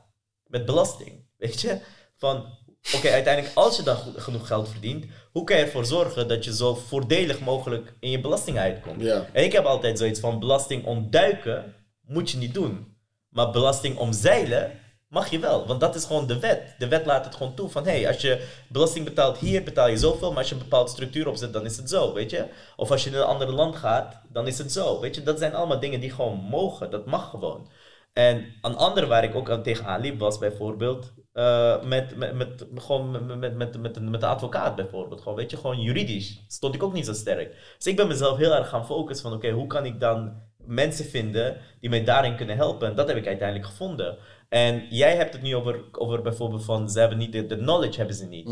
Met 0.50 0.66
belasting. 0.66 1.24
Weet 1.36 1.60
je? 1.60 1.78
Van 2.16 2.58
oké, 2.94 3.08
uiteindelijk 3.08 3.54
als 3.54 3.76
je 3.76 3.82
dan 3.82 3.96
genoeg 4.16 4.46
geld 4.46 4.68
verdient, 4.68 5.04
hoe 5.32 5.44
kan 5.44 5.56
je 5.56 5.62
ervoor 5.62 5.84
zorgen 5.84 6.28
dat 6.28 6.44
je 6.44 6.54
zo 6.54 6.74
voordelig 6.74 7.40
mogelijk 7.40 7.94
in 8.00 8.10
je 8.10 8.20
belasting 8.20 8.58
uitkomt? 8.58 9.02
Ja. 9.02 9.26
En 9.32 9.44
ik 9.44 9.52
heb 9.52 9.64
altijd 9.64 9.98
zoiets 9.98 10.20
van 10.20 10.38
belasting 10.38 10.84
ontduiken 10.84 11.74
moet 12.06 12.30
je 12.30 12.36
niet 12.36 12.54
doen. 12.54 12.96
Maar 13.28 13.50
belasting 13.50 13.98
omzeilen 13.98 14.72
mag 15.08 15.30
je 15.30 15.38
wel, 15.38 15.66
want 15.66 15.80
dat 15.80 15.94
is 15.94 16.04
gewoon 16.04 16.26
de 16.26 16.38
wet. 16.38 16.74
De 16.78 16.88
wet 16.88 17.06
laat 17.06 17.24
het 17.24 17.34
gewoon 17.34 17.54
toe 17.54 17.68
van, 17.68 17.84
hé, 17.84 17.90
hey, 17.90 18.08
als 18.08 18.20
je 18.20 18.46
belasting 18.68 19.04
betaalt 19.04 19.38
hier, 19.38 19.62
betaal 19.62 19.88
je 19.88 19.96
zoveel, 19.96 20.28
maar 20.28 20.38
als 20.38 20.48
je 20.48 20.54
een 20.54 20.60
bepaalde 20.60 20.90
structuur 20.90 21.28
opzet, 21.28 21.52
dan 21.52 21.64
is 21.64 21.76
het 21.76 21.90
zo, 21.90 22.12
weet 22.12 22.30
je? 22.30 22.46
Of 22.76 22.90
als 22.90 23.04
je 23.04 23.10
in 23.10 23.16
een 23.16 23.22
ander 23.22 23.52
land 23.52 23.76
gaat, 23.76 24.20
dan 24.32 24.46
is 24.46 24.58
het 24.58 24.72
zo, 24.72 25.00
weet 25.00 25.14
je? 25.14 25.22
Dat 25.22 25.38
zijn 25.38 25.54
allemaal 25.54 25.80
dingen 25.80 26.00
die 26.00 26.10
gewoon 26.10 26.38
mogen, 26.38 26.90
dat 26.90 27.06
mag 27.06 27.30
gewoon. 27.30 27.68
En 28.12 28.44
een 28.62 28.76
andere 28.76 29.06
waar 29.06 29.24
ik 29.24 29.34
ook 29.34 29.50
aan 29.50 29.62
tegenaan 29.62 30.00
liep 30.00 30.18
was 30.18 30.38
bijvoorbeeld 30.38 31.12
eh, 31.32 31.82
met, 31.82 32.16
met, 32.16 32.34
met, 32.34 32.66
gewoon 32.74 33.10
met, 33.10 33.38
met, 33.38 33.54
met, 33.56 33.80
met, 33.80 34.00
met 34.10 34.20
de 34.20 34.26
advocaat 34.26 34.76
bijvoorbeeld. 34.76 35.20
Gewoon, 35.20 35.36
weet 35.38 35.50
je, 35.50 35.56
gewoon 35.56 35.80
juridisch 35.80 36.44
stond 36.48 36.74
ik 36.74 36.82
ook 36.82 36.92
niet 36.92 37.06
zo 37.06 37.12
sterk. 37.12 37.54
Dus 37.76 37.86
ik 37.86 37.96
ben 37.96 38.08
mezelf 38.08 38.36
heel 38.38 38.54
erg 38.54 38.68
gaan 38.68 38.86
focussen 38.86 39.28
van 39.28 39.36
oké, 39.36 39.50
hoe 39.50 39.66
kan 39.66 39.84
ik 39.84 40.00
dan 40.00 40.42
mensen 40.64 41.04
vinden 41.04 41.56
die 41.80 41.90
mij 41.90 42.04
daarin 42.04 42.36
kunnen 42.36 42.56
helpen? 42.56 42.88
En 42.88 42.94
dat 42.94 43.08
heb 43.08 43.16
ik 43.16 43.26
uiteindelijk 43.26 43.68
gevonden. 43.68 44.16
En 44.48 44.86
jij 44.90 45.16
hebt 45.16 45.32
het 45.32 45.42
nu 45.42 45.56
over, 45.56 45.80
over 45.92 46.22
bijvoorbeeld 46.22 46.64
van 46.64 46.90
ze 46.90 46.98
hebben 47.00 47.18
niet 47.18 47.32
de, 47.32 47.46
de 47.46 47.56
knowledge 47.56 47.98
hebben 47.98 48.16
ze 48.16 48.26
niet. 48.26 48.48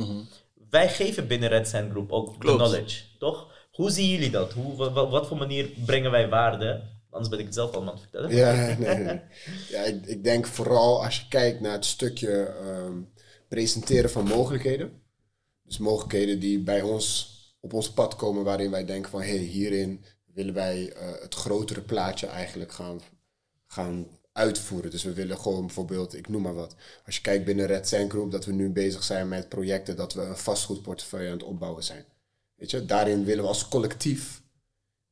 Wij 0.71 0.89
geven 0.89 1.27
binnen 1.27 1.49
Red 1.49 1.69
Sand 1.69 1.91
Group 1.91 2.13
ook 2.13 2.27
Klopt. 2.39 2.59
de 2.59 2.65
knowledge, 2.65 3.03
toch? 3.19 3.47
Hoe 3.73 3.91
zien 3.91 4.09
jullie 4.09 4.31
dat? 4.31 4.53
Hoe, 4.53 4.77
wa- 4.77 4.91
wa- 4.91 5.09
wat 5.09 5.27
voor 5.27 5.37
manier 5.37 5.69
brengen 5.87 6.11
wij 6.11 6.29
waarde 6.29 6.83
Anders 7.19 7.29
ben 7.29 7.39
ik 7.39 7.45
het 7.45 7.55
zelf 7.55 7.73
allemaal 7.73 7.95
aan 7.95 8.01
het 8.01 8.09
vertellen. 8.11 8.37
Ja, 8.37 8.77
nee, 8.79 9.21
ja 9.69 9.83
ik, 9.83 10.07
ik 10.07 10.25
denk 10.25 10.47
vooral 10.47 11.05
als 11.05 11.21
je 11.21 11.29
kijkt 11.29 11.61
naar 11.61 11.73
het 11.73 11.85
stukje 11.85 12.43
ehm, 12.43 13.01
presenteren 13.49 14.11
van 14.11 14.25
mogelijkheden. 14.25 15.03
Dus 15.63 15.79
mogelijkheden 15.79 16.41
die 16.41 16.59
bij 16.63 16.83
ons 16.83 17.37
op 17.61 17.73
ons 17.73 17.91
pad 17.91 18.17
komen 18.17 18.45
waarin 18.45 18.71
wij 18.71 18.85
denken 18.85 19.11
van 19.11 19.21
hé, 19.21 19.37
hey, 19.37 19.37
hierin 19.37 20.05
willen 20.35 20.55
wij 20.55 20.93
eh, 20.93 21.21
het 21.21 21.35
grotere 21.35 21.81
plaatje 21.81 22.27
eigenlijk 22.27 22.73
gaan, 22.73 23.01
gaan 23.67 24.07
uitvoeren. 24.33 24.91
Dus 24.91 25.03
we 25.03 25.13
willen 25.13 25.39
gewoon 25.39 25.67
bijvoorbeeld, 25.67 26.15
ik 26.15 26.29
noem 26.29 26.43
maar 26.43 26.55
wat. 26.55 26.75
Als 27.07 27.17
je 27.17 27.23
kijkt 27.23 27.45
binnen 27.45 27.67
Red 27.67 27.89
Sand 27.89 28.11
Group, 28.11 28.31
dat 28.31 28.45
we 28.45 28.53
nu 28.53 28.71
bezig 28.71 29.03
zijn 29.03 29.29
met 29.29 29.49
projecten 29.49 29.97
dat 29.97 30.15
we 30.15 30.23
een 30.23 30.37
vastgoedportefeuille 30.37 31.31
aan 31.31 31.39
het 31.39 31.47
opbouwen 31.47 31.85
zijn. 31.85 32.05
Weet 32.55 32.71
je, 32.71 32.85
daarin 32.85 33.25
willen 33.25 33.43
we 33.43 33.49
als 33.49 33.69
collectief, 33.69 34.43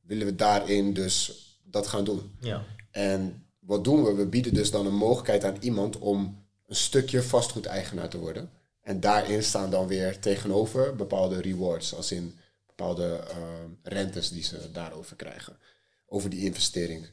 willen 0.01 0.25
we 0.25 0.35
daarin 0.35 0.93
dus 0.93 1.46
dat 1.69 1.87
gaan 1.87 2.03
doen. 2.03 2.31
Ja. 2.39 2.63
En 2.91 3.45
wat 3.59 3.83
doen 3.83 4.03
we? 4.03 4.13
We 4.13 4.25
bieden 4.25 4.53
dus 4.53 4.71
dan 4.71 4.85
een 4.85 4.95
mogelijkheid 4.95 5.43
aan 5.43 5.57
iemand 5.59 5.97
om 5.97 6.45
een 6.67 6.75
stukje 6.75 7.23
vastgoedeigenaar 7.23 8.09
te 8.09 8.19
worden. 8.19 8.49
En 8.81 8.99
daarin 8.99 9.43
staan 9.43 9.69
dan 9.69 9.87
weer 9.87 10.19
tegenover 10.19 10.95
bepaalde 10.95 11.41
rewards, 11.41 11.95
als 11.95 12.11
in 12.11 12.35
bepaalde 12.65 13.23
uh, 13.29 13.37
rentes 13.81 14.29
die 14.29 14.43
ze 14.43 14.71
daarover 14.71 15.15
krijgen. 15.15 15.57
Over 16.05 16.29
die 16.29 16.45
investering. 16.45 17.07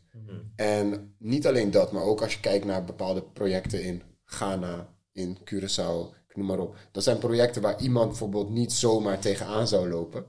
En 0.57 1.15
niet 1.19 1.47
alleen 1.47 1.71
dat, 1.71 1.93
maar 1.93 2.03
ook 2.03 2.23
als 2.23 2.33
je 2.35 2.41
kijkt 2.41 2.65
naar 2.65 2.85
bepaalde 2.85 3.23
projecten 3.23 3.83
in 3.83 4.03
Ghana, 4.25 4.95
in 5.13 5.39
Curaçao, 5.39 6.15
ik 6.29 6.37
noem 6.37 6.47
maar 6.47 6.59
op. 6.59 6.77
Dat 6.93 7.03
zijn 7.03 7.19
projecten 7.19 7.63
waar 7.63 7.81
iemand 7.81 8.09
bijvoorbeeld 8.09 8.51
niet 8.51 8.73
zomaar 8.73 9.19
tegenaan 9.19 9.69
zou 9.69 9.89
lopen. 9.89 10.25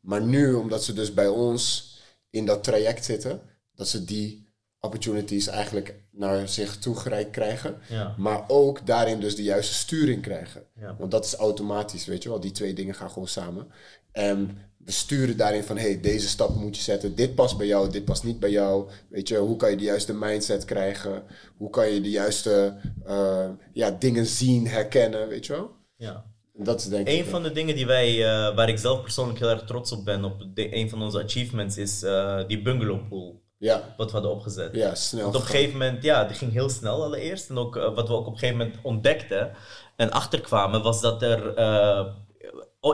Maar 0.00 0.22
nu, 0.22 0.54
omdat 0.54 0.84
ze 0.84 0.92
dus 0.92 1.14
bij 1.14 1.28
ons 1.28 1.94
in 2.30 2.46
dat 2.46 2.64
traject 2.64 3.04
zitten, 3.04 3.40
dat 3.74 3.88
ze 3.88 4.04
die 4.04 4.46
opportunities 4.80 5.46
eigenlijk 5.46 5.94
naar 6.10 6.48
zich 6.48 6.78
toe 6.78 6.96
gereikt 6.96 7.30
krijgen. 7.30 7.78
Ja. 7.88 8.14
Maar 8.18 8.44
ook 8.48 8.86
daarin 8.86 9.20
dus 9.20 9.36
de 9.36 9.42
juiste 9.42 9.74
sturing 9.74 10.22
krijgen. 10.22 10.62
Ja. 10.80 10.96
Want 10.98 11.10
dat 11.10 11.24
is 11.24 11.34
automatisch, 11.34 12.06
weet 12.06 12.22
je 12.22 12.28
wel. 12.28 12.40
Die 12.40 12.50
twee 12.50 12.74
dingen 12.74 12.94
gaan 12.94 13.10
gewoon 13.10 13.28
samen. 13.28 13.66
En 14.12 14.58
we 14.76 14.92
sturen 14.92 15.36
daarin 15.36 15.62
van, 15.62 15.78
hey, 15.78 16.00
deze 16.00 16.28
stap 16.28 16.54
moet 16.54 16.76
je 16.76 16.82
zetten. 16.82 17.14
Dit 17.14 17.34
past 17.34 17.56
bij 17.56 17.66
jou, 17.66 17.90
dit 17.90 18.04
past 18.04 18.24
niet 18.24 18.40
bij 18.40 18.50
jou. 18.50 18.90
Weet 19.08 19.28
je, 19.28 19.36
hoe 19.36 19.56
kan 19.56 19.70
je 19.70 19.76
de 19.76 19.84
juiste 19.84 20.14
mindset 20.14 20.64
krijgen? 20.64 21.22
Hoe 21.56 21.70
kan 21.70 21.88
je 21.88 22.00
de 22.00 22.10
juiste 22.10 22.76
uh, 23.06 23.48
ja, 23.72 23.90
dingen 23.90 24.26
zien, 24.26 24.66
herkennen, 24.66 25.28
weet 25.28 25.46
je 25.46 25.52
wel? 25.52 25.70
ja. 25.96 26.34
Dat 26.58 26.80
is 26.80 26.88
denk 26.88 27.08
ik... 27.08 27.18
Een 27.18 27.24
van 27.24 27.42
de 27.42 27.52
dingen 27.52 27.74
die 27.74 27.86
wij, 27.86 28.16
uh, 28.16 28.54
waar 28.54 28.68
ik 28.68 28.78
zelf 28.78 29.02
persoonlijk 29.02 29.38
heel 29.38 29.48
erg 29.48 29.64
trots 29.64 29.92
op 29.92 30.04
ben, 30.04 30.24
op 30.24 30.42
de, 30.54 30.76
een 30.76 30.90
van 30.90 31.02
onze 31.02 31.22
achievements, 31.22 31.76
is 31.76 32.02
uh, 32.02 32.46
die 32.46 32.62
bungalow 32.62 33.08
pool. 33.08 33.44
Ja. 33.58 33.94
Wat 33.96 34.06
we 34.06 34.12
hadden 34.12 34.30
opgezet. 34.30 34.74
Ja, 34.74 34.94
snel. 34.94 35.22
Want 35.22 35.34
op 35.34 35.40
een 35.40 35.46
gegeven 35.46 35.72
moment, 35.72 36.02
ja, 36.02 36.24
die 36.24 36.36
ging 36.36 36.52
heel 36.52 36.68
snel 36.68 37.02
allereerst. 37.02 37.50
En 37.50 37.58
ook 37.58 37.76
uh, 37.76 37.94
wat 37.94 38.08
we 38.08 38.14
ook 38.14 38.26
op 38.26 38.32
een 38.32 38.38
gegeven 38.38 38.58
moment 38.58 38.78
ontdekten 38.82 39.52
en 39.96 40.10
achterkwamen, 40.10 40.82
was 40.82 41.00
dat 41.00 41.22
er 41.22 41.58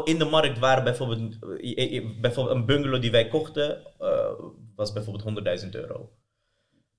in 0.05 0.19
de 0.19 0.25
markt 0.25 0.59
waren 0.59 0.85
bijvoorbeeld, 0.85 1.39
bijvoorbeeld 2.21 2.57
een 2.57 2.67
bungalow 2.67 3.01
die 3.01 3.11
wij 3.11 3.29
kochten, 3.29 3.79
was 4.77 4.93
bijvoorbeeld 4.93 5.63
100.000 5.65 5.71
euro. 5.71 6.11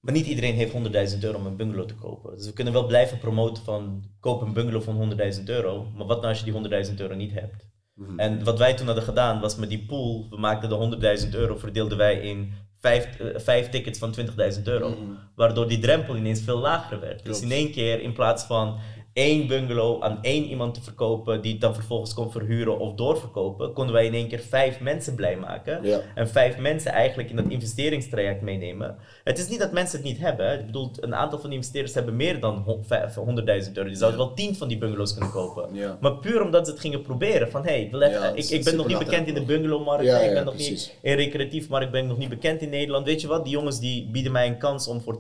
Maar 0.03 0.13
niet 0.13 0.25
iedereen 0.25 0.55
heeft 0.55 0.73
100.000 1.13 1.19
euro 1.19 1.37
om 1.37 1.45
een 1.45 1.55
bungalow 1.55 1.87
te 1.87 1.95
kopen. 1.95 2.35
Dus 2.35 2.45
we 2.45 2.53
kunnen 2.53 2.73
wel 2.73 2.85
blijven 2.85 3.17
promoten 3.17 3.63
van 3.63 4.03
koop 4.19 4.41
een 4.41 4.53
bungalow 4.53 4.81
van 4.81 5.17
100.000 5.37 5.43
euro. 5.45 5.87
Maar 5.95 6.07
wat 6.07 6.17
nou 6.17 6.27
als 6.27 6.39
je 6.43 6.51
die 6.51 6.87
100.000 6.89 6.95
euro 6.95 7.15
niet 7.15 7.33
hebt? 7.33 7.67
Mm 7.93 8.05
-hmm. 8.05 8.19
En 8.19 8.43
wat 8.43 8.57
wij 8.57 8.73
toen 8.73 8.85
hadden 8.85 9.03
gedaan 9.03 9.39
was 9.39 9.55
met 9.55 9.69
die 9.69 9.85
pool, 9.85 10.27
we 10.29 10.37
maakten 10.37 10.69
de 10.69 11.19
100.000 11.25 11.29
euro, 11.35 11.57
verdeelden 11.57 11.97
wij 11.97 12.19
in 12.19 12.53
vijf, 12.79 13.19
uh, 13.19 13.27
vijf 13.35 13.69
tickets 13.69 13.99
van 13.99 14.15
20.000 14.55 14.63
euro. 14.63 14.89
Mm 14.89 14.95
-hmm. 14.95 15.17
Waardoor 15.35 15.67
die 15.67 15.79
drempel 15.79 16.17
ineens 16.17 16.41
veel 16.41 16.59
lager 16.59 16.99
werd. 16.99 17.21
Klopt. 17.21 17.39
Dus 17.39 17.49
in 17.49 17.55
één 17.55 17.71
keer 17.71 18.01
in 18.01 18.13
plaats 18.13 18.43
van 18.43 18.79
één 19.13 19.47
bungalow 19.47 20.03
aan 20.03 20.17
één 20.21 20.43
iemand 20.43 20.73
te 20.73 20.81
verkopen, 20.81 21.41
die 21.41 21.51
het 21.51 21.61
dan 21.61 21.73
vervolgens 21.73 22.13
kon 22.13 22.31
verhuren 22.31 22.79
of 22.79 22.93
doorverkopen, 22.93 23.73
konden 23.73 23.93
wij 23.93 24.05
in 24.05 24.13
één 24.13 24.27
keer 24.27 24.39
vijf 24.39 24.79
mensen 24.79 25.15
blij 25.15 25.35
maken. 25.35 25.79
Ja. 25.83 25.99
En 26.15 26.29
vijf 26.29 26.57
mensen 26.57 26.91
eigenlijk 26.91 27.29
in 27.29 27.35
dat 27.35 27.45
investeringstraject 27.47 28.41
meenemen. 28.41 28.95
Het 29.23 29.37
is 29.39 29.47
niet 29.47 29.59
dat 29.59 29.71
mensen 29.71 29.97
het 29.99 30.07
niet 30.07 30.19
hebben. 30.19 30.59
Ik 30.59 30.65
bedoel, 30.65 30.91
een 30.99 31.15
aantal 31.15 31.39
van 31.39 31.49
die 31.49 31.57
investeerders 31.57 31.93
hebben 31.95 32.15
meer 32.15 32.39
dan 32.39 32.63
100.000 32.65 33.71
euro. 33.73 33.87
Die 33.89 33.97
zouden 33.97 34.19
wel 34.19 34.33
tien 34.33 34.55
van 34.55 34.67
die 34.67 34.77
bungalows 34.77 35.11
kunnen 35.13 35.31
kopen. 35.31 35.69
Ja. 35.73 35.97
Maar 36.01 36.15
puur 36.15 36.41
omdat 36.41 36.65
ze 36.65 36.71
het 36.71 36.81
gingen 36.81 37.01
proberen. 37.01 37.51
Van 37.51 37.63
hey, 37.65 37.81
ik, 37.81 37.91
wil 37.91 38.01
even- 38.01 38.21
Ja, 38.21 38.27
ik, 38.35 38.49
ik 38.49 38.63
ben 38.63 38.75
nog 38.75 38.87
niet 38.87 38.97
bekend 38.99 39.27
in 39.27 39.33
de 39.33 39.43
bungalowmarkt. 39.45 40.03
Ja, 40.05 40.17
ik 40.19 40.33
ben 40.33 40.45
nog 40.45 40.53
precies. 40.53 40.69
niet 40.87 40.97
in 41.01 41.15
recreatief 41.15 41.69
markt 41.69 41.91
ben 41.91 42.01
ik 42.01 42.07
nog 42.07 42.17
niet 42.17 42.29
bekend 42.29 42.61
in 42.61 42.69
Nederland. 42.69 43.05
Weet 43.05 43.21
je 43.21 43.27
wat? 43.27 43.43
Die 43.43 43.53
jongens 43.53 43.79
die 43.79 44.09
bieden 44.11 44.31
mij 44.31 44.47
een 44.47 44.57
kans 44.57 44.87
om 44.87 45.01
voor 45.01 45.17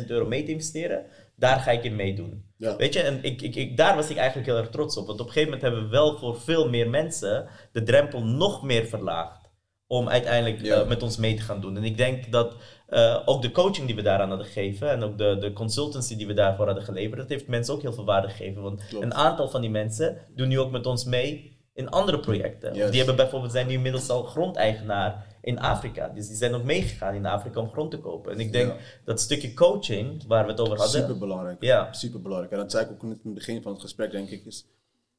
20.000 0.00 0.06
euro 0.06 0.26
mee 0.26 0.44
te 0.44 0.50
investeren. 0.50 1.02
Daar 1.36 1.60
ga 1.60 1.70
ik 1.70 1.84
in 1.84 1.96
meedoen. 1.96 2.44
Ja. 2.56 2.76
Weet 2.76 2.92
je, 2.92 3.00
en 3.00 3.18
ik, 3.22 3.42
ik, 3.42 3.54
ik, 3.54 3.76
daar 3.76 3.94
was 3.96 4.10
ik 4.10 4.16
eigenlijk 4.16 4.46
heel 4.48 4.56
erg 4.58 4.68
trots 4.68 4.96
op. 4.96 5.06
Want 5.06 5.20
op 5.20 5.26
een 5.26 5.32
gegeven 5.32 5.52
moment 5.54 5.68
hebben 5.70 5.90
we 5.90 5.96
wel 5.96 6.18
voor 6.18 6.40
veel 6.40 6.68
meer 6.68 6.90
mensen 6.90 7.48
de 7.72 7.82
drempel 7.82 8.24
nog 8.24 8.62
meer 8.62 8.86
verlaagd. 8.86 9.44
Om 9.86 10.08
uiteindelijk 10.08 10.60
Ja. 10.62 10.80
eh, 10.80 10.88
met 10.88 11.02
ons 11.02 11.16
mee 11.16 11.34
te 11.34 11.42
gaan 11.42 11.60
doen. 11.60 11.76
En 11.76 11.84
ik 11.84 11.96
denk 11.96 12.32
dat 12.32 12.54
eh, 12.86 13.22
ook 13.24 13.42
de 13.42 13.50
coaching 13.50 13.86
die 13.86 13.96
we 13.96 14.02
daaraan 14.02 14.28
hadden 14.28 14.46
gegeven. 14.46 14.90
En 14.90 15.02
ook 15.02 15.18
de, 15.18 15.36
de 15.40 15.52
consultancy 15.52 16.16
die 16.16 16.26
we 16.26 16.34
daarvoor 16.34 16.66
hadden 16.66 16.84
geleverd. 16.84 17.16
Dat 17.20 17.28
heeft 17.28 17.46
mensen 17.48 17.74
ook 17.74 17.82
heel 17.82 17.92
veel 17.92 18.04
waarde 18.04 18.28
gegeven. 18.28 18.62
Want 18.62 18.86
Klopt. 18.88 19.04
een 19.04 19.14
aantal 19.14 19.48
van 19.48 19.60
die 19.60 19.70
mensen 19.70 20.18
doen 20.34 20.48
nu 20.48 20.58
ook 20.58 20.70
met 20.70 20.86
ons 20.86 21.04
mee 21.04 21.55
in 21.76 21.88
andere 21.88 22.20
projecten. 22.20 22.74
Yes. 22.74 22.88
Die 22.88 22.96
hebben 22.98 23.16
bijvoorbeeld, 23.16 23.52
zijn 23.52 23.66
nu 23.66 23.72
inmiddels 23.72 24.08
al 24.10 24.22
grondeigenaar 24.22 25.26
in 25.40 25.58
Afrika. 25.58 26.08
Dus 26.08 26.26
die 26.26 26.36
zijn 26.36 26.54
ook 26.54 26.62
meegegaan 26.64 27.14
in 27.14 27.26
Afrika 27.26 27.60
om 27.60 27.70
grond 27.70 27.90
te 27.90 27.98
kopen. 27.98 28.32
En 28.32 28.40
ik 28.40 28.52
denk 28.52 28.70
Ja. 28.70 28.76
dat 29.04 29.20
stukje 29.20 29.54
coaching, 29.54 30.26
waar 30.26 30.44
we 30.44 30.50
het 30.50 30.60
over 30.60 30.76
hadden. 30.78 31.00
Super 31.00 31.18
belangrijk. 31.18 31.62
Ja. 31.62 31.92
Super 31.92 32.22
belangrijk. 32.22 32.52
En 32.52 32.58
dat 32.58 32.70
zei 32.70 32.84
ik 32.84 32.90
ook 32.90 33.02
in 33.02 33.08
het 33.08 33.34
begin 33.34 33.62
van 33.62 33.72
het 33.72 33.80
gesprek, 33.80 34.10
denk 34.10 34.28
ik. 34.28 34.44
Is, 34.44 34.66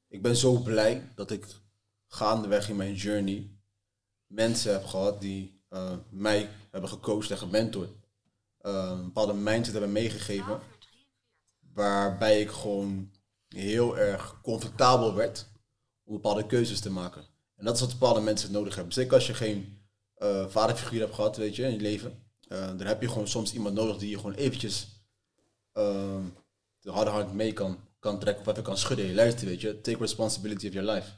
ik 0.09 0.21
ben 0.21 0.35
zo 0.35 0.53
blij 0.57 1.01
dat 1.15 1.31
ik 1.31 1.45
gaandeweg 2.07 2.69
in 2.69 2.75
mijn 2.75 2.93
journey 2.93 3.49
mensen 4.27 4.71
heb 4.71 4.85
gehad 4.85 5.21
die 5.21 5.61
eh, 5.69 5.91
mij 6.09 6.49
hebben 6.71 6.89
gecoacht 6.89 7.31
en 7.31 7.37
gementord. 7.37 7.89
Eh, 8.61 8.89
een 8.91 9.03
bepaalde 9.03 9.33
mindset 9.33 9.71
hebben 9.73 9.91
meegegeven. 9.91 10.59
Waarbij 11.73 12.41
ik 12.41 12.49
gewoon 12.49 13.11
heel 13.47 13.97
erg 13.97 14.39
comfortabel 14.41 15.15
werd 15.15 15.47
om 16.07 16.13
bepaalde 16.13 16.45
keuzes 16.45 16.79
te 16.79 16.89
maken. 16.91 17.23
En 17.55 17.65
dat 17.65 17.75
is 17.75 17.81
wat 17.81 17.89
bepaalde 17.89 18.21
mensen 18.21 18.51
nodig 18.51 18.75
hebben. 18.75 18.93
Zeker 18.93 19.13
als 19.13 19.27
je 19.27 19.33
geen 19.33 19.81
eh, 20.13 20.47
vaderfiguur 20.47 20.99
hebt 20.99 21.13
gehad, 21.15 21.37
weet 21.37 21.55
je, 21.55 21.63
in 21.63 21.71
je 21.71 21.79
leven. 21.79 22.25
eh, 22.47 22.67
dan 22.67 22.87
heb 22.87 23.01
je 23.01 23.07
gewoon 23.09 23.27
soms 23.27 23.53
iemand 23.53 23.75
nodig 23.75 23.97
die 23.97 24.09
je 24.09 24.17
gewoon 24.17 24.33
eventjes 24.33 24.87
ehm, 25.73 26.23
de 26.79 26.91
harde 26.91 27.11
hand 27.11 27.33
mee 27.33 27.53
kan, 27.53 27.79
kan 27.99 28.19
trekken 28.19 28.45
of 28.45 28.51
even 28.51 28.63
kan 28.63 28.77
schudden. 28.77 29.05
Hey, 29.05 29.15
luister, 29.15 29.47
weet 29.47 29.61
je, 29.61 29.81
take 29.81 29.97
responsibility 29.97 30.67
of 30.67 30.73
your 30.73 30.91
life. 30.91 31.09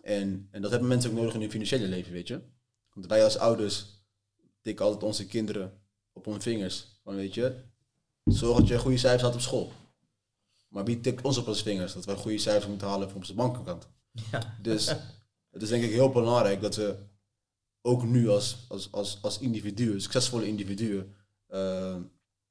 En, 0.00 0.48
en 0.50 0.62
dat 0.62 0.70
hebben 0.70 0.88
mensen 0.88 1.10
ook 1.10 1.16
nodig 1.16 1.34
in 1.34 1.40
hun 1.40 1.50
financiële 1.50 1.86
leven, 1.86 2.12
weet 2.12 2.28
je. 2.28 2.40
Want 2.92 3.06
wij 3.06 3.24
als 3.24 3.38
ouders 3.38 3.86
tikken 4.60 4.84
altijd 4.84 5.02
onze 5.04 5.26
kinderen 5.26 5.80
op 6.12 6.24
hun 6.24 6.42
vingers. 6.42 6.86
Van 7.02 7.14
weet 7.14 7.34
je, 7.34 7.54
zorg 8.24 8.58
dat 8.58 8.68
je 8.68 8.78
goede 8.78 8.96
cijfers 8.96 9.22
had 9.22 9.34
op 9.34 9.40
school. 9.40 9.72
Maar 10.68 10.84
wie 10.84 11.00
tikt 11.00 11.22
ons 11.22 11.38
op 11.38 11.46
onze 11.46 11.62
vingers? 11.62 11.92
Dat 11.92 12.04
wij 12.04 12.14
goede 12.16 12.38
cijfers 12.38 12.66
moeten 12.66 12.88
halen 12.88 13.08
voor 13.08 13.18
onze 13.18 13.34
bankenkant. 13.34 13.88
Ja. 14.30 14.56
Dus 14.62 14.86
het 15.50 15.62
is 15.62 15.68
denk 15.68 15.84
ik 15.84 15.90
heel 15.90 16.10
belangrijk 16.10 16.60
dat 16.60 16.76
we 16.76 16.96
ook 17.82 18.04
nu 18.04 18.28
als, 18.28 18.64
als, 18.68 18.92
als, 18.92 19.18
als 19.22 19.38
individuen, 19.38 20.00
succesvolle 20.00 20.46
individuen, 20.46 21.14
eh, 21.46 21.96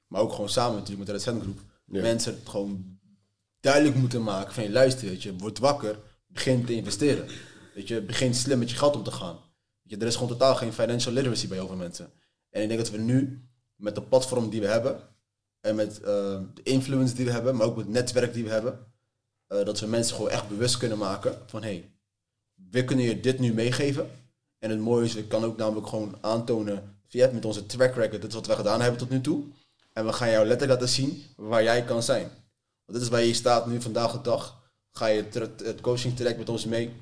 maar 0.07 0.21
ook 0.21 0.31
gewoon 0.31 0.49
samen 0.49 0.77
natuurlijk 0.79 0.97
met 0.97 1.07
de 1.07 1.13
Red 1.13 1.25
Hand 1.25 1.41
Groep, 1.41 1.59
Ja. 1.85 2.01
mensen 2.01 2.33
het 2.33 2.49
gewoon 2.49 2.99
duidelijk 3.59 3.95
moeten 3.95 4.23
maken 4.23 4.53
van 4.53 4.63
je 4.63 4.71
luister, 4.71 5.07
weet 5.07 5.23
je, 5.23 5.37
word 5.37 5.59
wakker, 5.59 5.99
begin 6.27 6.65
te 6.65 6.73
investeren. 6.75 7.27
Weet 7.75 7.87
je, 7.87 8.01
begin 8.01 8.33
slim 8.35 8.59
met 8.59 8.69
je 8.69 8.75
geld 8.77 8.95
om 8.95 9.03
te 9.03 9.11
gaan. 9.11 9.35
Weet 9.81 9.93
je, 9.93 9.97
er 9.97 10.07
is 10.07 10.13
gewoon 10.13 10.29
totaal 10.29 10.55
geen 10.55 10.73
financial 10.73 11.13
literacy 11.13 11.47
bij 11.47 11.57
heel 11.57 11.67
veel 11.67 11.75
mensen. 11.75 12.11
En 12.49 12.61
ik 12.61 12.67
denk 12.67 12.79
dat 12.79 12.89
we 12.89 12.97
nu 12.97 13.47
met 13.75 13.95
de 13.95 14.01
platform 14.01 14.49
die 14.49 14.61
we 14.61 14.67
hebben 14.67 14.99
en 15.59 15.75
met 15.75 15.99
eh, 16.01 16.41
de 16.53 16.63
influence 16.63 17.13
die 17.15 17.25
we 17.25 17.31
hebben, 17.31 17.55
maar 17.55 17.65
ook 17.67 17.75
met 17.75 17.85
het 17.85 17.93
netwerk 17.93 18.33
die 18.33 18.43
we 18.43 18.49
hebben, 18.49 18.92
eh, 19.47 19.65
dat 19.65 19.79
we 19.79 19.87
mensen 19.87 20.15
gewoon 20.15 20.31
echt 20.31 20.47
bewust 20.47 20.77
kunnen 20.77 20.97
maken 20.97 21.37
van 21.45 21.63
hey, 21.63 21.89
we 22.71 22.83
kunnen 22.83 23.05
je 23.05 23.19
dit 23.19 23.39
nu 23.39 23.53
meegeven. 23.53 24.09
En 24.59 24.69
het 24.69 24.79
mooie 24.79 25.05
is, 25.05 25.15
ik 25.15 25.29
kan 25.29 25.43
ook 25.43 25.57
namelijk 25.57 25.87
gewoon 25.87 26.17
aantonen 26.21 26.97
via 27.07 27.29
met 27.33 27.45
onze 27.45 27.65
track 27.65 27.95
record, 27.95 28.21
dit 28.21 28.29
is 28.29 28.33
wat 28.33 28.47
we 28.47 28.55
gedaan 28.55 28.81
hebben 28.81 28.99
tot 28.99 29.09
nu 29.09 29.21
toe. 29.21 29.43
En 29.93 30.05
we 30.05 30.13
gaan 30.13 30.29
jou 30.29 30.47
letterlijk 30.47 30.79
laten 30.79 30.95
zien 30.95 31.23
waar 31.35 31.63
jij 31.63 31.83
kan 31.83 32.03
zijn. 32.03 32.29
Want 32.85 32.97
dit 32.97 33.01
is 33.01 33.09
waar 33.09 33.23
je 33.23 33.33
staat 33.33 33.67
nu 33.67 33.81
vandaag 33.81 34.11
de 34.11 34.21
dag. 34.21 34.61
Ga 34.91 35.07
je 35.07 35.23
het, 35.63 35.81
coaching 35.81 36.15
traject 36.15 36.37
met 36.37 36.49
ons 36.49 36.65
mee, 36.65 36.93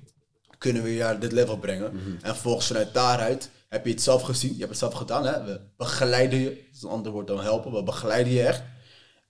kunnen 0.57 0.83
we 0.83 0.93
je 0.93 0.99
naar 0.99 1.19
dit 1.19 1.31
level 1.31 1.57
brengen. 1.57 1.91
En 2.21 2.33
vervolgens 2.33 2.67
vanuit 2.67 2.93
daaruit 2.93 3.49
heb 3.69 3.85
je 3.85 3.91
het 3.91 4.01
zelf 4.01 4.21
gezien, 4.21 4.51
je 4.51 4.57
hebt 4.57 4.69
het 4.69 4.79
zelf 4.79 4.93
gedaan. 4.93 5.25
Hè? 5.25 5.43
We 5.43 5.59
begeleiden 5.77 6.39
je, 6.39 6.49
dat 6.49 6.75
is 6.75 6.81
een 6.81 6.89
ander 6.89 7.11
woord 7.11 7.27
dan 7.27 7.41
helpen, 7.41 7.71
we 7.71 7.83
begeleiden 7.83 8.33
je 8.33 8.43
echt. 8.43 8.63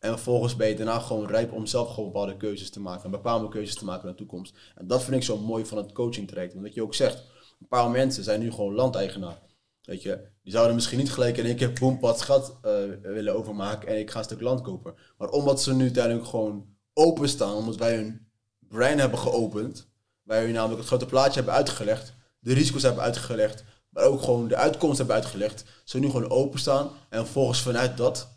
En 0.01 0.09
vervolgens 0.09 0.55
ben 0.55 0.67
je 0.67 0.75
daarna 0.75 0.99
gewoon 0.99 1.27
rijp 1.27 1.51
om 1.51 1.65
zelf 1.65 1.89
gewoon 1.89 2.11
bepaalde 2.11 2.37
keuzes 2.37 2.69
te 2.69 2.79
maken. 2.79 3.03
En 3.03 3.11
bepaalde 3.11 3.49
keuzes 3.49 3.75
te 3.75 3.85
maken 3.85 4.03
in 4.03 4.09
de 4.09 4.17
toekomst. 4.17 4.57
En 4.75 4.87
dat 4.87 5.03
vind 5.03 5.15
ik 5.15 5.23
zo 5.23 5.37
mooi 5.37 5.65
van 5.65 5.77
het 5.77 5.91
coaching 5.91 6.27
traject. 6.27 6.53
Wat 6.53 6.73
je 6.73 6.83
ook 6.83 6.93
zegt, 6.93 7.23
een 7.59 7.67
paar 7.67 7.89
mensen 7.89 8.23
zijn 8.23 8.39
nu 8.39 8.51
gewoon 8.51 8.73
landeigenaar. 8.73 9.39
Weet 9.81 10.01
je, 10.01 10.27
die 10.43 10.51
zouden 10.51 10.75
misschien 10.75 10.97
niet 10.97 11.11
gelijk 11.11 11.37
in 11.37 11.45
één 11.45 11.55
keer 11.55 11.73
boempad 11.79 12.21
gat 12.21 12.57
eh, 12.61 12.71
willen 13.01 13.35
overmaken 13.35 13.87
en 13.87 13.99
ik 13.99 14.11
ga 14.11 14.17
een 14.17 14.23
stuk 14.23 14.41
land 14.41 14.61
kopen. 14.61 14.95
Maar 15.17 15.29
omdat 15.29 15.61
ze 15.61 15.73
nu 15.73 15.83
uiteindelijk 15.83 16.25
gewoon 16.25 16.65
openstaan, 16.93 17.55
omdat 17.55 17.75
wij 17.75 17.95
hun 17.95 18.27
brein 18.59 18.99
hebben 18.99 19.19
geopend, 19.19 19.87
wij 20.23 20.43
hun 20.43 20.53
namelijk 20.53 20.79
het 20.79 20.87
grote 20.87 21.05
plaatje 21.05 21.35
hebben 21.35 21.53
uitgelegd, 21.53 22.13
de 22.39 22.53
risico's 22.53 22.83
hebben 22.83 23.03
uitgelegd, 23.03 23.63
maar 23.89 24.03
ook 24.03 24.21
gewoon 24.21 24.47
de 24.47 24.55
uitkomst 24.55 24.97
hebben 24.97 25.15
uitgelegd, 25.15 25.63
ze 25.83 25.99
nu 25.99 26.09
gewoon 26.09 26.29
openstaan 26.29 26.89
en 27.09 27.23
vervolgens 27.23 27.61
vanuit 27.61 27.97
dat 27.97 28.30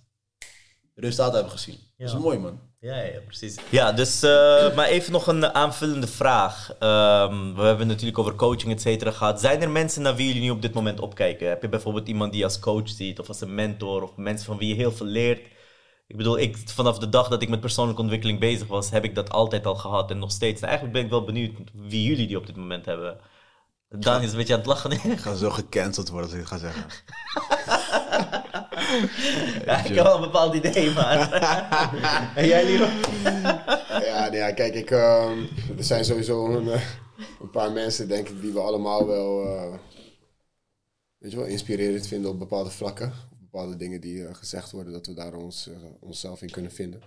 resultaten 0.95 1.35
hebben 1.35 1.53
gezien. 1.53 1.79
Dat 1.97 2.09
is 2.09 2.19
mooi 2.19 2.39
man. 2.39 2.61
Ja, 2.81 3.03
ja, 3.03 3.21
precies. 3.27 3.57
Ja, 3.71 3.93
dus, 3.93 4.23
eh, 4.23 4.75
maar 4.75 4.87
even 4.87 5.13
nog 5.13 5.27
een 5.27 5.55
aanvullende 5.55 6.07
vraag. 6.07 6.75
Ehm, 6.79 7.55
we 7.55 7.63
hebben 7.63 7.79
het 7.79 7.89
natuurlijk 7.89 8.19
over 8.19 8.35
coaching, 8.35 8.73
et 8.73 8.81
cetera, 8.81 9.11
gehad. 9.11 9.41
Zijn 9.41 9.63
er 9.63 9.71
mensen 9.71 10.03
naar 10.03 10.17
wie 10.17 10.27
jullie 10.27 10.43
nu 10.43 10.51
op 10.51 10.63
dit 10.63 10.75
moment 10.75 11.01
opkijken? 11.01 11.49
Heb 11.49 11.63
je 11.63 11.69
bijvoorbeeld 11.69 12.09
iemand 12.09 12.31
die 12.31 12.41
je 12.41 12.47
als 12.47 12.59
coach 12.59 12.89
ziet, 12.89 13.19
of 13.19 13.29
als 13.29 13.41
een 13.41 13.55
mentor, 13.55 14.03
of 14.03 14.17
mensen 14.17 14.47
van 14.47 14.59
wie 14.59 14.69
je 14.69 14.75
heel 14.75 14.93
veel 14.93 15.07
leert? 15.07 15.47
Ik 16.07 16.17
bedoel, 16.17 16.39
ik, 16.39 16.57
vanaf 16.67 16.99
de 16.99 17.09
dag 17.09 17.29
dat 17.29 17.43
ik 17.43 17.49
met 17.49 17.61
persoonlijke 17.61 18.01
ontwikkeling 18.01 18.41
bezig 18.41 18.67
was, 18.67 18.91
heb 18.91 19.05
ik 19.05 19.15
dat 19.15 19.31
altijd 19.31 19.67
al 19.67 19.75
gehad 19.75 20.11
en 20.11 20.19
nog 20.19 20.31
steeds. 20.31 20.61
En 20.61 20.69
eigenlijk 20.69 20.97
ben 20.97 21.05
ik 21.05 21.11
wel 21.11 21.25
benieuwd 21.25 21.53
wie 21.73 22.09
jullie 22.09 22.27
die 22.27 22.37
op 22.37 22.47
dit 22.47 22.57
moment 22.57 22.85
hebben. 22.85 23.21
Daan 23.89 24.23
is 24.23 24.31
een 24.31 24.37
beetje 24.37 24.53
aan 24.53 24.59
het 24.59 24.69
lachen. 24.69 24.91
Ik 24.91 25.19
ga 25.19 25.35
zo 25.35 25.51
gecanceld 25.51 26.09
worden 26.09 26.31
als 26.31 26.39
ik 26.39 26.49
het 26.49 26.49
ga 26.49 26.59
zeggen. 26.59 26.87
ja, 29.67 29.85
ik 29.85 29.95
heb 29.95 30.05
wel 30.05 30.15
een 30.15 30.21
bepaald 30.21 30.55
idee, 30.55 30.91
maar. 30.91 31.33
en 32.37 32.47
jij, 32.47 32.65
Liro? 32.65 32.87
Ja, 34.05 34.29
nee, 34.29 34.39
ja, 34.39 34.53
kijk, 34.53 34.75
ik, 34.75 34.91
ehm, 34.91 35.39
er 35.79 35.85
zijn 35.85 36.05
sowieso 36.05 36.47
een, 36.47 36.69
eh, 36.69 36.85
een 37.41 37.51
paar 37.51 37.73
mensen, 37.73 38.09
denk 38.09 38.29
ik, 38.29 38.41
die 38.41 38.53
we 38.53 38.61
allemaal 38.61 39.07
wel, 39.07 39.45
eh, 39.45 39.75
weet 41.19 41.31
je 41.31 41.37
wel, 41.37 41.47
inspirerend 41.47 42.07
vinden 42.07 42.31
op 42.31 42.39
bepaalde 42.39 42.71
vlakken. 42.71 43.07
Op 43.33 43.39
bepaalde 43.41 43.77
dingen 43.77 44.01
die 44.01 44.27
eh, 44.27 44.35
gezegd 44.35 44.71
worden, 44.71 44.93
dat 44.93 45.07
we 45.07 45.15
daar 45.15 45.35
ons, 45.35 45.71
onszelf 46.01 46.43
in 46.43 46.51
kunnen 46.51 46.73
vinden. 46.73 47.03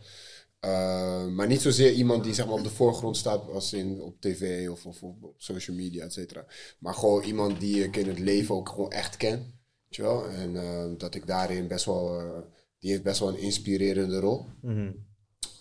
Maar 1.36 1.48
niet 1.48 1.62
zozeer 1.62 1.92
iemand 1.92 2.24
die 2.24 2.34
zeg 2.34 2.46
maar, 2.46 2.56
op 2.56 2.64
de 2.64 2.70
voorgrond 2.70 3.18
staat 3.18 3.50
als 3.50 3.74
in 3.74 4.02
op 4.02 4.22
tv 4.22 4.70
of, 4.70 4.86
of 4.86 5.04
op, 5.04 5.24
op 5.24 5.36
social 5.38 5.76
media, 5.76 6.04
et 6.04 6.14
cetera. 6.14 6.46
Maar 6.80 6.94
gewoon 6.94 7.24
iemand 7.24 7.60
die 7.60 7.84
ik 7.84 7.96
in 7.96 8.08
het 8.08 8.20
leven 8.20 8.56
ook 8.56 8.70
gewoon 8.70 8.92
echt 8.92 9.18
ken. 9.18 9.58
Weet 9.88 9.96
je 9.96 10.02
wel? 10.02 10.30
En 10.30 10.54
uh, 10.54 10.86
dat 10.98 11.16
ik 11.16 11.28
daarin 11.28 11.68
best 11.68 11.86
wel, 11.86 12.22
uh, 12.22 12.40
die 12.80 12.92
heeft 12.92 13.04
best 13.04 13.20
wel 13.20 13.30
een 13.30 13.40
inspirerende 13.40 14.20
rol. 14.20 14.46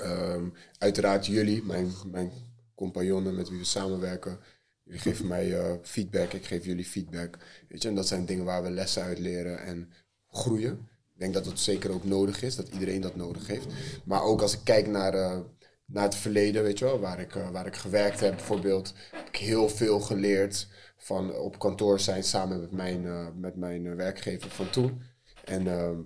Um, 0.00 0.52
uiteraard 0.78 1.26
jullie, 1.26 1.62
mijn, 1.62 1.92
mijn 2.10 2.30
compagnonnen 2.74 3.34
met 3.34 3.48
wie 3.48 3.58
we 3.58 3.64
samenwerken. 3.64 4.38
Jullie 4.82 5.00
geven 5.00 5.26
mij 5.36 5.78
feedback, 5.82 6.32
ik 6.32 6.44
geef 6.44 6.64
jullie 6.64 6.84
feedback. 6.84 7.38
Weet 7.68 7.82
je? 7.82 7.88
En 7.88 7.94
dat 7.94 8.06
zijn 8.06 8.26
dingen 8.26 8.44
waar 8.44 8.62
we 8.62 8.70
lessen 8.70 9.02
uit 9.02 9.18
leren 9.18 9.58
en 9.58 9.90
groeien. 10.28 10.88
Ik 11.16 11.22
denk 11.22 11.34
dat 11.34 11.46
het 11.46 11.60
zeker 11.60 11.90
ook 11.90 12.04
nodig 12.04 12.42
is, 12.42 12.56
dat 12.56 12.68
iedereen 12.68 13.00
dat 13.00 13.16
nodig 13.16 13.46
heeft. 13.46 13.66
Maar 14.04 14.22
ook 14.22 14.42
als 14.42 14.52
ik 14.52 14.60
kijk 14.64 14.86
naar, 14.86 15.14
uh, 15.14 15.38
naar 15.84 16.04
het 16.04 16.14
verleden, 16.14 16.62
weet 16.62 16.78
je 16.78 16.84
wel, 16.84 17.00
waar 17.00 17.20
ik, 17.20 17.34
uh, 17.34 17.50
waar 17.50 17.66
ik 17.66 17.76
gewerkt 17.76 18.20
heb 18.20 18.36
bijvoorbeeld, 18.36 18.94
heb 19.12 19.28
ik 19.28 19.36
heel 19.36 19.68
veel 19.68 20.00
geleerd 20.00 20.66
van 21.06 21.36
op 21.36 21.58
kantoor 21.58 22.00
zijn 22.00 22.24
samen 22.24 22.60
met 22.60 22.70
mijn, 22.70 23.02
uh, 23.02 23.26
met 23.34 23.56
mijn 23.56 23.96
werkgever 23.96 24.50
van 24.50 24.70
toen. 24.70 25.02
En 25.44 25.66
ehm, 25.66 26.00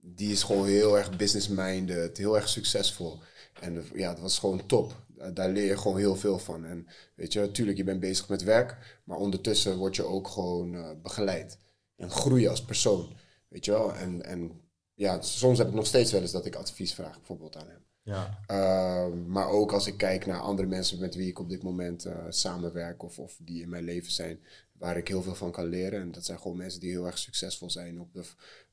die 0.00 0.32
is 0.32 0.42
gewoon 0.42 0.66
heel 0.66 0.98
erg 0.98 1.16
business-minded, 1.16 2.18
heel 2.18 2.36
erg 2.36 2.48
succesvol. 2.48 3.20
En 3.60 3.84
ja, 3.94 4.10
dat 4.12 4.20
was 4.20 4.38
gewoon 4.38 4.66
top. 4.66 5.04
Daar 5.34 5.48
leer 5.48 5.64
je 5.64 5.78
gewoon 5.78 5.98
heel 5.98 6.16
veel 6.16 6.38
van. 6.38 6.64
En 6.64 6.86
weet 7.14 7.32
je, 7.32 7.40
natuurlijk, 7.40 7.76
je 7.76 7.84
bent 7.84 8.00
bezig 8.00 8.28
met 8.28 8.42
werk, 8.42 9.00
maar 9.04 9.18
ondertussen 9.18 9.76
word 9.76 9.96
je 9.96 10.04
ook 10.04 10.28
gewoon 10.28 11.00
begeleid. 11.02 11.58
En 11.96 12.10
groeien 12.10 12.50
als 12.50 12.64
persoon. 12.64 13.16
Weet 13.48 13.64
je 13.64 13.70
wel? 13.70 13.94
En, 13.94 14.24
en 14.24 14.60
ja, 14.94 15.20
soms 15.20 15.58
heb 15.58 15.68
ik 15.68 15.74
nog 15.74 15.86
steeds 15.86 16.12
wel 16.12 16.20
eens 16.20 16.32
dat 16.32 16.46
ik 16.46 16.54
advies 16.54 16.94
vraag, 16.94 17.16
bijvoorbeeld 17.16 17.56
aan 17.56 17.68
hem. 17.68 17.81
Ja. 18.02 18.38
Uh, 18.50 19.14
maar 19.26 19.48
ook 19.48 19.72
als 19.72 19.86
ik 19.86 19.96
kijk 19.96 20.26
naar 20.26 20.40
andere 20.40 20.68
mensen 20.68 21.00
met 21.00 21.14
wie 21.14 21.28
ik 21.28 21.38
op 21.38 21.48
dit 21.48 21.62
moment 21.62 22.06
uh, 22.06 22.24
samenwerk 22.28 23.02
of, 23.02 23.18
of 23.18 23.38
die 23.42 23.62
in 23.62 23.68
mijn 23.68 23.84
leven 23.84 24.12
zijn, 24.12 24.40
waar 24.72 24.96
ik 24.96 25.08
heel 25.08 25.22
veel 25.22 25.34
van 25.34 25.50
kan 25.50 25.66
leren. 25.66 26.00
En 26.00 26.12
dat 26.12 26.24
zijn 26.24 26.38
gewoon 26.38 26.56
mensen 26.56 26.80
die 26.80 26.90
heel 26.90 27.06
erg 27.06 27.18
succesvol 27.18 27.70
zijn 27.70 28.00
op 28.00 28.12
de, 28.12 28.24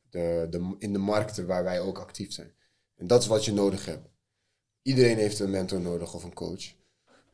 de, 0.10 0.48
de, 0.50 0.76
in 0.78 0.94
de 0.94 1.00
markten 1.00 1.48
waar 1.48 1.64
wij 1.64 1.80
ook 1.80 2.00
actief 2.00 2.32
zijn. 2.32 2.54
En 2.96 3.08
dat 3.08 3.22
is 3.22 3.28
wat 3.28 3.46
je 3.46 3.54
nodig 3.54 3.86
hebt. 3.86 4.10
Iedereen 4.82 5.18
heeft 5.18 5.40
een 5.40 5.50
mentor 5.50 5.82
nodig 5.82 6.14
of 6.14 6.24
een 6.24 6.34
coach. 6.34 6.78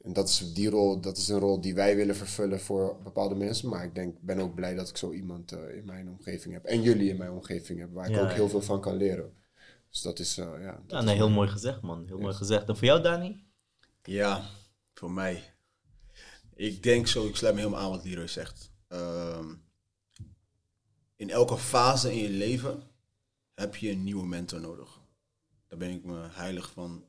En 0.02 0.14
dat 0.14 0.30
is, 0.30 0.54
die 0.54 0.70
rol, 0.70 1.00
dat 1.00 1.18
is 1.18 1.28
een 1.28 1.40
rol 1.40 1.62
die 1.62 1.76
wij 1.76 1.96
willen 1.96 2.16
vervullen 2.16 2.60
voor 2.60 3.00
bepaalde 3.04 3.36
mensen. 3.36 3.70
Maar 3.70 3.84
ik 3.84 3.96
denk, 3.96 4.16
ben 4.22 4.40
ook 4.40 4.56
blij 4.56 4.76
dat 4.76 4.90
ik 4.90 4.98
zo 4.98 5.12
iemand 5.12 5.52
uh, 5.54 5.76
in 5.76 5.86
mijn 5.86 6.10
omgeving 6.10 6.54
heb. 6.54 6.64
En 6.64 6.82
jullie 6.82 7.10
in 7.10 7.18
mijn 7.18 7.32
omgeving 7.32 7.80
hebben, 7.80 7.98
waar 7.98 8.10
ik 8.10 8.18
ook 8.18 8.32
heel 8.32 8.44
ja. 8.44 8.50
veel 8.50 8.62
van 8.62 8.82
kan 8.82 8.96
leren. 8.96 9.34
Dus 9.96 10.04
dat 10.04 10.20
is, 10.20 10.38
uh, 10.38 10.62
ja. 10.62 10.72
Dat 10.72 10.84
Ja, 10.88 10.98
is 10.98 11.04
nee, 11.04 11.16
heel 11.16 11.30
mooi 11.30 11.50
gezegd, 11.50 11.82
man. 11.82 12.06
Heel 12.08 12.20
mooi 12.20 12.34
gezegd. 12.34 12.70
En 12.70 12.78
voor 12.78 12.86
jou, 12.86 13.02
Dani? 13.02 13.46
Ja, 14.04 14.50
voor 14.94 15.12
mij. 15.12 15.54
Ik 16.54 16.84
denk 16.84 17.08
zo, 17.08 17.28
ik 17.28 17.36
sluit 17.36 17.54
me 17.54 17.60
helemaal 17.60 17.82
aan 17.84 17.90
wat 17.90 18.04
Leroy 18.04 18.28
zegt. 18.28 18.72
Ehm, 18.88 19.56
in 21.16 21.30
elke 21.30 21.58
fase 21.58 22.12
in 22.14 22.18
je 22.18 22.30
leven 22.30 22.84
heb 23.54 23.76
je 23.76 23.92
een 23.92 24.04
nieuwe 24.04 24.26
mentor 24.28 24.62
nodig. 24.62 25.00
Daar 25.68 25.80
ben 25.80 25.90
ik 25.90 26.04
me 26.04 26.28
heilig 26.32 26.72
van, 26.72 27.06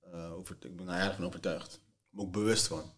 eh, 0.00 0.32
over, 0.32 0.56
ik 0.60 0.76
ben 0.76 0.88
er 0.88 0.94
heilig 0.94 1.16
van 1.16 1.24
overtuigd. 1.24 1.74
Ik 1.74 1.80
ben 2.10 2.24
ook 2.24 2.32
bewust 2.32 2.66
van. 2.66 2.92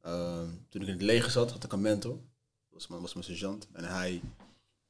Ehm, 0.00 0.48
toen 0.68 0.82
ik 0.82 0.86
in 0.86 0.92
het 0.92 1.02
leger 1.02 1.30
zat, 1.30 1.50
had 1.52 1.64
ik 1.64 1.72
een 1.72 1.80
mentor. 1.80 2.14
Dat 2.14 2.22
was 2.70 2.86
mijn, 2.86 3.00
was 3.00 3.14
mijn 3.14 3.26
sergeant. 3.26 3.68
En 3.72 3.84
hij 3.84 4.22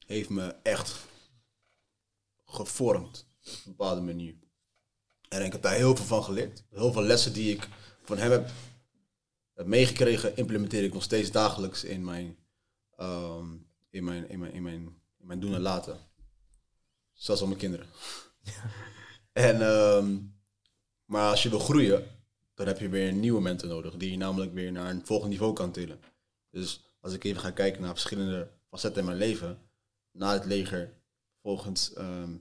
heeft 0.05 0.29
me 0.29 0.55
echt 0.63 1.05
gevormd 2.45 3.33
op 3.45 3.65
een 3.65 3.75
bepaalde 3.75 4.01
manier. 4.01 4.35
En 5.29 5.45
ik 5.45 5.51
heb 5.51 5.61
daar 5.61 5.73
heel 5.73 5.95
veel 5.95 6.05
van 6.05 6.23
geleerd. 6.23 6.63
Heel 6.69 6.91
veel 6.91 7.03
lessen 7.03 7.33
die 7.33 7.55
ik 7.55 7.69
van 8.03 8.17
hem 8.17 8.31
heb, 8.31 8.49
heb 9.53 9.65
meegekregen, 9.65 10.37
implementeer 10.37 10.83
ik 10.83 10.93
nog 10.93 11.03
steeds 11.03 11.31
dagelijks 11.31 11.83
in 11.83 12.03
mijn, 12.03 12.37
ehm, 12.95 13.47
in 13.89 14.03
mijn, 14.03 14.29
in 14.29 14.39
mijn, 14.39 14.53
in 14.53 14.63
mijn, 14.63 14.81
in 15.19 15.27
mijn 15.27 15.39
doen 15.39 15.53
en 15.53 15.61
laten. 15.61 15.97
Zelfs 17.13 17.41
al 17.41 17.47
mijn 17.47 17.59
kinderen. 17.59 17.87
en, 19.47 19.61
ehm, 19.61 20.17
maar 21.05 21.29
als 21.29 21.43
je 21.43 21.49
wil 21.49 21.59
groeien, 21.59 22.07
dan 22.53 22.67
heb 22.67 22.79
je 22.79 22.89
weer 22.89 23.13
nieuwe 23.13 23.41
mentor 23.41 23.69
nodig, 23.69 23.95
die 23.95 24.11
je 24.11 24.17
namelijk 24.17 24.53
weer 24.53 24.71
naar 24.71 24.89
een 24.89 25.05
volgend 25.05 25.29
niveau 25.29 25.53
kan 25.53 25.71
tillen. 25.71 25.99
Dus 26.49 26.95
als 26.99 27.13
ik 27.13 27.23
even 27.23 27.41
ga 27.41 27.51
kijken 27.51 27.81
naar 27.81 27.91
verschillende 27.91 28.51
facetten 28.69 28.99
in 28.99 29.05
mijn 29.05 29.17
leven, 29.17 29.59
na 30.11 30.33
het 30.33 30.45
leger, 30.45 30.93
volgens 31.41 31.93
ehm, 31.93 32.35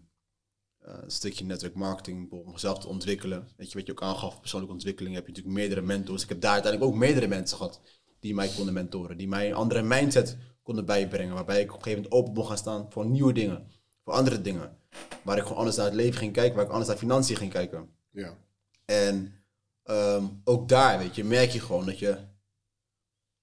uh, 0.89 0.95
een 1.03 1.11
stukje 1.11 1.45
network 1.45 1.74
marketing, 1.74 2.30
om 2.30 2.53
mezelf 2.53 2.78
te 2.78 2.89
ontwikkelen. 2.89 3.49
Weet 3.57 3.72
je 3.72 3.78
wat 3.78 3.87
je 3.87 3.93
ook 3.93 4.03
aangaf, 4.03 4.41
persoonlijke 4.41 4.74
ontwikkeling, 4.74 5.14
heb 5.14 5.26
je 5.26 5.32
natuurlijk 5.32 5.57
meerdere 5.57 5.80
mentors. 5.80 6.22
Ik 6.22 6.28
heb 6.28 6.41
daar 6.41 6.53
uiteindelijk 6.53 6.93
ook 6.93 6.99
meerdere 6.99 7.26
mensen 7.26 7.57
gehad 7.57 7.80
die 8.20 8.35
mij 8.35 8.49
konden 8.49 8.74
mentoren, 8.74 9.16
die 9.16 9.28
mij 9.28 9.49
een 9.49 9.55
andere 9.55 9.82
mindset 9.82 10.37
konden 10.62 10.85
bijbrengen, 10.85 11.35
waarbij 11.35 11.61
ik 11.61 11.72
op 11.72 11.76
een 11.76 11.82
gegeven 11.82 12.03
moment 12.03 12.20
open 12.20 12.35
mocht 12.35 12.49
gaan 12.49 12.59
staan 12.59 12.87
voor 12.91 13.07
nieuwe 13.07 13.32
dingen, 13.32 13.66
voor 14.05 14.12
andere 14.12 14.41
dingen. 14.41 14.78
Waar 15.22 15.37
ik 15.37 15.43
gewoon 15.43 15.59
anders 15.59 15.76
naar 15.76 15.87
het 15.87 15.95
leven 15.95 16.18
ging 16.18 16.32
kijken, 16.32 16.55
waar 16.55 16.64
ik 16.64 16.70
anders 16.70 16.89
naar 16.89 16.99
financiën 16.99 17.37
ging 17.37 17.53
kijken. 17.53 17.89
Ja. 18.11 18.37
En 18.85 19.45
ehm, 19.82 20.24
ook 20.45 20.68
daar, 20.68 20.99
weet 20.99 21.14
je, 21.14 21.24
merk 21.24 21.51
je 21.51 21.61
gewoon 21.61 21.87
dat 21.87 21.99
je 21.99 22.18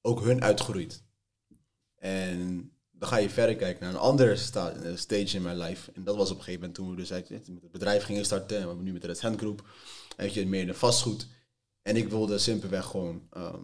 ook 0.01 0.21
hun 0.21 0.43
uitgroeit. 0.43 1.03
En 1.95 2.70
dan 3.01 3.09
ga 3.09 3.17
je 3.17 3.29
verder 3.29 3.55
kijken 3.55 3.83
naar 3.83 3.93
een 3.93 3.99
andere 3.99 4.31
eh, 4.31 4.95
stage 4.95 5.35
in 5.35 5.41
mijn 5.41 5.57
life. 5.57 5.91
En 5.91 6.03
dat 6.03 6.15
was 6.15 6.31
op 6.31 6.37
een 6.37 6.43
gegeven 6.43 6.59
moment 6.59 6.75
toen 6.77 6.89
we 6.89 6.95
dus 6.95 7.09
eigenlijk 7.09 7.47
met 7.47 7.61
het 7.61 7.71
bedrijf 7.71 8.03
gingen 8.03 8.25
starten. 8.25 8.55
En 8.55 8.61
we 8.61 8.67
hebben 8.67 8.85
nu 8.85 8.91
met 8.91 9.01
de 9.01 9.07
Red 9.07 9.21
Hand 9.21 9.39
Group. 9.39 9.63
En 10.15 10.33
je, 10.33 10.47
meer 10.47 10.65
de 10.65 10.73
vastgoed. 10.73 11.27
En 11.81 11.95
ik 11.95 12.09
wilde 12.09 12.37
simpelweg 12.37 12.85
gewoon 12.85 13.27
ehm, 13.29 13.63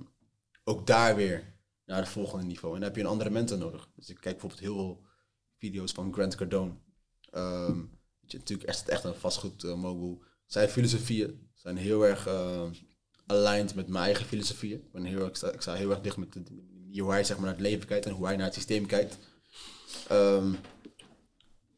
ook 0.63 0.87
daar 0.87 1.15
weer 1.15 1.53
naar 1.85 1.99
het 1.99 2.09
volgende 2.09 2.45
niveau. 2.45 2.73
En 2.73 2.79
dan 2.79 2.89
heb 2.89 2.97
je 2.97 3.03
een 3.03 3.09
andere 3.09 3.29
mentor 3.29 3.57
nodig. 3.57 3.89
Dus 3.95 4.09
ik 4.09 4.15
kijk 4.15 4.39
bijvoorbeeld 4.39 4.61
heel 4.61 4.75
veel 4.75 5.03
video's 5.57 5.91
van 5.91 6.13
Grant 6.13 6.35
Cardone. 6.35 6.71
Ehm, 7.29 7.77
weet 8.19 8.31
je, 8.31 8.37
natuurlijk 8.37 8.69
echt, 8.69 8.89
echt 8.89 9.03
een 9.03 9.15
vastgoed 9.15 9.63
uh, 9.63 9.75
mogul. 9.75 10.23
Zijn 10.45 10.69
filosofieën 10.69 11.49
zijn 11.53 11.77
heel 11.77 12.05
erg 12.05 12.27
uh, 12.27 12.69
aligned 13.25 13.75
met 13.75 13.87
mijn 13.87 14.03
eigen 14.03 14.25
filosofieën. 14.25 14.83
Ik, 14.93 15.37
ik, 15.53 15.61
sta, 15.61 15.73
heel 15.73 15.89
erg 15.89 16.01
dicht 16.01 16.17
met 16.17 16.33
de, 16.33 17.01
hoe 17.01 17.11
hij 17.11 17.23
zeg 17.23 17.37
maar, 17.37 17.45
naar 17.45 17.55
het 17.55 17.65
leven 17.65 17.87
kijkt 17.87 18.05
en 18.05 18.11
hoe 18.11 18.25
hij 18.25 18.35
naar 18.35 18.45
het 18.45 18.53
systeem 18.53 18.85
kijkt. 18.85 19.17
Um, 20.11 20.57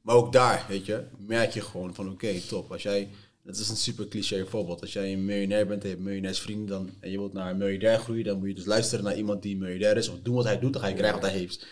maar 0.02 0.16
ook 0.16 0.34
daar, 0.34 0.66
weet 0.68 0.86
je, 0.86 1.04
merk 1.18 1.52
je 1.52 1.62
gewoon 1.62 1.96
van 1.96 2.06
oké, 2.06 2.14
okay, 2.14 2.40
top. 2.40 2.72
Als 2.72 2.84
jij, 2.84 3.10
dat 3.44 3.58
is 3.58 3.70
een 3.70 3.76
super 3.76 4.08
cliché 4.08 4.46
voorbeeld. 4.46 4.82
Als 4.82 4.94
jij 4.94 5.14
een 5.14 5.26
miljonair 5.26 5.68
bent 5.68 5.82
en 5.82 5.90
je 5.90 5.96
hebt 5.96 6.08
miljonairsvrienden 6.08 6.68
dan, 6.68 6.90
en 7.00 7.12
je 7.12 7.18
wilt 7.18 7.34
naar 7.34 7.52
een 7.52 7.58
miljardair 7.58 8.00
groeien, 8.00 8.24
dan 8.24 8.38
moet 8.38 8.48
je 8.48 8.54
dus 8.54 8.66
luisteren 8.66 9.04
naar 9.04 9.18
iemand 9.18 9.42
die 9.42 9.58
miljardair 9.58 9.98
is 9.98 10.10
of 10.10 10.20
doen 10.22 10.36
wat 10.36 10.46
hij 10.46 10.60
doet, 10.60 10.74
dan 10.74 10.82
ga 10.82 10.88
je 10.88 10.96
krijgen 10.96 11.20
wat 11.22 11.30
hij 11.30 11.40
heeft. 11.40 11.68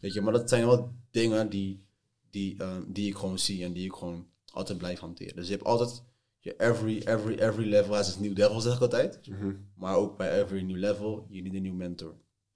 Weet 0.00 0.12
je, 0.12 0.20
maar 0.20 0.32
dat 0.32 0.48
zijn 0.48 0.66
wel 0.66 0.92
dingen 1.10 1.48
die, 1.48 1.84
die, 2.30 2.54
uh, 2.62 2.76
die 2.86 3.08
ik 3.08 3.16
gewoon 3.16 3.38
zie 3.38 3.64
en 3.64 3.72
die 3.72 3.84
ik 3.84 3.92
gewoon 3.92 4.26
altijd 4.52 4.78
blijf 4.78 4.98
hanteren. 4.98 5.36
Dus 5.36 5.46
je 5.46 5.52
hebt 5.52 5.64
altijd, 5.64 6.02
je 6.38 6.56
every, 6.56 7.02
every, 7.04 7.34
every 7.38 7.68
level 7.68 7.94
has 7.94 8.08
its 8.08 8.18
new 8.18 8.34
devil, 8.34 8.60
zeg 8.60 8.74
ik 8.74 8.80
altijd. 8.80 9.26
Mhm. 9.28 9.52
Maar 9.74 9.96
ook 9.96 10.16
bij 10.16 10.42
every 10.42 10.62
new 10.62 10.76
level, 10.76 11.26
je 11.30 11.42
need 11.42 11.54
een 11.54 11.62
nieuw 11.62 11.74
mentor. 11.74 12.14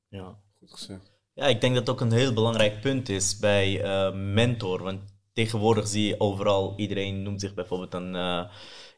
Ja. 0.09 0.39
Goed 0.59 0.73
gezegd. 0.73 1.16
Ja, 1.37 1.47
ik 1.47 1.61
denk 1.61 1.75
dat 1.75 1.87
het 1.87 1.95
ook 1.97 2.01
een 2.01 2.13
heel 2.13 2.33
belangrijk 2.33 2.81
punt 2.81 3.09
is 3.09 3.39
bij 3.39 3.81
eh, 3.83 4.13
mentor. 4.15 4.83
Want 4.83 5.01
tegenwoordig 5.33 5.87
zie 5.87 6.07
je 6.07 6.21
overal, 6.21 6.75
iedereen 6.77 7.23
noemt 7.23 7.41
zich 7.41 7.55
bijvoorbeeld 7.55 7.95
een, 7.95 8.15
eh, 8.15 8.21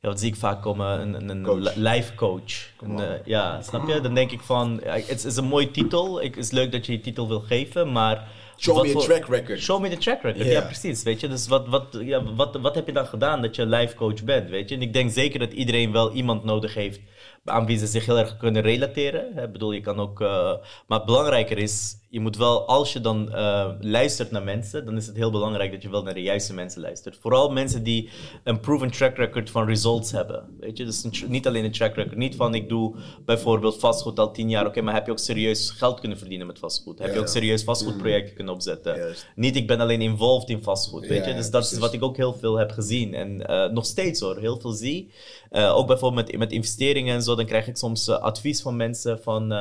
ja, 0.00 0.08
wat 0.08 0.20
zie 0.20 0.28
ik 0.28 0.36
vaak 0.36 0.62
komen, 0.62 1.00
een, 1.00 1.14
een, 1.28 1.44
een 1.44 1.68
life 1.76 2.14
coach. 2.14 2.52
Een, 2.80 2.98
eh, 3.00 3.24
ja, 3.24 3.62
snap 3.62 3.88
je? 3.88 4.00
Dan 4.00 4.14
denk 4.14 4.30
ik 4.30 4.40
van, 4.40 4.80
het 4.84 5.24
is- 5.24 5.36
een 5.36 5.44
mooie 5.44 5.70
titel. 5.70 6.22
Het 6.22 6.36
is 6.36 6.50
leuk 6.50 6.72
dat 6.72 6.86
je 6.86 6.92
die 6.92 7.00
titel 7.00 7.28
wil 7.28 7.40
geven, 7.40 7.92
maar... 7.92 8.28
Show 8.60 8.74
me 8.82 8.88
a 8.88 8.92
track 9.06 9.26
record. 9.28 9.60
Show 9.60 9.80
me 9.80 9.88
the 9.88 9.96
track 9.96 10.22
record, 10.22 10.44
Ja. 10.46 10.52
ja 10.52 10.60
precies. 10.60 11.02
Weet 11.02 11.20
je? 11.20 11.28
Dus 11.28 11.48
wat, 11.48 11.68
wat, 11.68 11.98
ja, 12.00 12.34
wat, 12.34 12.56
wat 12.60 12.74
heb 12.74 12.86
je 12.86 12.92
dan 12.92 13.06
gedaan 13.06 13.42
dat 13.42 13.56
je 13.56 13.66
life 13.66 13.94
coach 13.94 14.24
bent? 14.24 14.50
Weet 14.50 14.68
je? 14.68 14.74
En 14.74 14.82
ik 14.82 14.92
denk 14.92 15.10
zeker 15.10 15.38
dat 15.38 15.52
iedereen 15.52 15.92
wel 15.92 16.12
iemand 16.12 16.44
nodig 16.44 16.74
heeft 16.74 17.00
aan 17.44 17.66
wie 17.66 17.78
ze 17.78 17.86
zich 17.86 18.06
heel 18.06 18.18
erg 18.18 18.36
kunnen 18.36 18.62
relateren. 18.62 19.38
Ik 19.38 19.52
bedoel, 19.52 19.72
je 19.72 19.80
kan 19.80 19.98
ook... 19.98 20.20
eh, 20.20 20.52
maar 20.86 21.04
belangrijker 21.04 21.58
is, 21.58 21.94
je 22.10 22.20
moet 22.20 22.36
wel, 22.36 22.66
als 22.66 22.92
je 22.92 23.00
dan 23.00 23.32
eh, 23.32 23.70
luistert 23.80 24.30
naar 24.30 24.42
mensen, 24.42 24.84
dan 24.84 24.96
is 24.96 25.06
het 25.06 25.16
heel 25.16 25.30
belangrijk 25.30 25.72
dat 25.72 25.82
je 25.82 25.90
wel 25.90 26.02
naar 26.02 26.14
de 26.14 26.22
juiste 26.22 26.54
mensen 26.54 26.80
luistert. 26.80 27.16
Vooral 27.16 27.50
mensen 27.50 27.82
die 27.82 28.10
een 28.44 28.60
proven 28.60 28.90
track 28.90 29.16
record 29.16 29.50
van 29.50 29.66
results 29.66 30.12
hebben. 30.12 30.56
Weet 30.60 30.76
je? 30.76 30.84
Dus 30.84 31.04
een 31.04 31.12
niet 31.26 31.46
alleen 31.46 31.64
een 31.64 31.72
track 31.72 31.94
record. 31.94 32.16
Niet 32.16 32.36
van, 32.36 32.54
ik 32.54 32.68
doe 32.68 32.94
bijvoorbeeld 33.24 33.78
vastgoed 33.78 34.18
al 34.18 34.32
tien 34.32 34.50
jaar. 34.50 34.66
Oké, 34.66 34.80
maar 34.80 34.94
heb 34.94 35.06
je 35.06 35.12
ook 35.12 35.18
serieus 35.18 35.70
geld 35.70 36.00
kunnen 36.00 36.18
verdienen 36.18 36.46
met 36.46 36.58
vastgoed? 36.58 36.98
Heb 36.98 37.14
je 37.14 37.20
ook 37.20 37.28
serieus 37.28 37.64
vastgoedprojecten 37.64 38.34
kunnen 38.34 38.54
opzetten? 38.54 39.14
Niet, 39.34 39.56
ik 39.56 39.66
ben 39.66 39.80
alleen 39.80 40.02
involved 40.02 40.48
in 40.48 40.62
vastgoed, 40.62 41.06
weet 41.06 41.24
Ja, 41.24 41.30
je. 41.30 41.36
Dus 41.36 41.50
dat 41.50 41.72
is 41.72 41.78
wat 41.78 41.92
ik 41.92 42.02
ook 42.02 42.16
heel 42.16 42.34
veel 42.34 42.56
heb 42.56 42.70
gezien. 42.70 43.14
En 43.14 43.46
eh, 43.46 43.70
nog 43.70 43.86
steeds 43.86 44.20
hoor, 44.20 44.38
heel 44.38 44.60
veel 44.60 44.72
zie. 44.72 45.10
Eh, 45.50 45.76
ook 45.76 45.86
bijvoorbeeld 45.86 46.26
met, 46.26 46.38
met 46.38 46.52
investeringen 46.52 47.14
en 47.14 47.22
zo, 47.22 47.34
dan 47.34 47.46
krijg 47.46 47.66
ik 47.66 47.76
soms 47.76 48.08
advies 48.08 48.62
van 48.62 48.76
mensen 48.76 49.22
van... 49.22 49.52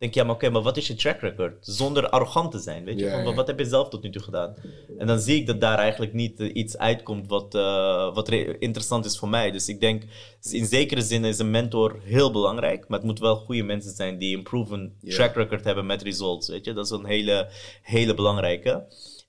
eh, 0.00 0.06
denk 0.08 0.14
ja, 0.14 0.24
maar 0.24 0.34
oké, 0.34 0.50
maar 0.50 0.62
wat 0.62 0.76
is 0.76 0.86
je 0.86 0.94
track 0.94 1.20
record? 1.20 1.56
Zonder 1.60 2.08
arrogant 2.08 2.50
te 2.50 2.58
zijn, 2.58 2.84
weet 2.84 2.98
je. 2.98 3.04
Van, 3.24 3.34
wat, 3.34 3.46
heb 3.46 3.58
je 3.58 3.64
zelf 3.64 3.88
tot 3.88 4.02
nu 4.02 4.10
toe 4.10 4.22
gedaan? 4.22 4.54
En 4.98 5.06
dan 5.06 5.18
zie 5.20 5.36
ik 5.40 5.46
dat 5.46 5.60
daar 5.60 5.78
eigenlijk 5.78 6.12
niet 6.12 6.40
eh, 6.40 6.50
iets 6.54 6.78
uitkomt 6.78 7.28
wat, 7.28 7.54
eh, 7.54 8.14
wat 8.14 8.28
re- 8.28 8.56
interessant 8.58 9.04
is 9.04 9.18
voor 9.18 9.28
mij. 9.28 9.50
Dus 9.50 9.68
ik 9.68 9.80
denk, 9.80 10.02
in 10.50 10.66
zekere 10.66 11.02
zin 11.02 11.24
is 11.24 11.38
een 11.38 11.50
mentor 11.50 12.00
heel 12.02 12.30
belangrijk. 12.32 12.88
Maar 12.88 12.98
het 12.98 13.06
moet 13.06 13.18
wel 13.18 13.36
goede 13.36 13.62
mensen 13.62 13.94
zijn 13.94 14.18
die 14.18 14.36
een 14.36 14.42
proven 14.42 14.94
track 15.04 15.34
record 15.34 15.64
hebben 15.64 15.86
met 15.86 16.02
results, 16.02 16.48
weet 16.48 16.64
je. 16.64 16.72
Dat 16.72 16.84
is 16.84 16.90
een 16.90 17.06
hele, 17.06 17.48
hele 17.82 18.14
belangrijke. 18.14 18.68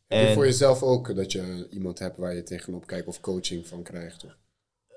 Heb 0.07 0.19
je 0.21 0.27
En- 0.27 0.33
voor 0.33 0.45
jezelf 0.45 0.83
ook 0.83 1.15
dat 1.15 1.31
je 1.31 1.67
iemand 1.71 1.99
hebt 1.99 2.17
waar 2.17 2.35
je 2.35 2.43
tegenop 2.43 2.87
kijkt 2.87 3.07
of 3.07 3.19
coaching 3.19 3.67
van 3.67 3.83
krijgt? 3.83 4.25
Of? 4.25 4.31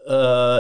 Eh, 0.05 0.15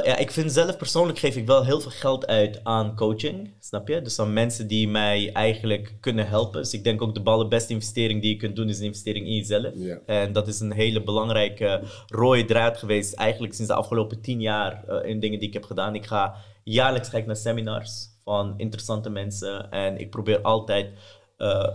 ja, 0.05 0.17
ik 0.17 0.31
vind 0.31 0.53
zelf 0.53 0.77
persoonlijk 0.77 1.19
geef 1.19 1.37
ik 1.37 1.47
wel 1.47 1.65
heel 1.65 1.81
veel 1.81 1.91
geld 1.91 2.27
uit 2.27 2.61
aan 2.63 2.97
coaching, 2.97 3.51
snap 3.61 3.89
je? 3.89 4.03
Dus 4.03 4.19
aan 4.19 4.33
mensen 4.33 4.67
die 4.67 4.89
mij 4.89 5.33
eigenlijk 5.33 5.95
kunnen 6.01 6.29
helpen. 6.29 6.63
Dus 6.63 6.75
ik 6.75 6.85
denk 6.85 7.03
ook 7.03 7.15
de 7.15 7.23
allerbeste 7.23 7.73
investering 7.73 8.23
die 8.23 8.33
je 8.33 8.37
kunt 8.37 8.57
doen 8.57 8.69
is 8.69 8.79
een 8.79 8.85
investering 8.85 9.27
in 9.27 9.35
jezelf. 9.35 9.75
En 10.07 10.33
dat 10.33 10.49
is 10.49 10.61
een 10.61 10.73
hele 10.73 11.03
belangrijke 11.03 11.83
rode 12.07 12.45
draad 12.45 12.77
geweest, 12.77 13.15
eigenlijk 13.15 13.55
sinds 13.55 13.71
de 13.71 13.77
afgelopen 13.77 14.21
tien 14.21 14.41
jaar 14.41 14.85
eh, 14.89 15.11
in 15.11 15.21
dingen 15.21 15.39
die 15.39 15.49
ik 15.49 15.55
heb 15.55 15.65
gedaan. 15.65 15.95
Ik 15.95 16.07
ga 16.07 16.35
jaarlijks 16.63 17.09
ga 17.09 17.19
ik 17.19 17.27
naar 17.27 17.37
seminars 17.37 18.09
van 18.23 18.55
interessante 18.57 19.11
mensen 19.11 19.71
en 19.71 19.99
ik 19.99 20.11
probeer 20.11 20.41
altijd 20.41 20.91
eh, 21.37 21.69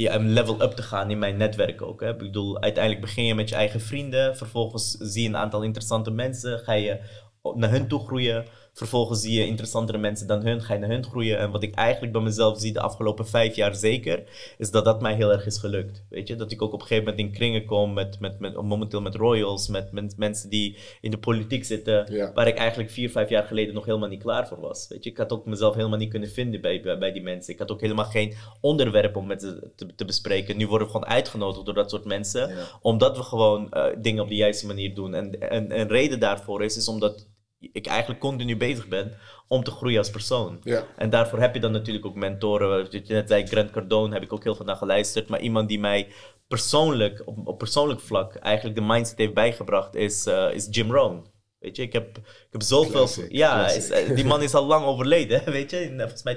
ja, 0.00 0.14
een 0.14 0.32
level 0.32 0.62
up 0.62 0.72
te 0.72 0.82
gaan 0.82 1.10
in 1.10 1.18
mijn 1.18 1.36
netwerk 1.36 1.82
ook. 1.82 2.00
Hè. 2.00 2.10
Ik 2.10 2.18
bedoel, 2.18 2.60
uiteindelijk 2.60 3.04
begin 3.04 3.24
je 3.24 3.34
met 3.34 3.48
je 3.48 3.54
eigen 3.54 3.80
vrienden, 3.80 4.36
vervolgens 4.36 4.90
zie 4.90 5.22
je 5.22 5.28
een 5.28 5.36
aantal 5.36 5.62
interessante 5.62 6.10
mensen, 6.10 6.58
ga 6.58 6.72
je 6.72 7.00
naar 7.54 7.70
hun 7.70 7.88
toe 7.88 8.06
groeien. 8.06 8.44
Vervolgens 8.76 9.20
zie 9.20 9.32
je 9.38 9.46
interessantere 9.46 9.98
mensen 9.98 10.26
dan 10.26 10.42
hun, 10.42 10.62
ga 10.62 10.74
je 10.74 10.80
naar 10.80 10.88
hun 10.90 11.04
groeien. 11.04 11.38
En 11.38 11.50
wat 11.50 11.62
ik 11.62 11.74
eigenlijk 11.74 12.12
bij 12.12 12.22
mezelf 12.22 12.58
zie 12.60 12.72
de 12.72 12.80
afgelopen 12.80 13.26
vijf 13.26 13.56
jaar 13.56 13.74
zeker, 13.74 14.22
is 14.58 14.70
dat 14.70 14.84
dat 14.84 15.00
mij 15.00 15.14
heel 15.14 15.32
erg 15.32 15.46
is 15.46 15.58
gelukt. 15.58 16.04
Weet 16.10 16.28
je, 16.28 16.34
dat 16.36 16.52
ik 16.52 16.62
ook 16.62 16.72
op 16.72 16.80
een 16.80 16.86
gegeven 16.86 17.10
moment 17.10 17.26
in 17.28 17.32
kringen 17.38 17.64
kom 17.64 17.92
met, 17.92 18.20
met, 18.20 18.38
met 18.38 18.62
momenteel 18.62 19.00
met 19.00 19.14
royals, 19.14 19.68
met, 19.68 19.92
met 19.92 20.16
mensen 20.16 20.50
die 20.50 20.76
in 21.00 21.10
de 21.10 21.18
politiek 21.18 21.64
zitten, 21.64 22.12
Ja. 22.12 22.32
waar 22.32 22.46
ik 22.46 22.56
eigenlijk 22.56 22.90
vier, 22.90 23.10
vijf 23.10 23.28
jaar 23.28 23.42
geleden 23.44 23.74
nog 23.74 23.84
helemaal 23.84 24.08
niet 24.08 24.22
klaar 24.22 24.48
voor 24.48 24.60
was. 24.60 24.86
Weet 24.88 25.04
je, 25.04 25.10
ik 25.10 25.16
had 25.16 25.32
ook 25.32 25.46
mezelf 25.46 25.74
helemaal 25.74 25.98
niet 25.98 26.10
kunnen 26.10 26.28
vinden 26.30 26.60
bij, 26.60 26.80
bij, 26.80 26.98
bij 26.98 27.12
die 27.12 27.22
mensen. 27.22 27.52
Ik 27.52 27.58
had 27.58 27.70
ook 27.70 27.80
helemaal 27.80 28.04
geen 28.04 28.34
onderwerp 28.60 29.16
om 29.16 29.26
met 29.26 29.40
ze 29.40 29.70
te, 29.76 29.94
te 29.94 30.04
bespreken. 30.04 30.56
Nu 30.56 30.66
worden 30.66 30.86
we 30.86 30.92
gewoon 30.92 31.08
uitgenodigd 31.08 31.64
door 31.66 31.74
dat 31.74 31.90
soort 31.90 32.04
mensen, 32.04 32.48
Ja. 32.48 32.54
omdat 32.80 33.16
we 33.16 33.22
gewoon 33.22 33.70
eh, 33.70 33.84
dingen 33.98 34.22
op 34.22 34.28
de 34.28 34.34
juiste 34.34 34.66
manier 34.66 34.94
doen. 34.94 35.14
En, 35.14 35.40
en 35.50 35.80
een 35.80 35.88
reden 35.88 36.20
daarvoor 36.20 36.64
is, 36.64 36.76
is 36.76 36.88
omdat 36.88 37.26
ik 37.72 37.86
eigenlijk 37.86 38.20
continu 38.20 38.56
bezig 38.56 38.88
ben 38.88 39.12
om 39.48 39.64
te 39.64 39.70
groeien 39.70 39.98
als 39.98 40.10
persoon. 40.10 40.60
Ja. 40.62 40.86
En 40.96 41.10
daarvoor 41.10 41.38
heb 41.38 41.54
je 41.54 41.60
dan 41.60 41.72
natuurlijk 41.72 42.06
ook 42.06 42.14
mentoren. 42.14 42.86
Je 42.90 43.02
net 43.06 43.28
zei, 43.28 43.46
Grant 43.46 43.70
Cardone 43.70 44.14
heb 44.14 44.22
ik 44.22 44.32
ook 44.32 44.44
heel 44.44 44.54
veel 44.54 44.64
naar 44.64 44.76
geluisterd. 44.76 45.28
Maar 45.28 45.40
iemand 45.40 45.68
die 45.68 45.80
mij 45.80 46.08
persoonlijk, 46.48 47.22
op, 47.24 47.46
op 47.46 47.58
persoonlijk 47.58 48.00
vlak, 48.00 48.34
eigenlijk 48.34 48.76
de 48.76 48.84
mindset 48.84 49.18
heeft 49.18 49.34
bijgebracht, 49.34 49.94
is, 49.94 50.26
eh, 50.26 50.52
is 50.52 50.68
Jim 50.70 50.90
Rohn. 50.92 51.24
Weet 51.58 51.76
je, 51.76 51.82
ik 51.82 51.92
heb, 51.92 52.18
ik 52.18 52.48
heb 52.50 52.62
zoveel... 52.62 52.92
Classic, 52.92 53.32
ja, 53.32 53.58
classic. 53.58 53.82
is, 53.82 53.90
eh, 53.90 54.14
die 54.14 54.24
man 54.24 54.42
is 54.42 54.54
al 54.54 54.66
lang 54.66 54.84
overleden, 54.84 55.42
weet 55.52 55.70
je. 55.70 55.82
In, 55.82 55.92
eh, 55.92 55.98
volgens 56.00 56.22
mij 56.22 56.36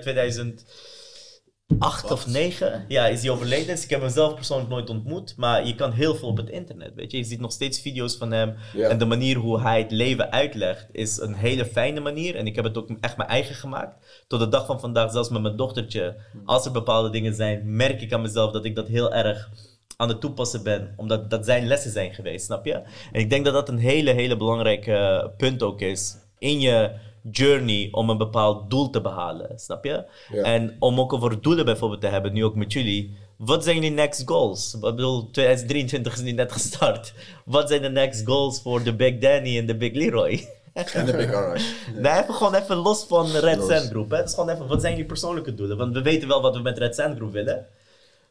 2008 1.70 2.12
of 2.12 2.28
9 2.28 2.86
ja, 2.88 3.08
is 3.08 3.22
hij 3.22 3.32
overleden. 3.32 3.68
Dus 3.68 3.84
ik 3.84 3.90
heb 3.90 4.02
hem 4.02 4.10
zelf 4.10 4.36
persoonlijk 4.36 4.70
nooit 4.70 4.90
ontmoet. 4.90 5.34
Maar 5.38 5.68
je 5.68 5.76
kan 5.76 5.92
heel 5.92 6.16
veel 6.16 6.28
op 6.28 6.38
het 6.38 6.50
internet, 6.50 6.96
weet 6.96 7.12
je. 7.12 7.18
Je 7.18 7.24
ziet 7.24 7.40
nog 7.40 7.52
steeds 7.52 7.80
video's 7.80 8.16
van 8.16 8.32
hem. 8.32 8.56
Ja. 8.74 8.90
En 8.90 8.98
de 8.98 9.06
manier 9.06 9.38
hoe 9.38 9.62
hij 9.62 9.80
het 9.80 9.92
leven 9.92 10.32
uitlegt 10.32 10.88
is 10.92 11.18
een 11.18 11.34
hele 11.34 11.66
fijne 11.66 12.00
manier. 12.00 12.36
En 12.36 12.48
ik 12.48 12.56
heb 12.56 12.66
het 12.66 12.78
ook 12.78 12.90
echt 13.02 13.18
mijn 13.18 13.30
eigen 13.30 13.56
gemaakt. 13.56 14.24
Tot 14.28 14.40
de 14.40 14.50
dag 14.50 14.66
van 14.66 14.80
vandaag, 14.80 15.12
zelfs 15.12 15.30
met 15.30 15.42
mijn 15.42 15.56
dochtertje. 15.56 16.16
Als 16.46 16.66
er 16.66 16.72
bepaalde 16.72 17.10
dingen 17.10 17.36
zijn, 17.36 17.76
merk 17.76 18.02
ik 18.02 18.14
aan 18.14 18.22
mezelf 18.22 18.52
dat 18.52 18.66
ik 18.66 18.76
dat 18.76 18.88
heel 18.88 19.14
erg 19.14 19.50
aan 19.98 20.10
het 20.10 20.22
toepassen 20.22 20.64
ben. 20.64 20.94
Omdat 20.98 21.30
dat 21.30 21.46
zijn 21.46 21.68
lessen 21.68 21.92
zijn 21.92 22.14
geweest, 22.14 22.46
snap 22.46 22.66
je? 22.66 22.74
En 23.12 23.20
ik 23.20 23.30
denk 23.30 23.46
dat 23.46 23.54
dat 23.54 23.70
een 23.70 23.78
hele, 23.78 24.12
hele 24.12 24.38
belangrijke 24.38 25.32
punt 25.38 25.64
ook 25.64 25.82
is. 25.82 26.16
In 26.38 26.60
je 26.60 26.92
journey 27.32 27.88
om 27.92 28.10
een 28.10 28.18
bepaald 28.18 28.70
doel 28.70 28.90
te 28.90 29.02
behalen, 29.02 29.60
snap 29.60 29.84
je? 29.84 30.06
Ja. 30.32 30.44
En 30.44 30.76
om 30.80 31.00
ook 31.00 31.14
over 31.14 31.42
doelen 31.42 31.66
bijvoorbeeld 31.66 32.02
te 32.02 32.08
hebben, 32.08 32.34
nu 32.34 32.44
ook 32.44 32.56
met 32.56 32.74
jullie. 32.74 33.18
Wat 33.38 33.64
zijn 33.64 33.76
jullie 33.76 33.92
next 33.92 34.22
goals? 34.26 34.74
Ik 34.74 34.82
bedoel, 34.82 35.32
2023 35.32 36.14
is 36.14 36.22
nu 36.22 36.32
net 36.32 36.52
gestart. 36.52 37.14
Wat 37.46 37.70
zijn 37.70 37.82
de 37.82 37.90
next 37.90 38.26
goals 38.26 38.62
voor 38.62 38.84
de 38.84 38.96
Big 38.96 39.18
Danny 39.18 39.58
en 39.58 39.66
de 39.66 39.76
Big 39.76 39.94
Leroy? 39.94 40.48
En 40.74 41.06
de 41.06 41.16
Big 41.16 41.30
Rush. 41.30 41.72
Nee, 41.96 42.12
even 42.12 42.34
gewoon 42.34 42.54
even 42.54 42.76
los 42.76 43.06
van 43.08 43.32
Red 43.32 43.58
Los. 43.58 43.68
Sand 43.68 43.90
Group. 43.90 44.10
Hè? 44.10 44.18
Het 44.18 44.28
is 44.28 44.34
gewoon 44.34 44.50
even, 44.50 44.68
wat 44.68 44.82
zijn 44.82 44.94
jullie 44.94 45.08
persoonlijke 45.08 45.54
doelen? 45.54 45.78
Want 45.78 45.94
we 45.94 46.02
weten 46.02 46.28
wel 46.28 46.42
wat 46.42 46.56
we 46.56 46.62
met 46.62 46.78
Red 46.78 46.96
Sand 46.96 47.16
Group 47.16 47.32
willen. 47.32 47.68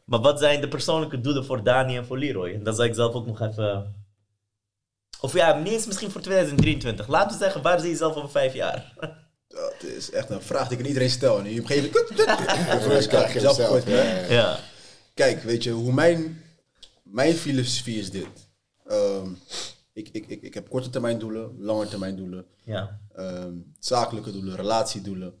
Maar 0.05 0.19
wat 0.19 0.39
zijn 0.39 0.61
de 0.61 0.67
persoonlijke 0.67 1.21
doelen 1.21 1.45
voor 1.45 1.63
Dani 1.63 1.97
en 1.97 2.05
voor 2.05 2.17
Leroy? 2.17 2.53
En 2.53 2.63
dat 2.63 2.75
zal 2.75 2.85
ik 2.85 2.95
zelf 2.95 3.13
ook 3.13 3.25
nog 3.25 3.41
even... 3.41 3.95
Of 5.21 5.33
ja, 5.33 5.57
niet 5.57 5.73
eens 5.73 5.85
misschien 5.85 6.11
voor 6.11 6.21
2023. 6.21 7.07
Laten 7.07 7.37
we 7.37 7.43
zeggen, 7.43 7.61
waar 7.61 7.77
zie 7.79 7.85
je 7.87 7.91
jezelf 7.91 8.15
over 8.15 8.29
vijf 8.29 8.53
jaar? 8.53 8.93
Dat 9.47 9.83
is 9.83 10.11
echt 10.11 10.29
een 10.29 10.41
vraag 10.41 10.63
die 10.67 10.73
ik 10.77 10.83
aan 10.83 10.87
iedereen 10.87 11.09
stel. 11.09 11.33
En 11.39 11.41
op 11.41 11.45
een 11.45 11.65
gegeven 11.67 11.91
moment... 12.81 13.07
Krijg 13.07 13.33
je 13.33 13.39
zelf 13.39 13.57
Ja, 13.57 13.91
hè? 13.91 14.25
ja. 14.27 14.33
ja. 14.33 14.59
Kijk, 15.13 15.43
weet 15.43 15.63
je, 15.63 15.71
hoe 15.71 15.93
mijn, 15.93 16.43
mijn 17.03 17.33
filosofie 17.33 17.99
is 17.99 18.11
dit. 18.11 18.27
Ehm, 18.87 19.29
ik, 19.93 20.09
ik, 20.11 20.27
ik, 20.27 20.41
ik 20.41 20.53
heb 20.53 20.69
korte 20.69 20.89
termijn 20.89 21.19
doelen, 21.19 21.55
lange 21.59 21.87
termijn 21.87 22.15
doelen, 22.15 22.45
Ja. 22.63 22.99
ehm, 23.15 23.53
zakelijke 23.79 24.31
doelen, 24.31 24.55
relatiedoelen. 24.55 25.33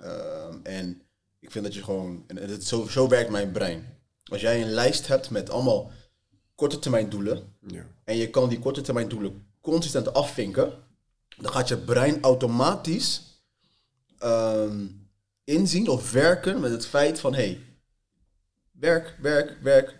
Ehm, 0.00 0.54
en 0.62 1.02
ik 1.40 1.50
vind 1.50 1.64
dat 1.64 1.74
je 1.74 1.82
gewoon, 1.84 2.24
en 2.26 2.36
het, 2.36 2.64
zo, 2.64 2.86
zo 2.88 3.08
werkt 3.08 3.30
mijn 3.30 3.50
brein. 3.52 3.98
Als 4.24 4.40
jij 4.40 4.62
een 4.62 4.70
lijst 4.70 5.06
hebt 5.06 5.30
met 5.30 5.50
allemaal 5.50 5.90
korte 6.60 6.78
termijn 6.78 7.08
doelen, 7.08 7.54
Ja. 7.66 7.86
en 8.04 8.16
je 8.16 8.30
kan 8.30 8.48
die 8.48 8.58
korte 8.58 8.80
termijn 8.80 9.08
doelen 9.08 9.46
consistent 9.60 10.14
afvinken, 10.14 10.72
dan 11.36 11.52
gaat 11.52 11.68
je 11.68 11.78
brein 11.78 12.22
automatisch 12.22 13.22
ehm, 14.18 14.86
inzien 15.44 15.88
of 15.88 16.12
werken 16.12 16.60
met 16.60 16.70
het 16.70 16.86
feit 16.86 17.20
van 17.20 17.34
hey, 17.34 17.60
werk, 18.70 19.16
werk, 19.20 19.56
werk, 19.62 19.96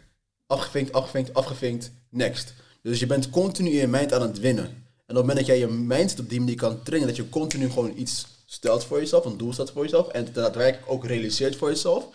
afgevinkt, 0.46 0.92
afgevinkt, 0.92 1.34
afgevinkt, 1.34 1.92
next. 2.08 2.54
Dus 2.82 3.00
je 3.00 3.06
bent 3.06 3.30
continu 3.30 3.70
in 3.70 3.76
je 3.76 3.86
mind 3.86 4.12
aan 4.12 4.22
het 4.22 4.38
winnen. 4.38 4.64
En 4.66 5.16
op 5.16 5.16
het 5.16 5.16
moment 5.16 5.36
dat 5.38 5.46
jij 5.46 5.58
je 5.58 5.66
mindset 5.66 6.20
op 6.20 6.28
die 6.28 6.38
manier 6.38 6.56
kan 6.56 6.82
trainen, 6.82 7.08
dat 7.08 7.16
je 7.16 7.28
continu 7.28 7.68
gewoon 7.70 7.96
iets 7.96 8.26
stelt 8.46 8.84
voor 8.84 8.98
jezelf, 8.98 9.24
een 9.24 9.36
doel 9.36 9.52
stelt 9.52 9.70
voor 9.70 9.82
jezelf, 9.82 10.08
en 10.08 10.24
het 10.24 10.34
daadwerkelijk 10.34 10.90
ook 10.90 11.06
realiseert 11.06 11.56
voor 11.56 11.68
jezelf, 11.68 12.06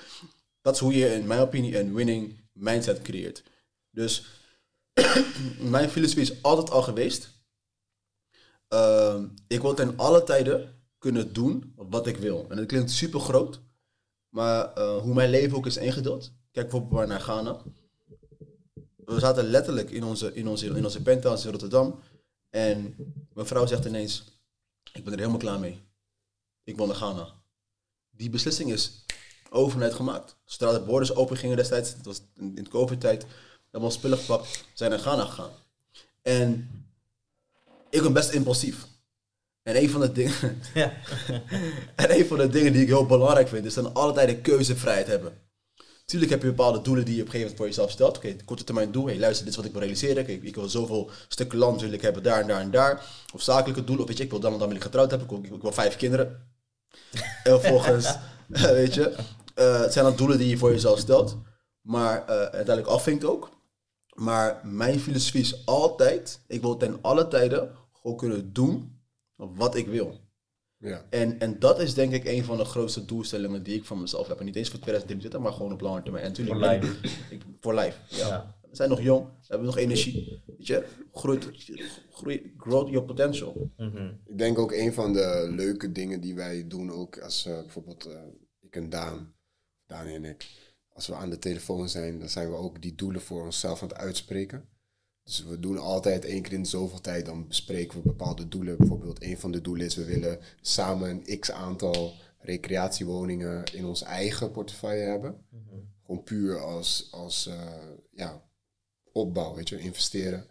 dat 0.61 0.73
is 0.73 0.79
hoe 0.79 0.93
je 0.93 1.13
in 1.13 1.27
mijn 1.27 1.41
opinie 1.41 1.79
een 1.79 1.93
winning 1.93 2.35
mindset 2.53 3.01
creëert. 3.01 3.43
Dus 3.91 4.34
mijn 5.75 5.89
filosofie 5.89 6.21
is 6.21 6.41
altijd 6.43 6.69
al 6.69 6.81
geweest. 6.81 7.29
ehm, 8.67 9.27
ik 9.47 9.61
wil 9.61 9.73
ten 9.73 9.97
alle 9.97 10.23
tijden 10.23 10.83
kunnen 10.97 11.33
doen 11.33 11.73
wat 11.75 12.07
ik 12.07 12.17
wil. 12.17 12.45
En 12.49 12.55
dat 12.57 12.65
klinkt 12.65 12.91
super 12.91 13.19
groot. 13.19 13.61
Maar 14.29 14.73
eh, 14.73 14.97
hoe 14.97 15.13
mijn 15.13 15.29
leven 15.29 15.57
ook 15.57 15.65
is 15.65 15.77
ingedeeld. 15.77 16.31
Kijk 16.51 16.69
bijvoorbeeld 16.69 17.07
naar 17.07 17.19
Ghana. 17.19 17.61
We 18.95 19.19
zaten 19.19 19.43
letterlijk 19.43 19.89
in 19.89 20.03
onze, 20.03 20.33
in 20.33 20.47
onze, 20.47 20.65
in 20.65 20.83
onze 20.83 21.01
penthouse 21.01 21.45
in 21.45 21.51
Rotterdam. 21.51 21.99
En 22.49 22.95
mijn 23.33 23.47
vrouw 23.47 23.65
zegt 23.65 23.85
ineens, 23.85 24.39
ik 24.93 25.03
ben 25.03 25.13
er 25.13 25.19
helemaal 25.19 25.39
klaar 25.39 25.59
mee. 25.59 25.81
Ik 26.63 26.75
wil 26.75 26.85
naar 26.85 26.95
Ghana. 26.95 27.33
Die 28.09 28.29
beslissing 28.29 28.71
is 28.71 29.05
overnight 29.49 29.93
gemaakt. 29.93 30.37
Zodra 30.45 30.77
de 30.77 30.85
borders 30.85 31.15
open 31.15 31.37
gingen 31.37 31.57
destijds, 31.57 31.93
het 31.93 32.05
was 32.05 32.21
in 32.35 32.53
de 32.55 32.69
COVID-tijd, 32.69 33.25
hebben 33.75 33.93
we 33.93 33.99
spullen 33.99 34.17
gepakt, 34.17 34.63
zijn 34.73 34.89
naar 34.89 34.99
Ghana 34.99 35.25
gegaan. 35.25 35.51
En 36.21 36.69
ik 37.89 38.01
ben 38.01 38.13
best 38.13 38.31
impulsief. 38.31 38.85
En 39.63 39.75
een 39.75 39.89
van 39.89 40.01
de 40.01 40.11
dingen, 40.11 40.61
Ja. 40.73 40.93
en 41.95 42.19
een 42.19 42.25
van 42.25 42.37
de 42.37 42.49
dingen 42.49 42.73
die 42.73 42.81
ik 42.81 42.87
heel 42.87 43.05
belangrijk 43.05 43.47
vind, 43.47 43.65
is 43.65 43.73
dan 43.73 43.93
altijd 43.93 44.29
de 44.29 44.37
keuzevrijheid 44.37 45.07
hebben. 45.07 45.37
Tuurlijk 46.05 46.31
heb 46.31 46.41
je 46.41 46.47
bepaalde 46.47 46.81
doelen 46.81 47.05
die 47.05 47.15
je 47.15 47.21
op 47.21 47.27
een 47.27 47.33
gegeven 47.33 47.55
moment 47.55 47.57
voor 47.57 47.65
jezelf 47.65 47.91
stelt. 47.91 48.17
Oké, 48.17 48.35
korte 48.45 48.63
termijn 48.63 48.91
doel. 48.91 49.05
Hey, 49.05 49.19
luister, 49.19 49.43
dit 49.45 49.53
is 49.53 49.59
wat 49.59 49.65
ik 49.65 49.71
wil 49.71 49.81
realiseren. 49.81 50.23
Oké, 50.23 50.31
ik 50.31 50.55
wil 50.55 50.69
zoveel 50.69 51.09
stukken 51.27 51.57
land 51.57 51.81
wil 51.81 51.91
ik 51.91 52.01
hebben 52.01 52.23
daar 52.23 52.41
en 52.41 52.47
daar 52.47 52.61
en 52.61 52.71
daar. 52.71 53.05
Of 53.33 53.41
zakelijke 53.41 53.83
doelen. 53.83 54.03
Of 54.03 54.07
weet 54.07 54.17
je, 54.17 54.23
ik 54.23 54.29
wil 54.29 54.39
dan 54.39 54.53
en 54.53 54.59
dan 54.59 54.67
wil 54.67 54.77
ik 54.77 54.83
getrouwd 54.83 55.09
hebben. 55.09 55.29
Ik 55.29 55.43
wil, 55.43 55.55
ik 55.55 55.61
wil 55.61 55.71
vijf 55.71 55.95
kinderen. 55.95 56.53
En 57.43 57.59
vervolgens, 57.59 58.15
weet 58.47 58.93
je, 58.93 59.15
eh, 59.55 59.79
het 59.79 59.93
zijn 59.93 60.05
dan 60.05 60.15
doelen 60.15 60.37
die 60.37 60.49
je 60.49 60.57
voor 60.57 60.71
jezelf 60.71 60.99
stelt. 60.99 61.37
Maar 61.81 62.25
eh, 62.25 62.35
uiteindelijk 62.35 62.87
afvinkt 62.87 63.25
ook. 63.25 63.49
Maar 64.15 64.61
mijn 64.63 64.99
filosofie 64.99 65.41
is 65.41 65.65
altijd, 65.65 66.39
ik 66.47 66.61
wil 66.61 66.77
ten 66.77 67.01
alle 67.01 67.27
tijden 67.27 67.71
gewoon 67.91 68.17
kunnen 68.17 68.53
doen 68.53 68.99
wat 69.35 69.75
ik 69.75 69.87
wil. 69.87 70.19
Ja. 70.77 71.05
En, 71.09 71.39
en 71.39 71.59
dat 71.59 71.79
is 71.79 71.93
denk 71.93 72.13
ik 72.13 72.25
een 72.25 72.43
van 72.43 72.57
de 72.57 72.65
grootste 72.65 73.05
doelstellingen 73.05 73.63
die 73.63 73.75
ik 73.75 73.85
van 73.85 74.01
mezelf 74.01 74.27
heb. 74.27 74.39
En 74.39 74.45
niet 74.45 74.55
eens 74.55 74.69
voor 74.69 74.79
2023, 74.79 75.39
maar 75.39 75.53
gewoon 75.53 75.73
op 75.73 75.81
lange 75.81 76.01
termijn. 76.01 76.23
En 76.23 76.29
natuurlijk, 76.29 76.59
Voor 76.59 76.67
life. 76.69 77.07
Ik, 77.35 77.41
voor 77.59 77.73
life, 77.73 77.97
ja. 78.07 78.27
Ja. 78.27 78.55
We 78.69 78.75
zijn 78.75 78.89
nog 78.89 79.01
jong, 79.01 79.25
we 79.25 79.45
hebben 79.47 79.65
nog 79.67 79.77
energie. 79.77 80.43
Weet 80.45 80.67
je, 80.67 80.85
groeit, 81.13 81.49
groei, 82.11 82.53
grow 82.57 82.89
your 82.89 83.05
potential. 83.05 83.71
Mhm. 83.77 84.11
Ik 84.25 84.37
denk 84.37 84.57
ook 84.57 84.71
een 84.71 84.93
van 84.93 85.13
de 85.13 85.51
leuke 85.55 85.91
dingen 85.91 86.21
die 86.21 86.35
wij 86.35 86.67
doen, 86.67 86.91
ook 86.91 87.19
als 87.19 87.45
eh, 87.45 87.59
bijvoorbeeld 87.59 88.05
eh, 88.05 88.21
ik 88.61 88.75
en 88.75 88.89
Daan, 88.89 89.33
Daan 89.85 90.07
en 90.07 90.25
ik, 90.25 90.47
als 90.95 91.07
we 91.07 91.15
aan 91.15 91.29
de 91.29 91.39
telefoon 91.39 91.89
zijn, 91.89 92.19
dan 92.19 92.29
zijn 92.29 92.49
we 92.49 92.55
ook 92.55 92.81
die 92.81 92.95
doelen 92.95 93.21
voor 93.21 93.45
onszelf 93.45 93.81
aan 93.81 93.87
het 93.87 93.97
uitspreken. 93.97 94.65
Dus 95.23 95.43
we 95.43 95.59
doen 95.59 95.77
altijd 95.77 96.25
één 96.25 96.41
keer 96.41 96.53
in 96.53 96.65
zoveel 96.65 97.01
tijd, 97.01 97.25
dan 97.25 97.47
bespreken 97.47 97.97
we 97.97 98.07
bepaalde 98.07 98.47
doelen. 98.47 98.77
Bijvoorbeeld 98.77 99.23
een 99.23 99.37
van 99.37 99.51
de 99.51 99.61
doelen 99.61 99.85
is, 99.85 99.95
we 99.95 100.05
willen 100.05 100.39
samen 100.61 101.09
een 101.09 101.39
x 101.39 101.51
aantal 101.51 102.13
recreatiewoningen 102.39 103.63
in 103.73 103.85
ons 103.85 104.01
eigen 104.01 104.51
portefeuille 104.51 105.03
hebben. 105.03 105.45
Gewoon 106.05 106.23
puur 106.23 106.59
als, 106.59 107.07
als 107.11 107.47
eh, 107.47 107.71
ja, 108.11 108.49
opbouw, 109.11 109.55
weet 109.55 109.69
je, 109.69 109.79
investeren. 109.79 110.45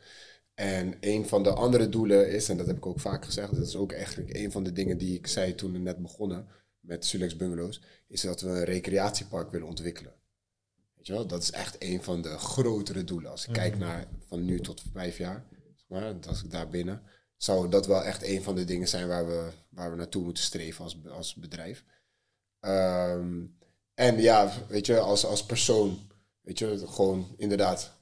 En 0.54 0.94
een 1.00 1.26
van 1.28 1.42
de 1.42 1.52
andere 1.52 1.88
doelen 1.88 2.30
is, 2.30 2.48
en 2.48 2.56
dat 2.56 2.66
heb 2.66 2.76
ik 2.76 2.86
ook 2.86 3.00
vaak 3.00 3.24
gezegd, 3.24 3.54
dat 3.54 3.66
is 3.66 3.76
ook 3.76 3.92
eigenlijk 3.92 4.36
een 4.36 4.52
van 4.52 4.64
de 4.64 4.72
dingen 4.72 4.98
die 4.98 5.18
ik 5.18 5.26
zei 5.26 5.54
toen 5.54 5.72
we 5.72 5.78
net 5.78 6.02
begonnen 6.02 6.46
met 6.80 7.04
Sulex 7.04 7.36
Bungalows, 7.36 7.82
is 8.08 8.20
dat 8.20 8.40
we 8.40 8.48
een 8.48 8.64
recreatiepark 8.64 9.50
willen 9.50 9.68
ontwikkelen. 9.68 10.12
Weet 11.04 11.16
je 11.16 11.22
wel, 11.22 11.28
dat 11.28 11.42
is 11.42 11.50
echt 11.50 11.76
een 11.78 12.02
van 12.02 12.22
de 12.22 12.38
grotere 12.38 13.04
doelen. 13.04 13.30
Als 13.30 13.46
ik 13.46 13.52
kijk 13.52 13.78
naar 13.78 14.08
van 14.28 14.44
nu 14.44 14.60
tot 14.60 14.82
vijf 14.92 15.18
jaar, 15.18 15.44
zeg 15.74 15.88
maar, 15.88 16.14
als 16.28 16.44
ik 16.44 16.50
daar 16.50 16.68
binnen, 16.68 17.02
zou 17.36 17.68
dat 17.68 17.86
wel 17.86 18.04
echt 18.04 18.22
een 18.22 18.42
van 18.42 18.54
de 18.54 18.64
dingen 18.64 18.88
zijn 18.88 19.08
waar 19.08 19.26
we, 19.26 19.50
waar 19.68 19.90
we 19.90 19.96
naartoe 19.96 20.22
moeten 20.22 20.42
streven 20.42 20.84
als, 20.84 20.98
als 21.08 21.34
bedrijf. 21.34 21.84
Ehm, 22.60 23.46
en 23.94 24.20
ja, 24.20 24.52
weet 24.68 24.86
je, 24.86 24.98
als, 24.98 25.26
als 25.26 25.46
persoon, 25.46 25.98
weet 26.40 26.58
je, 26.58 26.86
gewoon 26.86 27.34
inderdaad 27.36 27.92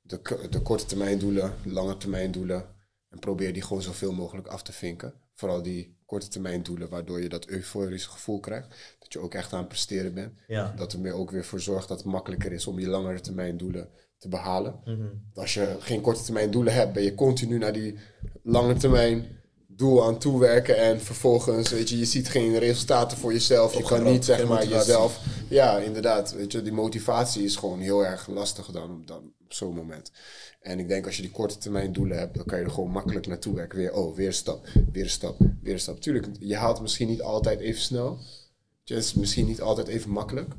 de, 0.00 0.46
de 0.50 0.60
korte 0.62 0.84
termijn 0.84 1.18
doelen, 1.18 1.54
lange 1.64 1.96
termijn 1.96 2.32
doelen. 2.32 2.74
En 3.08 3.18
probeer 3.18 3.52
die 3.52 3.62
gewoon 3.62 3.82
zoveel 3.82 4.12
mogelijk 4.12 4.46
af 4.46 4.62
te 4.62 4.72
vinken. 4.72 5.14
Vooral 5.34 5.62
die 5.62 5.95
korte 6.06 6.28
termijn 6.28 6.62
doelen, 6.62 6.88
waardoor 6.88 7.22
je 7.22 7.28
dat 7.28 7.46
euforische 7.46 8.10
gevoel 8.10 8.40
krijgt. 8.40 8.96
Dat 8.98 9.12
je 9.12 9.18
ook 9.18 9.34
echt 9.34 9.52
aan 9.52 9.58
het 9.58 9.68
presteren 9.68 10.14
bent. 10.14 10.32
Ja. 10.46 10.74
Dat 10.76 10.92
er 10.92 11.00
meer 11.00 11.14
ook 11.14 11.30
weer 11.30 11.44
voor 11.44 11.60
zorgt 11.60 11.88
dat 11.88 11.98
het 11.98 12.06
makkelijker 12.06 12.52
is 12.52 12.66
om 12.66 12.76
die 12.76 12.88
langere 12.88 13.20
termijn 13.20 13.56
doelen 13.56 13.88
te 14.18 14.28
behalen. 14.28 14.80
Als 15.34 15.54
je 15.54 15.76
geen 15.80 16.00
korte 16.00 16.22
termijn 16.22 16.50
doelen 16.50 16.74
hebt, 16.74 16.92
ben 16.92 17.02
je 17.02 17.14
continu 17.14 17.58
naar 17.58 17.72
die 17.72 17.98
lange 18.42 18.74
termijn 18.74 19.26
doel 19.76 20.04
aan 20.04 20.18
toewerken. 20.18 20.76
En 20.76 21.00
vervolgens, 21.00 21.70
weet 21.70 21.88
je, 21.88 21.98
je 21.98 22.04
ziet 22.04 22.28
geen 22.28 22.58
resultaten 22.58 23.18
voor 23.18 23.32
jezelf. 23.32 23.76
Je 23.76 23.82
kan 23.82 24.02
niet, 24.02 24.24
zeg 24.24 24.46
maar, 24.46 24.66
jezelf 24.66 25.20
ja, 25.48 25.78
inderdaad. 25.78 26.32
Weet 26.32 26.52
je, 26.52 26.62
die 26.62 26.72
motivatie 26.72 27.44
is 27.44 27.56
gewoon 27.56 27.80
heel 27.80 28.04
erg 28.04 28.26
lastig 28.26 28.66
dan 28.66 28.90
op, 28.90 29.06
dan, 29.06 29.32
op 29.44 29.52
zo'n 29.52 29.74
moment. 29.74 30.10
En 30.60 30.78
ik 30.78 30.88
denk 30.88 31.06
als 31.06 31.16
je 31.16 31.22
die 31.22 31.30
korte 31.30 31.58
termijn 31.58 31.92
doelen 31.92 32.18
hebt, 32.18 32.34
dan 32.34 32.44
kan 32.44 32.58
je 32.58 32.64
er 32.64 32.70
gewoon 32.70 32.90
makkelijk 32.90 33.26
naartoe 33.26 33.54
werken. 33.54 33.78
Weer, 33.78 33.92
oh, 33.92 34.16
weer 34.16 34.26
een 34.26 34.32
stap, 34.32 34.66
weer 34.92 35.04
een 35.04 35.10
stap, 35.10 35.38
weer 35.62 35.72
een 35.72 35.80
stap. 35.80 36.00
Tuurlijk, 36.00 36.26
je 36.38 36.56
haalt 36.56 36.80
misschien 36.80 37.08
niet 37.08 37.22
altijd 37.22 37.60
even 37.60 37.82
snel. 37.82 38.18
Het 38.86 38.98
is 39.04 39.14
misschien 39.14 39.46
niet 39.46 39.60
altijd 39.60 39.86
even 39.88 40.10
makkelijk. 40.10 40.54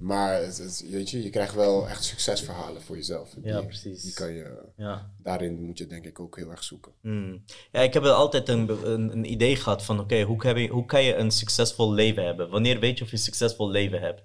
Maar 0.00 0.42
het, 0.42 0.58
het- 0.58 0.84
weet 0.90 1.10
je, 1.10 1.22
je 1.22 1.30
krijgt 1.30 1.54
wel 1.54 1.88
echt 1.88 2.04
succesverhalen 2.04 2.82
voor 2.82 2.96
jezelf. 2.96 3.34
Ja, 3.42 3.60
precies. 3.62 4.02
Die 4.02 4.12
kan 4.12 4.32
je, 4.32 4.62
Ja. 4.76 5.10
daarin 5.22 5.62
moet 5.62 5.78
je 5.78 5.86
denk 5.86 6.04
ik 6.04 6.20
ook 6.20 6.36
heel 6.36 6.50
erg 6.50 6.64
zoeken. 6.64 6.92
Mm. 7.02 7.44
Ja, 7.72 7.80
ik 7.80 7.94
heb 7.94 8.04
altijd 8.04 8.48
een, 8.48 8.68
een, 8.90 9.12
een 9.12 9.30
idee 9.32 9.56
gehad 9.56 9.84
van, 9.84 10.00
oké, 10.00 10.22
hoe, 10.22 10.36
kan 10.36 10.60
je- 10.60 10.68
hoe 10.68 10.84
kan 10.86 11.02
je 11.04 11.14
een 11.14 11.30
succesvol 11.30 11.92
leven 11.92 12.24
hebben? 12.24 12.50
Wanneer 12.50 12.80
weet 12.80 12.98
je 12.98 13.04
of 13.04 13.10
je 13.10 13.16
een 13.16 13.22
succesvol 13.22 13.70
leven 13.70 14.00
hebt? 14.00 14.22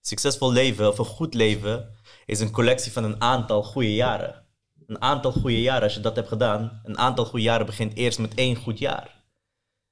Succesvol 0.00 0.52
leven, 0.52 0.88
of 0.88 0.98
een 0.98 1.04
goed 1.04 1.34
leven, 1.34 1.90
is 2.26 2.40
een 2.40 2.50
collectie 2.50 2.92
van 2.92 3.04
een 3.04 3.20
aantal 3.20 3.62
goede 3.62 3.94
jaren. 3.94 4.44
Een 4.86 5.02
aantal 5.02 5.32
goede 5.32 5.60
jaren, 5.62 5.82
als 5.82 5.94
je 5.94 6.00
dat 6.00 6.16
hebt 6.16 6.28
gedaan, 6.28 6.80
een 6.84 6.98
aantal 6.98 7.24
goede 7.24 7.44
jaren 7.44 7.66
begint 7.66 7.94
eerst 7.96 8.18
met 8.18 8.34
één 8.34 8.56
goed 8.56 8.78
jaar. 8.78 9.17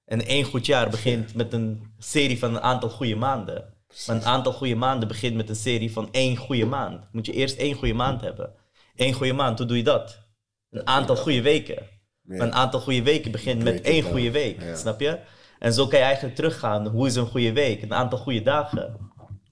En 0.07 0.27
één 0.27 0.45
goed 0.45 0.66
jaar 0.66 0.91
begint 0.91 1.35
met 1.35 1.53
een 1.53 1.83
serie 1.99 2.39
van 2.39 2.55
een 2.55 2.61
aantal 2.61 2.89
goede 2.89 3.16
maanden. 3.16 3.65
Maar 4.07 4.16
een 4.16 4.24
aantal 4.24 4.53
goede 4.53 4.74
maanden 4.74 5.09
begint 5.09 5.37
met 5.37 5.49
een 5.49 5.57
serie 5.57 5.93
van 5.93 6.09
één 6.12 6.37
goede 6.37 6.66
maand. 6.66 7.09
Moet 7.12 7.27
je 7.27 7.33
eerst 7.33 7.57
één 7.57 7.74
goede 7.74 7.95
maand 7.95 8.20
hebben. 8.20 8.51
Eén 8.97 9.12
goede 9.12 9.33
maand, 9.33 9.59
hoe 9.59 9.66
doe 9.66 9.77
je 9.77 9.83
dat? 9.83 10.19
Een 10.70 10.87
aantal 10.87 11.16
goede 11.16 11.43
weken. 11.43 11.83
Maar 12.23 12.41
een 12.41 12.55
aantal 12.55 12.81
goede 12.81 13.03
weken 13.03 13.31
begint 13.31 13.62
met 13.62 13.81
één 13.81 14.03
goede 14.03 14.31
week, 14.31 14.62
Ja. 14.62 14.74
snap 14.77 15.01
je? 15.01 15.19
En 15.59 15.73
zo 15.73 15.87
kan 15.87 15.99
je 15.99 16.05
eigenlijk 16.05 16.35
teruggaan. 16.35 16.87
Hoe 16.87 17.07
is 17.07 17.15
een 17.15 17.27
goede 17.27 17.53
week? 17.53 17.83
Een 17.83 17.95
aantal 17.95 18.19
goede 18.19 18.43
dagen. 18.43 18.97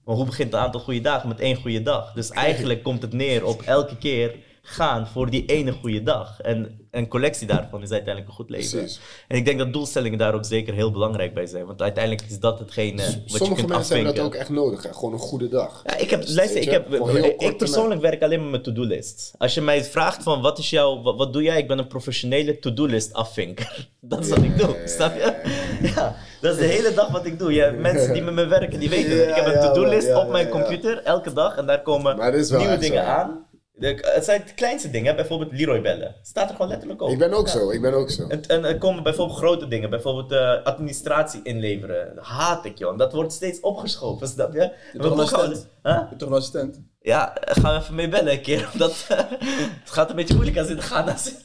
Maar 0.05 0.15
hoe 0.15 0.25
begint 0.25 0.53
een 0.53 0.59
aantal 0.59 0.81
goede 0.81 1.01
dagen? 1.01 1.27
Met 1.27 1.39
één 1.39 1.55
goede 1.55 1.81
dag. 1.81 2.13
Dus 2.13 2.29
eigenlijk 2.29 2.83
komt 2.83 3.01
het 3.01 3.13
neer 3.13 3.45
op 3.45 3.61
elke 3.61 3.97
keer 3.97 4.35
gaan 4.67 5.07
voor 5.07 5.29
die 5.29 5.45
ene 5.45 5.71
goede 5.71 6.03
dag. 6.03 6.41
En 6.41 6.87
een 6.91 7.07
collectie 7.07 7.47
daarvan 7.47 7.81
is 7.81 7.91
uiteindelijk 7.91 8.27
een 8.27 8.35
goed 8.35 8.49
leven. 8.49 8.79
Precies. 8.79 8.99
En 9.27 9.37
ik 9.37 9.45
denk 9.45 9.59
dat 9.59 9.73
doelstellingen 9.73 10.17
daar 10.17 10.33
ook 10.33 10.45
zeker 10.45 10.73
heel 10.73 10.91
belangrijk 10.91 11.33
bij 11.33 11.45
zijn. 11.45 11.65
Want 11.65 11.81
uiteindelijk 11.81 12.29
is 12.29 12.39
dat 12.39 12.59
hetgene 12.59 13.03
wat 13.03 13.13
je 13.25 13.37
Sommige 13.37 13.61
kunt 13.61 13.73
mensen 13.73 13.95
hebben 13.95 14.15
dat 14.15 14.25
ook 14.25 14.35
echt 14.35 14.49
nodig. 14.49 14.83
Hè? 14.83 14.93
Gewoon 14.93 15.13
een 15.13 15.19
goede 15.19 15.47
dag. 15.47 15.81
Ja, 15.85 15.97
ik 15.97 16.09
heb, 16.09 16.23
luister, 16.27 16.61
ik, 16.61 16.69
heb, 16.69 16.93
ik 17.37 17.57
persoonlijk 17.57 18.01
werk 18.01 18.23
alleen 18.23 18.41
maar 18.41 18.49
met 18.49 18.63
to-do-list. 18.63 19.33
Als 19.37 19.53
je 19.53 19.61
mij 19.61 19.83
vraagt 19.83 20.23
van 20.23 20.41
wat 20.41 20.59
is 20.59 20.69
jouw, 20.69 21.01
wat, 21.01 21.17
wat 21.17 21.33
doe 21.33 21.41
jij? 21.41 21.57
Ik 21.57 21.67
ben 21.67 21.79
een 21.79 21.87
professionele 21.87 22.59
to-do-list 22.59 23.13
afvinker. 23.13 23.87
Dat 24.07 24.23
is 24.23 24.29
wat 24.29 24.43
ik 24.43 24.57
doe, 24.57 24.81
snap 24.85 25.15
je? 25.15 25.33
Ja, 25.95 26.15
dat 26.41 26.53
is 26.53 26.59
de 26.59 26.65
hele 26.65 26.93
dag 26.93 27.07
wat 27.07 27.25
ik 27.25 27.39
doe. 27.39 27.53
Ja, 27.53 27.71
mensen 27.71 28.13
die 28.13 28.21
met 28.21 28.33
me 28.33 28.45
werken, 28.45 28.79
die 28.79 28.89
weten 28.89 29.19
het. 29.19 29.29
Ik 29.29 29.35
heb 29.35 29.45
een 29.45 29.51
ja, 29.51 29.71
to-do-list 29.71 30.07
ja, 30.07 30.19
op 30.19 30.29
mijn 30.29 30.49
computer, 30.49 31.03
elke 31.03 31.33
dag. 31.33 31.57
En 31.57 31.65
daar 31.65 31.81
komen 31.81 32.17
dat 32.17 32.59
nieuwe 32.59 32.77
dingen 32.77 33.03
zo. 33.03 33.09
aan. 33.09 33.45
De- 33.77 34.11
het 34.13 34.25
zijn 34.25 34.43
de 34.45 34.53
kleinste 34.53 34.89
dingen, 34.89 35.15
bijvoorbeeld 35.15 35.51
Leroy 35.51 35.81
bellen. 35.81 36.15
Staat 36.21 36.49
er 36.49 36.55
gewoon 36.55 36.71
letterlijk 36.71 37.01
op. 37.01 37.09
Ik 37.09 37.17
ben 37.17 37.33
ook 37.33 37.45
Ja. 37.45 37.51
zo, 37.51 37.69
ik 37.71 37.81
ben 37.81 37.93
ook 37.93 38.09
zo. 38.09 38.27
En, 38.27 38.45
en 38.47 38.65
er 38.65 38.77
komen 38.77 39.03
bijvoorbeeld 39.03 39.37
grote 39.37 39.67
dingen, 39.67 39.89
bijvoorbeeld 39.89 40.31
eh, 40.31 40.63
administratie 40.63 41.39
inleveren. 41.43 42.15
Dat 42.15 42.25
haat 42.25 42.65
ik, 42.65 42.77
joh. 42.77 42.97
Dat 42.97 43.13
wordt 43.13 43.33
steeds 43.33 43.59
opgeschoven, 43.59 44.27
snap 44.35 44.53
je? 44.53 44.71
Je 44.93 44.99
toch 44.99 45.11
een 45.11 45.19
assistent? 45.19 45.67
Huh? 45.83 45.93
Je 45.93 46.05
hebt 46.07 46.19
toch 46.19 46.29
een 46.29 46.35
assistent? 46.35 46.81
Ja, 47.01 47.35
eh, 47.37 47.63
gaan 47.63 47.73
we 47.73 47.79
even 47.81 47.95
mee 47.95 48.09
bellen 48.09 48.31
een 48.33 48.41
keer. 48.41 48.69
Omdat 48.73 49.05
het 49.07 49.91
gaat 49.91 50.09
een 50.09 50.15
beetje 50.15 50.33
moeilijk 50.35 50.57
als 50.57 50.67
in 50.67 50.81
Ghana 50.81 51.17
zit. 51.17 51.41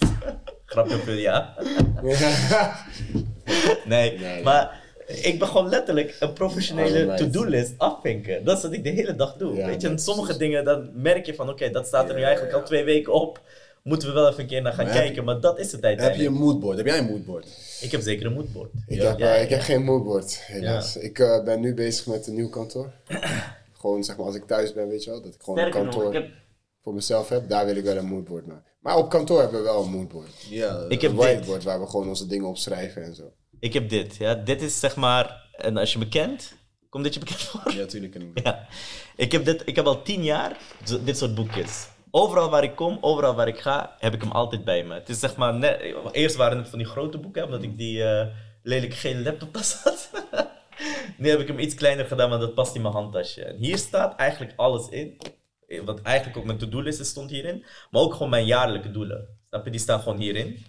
Grapje 0.65 0.95
op 0.95 1.03
ja. 1.07 1.55
Nee, 3.85 4.19
Nee. 4.19 4.43
maar 4.43 4.80
ik 5.23 5.39
ben 5.39 5.49
gewoon 5.49 5.69
letterlijk 5.69 6.17
een 6.21 6.33
professionele 6.33 6.99
Alright. 6.99 7.19
to-do-list 7.19 7.75
afvinken. 7.77 8.45
Dat 8.45 8.57
is 8.57 8.63
wat 8.63 8.73
ik 8.73 8.85
de 8.85 8.91
hele 8.91 9.15
dag 9.17 9.37
doe. 9.37 9.57
Ja, 9.57 9.67
Weet 9.67 9.81
je, 9.81 9.89
en 9.89 9.99
sommige 9.99 10.37
dingen, 10.37 10.65
dan 10.65 10.91
merk 10.95 11.27
je 11.27 11.35
van, 11.35 11.49
oké, 11.49 11.71
dat 11.71 11.87
staat 11.87 12.09
er 12.09 12.15
nu 12.15 12.23
eigenlijk 12.23 12.53
ja. 12.55 12.59
al 12.61 12.65
twee 12.67 12.85
weken 12.85 13.13
op. 13.13 13.41
Moeten 13.83 14.09
we 14.09 14.15
wel 14.15 14.29
even 14.29 14.41
een 14.41 14.47
keer 14.47 14.63
naar 14.63 14.73
gaan 14.73 14.85
Maar 14.85 14.95
heb 14.95 15.03
kijken, 15.05 15.25
maar 15.25 15.41
dat 15.41 15.59
is 15.59 15.73
het 15.73 15.83
Heb 15.83 16.15
je 16.15 16.27
een 16.27 16.33
moodboard? 16.33 16.77
Heb 16.77 16.87
jij 16.87 16.99
een 16.99 17.11
moodboard? 17.11 17.47
Ik 17.81 17.91
heb 17.91 18.01
zeker 18.01 18.27
een 18.27 18.33
moodboard. 18.33 18.71
Ik, 18.87 19.01
Ja, 19.01 19.09
heb, 19.09 19.19
ja, 19.19 19.35
eh, 19.35 19.43
ik 19.43 19.49
ja. 19.49 19.55
heb 19.55 19.65
geen 19.65 19.83
moodboard, 19.83 20.39
helaas. 20.47 20.97
Ik 20.97 21.19
eh, 21.19 21.45
ben 21.45 21.61
nu 21.61 21.75
bezig 21.75 22.07
met 22.07 22.27
een 22.27 22.35
nieuw 22.35 22.49
kantoor. 22.49 22.93
gewoon 23.81 24.05
zeg 24.05 24.17
maar 24.17 24.27
als 24.27 24.35
ik 24.35 24.45
thuis 24.47 24.73
ben, 24.73 24.89
weet 24.89 25.05
je 25.05 25.11
wel, 25.11 25.23
dat 25.23 25.35
ik 25.35 25.43
gewoon 25.43 25.59
Sterker 25.59 25.81
een 25.81 25.91
kantoor 25.91 26.25
voor 26.83 26.95
mezelf 26.95 27.29
heb. 27.29 27.49
Daar 27.49 27.67
wil 27.67 27.77
ik 27.77 27.85
wel 27.85 27.97
een 27.97 28.07
moodboard 28.07 28.47
maken. 28.47 28.71
Maar 28.81 28.97
op 28.97 29.11
kantoor 29.11 29.41
hebben 29.41 29.59
we 29.61 29.67
wel 29.67 29.83
een 29.83 29.91
moodboard. 29.91 30.47
Ja. 30.49 30.85
Ik 30.89 31.03
Een 31.03 31.09
heb 31.09 31.11
dit. 31.11 31.13
whiteboard 31.15 31.65
waar 31.65 31.81
we 31.81 31.87
gewoon 31.87 32.09
onze 32.09 32.27
dingen 32.27 32.49
op 32.49 32.57
schrijven 32.57 33.03
en 33.03 33.15
zo. 33.15 33.33
Ik 33.61 33.73
heb 33.73 33.89
dit. 33.89 34.17
Ja. 34.17 34.35
Dit 34.35 34.63
is 34.63 34.81
zeg 34.81 34.97
maar, 34.97 35.49
en 35.57 35.77
als 35.77 35.93
je 35.93 35.99
me 35.99 36.09
kent, 36.09 36.57
komt 36.89 37.05
dit 37.05 37.15
je 37.15 37.21
bekend 37.21 37.41
voor? 37.43 37.73
Ja, 37.73 37.79
natuurlijk 37.79 38.13
ken 38.13 38.23
ik 38.23 38.35
dat. 38.35 38.45
Ja. 38.55 38.67
Ik 39.17 39.33
heb, 39.33 39.45
dit, 39.45 39.63
ik 39.65 39.77
heb 39.77 39.87
al 39.87 40.03
tien 40.03 40.23
jaar 40.25 40.57
zo- 40.85 41.05
dit 41.05 41.19
soort 41.19 41.35
boekjes. 41.35 41.89
Overal 42.11 42.51
waar 42.51 42.63
ik 42.65 42.77
kom, 42.77 42.99
overal 43.01 43.35
waar 43.35 43.49
ik 43.49 43.59
ga, 43.61 43.97
heb 43.99 44.15
ik 44.15 44.21
hem 44.23 44.31
altijd 44.31 44.65
bij 44.65 44.85
me. 44.85 44.95
Het 44.95 45.09
is 45.09 45.19
zeg 45.19 45.37
maar 45.37 45.55
net, 45.55 45.81
eerst 46.13 46.37
waren 46.37 46.59
het 46.59 46.69
van 46.69 46.79
die 46.79 46.89
grote 46.89 47.19
boeken, 47.19 47.45
omdat 47.45 47.63
ik 47.63 47.79
die 47.79 48.05
eh, 48.05 48.27
lelijke 48.63 48.97
gele 48.97 49.23
laptoptas 49.23 49.75
had. 49.75 50.11
nu 51.19 51.29
heb 51.29 51.41
ik 51.41 51.47
hem 51.47 51.59
iets 51.59 51.75
kleiner 51.75 52.05
gedaan, 52.07 52.29
want 52.29 52.41
dat 52.41 52.55
past 52.55 52.75
in 52.75 52.83
mijn 52.83 52.95
handtasje. 52.95 53.45
En 53.45 53.57
hier 53.57 53.79
staat 53.79 54.17
eigenlijk 54.17 54.53
alles 54.57 54.89
in. 54.89 55.17
Wat 55.85 56.03
eigenlijk 56.03 56.37
ook 56.39 56.45
mijn 56.45 56.59
to-do-list 56.59 57.07
stond 57.07 57.31
hierin. 57.31 57.65
Maar 57.91 58.03
ook 58.03 58.13
gewoon 58.13 58.31
mijn 58.31 58.47
jaarlijke 58.47 58.91
doelen. 58.91 59.29
Snap 59.49 59.65
je? 59.65 59.71
Die 59.71 59.81
staan 59.81 60.01
gewoon 60.01 60.19
hierin. 60.19 60.65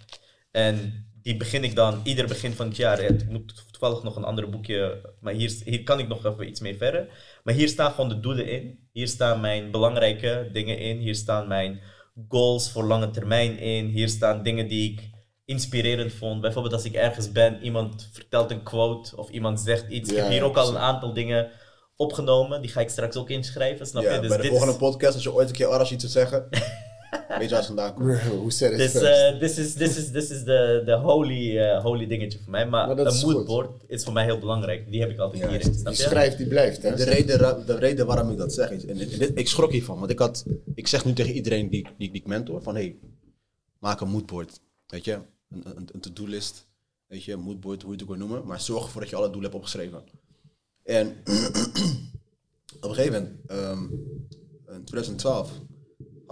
En 0.50 1.06
die 1.22 1.36
begin 1.36 1.64
ik 1.64 1.74
dan 1.74 2.00
ieder 2.04 2.26
begin 2.26 2.52
van 2.52 2.66
het 2.66 2.76
jaar. 2.76 3.02
Ja, 3.02 3.08
Ik 3.08 3.28
moet 3.28 3.64
toevallig 3.70 4.02
nog 4.02 4.16
een 4.16 4.24
ander 4.24 4.50
boekje. 4.50 5.00
Maar 5.20 5.32
hier, 5.32 5.54
hier 5.64 5.82
kan 5.82 5.98
ik 5.98 6.08
nog 6.08 6.24
even 6.26 6.48
iets 6.48 6.60
mee 6.60 6.76
verder. 6.76 7.08
Maar 7.44 7.54
hier 7.54 7.68
staan 7.68 7.90
gewoon 7.90 8.08
de 8.08 8.20
doelen 8.20 8.46
in. 8.48 8.88
Hier 8.92 9.08
staan 9.08 9.40
mijn 9.40 9.70
belangrijke 9.70 10.48
dingen 10.52 10.78
in. 10.78 10.98
Hier 10.98 11.14
staan 11.14 11.48
mijn 11.48 11.80
goals 12.28 12.70
voor 12.70 12.84
lange 12.84 13.10
termijn 13.10 13.58
in. 13.58 13.86
Hier 13.86 14.08
staan 14.08 14.42
dingen 14.42 14.68
die 14.68 14.92
ik 14.92 15.10
inspirerend 15.44 16.12
vond. 16.12 16.40
Bijvoorbeeld 16.40 16.74
als 16.74 16.84
ik 16.84 16.94
ergens 16.94 17.32
ben, 17.32 17.62
iemand 17.62 18.08
vertelt 18.12 18.50
een 18.50 18.62
quote 18.62 19.16
of 19.16 19.30
iemand 19.30 19.60
zegt 19.60 19.90
iets. 19.90 20.10
ik 20.10 20.16
heb 20.16 20.28
hier 20.28 20.42
ook 20.42 20.56
al 20.56 20.68
een 20.68 20.78
aantal 20.78 21.12
dingen 21.12 21.50
opgenomen. 21.96 22.60
Die 22.62 22.70
ga 22.70 22.80
ik 22.80 22.88
straks 22.88 23.16
ook 23.16 23.30
inschrijven. 23.30 23.86
Snap 23.86 24.02
Ja, 24.02 24.14
je? 24.14 24.18
Dus 24.20 24.28
bij 24.28 24.36
de 24.36 24.42
dit 24.42 24.50
volgende 24.50 24.72
is- 24.74 24.78
podcast, 24.78 25.14
als 25.14 25.22
je 25.22 25.32
ooit 25.32 25.48
een 25.48 25.54
keer 25.54 25.68
Arash 25.72 25.90
iets 25.90 26.04
te 26.04 26.10
zeggen, 26.10 26.48
weet 27.12 27.40
je 27.40 27.48
waar 27.48 27.48
het 27.58 27.66
vandaan 27.66 27.94
komt. 27.94 28.20
Hoe 28.20 28.46
Dus 28.48 28.56
first? 28.58 28.94
eh, 28.96 29.38
this 29.38 29.58
is, 29.58 29.72
this 29.74 29.96
is, 29.96 30.10
this 30.10 30.30
is 30.30 30.44
de, 30.44 30.82
de 30.84 30.92
holy, 30.96 31.58
eh, 31.58 31.82
holy 31.82 32.06
dingetje 32.06 32.38
voor 32.38 32.50
mij. 32.50 32.66
Maar, 32.66 32.86
Maar 32.86 32.96
dat 32.96 33.22
een 33.22 33.30
moodboard 33.30 33.70
is 33.86 34.04
voor 34.04 34.12
mij 34.12 34.24
heel 34.24 34.38
belangrijk. 34.38 34.90
Die 34.90 35.00
heb 35.00 35.10
ik 35.10 35.18
altijd 35.18 35.42
Ja, 35.42 35.48
hierin. 35.48 35.74
Snap 35.74 35.92
Die 35.92 36.02
je? 36.02 36.08
schrijft, 36.08 36.36
die 36.38 36.46
blijft. 36.46 36.82
Hè? 36.82 36.94
De 36.94 37.04
reden, 37.04 37.66
de 37.66 37.76
reden 37.78 38.06
waarom 38.06 38.30
ik 38.30 38.36
dat 38.38 38.52
zeg 38.52 38.70
is, 38.70 38.84
en 38.86 38.96
dit- 38.96 39.18
dit- 39.18 39.38
ik 39.38 39.48
schrok 39.48 39.72
hiervan, 39.72 39.98
want 39.98 40.10
ik 40.10 40.18
had, 40.18 40.44
ik 40.74 40.86
zeg 40.88 41.04
nu 41.04 41.12
tegen 41.12 41.32
iedereen 41.32 41.68
die, 41.70 41.86
die, 41.98 42.10
die 42.10 42.20
ik 42.20 42.26
mentor, 42.26 42.62
van 42.62 42.74
hey, 42.74 42.96
maak 43.78 44.00
een 44.00 44.08
moodboard, 44.08 44.60
weet 44.86 45.04
je, 45.04 45.12
een, 45.12 45.62
een, 45.76 45.88
een 45.92 46.00
to-do-list, 46.00 46.66
weet 47.06 47.24
je, 47.24 47.32
een 47.32 47.40
moodboard, 47.40 47.82
hoe 47.82 47.90
je 47.92 47.96
het 48.00 48.08
ook 48.10 48.16
wil 48.16 48.26
noemen, 48.26 48.46
maar 48.46 48.60
zorg 48.60 48.84
ervoor 48.84 49.00
dat 49.00 49.10
je 49.10 49.16
alle 49.16 49.26
doelen 49.30 49.42
hebt 49.42 49.54
opgeschreven. 49.54 50.02
En 50.84 51.06
op 52.80 52.88
een 52.88 52.94
gegeven 52.94 53.12
moment, 53.12 53.36
ehm, 53.46 53.82
in 54.74 54.84
2012, 54.84 55.50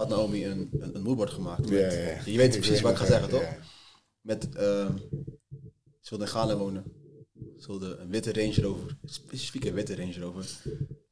had 0.01 0.09
Naomi 0.09 0.45
een, 0.47 0.69
een, 0.79 0.95
een 0.95 1.01
moodboard 1.01 1.29
gemaakt. 1.31 1.69
Met- 1.69 1.69
ja, 1.93 1.99
ja. 1.99 2.21
Je 2.25 2.37
weet 2.37 2.55
Ik 2.55 2.61
precies 2.61 2.81
wat 2.81 2.91
ik 2.91 2.97
ga 2.97 3.05
zeggen, 3.05 3.29
toch? 3.29 3.41
ja. 3.41 3.57
Met, 4.21 4.55
ehm, 4.55 4.97
ze 5.99 6.09
wilde 6.09 6.23
in 6.23 6.29
Ghana 6.31 6.55
wonen. 6.57 6.83
Ze 7.57 7.67
wilde 7.67 7.97
een 7.97 8.09
witte 8.09 8.33
Range 8.33 8.61
Rover. 8.61 8.97
Specifiek 9.03 9.65
een 9.65 9.73
witte 9.73 9.95
Range 9.95 10.19
Rover. 10.19 10.43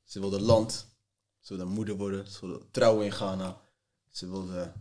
Ze 0.03 0.20
wilde 0.20 0.41
land. 0.41 0.88
Ze 1.40 1.56
wilde 1.56 1.72
moeder 1.72 1.95
worden. 1.95 2.28
Ze 2.28 2.40
wilde 2.48 2.66
trouwen 2.72 3.06
in 3.06 3.11
Ghana. 3.11 3.61
Ze 4.10 4.30
wilde... 4.30 4.74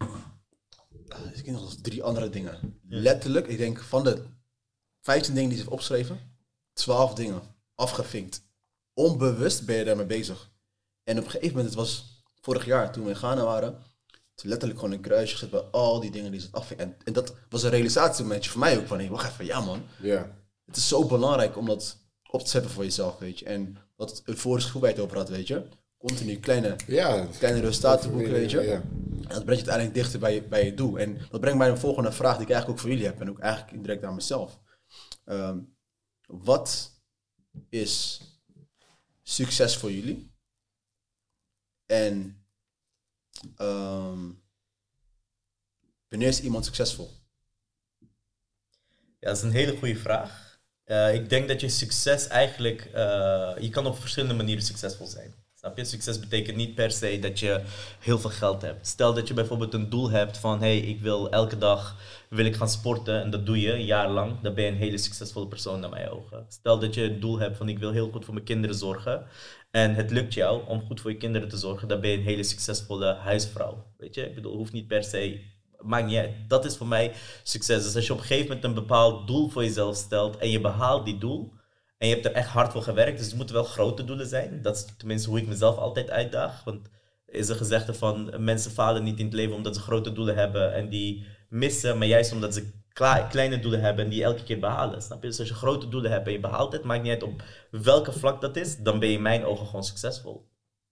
ah, 1.08 1.26
ik 1.34 1.44
denk 1.44 1.56
nog 1.56 1.64
eens 1.64 1.80
drie 1.80 2.02
andere 2.02 2.30
dingen. 2.30 2.80
Letterlijk, 2.88 3.46
ik 3.46 3.58
denk 3.58 3.80
van 3.80 4.04
de 4.04 4.22
15 5.00 5.34
dingen 5.34 5.48
die 5.48 5.58
ze 5.58 5.62
heeft 5.64 5.74
opgeschreven, 5.74 6.20
12 6.72 7.14
dingen 7.14 7.40
afgevinkt. 7.74 8.42
Onbewust 8.92 9.66
ben 9.66 9.76
je 9.76 9.84
daarmee 9.84 10.06
bezig. 10.06 10.50
En 11.04 11.18
op 11.18 11.24
een 11.24 11.30
gegeven 11.30 11.56
moment, 11.56 11.66
het 11.74 11.78
was 11.78 12.22
vorig 12.40 12.64
jaar 12.64 12.92
toen 12.92 13.04
we 13.04 13.10
in 13.10 13.16
Ghana 13.16 13.44
waren, 13.44 13.78
letterlijk 14.42 14.78
gewoon 14.80 14.94
een 14.94 15.00
kruisje 15.00 15.34
gezet 15.34 15.50
bij 15.50 15.60
al 15.60 16.00
die 16.00 16.10
dingen 16.10 16.30
die 16.30 16.40
ze 16.40 16.48
afvinkt. 16.50 16.82
En, 16.82 16.96
en 17.04 17.12
dat 17.12 17.34
was 17.48 17.62
een 17.62 17.70
realisatiemomentje 17.70 18.50
voor 18.50 18.60
mij 18.60 18.78
ook 18.78 18.86
van, 18.86 19.00
hé, 19.00 19.08
wacht 19.08 19.30
even, 19.30 19.44
ja 19.44 19.60
man. 19.60 19.82
Ja. 20.02 20.36
Het 20.64 20.76
is 20.76 20.88
zo 20.88 21.06
belangrijk 21.06 21.56
om 21.56 21.66
dat 21.66 21.96
op 22.30 22.40
te 22.42 22.48
zetten 22.50 22.70
voor 22.70 22.84
jezelf, 22.84 23.18
weet 23.18 23.38
je. 23.38 23.44
En 23.44 23.76
dat 23.96 24.22
euforisch 24.24 24.64
gevoel 24.64 24.80
bij 24.80 24.90
het 24.90 25.00
over 25.00 25.16
had, 25.16 25.28
weet 25.28 25.46
je. 25.46 25.68
Continu 25.98 26.36
kleine, 26.36 26.76
Ja. 26.86 27.26
kleine 27.38 27.60
resultaten 27.60 28.10
boeken, 28.10 28.30
weet 28.30 28.50
je. 28.50 28.60
Ja. 28.60 28.72
En 29.28 29.34
dat 29.34 29.44
brengt 29.44 29.64
je 29.64 29.70
uiteindelijk 29.70 29.94
dichter 29.94 30.18
bij 30.18 30.34
je, 30.34 30.42
bij 30.42 30.64
je 30.64 30.74
doel. 30.74 30.98
En 30.98 31.18
dat 31.30 31.40
brengt 31.40 31.58
mij 31.58 31.70
de 31.70 31.76
volgende 31.76 32.12
vraag 32.12 32.36
die 32.36 32.46
ik 32.46 32.50
eigenlijk 32.52 32.70
ook 32.70 32.78
voor 32.86 32.90
jullie 32.94 33.06
heb. 33.06 33.20
En 33.20 33.30
ook 33.30 33.38
eigenlijk 33.38 33.72
indirect 33.72 34.04
aan 34.04 34.14
mezelf. 34.14 34.60
Ehm, 35.24 35.58
wat 36.26 36.90
is 37.68 38.20
succes 39.22 39.76
voor 39.76 39.92
jullie? 39.92 40.32
En 41.86 42.37
ehm, 43.56 44.30
wanneer 46.08 46.28
is 46.28 46.42
iemand 46.42 46.64
succesvol? 46.64 47.10
Ja, 49.20 49.28
dat 49.28 49.36
is 49.36 49.42
een 49.42 49.50
hele 49.50 49.76
goede 49.76 49.96
vraag. 49.96 50.58
Eh, 50.84 51.14
ik 51.14 51.30
denk 51.30 51.48
dat 51.48 51.60
je 51.60 51.68
succes 51.68 52.26
eigenlijk... 52.26 52.84
eh, 52.84 53.52
je 53.58 53.68
kan 53.70 53.86
op 53.86 53.98
verschillende 53.98 54.34
manieren 54.34 54.64
succesvol 54.64 55.06
zijn. 55.06 55.34
Snap 55.54 55.76
je? 55.76 55.84
Succes 55.84 56.18
betekent 56.18 56.56
niet 56.56 56.74
per 56.74 56.90
se 56.90 57.18
dat 57.18 57.38
je 57.38 57.62
heel 57.98 58.18
veel 58.18 58.30
geld 58.30 58.62
hebt. 58.62 58.86
Stel 58.86 59.14
dat 59.14 59.28
je 59.28 59.34
bijvoorbeeld 59.34 59.74
een 59.74 59.90
doel 59.90 60.10
hebt 60.10 60.38
van... 60.38 60.60
hey, 60.60 60.78
ik 60.78 61.00
wil 61.00 61.30
elke 61.30 61.58
dag 61.58 61.96
wil 62.28 62.44
ik 62.44 62.56
gaan 62.56 62.68
sporten 62.68 63.20
en 63.20 63.30
dat 63.30 63.46
doe 63.46 63.60
je 63.60 63.72
een 63.72 63.84
jaar 63.84 64.10
lang. 64.10 64.40
Dan 64.40 64.54
ben 64.54 64.64
je 64.64 64.70
een 64.70 64.76
hele 64.76 64.98
succesvolle 64.98 65.48
persoon 65.48 65.80
naar 65.80 65.90
mijn 65.90 66.10
ogen. 66.10 66.46
Stel 66.48 66.78
dat 66.78 66.94
je 66.94 67.00
het 67.00 67.20
doel 67.20 67.38
hebt 67.38 67.56
van 67.56 67.68
ik 67.68 67.78
wil 67.78 67.92
heel 67.92 68.10
goed 68.10 68.24
voor 68.24 68.34
mijn 68.34 68.46
kinderen 68.46 68.76
zorgen. 68.76 69.26
En 69.70 69.94
het 69.94 70.10
lukt 70.10 70.34
jou 70.34 70.66
om 70.66 70.82
goed 70.82 71.00
voor 71.00 71.10
je 71.10 71.16
kinderen 71.16 71.48
te 71.48 71.56
zorgen. 71.56 71.88
Dan 71.88 72.00
ben 72.00 72.10
je 72.10 72.16
een 72.16 72.22
hele 72.22 72.42
succesvolle 72.42 73.14
huisvrouw. 73.14 73.86
Weet 73.96 74.14
je? 74.14 74.26
Ik 74.26 74.34
bedoel, 74.34 74.56
hoeft 74.56 74.72
niet 74.72 74.86
per 74.86 75.04
se 75.04 75.56
maakt 75.80 76.06
niet 76.06 76.16
uit. 76.16 76.30
Dat 76.48 76.64
is 76.64 76.76
voor 76.76 76.86
mij 76.86 77.12
succes. 77.42 77.82
Dus 77.82 77.94
als 77.94 78.06
je 78.06 78.12
op 78.12 78.18
een 78.18 78.24
gegeven 78.24 78.46
moment 78.46 78.64
een 78.64 78.74
bepaald 78.74 79.26
doel 79.26 79.48
voor 79.48 79.62
jezelf 79.62 79.96
stelt 79.96 80.36
en 80.36 80.50
je 80.50 80.60
behaalt 80.60 81.04
die 81.04 81.18
doel 81.18 81.52
en 81.98 82.08
je 82.08 82.14
hebt 82.14 82.26
er 82.26 82.32
echt 82.32 82.48
hard 82.48 82.72
voor 82.72 82.82
gewerkt, 82.82 83.18
dus 83.18 83.26
het 83.26 83.36
moeten 83.36 83.54
wel 83.54 83.64
grote 83.64 84.04
doelen 84.04 84.26
zijn. 84.26 84.62
Dat 84.62 84.76
is 84.76 84.86
tenminste 84.96 85.28
hoe 85.28 85.38
ik 85.38 85.46
mezelf 85.46 85.76
altijd 85.76 86.10
uitdaag. 86.10 86.64
Want 86.64 86.88
is 87.26 87.48
een 87.48 87.56
gezegde 87.56 87.94
van 87.94 88.44
mensen 88.44 88.70
falen 88.70 89.02
niet 89.02 89.18
in 89.18 89.24
het 89.24 89.34
leven 89.34 89.54
omdat 89.54 89.74
ze 89.74 89.80
grote 89.80 90.12
doelen 90.12 90.34
hebben 90.34 90.74
en 90.74 90.88
die 90.88 91.26
missen, 91.48 91.98
maar 91.98 92.06
juist 92.06 92.32
omdat 92.32 92.54
ze 92.54 92.70
kleine 93.28 93.60
doelen 93.60 93.80
hebben 93.80 94.04
en 94.04 94.10
die 94.10 94.22
elke 94.22 94.42
keer 94.42 94.58
behalen. 94.58 95.02
Snap 95.02 95.22
je? 95.22 95.28
Dus 95.28 95.38
als 95.38 95.48
je 95.48 95.54
grote 95.54 95.88
doelen 95.88 96.10
hebt 96.10 96.26
en 96.26 96.32
je 96.32 96.40
behaalt 96.40 96.72
het, 96.72 96.84
maakt 96.84 97.02
niet 97.02 97.12
uit 97.12 97.22
op 97.22 97.42
welke 97.70 98.12
vlak 98.12 98.40
dat 98.40 98.56
is, 98.56 98.76
dan 98.76 98.98
ben 98.98 99.08
je 99.08 99.14
in 99.14 99.22
mijn 99.22 99.44
ogen 99.44 99.66
gewoon 99.66 99.84
succesvol. 99.84 100.48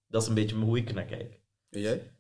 Dat 0.09 0.23
is 0.23 0.28
een 0.28 0.35
beetje 0.35 0.57
hoe 0.57 0.78
ik 0.78 0.89
er 0.89 0.95
naar 0.95 1.05
kijk. 1.05 1.41
En 1.70 1.81
jij? 1.81 2.11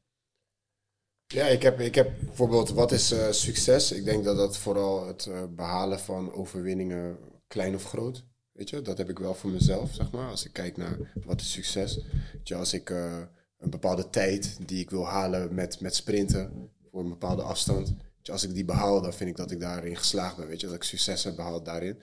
Ja, 1.26 1.46
ik 1.46 1.62
heb, 1.62 1.80
ik 1.80 1.94
heb 1.94 2.12
bijvoorbeeld, 2.24 2.70
wat 2.70 2.92
is 2.92 3.12
eh, 3.12 3.30
succes? 3.30 3.92
Ik 3.92 4.04
denk 4.04 4.24
dat 4.24 4.36
dat 4.36 4.58
vooral 4.58 5.06
het 5.06 5.26
eh, 5.26 5.42
behalen 5.50 6.00
van 6.00 6.32
overwinningen, 6.32 7.18
klein 7.46 7.74
of 7.74 7.84
groot. 7.84 8.24
Weet 8.52 8.70
je, 8.70 8.82
dat 8.82 8.98
heb 8.98 9.08
ik 9.08 9.18
wel 9.18 9.34
voor 9.34 9.50
mezelf, 9.50 9.94
zeg 9.94 10.10
maar. 10.10 10.30
Als 10.30 10.44
ik 10.44 10.52
kijk 10.52 10.76
naar 10.76 11.12
wat 11.24 11.40
is 11.40 11.52
succes. 11.52 11.96
Weet 12.32 12.48
je, 12.48 12.54
als 12.54 12.72
ik 12.72 12.90
eh, 12.90 13.22
een 13.58 13.70
bepaalde 13.70 14.10
tijd 14.10 14.58
die 14.66 14.80
ik 14.80 14.90
wil 14.90 15.06
halen 15.06 15.54
met, 15.54 15.80
met 15.80 15.94
sprinten 15.94 16.70
voor 16.90 17.00
een 17.00 17.08
bepaalde 17.08 17.42
afstand. 17.42 17.94
Als 18.30 18.44
ik 18.44 18.54
die 18.54 18.64
behaal, 18.64 19.00
dan 19.00 19.12
vind 19.14 19.30
ik 19.30 19.36
dat 19.36 19.50
ik 19.50 19.60
daarin 19.60 19.96
geslaagd 19.96 20.36
ben. 20.36 20.46
Weet 20.46 20.60
je, 20.60 20.66
dat 20.66 20.74
ik 20.74 20.82
succes 20.82 21.24
heb 21.24 21.36
behaald 21.36 21.64
daarin. 21.64 22.02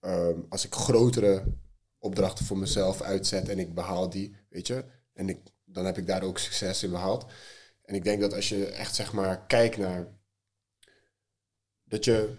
Ehm, 0.00 0.40
als 0.48 0.64
ik 0.64 0.74
grotere 0.74 1.44
opdrachten 1.98 2.44
voor 2.44 2.58
mezelf 2.58 3.02
uitzet 3.02 3.48
en 3.48 3.58
ik 3.58 3.74
behaal 3.74 4.10
die, 4.10 4.36
weet 4.48 4.66
je. 4.66 4.84
En 5.12 5.28
ik, 5.28 5.38
dan 5.64 5.84
heb 5.84 5.98
ik 5.98 6.06
daar 6.06 6.22
ook 6.22 6.38
succes 6.38 6.82
in 6.82 6.90
behaald. 6.90 7.26
En 7.84 7.94
ik 7.94 8.04
denk 8.04 8.20
dat 8.20 8.34
als 8.34 8.48
je 8.48 8.66
echt 8.66 8.94
zeg 8.94 9.12
maar 9.12 9.46
kijkt 9.46 9.76
naar 9.76 10.06
dat 11.84 12.04
je 12.04 12.34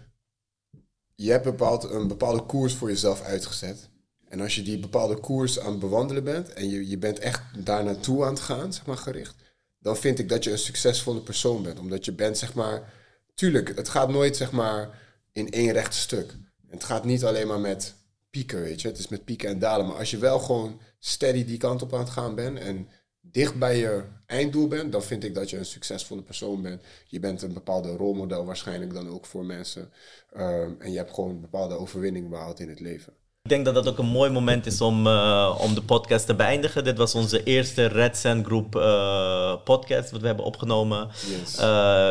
je 1.14 1.30
hebt 1.30 1.44
bepaald, 1.44 1.84
een 1.84 2.08
bepaalde 2.08 2.42
koers 2.42 2.74
voor 2.74 2.88
jezelf 2.88 3.22
uitgezet. 3.22 3.88
En 4.28 4.40
als 4.40 4.54
je 4.54 4.62
die 4.62 4.78
bepaalde 4.78 5.20
koers 5.20 5.60
aan 5.60 5.70
het 5.70 5.80
bewandelen 5.80 6.24
bent 6.24 6.52
en 6.52 6.68
je, 6.68 6.88
je 6.88 6.98
bent 6.98 7.18
echt 7.18 7.64
daar 7.64 7.84
naartoe 7.84 8.24
aan 8.24 8.34
het 8.34 8.42
gaan, 8.42 8.72
zeg 8.72 8.86
maar 8.86 8.96
gericht, 8.96 9.34
dan 9.78 9.96
vind 9.96 10.18
ik 10.18 10.28
dat 10.28 10.44
je 10.44 10.50
een 10.50 10.58
succesvolle 10.58 11.20
persoon 11.20 11.62
bent. 11.62 11.78
Omdat 11.78 12.04
je 12.04 12.12
bent, 12.12 12.38
zeg 12.38 12.54
maar, 12.54 12.92
tuurlijk, 13.34 13.76
het 13.76 13.88
gaat 13.88 14.08
nooit 14.08 14.36
zeg 14.36 14.52
maar 14.52 14.98
in 15.32 15.50
één 15.50 15.72
recht 15.72 15.94
stuk. 15.94 16.36
Het 16.68 16.84
gaat 16.84 17.04
niet 17.04 17.24
alleen 17.24 17.46
maar 17.46 17.60
met 17.60 17.94
pieken, 18.30 18.60
weet 18.60 18.80
je. 18.80 18.88
Het 18.88 18.98
is 18.98 19.08
met 19.08 19.24
pieken 19.24 19.48
en 19.48 19.58
dalen. 19.58 19.86
Maar 19.86 19.96
als 19.96 20.10
je 20.10 20.18
wel 20.18 20.38
gewoon 20.38 20.80
steady 20.98 21.44
die 21.44 21.58
kant 21.58 21.82
op 21.82 21.92
aan 21.92 21.98
het 21.98 22.10
gaan 22.10 22.34
bent 22.34 22.58
en 22.58 22.88
dicht 23.20 23.58
bij 23.58 23.78
je 23.78 24.04
einddoel 24.26 24.68
bent, 24.68 24.92
dan 24.92 25.02
vind 25.02 25.24
ik 25.24 25.34
dat 25.34 25.50
je 25.50 25.58
een 25.58 25.64
succesvolle 25.64 26.22
persoon 26.22 26.62
bent. 26.62 26.82
Je 27.06 27.20
bent 27.20 27.42
een 27.42 27.52
bepaalde 27.52 27.96
rolmodel 27.96 28.44
waarschijnlijk 28.44 28.94
dan 28.94 29.08
ook 29.08 29.26
voor 29.26 29.44
mensen. 29.44 29.92
Ehm, 30.32 30.72
en 30.78 30.90
je 30.90 30.96
hebt 30.96 31.14
gewoon 31.14 31.30
een 31.30 31.40
bepaalde 31.40 31.78
overwinning 31.78 32.28
behaald 32.28 32.60
in 32.60 32.68
het 32.68 32.80
leven. 32.80 33.12
Ik 33.44 33.50
denk 33.50 33.64
dat 33.64 33.74
dat 33.74 33.88
ook 33.88 33.98
een 33.98 34.06
mooi 34.06 34.30
moment 34.30 34.66
is 34.66 34.80
om, 34.80 35.06
eh, 35.06 35.58
om 35.60 35.74
de 35.74 35.82
podcast 35.82 36.26
te 36.26 36.34
beëindigen. 36.34 36.84
Dit 36.84 36.98
was 36.98 37.14
onze 37.14 37.42
eerste 37.42 37.86
Red 37.86 38.16
Sand 38.16 38.46
Group 38.46 38.76
eh, 38.76 39.54
podcast 39.64 40.10
wat 40.10 40.20
we 40.20 40.26
hebben 40.26 40.44
opgenomen. 40.44 41.08
Yes. 41.08 41.56
Eh, 41.56 41.64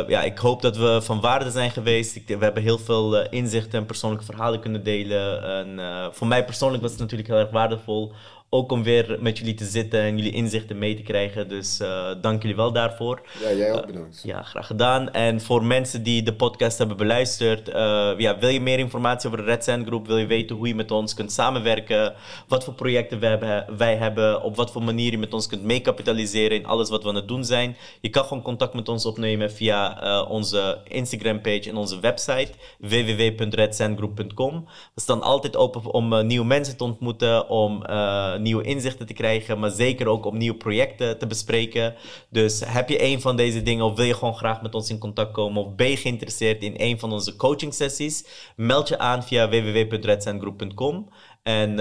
ja, 0.08 0.22
ik 0.24 0.38
hoop 0.38 0.62
dat 0.62 0.78
we 0.78 1.00
van 1.02 1.22
waarde 1.22 1.52
zijn 1.52 1.72
geweest. 1.72 2.16
Ik, 2.16 2.28
we 2.28 2.44
hebben 2.44 2.64
heel 2.64 2.78
veel 2.78 3.30
inzichten 3.30 3.80
en 3.80 3.86
persoonlijke 3.86 4.26
verhalen 4.26 4.60
kunnen 4.60 4.84
delen. 4.84 5.44
En, 5.44 5.80
voor 6.14 6.28
mij 6.28 6.46
persoonlijk 6.46 6.82
was 6.82 6.92
het 6.92 7.00
natuurlijk 7.00 7.30
heel 7.30 7.38
erg 7.40 7.52
waardevol 7.52 8.14
ook 8.54 8.72
om 8.72 8.84
weer 8.84 9.18
met 9.20 9.38
jullie 9.38 9.54
te 9.54 9.66
zitten 9.66 10.00
en 10.00 10.18
jullie 10.18 10.32
inzichten 10.32 10.78
mee 10.78 10.96
te 10.96 11.02
krijgen. 11.02 11.50
Dus 11.50 11.80
eh, 11.80 12.12
dank 12.22 12.42
jullie 12.42 12.58
wel 12.58 12.72
daarvoor. 12.72 13.22
Ja, 13.42 13.54
jij 13.54 13.74
ook 13.74 13.86
bedankt. 13.86 14.22
Ja, 14.24 14.42
graag 14.42 14.68
gedaan. 14.68 15.12
En 15.12 15.42
voor 15.42 15.64
mensen 15.64 16.04
die 16.04 16.24
de 16.24 16.34
podcast 16.34 16.78
hebben 16.78 16.98
beluisterd, 16.98 17.70
eh, 17.70 18.12
ja, 18.18 18.40
wil 18.40 18.50
je 18.50 18.62
meer 18.62 18.80
informatie 18.80 19.30
over 19.30 19.42
de 19.46 19.52
Red 19.52 19.64
Sand 19.64 19.88
Groep? 19.88 20.08
Wil 20.08 20.18
je 20.18 20.26
weten 20.26 20.56
hoe 20.56 20.68
je 20.68 20.76
met 20.76 20.92
ons 20.92 21.14
kunt 21.14 21.32
samenwerken? 21.32 22.14
Wat 22.48 22.64
voor 22.64 22.74
projecten 22.74 23.20
wij 23.20 23.30
hebben, 23.30 23.78
wij 23.78 23.96
hebben? 23.96 24.42
Op 24.42 24.56
wat 24.56 24.72
voor 24.72 24.84
manier 24.84 25.12
je 25.12 25.18
met 25.18 25.34
ons 25.34 25.48
kunt 25.48 25.64
meekapitaliseren 25.64 26.58
in 26.58 26.66
alles 26.66 26.90
wat 26.90 27.04
we 27.04 27.10
aan 27.10 27.16
het 27.16 27.28
doen 27.28 27.46
zijn? 27.46 27.78
Je 28.02 28.10
kan 28.10 28.24
gewoon 28.24 28.44
contact 28.44 28.74
met 28.74 28.90
ons 28.90 29.06
opnemen 29.06 29.52
via 29.52 30.02
eh, 30.02 30.30
onze 30.30 30.82
Instagram 30.88 31.42
page 31.42 31.70
en 31.70 31.76
onze 31.76 32.00
website 32.00 32.52
www.redsandgroep.com. 32.80 34.66
We 34.94 35.02
staan 35.02 35.22
altijd 35.22 35.56
open 35.56 35.92
om 35.92 36.14
eh, 36.14 36.24
nieuwe 36.24 36.46
mensen 36.46 36.78
te 36.78 36.84
ontmoeten, 36.84 37.50
om 37.50 37.84
eh, 37.84 38.38
nieuwe 38.44 38.64
inzichten 38.64 39.06
te 39.06 39.14
krijgen, 39.14 39.60
maar 39.60 39.72
zeker 39.72 40.07
ook 40.07 40.26
om 40.26 40.38
nieuwe 40.38 40.57
projecten 40.57 41.18
te 41.18 41.28
bespreken. 41.28 41.95
Dus 42.30 42.61
heb 42.65 42.90
je 42.90 43.03
een 43.03 43.22
van 43.22 43.36
deze 43.36 43.61
dingen 43.61 43.86
of 43.86 43.95
wil 43.95 44.06
je 44.06 44.14
gewoon 44.14 44.36
graag 44.36 44.61
met 44.61 44.76
ons 44.76 44.90
in 44.90 44.98
contact 44.98 45.32
komen 45.32 45.65
of 45.65 45.76
ben 45.76 45.90
je 45.90 45.98
geïnteresseerd 45.98 46.64
in 46.64 46.74
een 46.78 46.99
van 46.99 47.11
onze 47.11 47.36
coaching 47.36 47.74
sessies, 47.74 48.26
meld 48.56 48.88
je 48.88 48.98
aan 48.98 49.24
via 49.24 49.49
www.redsandgroep.com. 49.49 51.10
En 51.44 51.70
uh, 51.72 51.78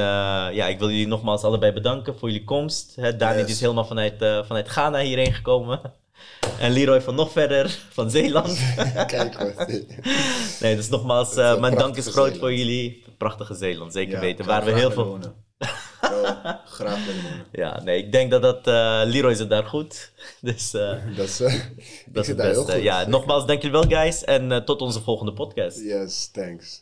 ja, 0.52 0.66
ik 0.66 0.78
wil 0.78 0.90
jullie 0.90 1.06
nogmaals 1.06 1.42
allebei 1.42 1.72
bedanken 1.72 2.18
voor 2.18 2.28
jullie 2.30 2.44
komst. 2.44 2.96
Hè, 2.96 3.16
Dani 3.16 3.40
Yes. 3.40 3.50
is 3.50 3.60
helemaal 3.60 3.84
vanuit, 3.84 4.22
uh, 4.22 4.44
vanuit 4.44 4.68
Ghana 4.68 4.98
hierheen 5.00 5.32
gekomen. 5.32 5.80
En 6.58 6.72
Leroy 6.72 7.00
van 7.00 7.14
nog 7.14 7.32
verder, 7.32 7.78
van 7.90 8.10
Zeeland. 8.10 8.74
Kijk 9.06 9.38
nee, 10.60 10.76
dus 10.76 10.88
nogmaals, 10.88 11.36
eh, 11.36 11.44
uh, 11.44 11.60
mijn 11.60 11.74
dank 11.74 11.96
is 11.96 12.02
groot 12.02 12.14
Zeeland. 12.14 12.38
voor 12.38 12.54
jullie. 12.54 13.02
Prachtige 13.18 13.54
Zeeland, 13.54 13.92
zeker 13.92 14.12
Ja, 14.14 14.20
weten. 14.20 14.44
Waar 14.46 14.64
we 14.64 14.72
heel 14.72 14.90
veel... 14.90 15.04
wonen. 15.06 15.34
Wel, 16.10 16.24
graag. 16.64 16.98
Ja, 17.52 17.82
nee, 17.82 17.98
ik 18.04 18.12
denk 18.12 18.30
dat 18.30 18.42
dat... 18.42 18.66
eh 18.66 19.02
Leroy 19.04 19.34
zit 19.34 19.48
daar 19.50 19.64
goed. 19.64 20.10
Dus 20.40 20.74
uh, 20.74 20.94
Dat 21.16 21.26
is, 21.26 21.40
uh, 21.40 21.54
dat 22.06 22.22
is 22.22 22.28
het 22.28 22.36
beste. 22.36 22.82
Ja, 22.82 23.08
nogmaals, 23.08 23.46
dank 23.46 23.62
jullie 23.62 23.80
wel, 23.80 23.98
guys. 24.00 24.24
En 24.24 24.50
uh, 24.50 24.56
tot 24.56 24.80
onze 24.80 25.00
volgende 25.02 25.32
podcast. 25.32 25.78
Yes, 25.80 26.28
thanks. 26.32 26.81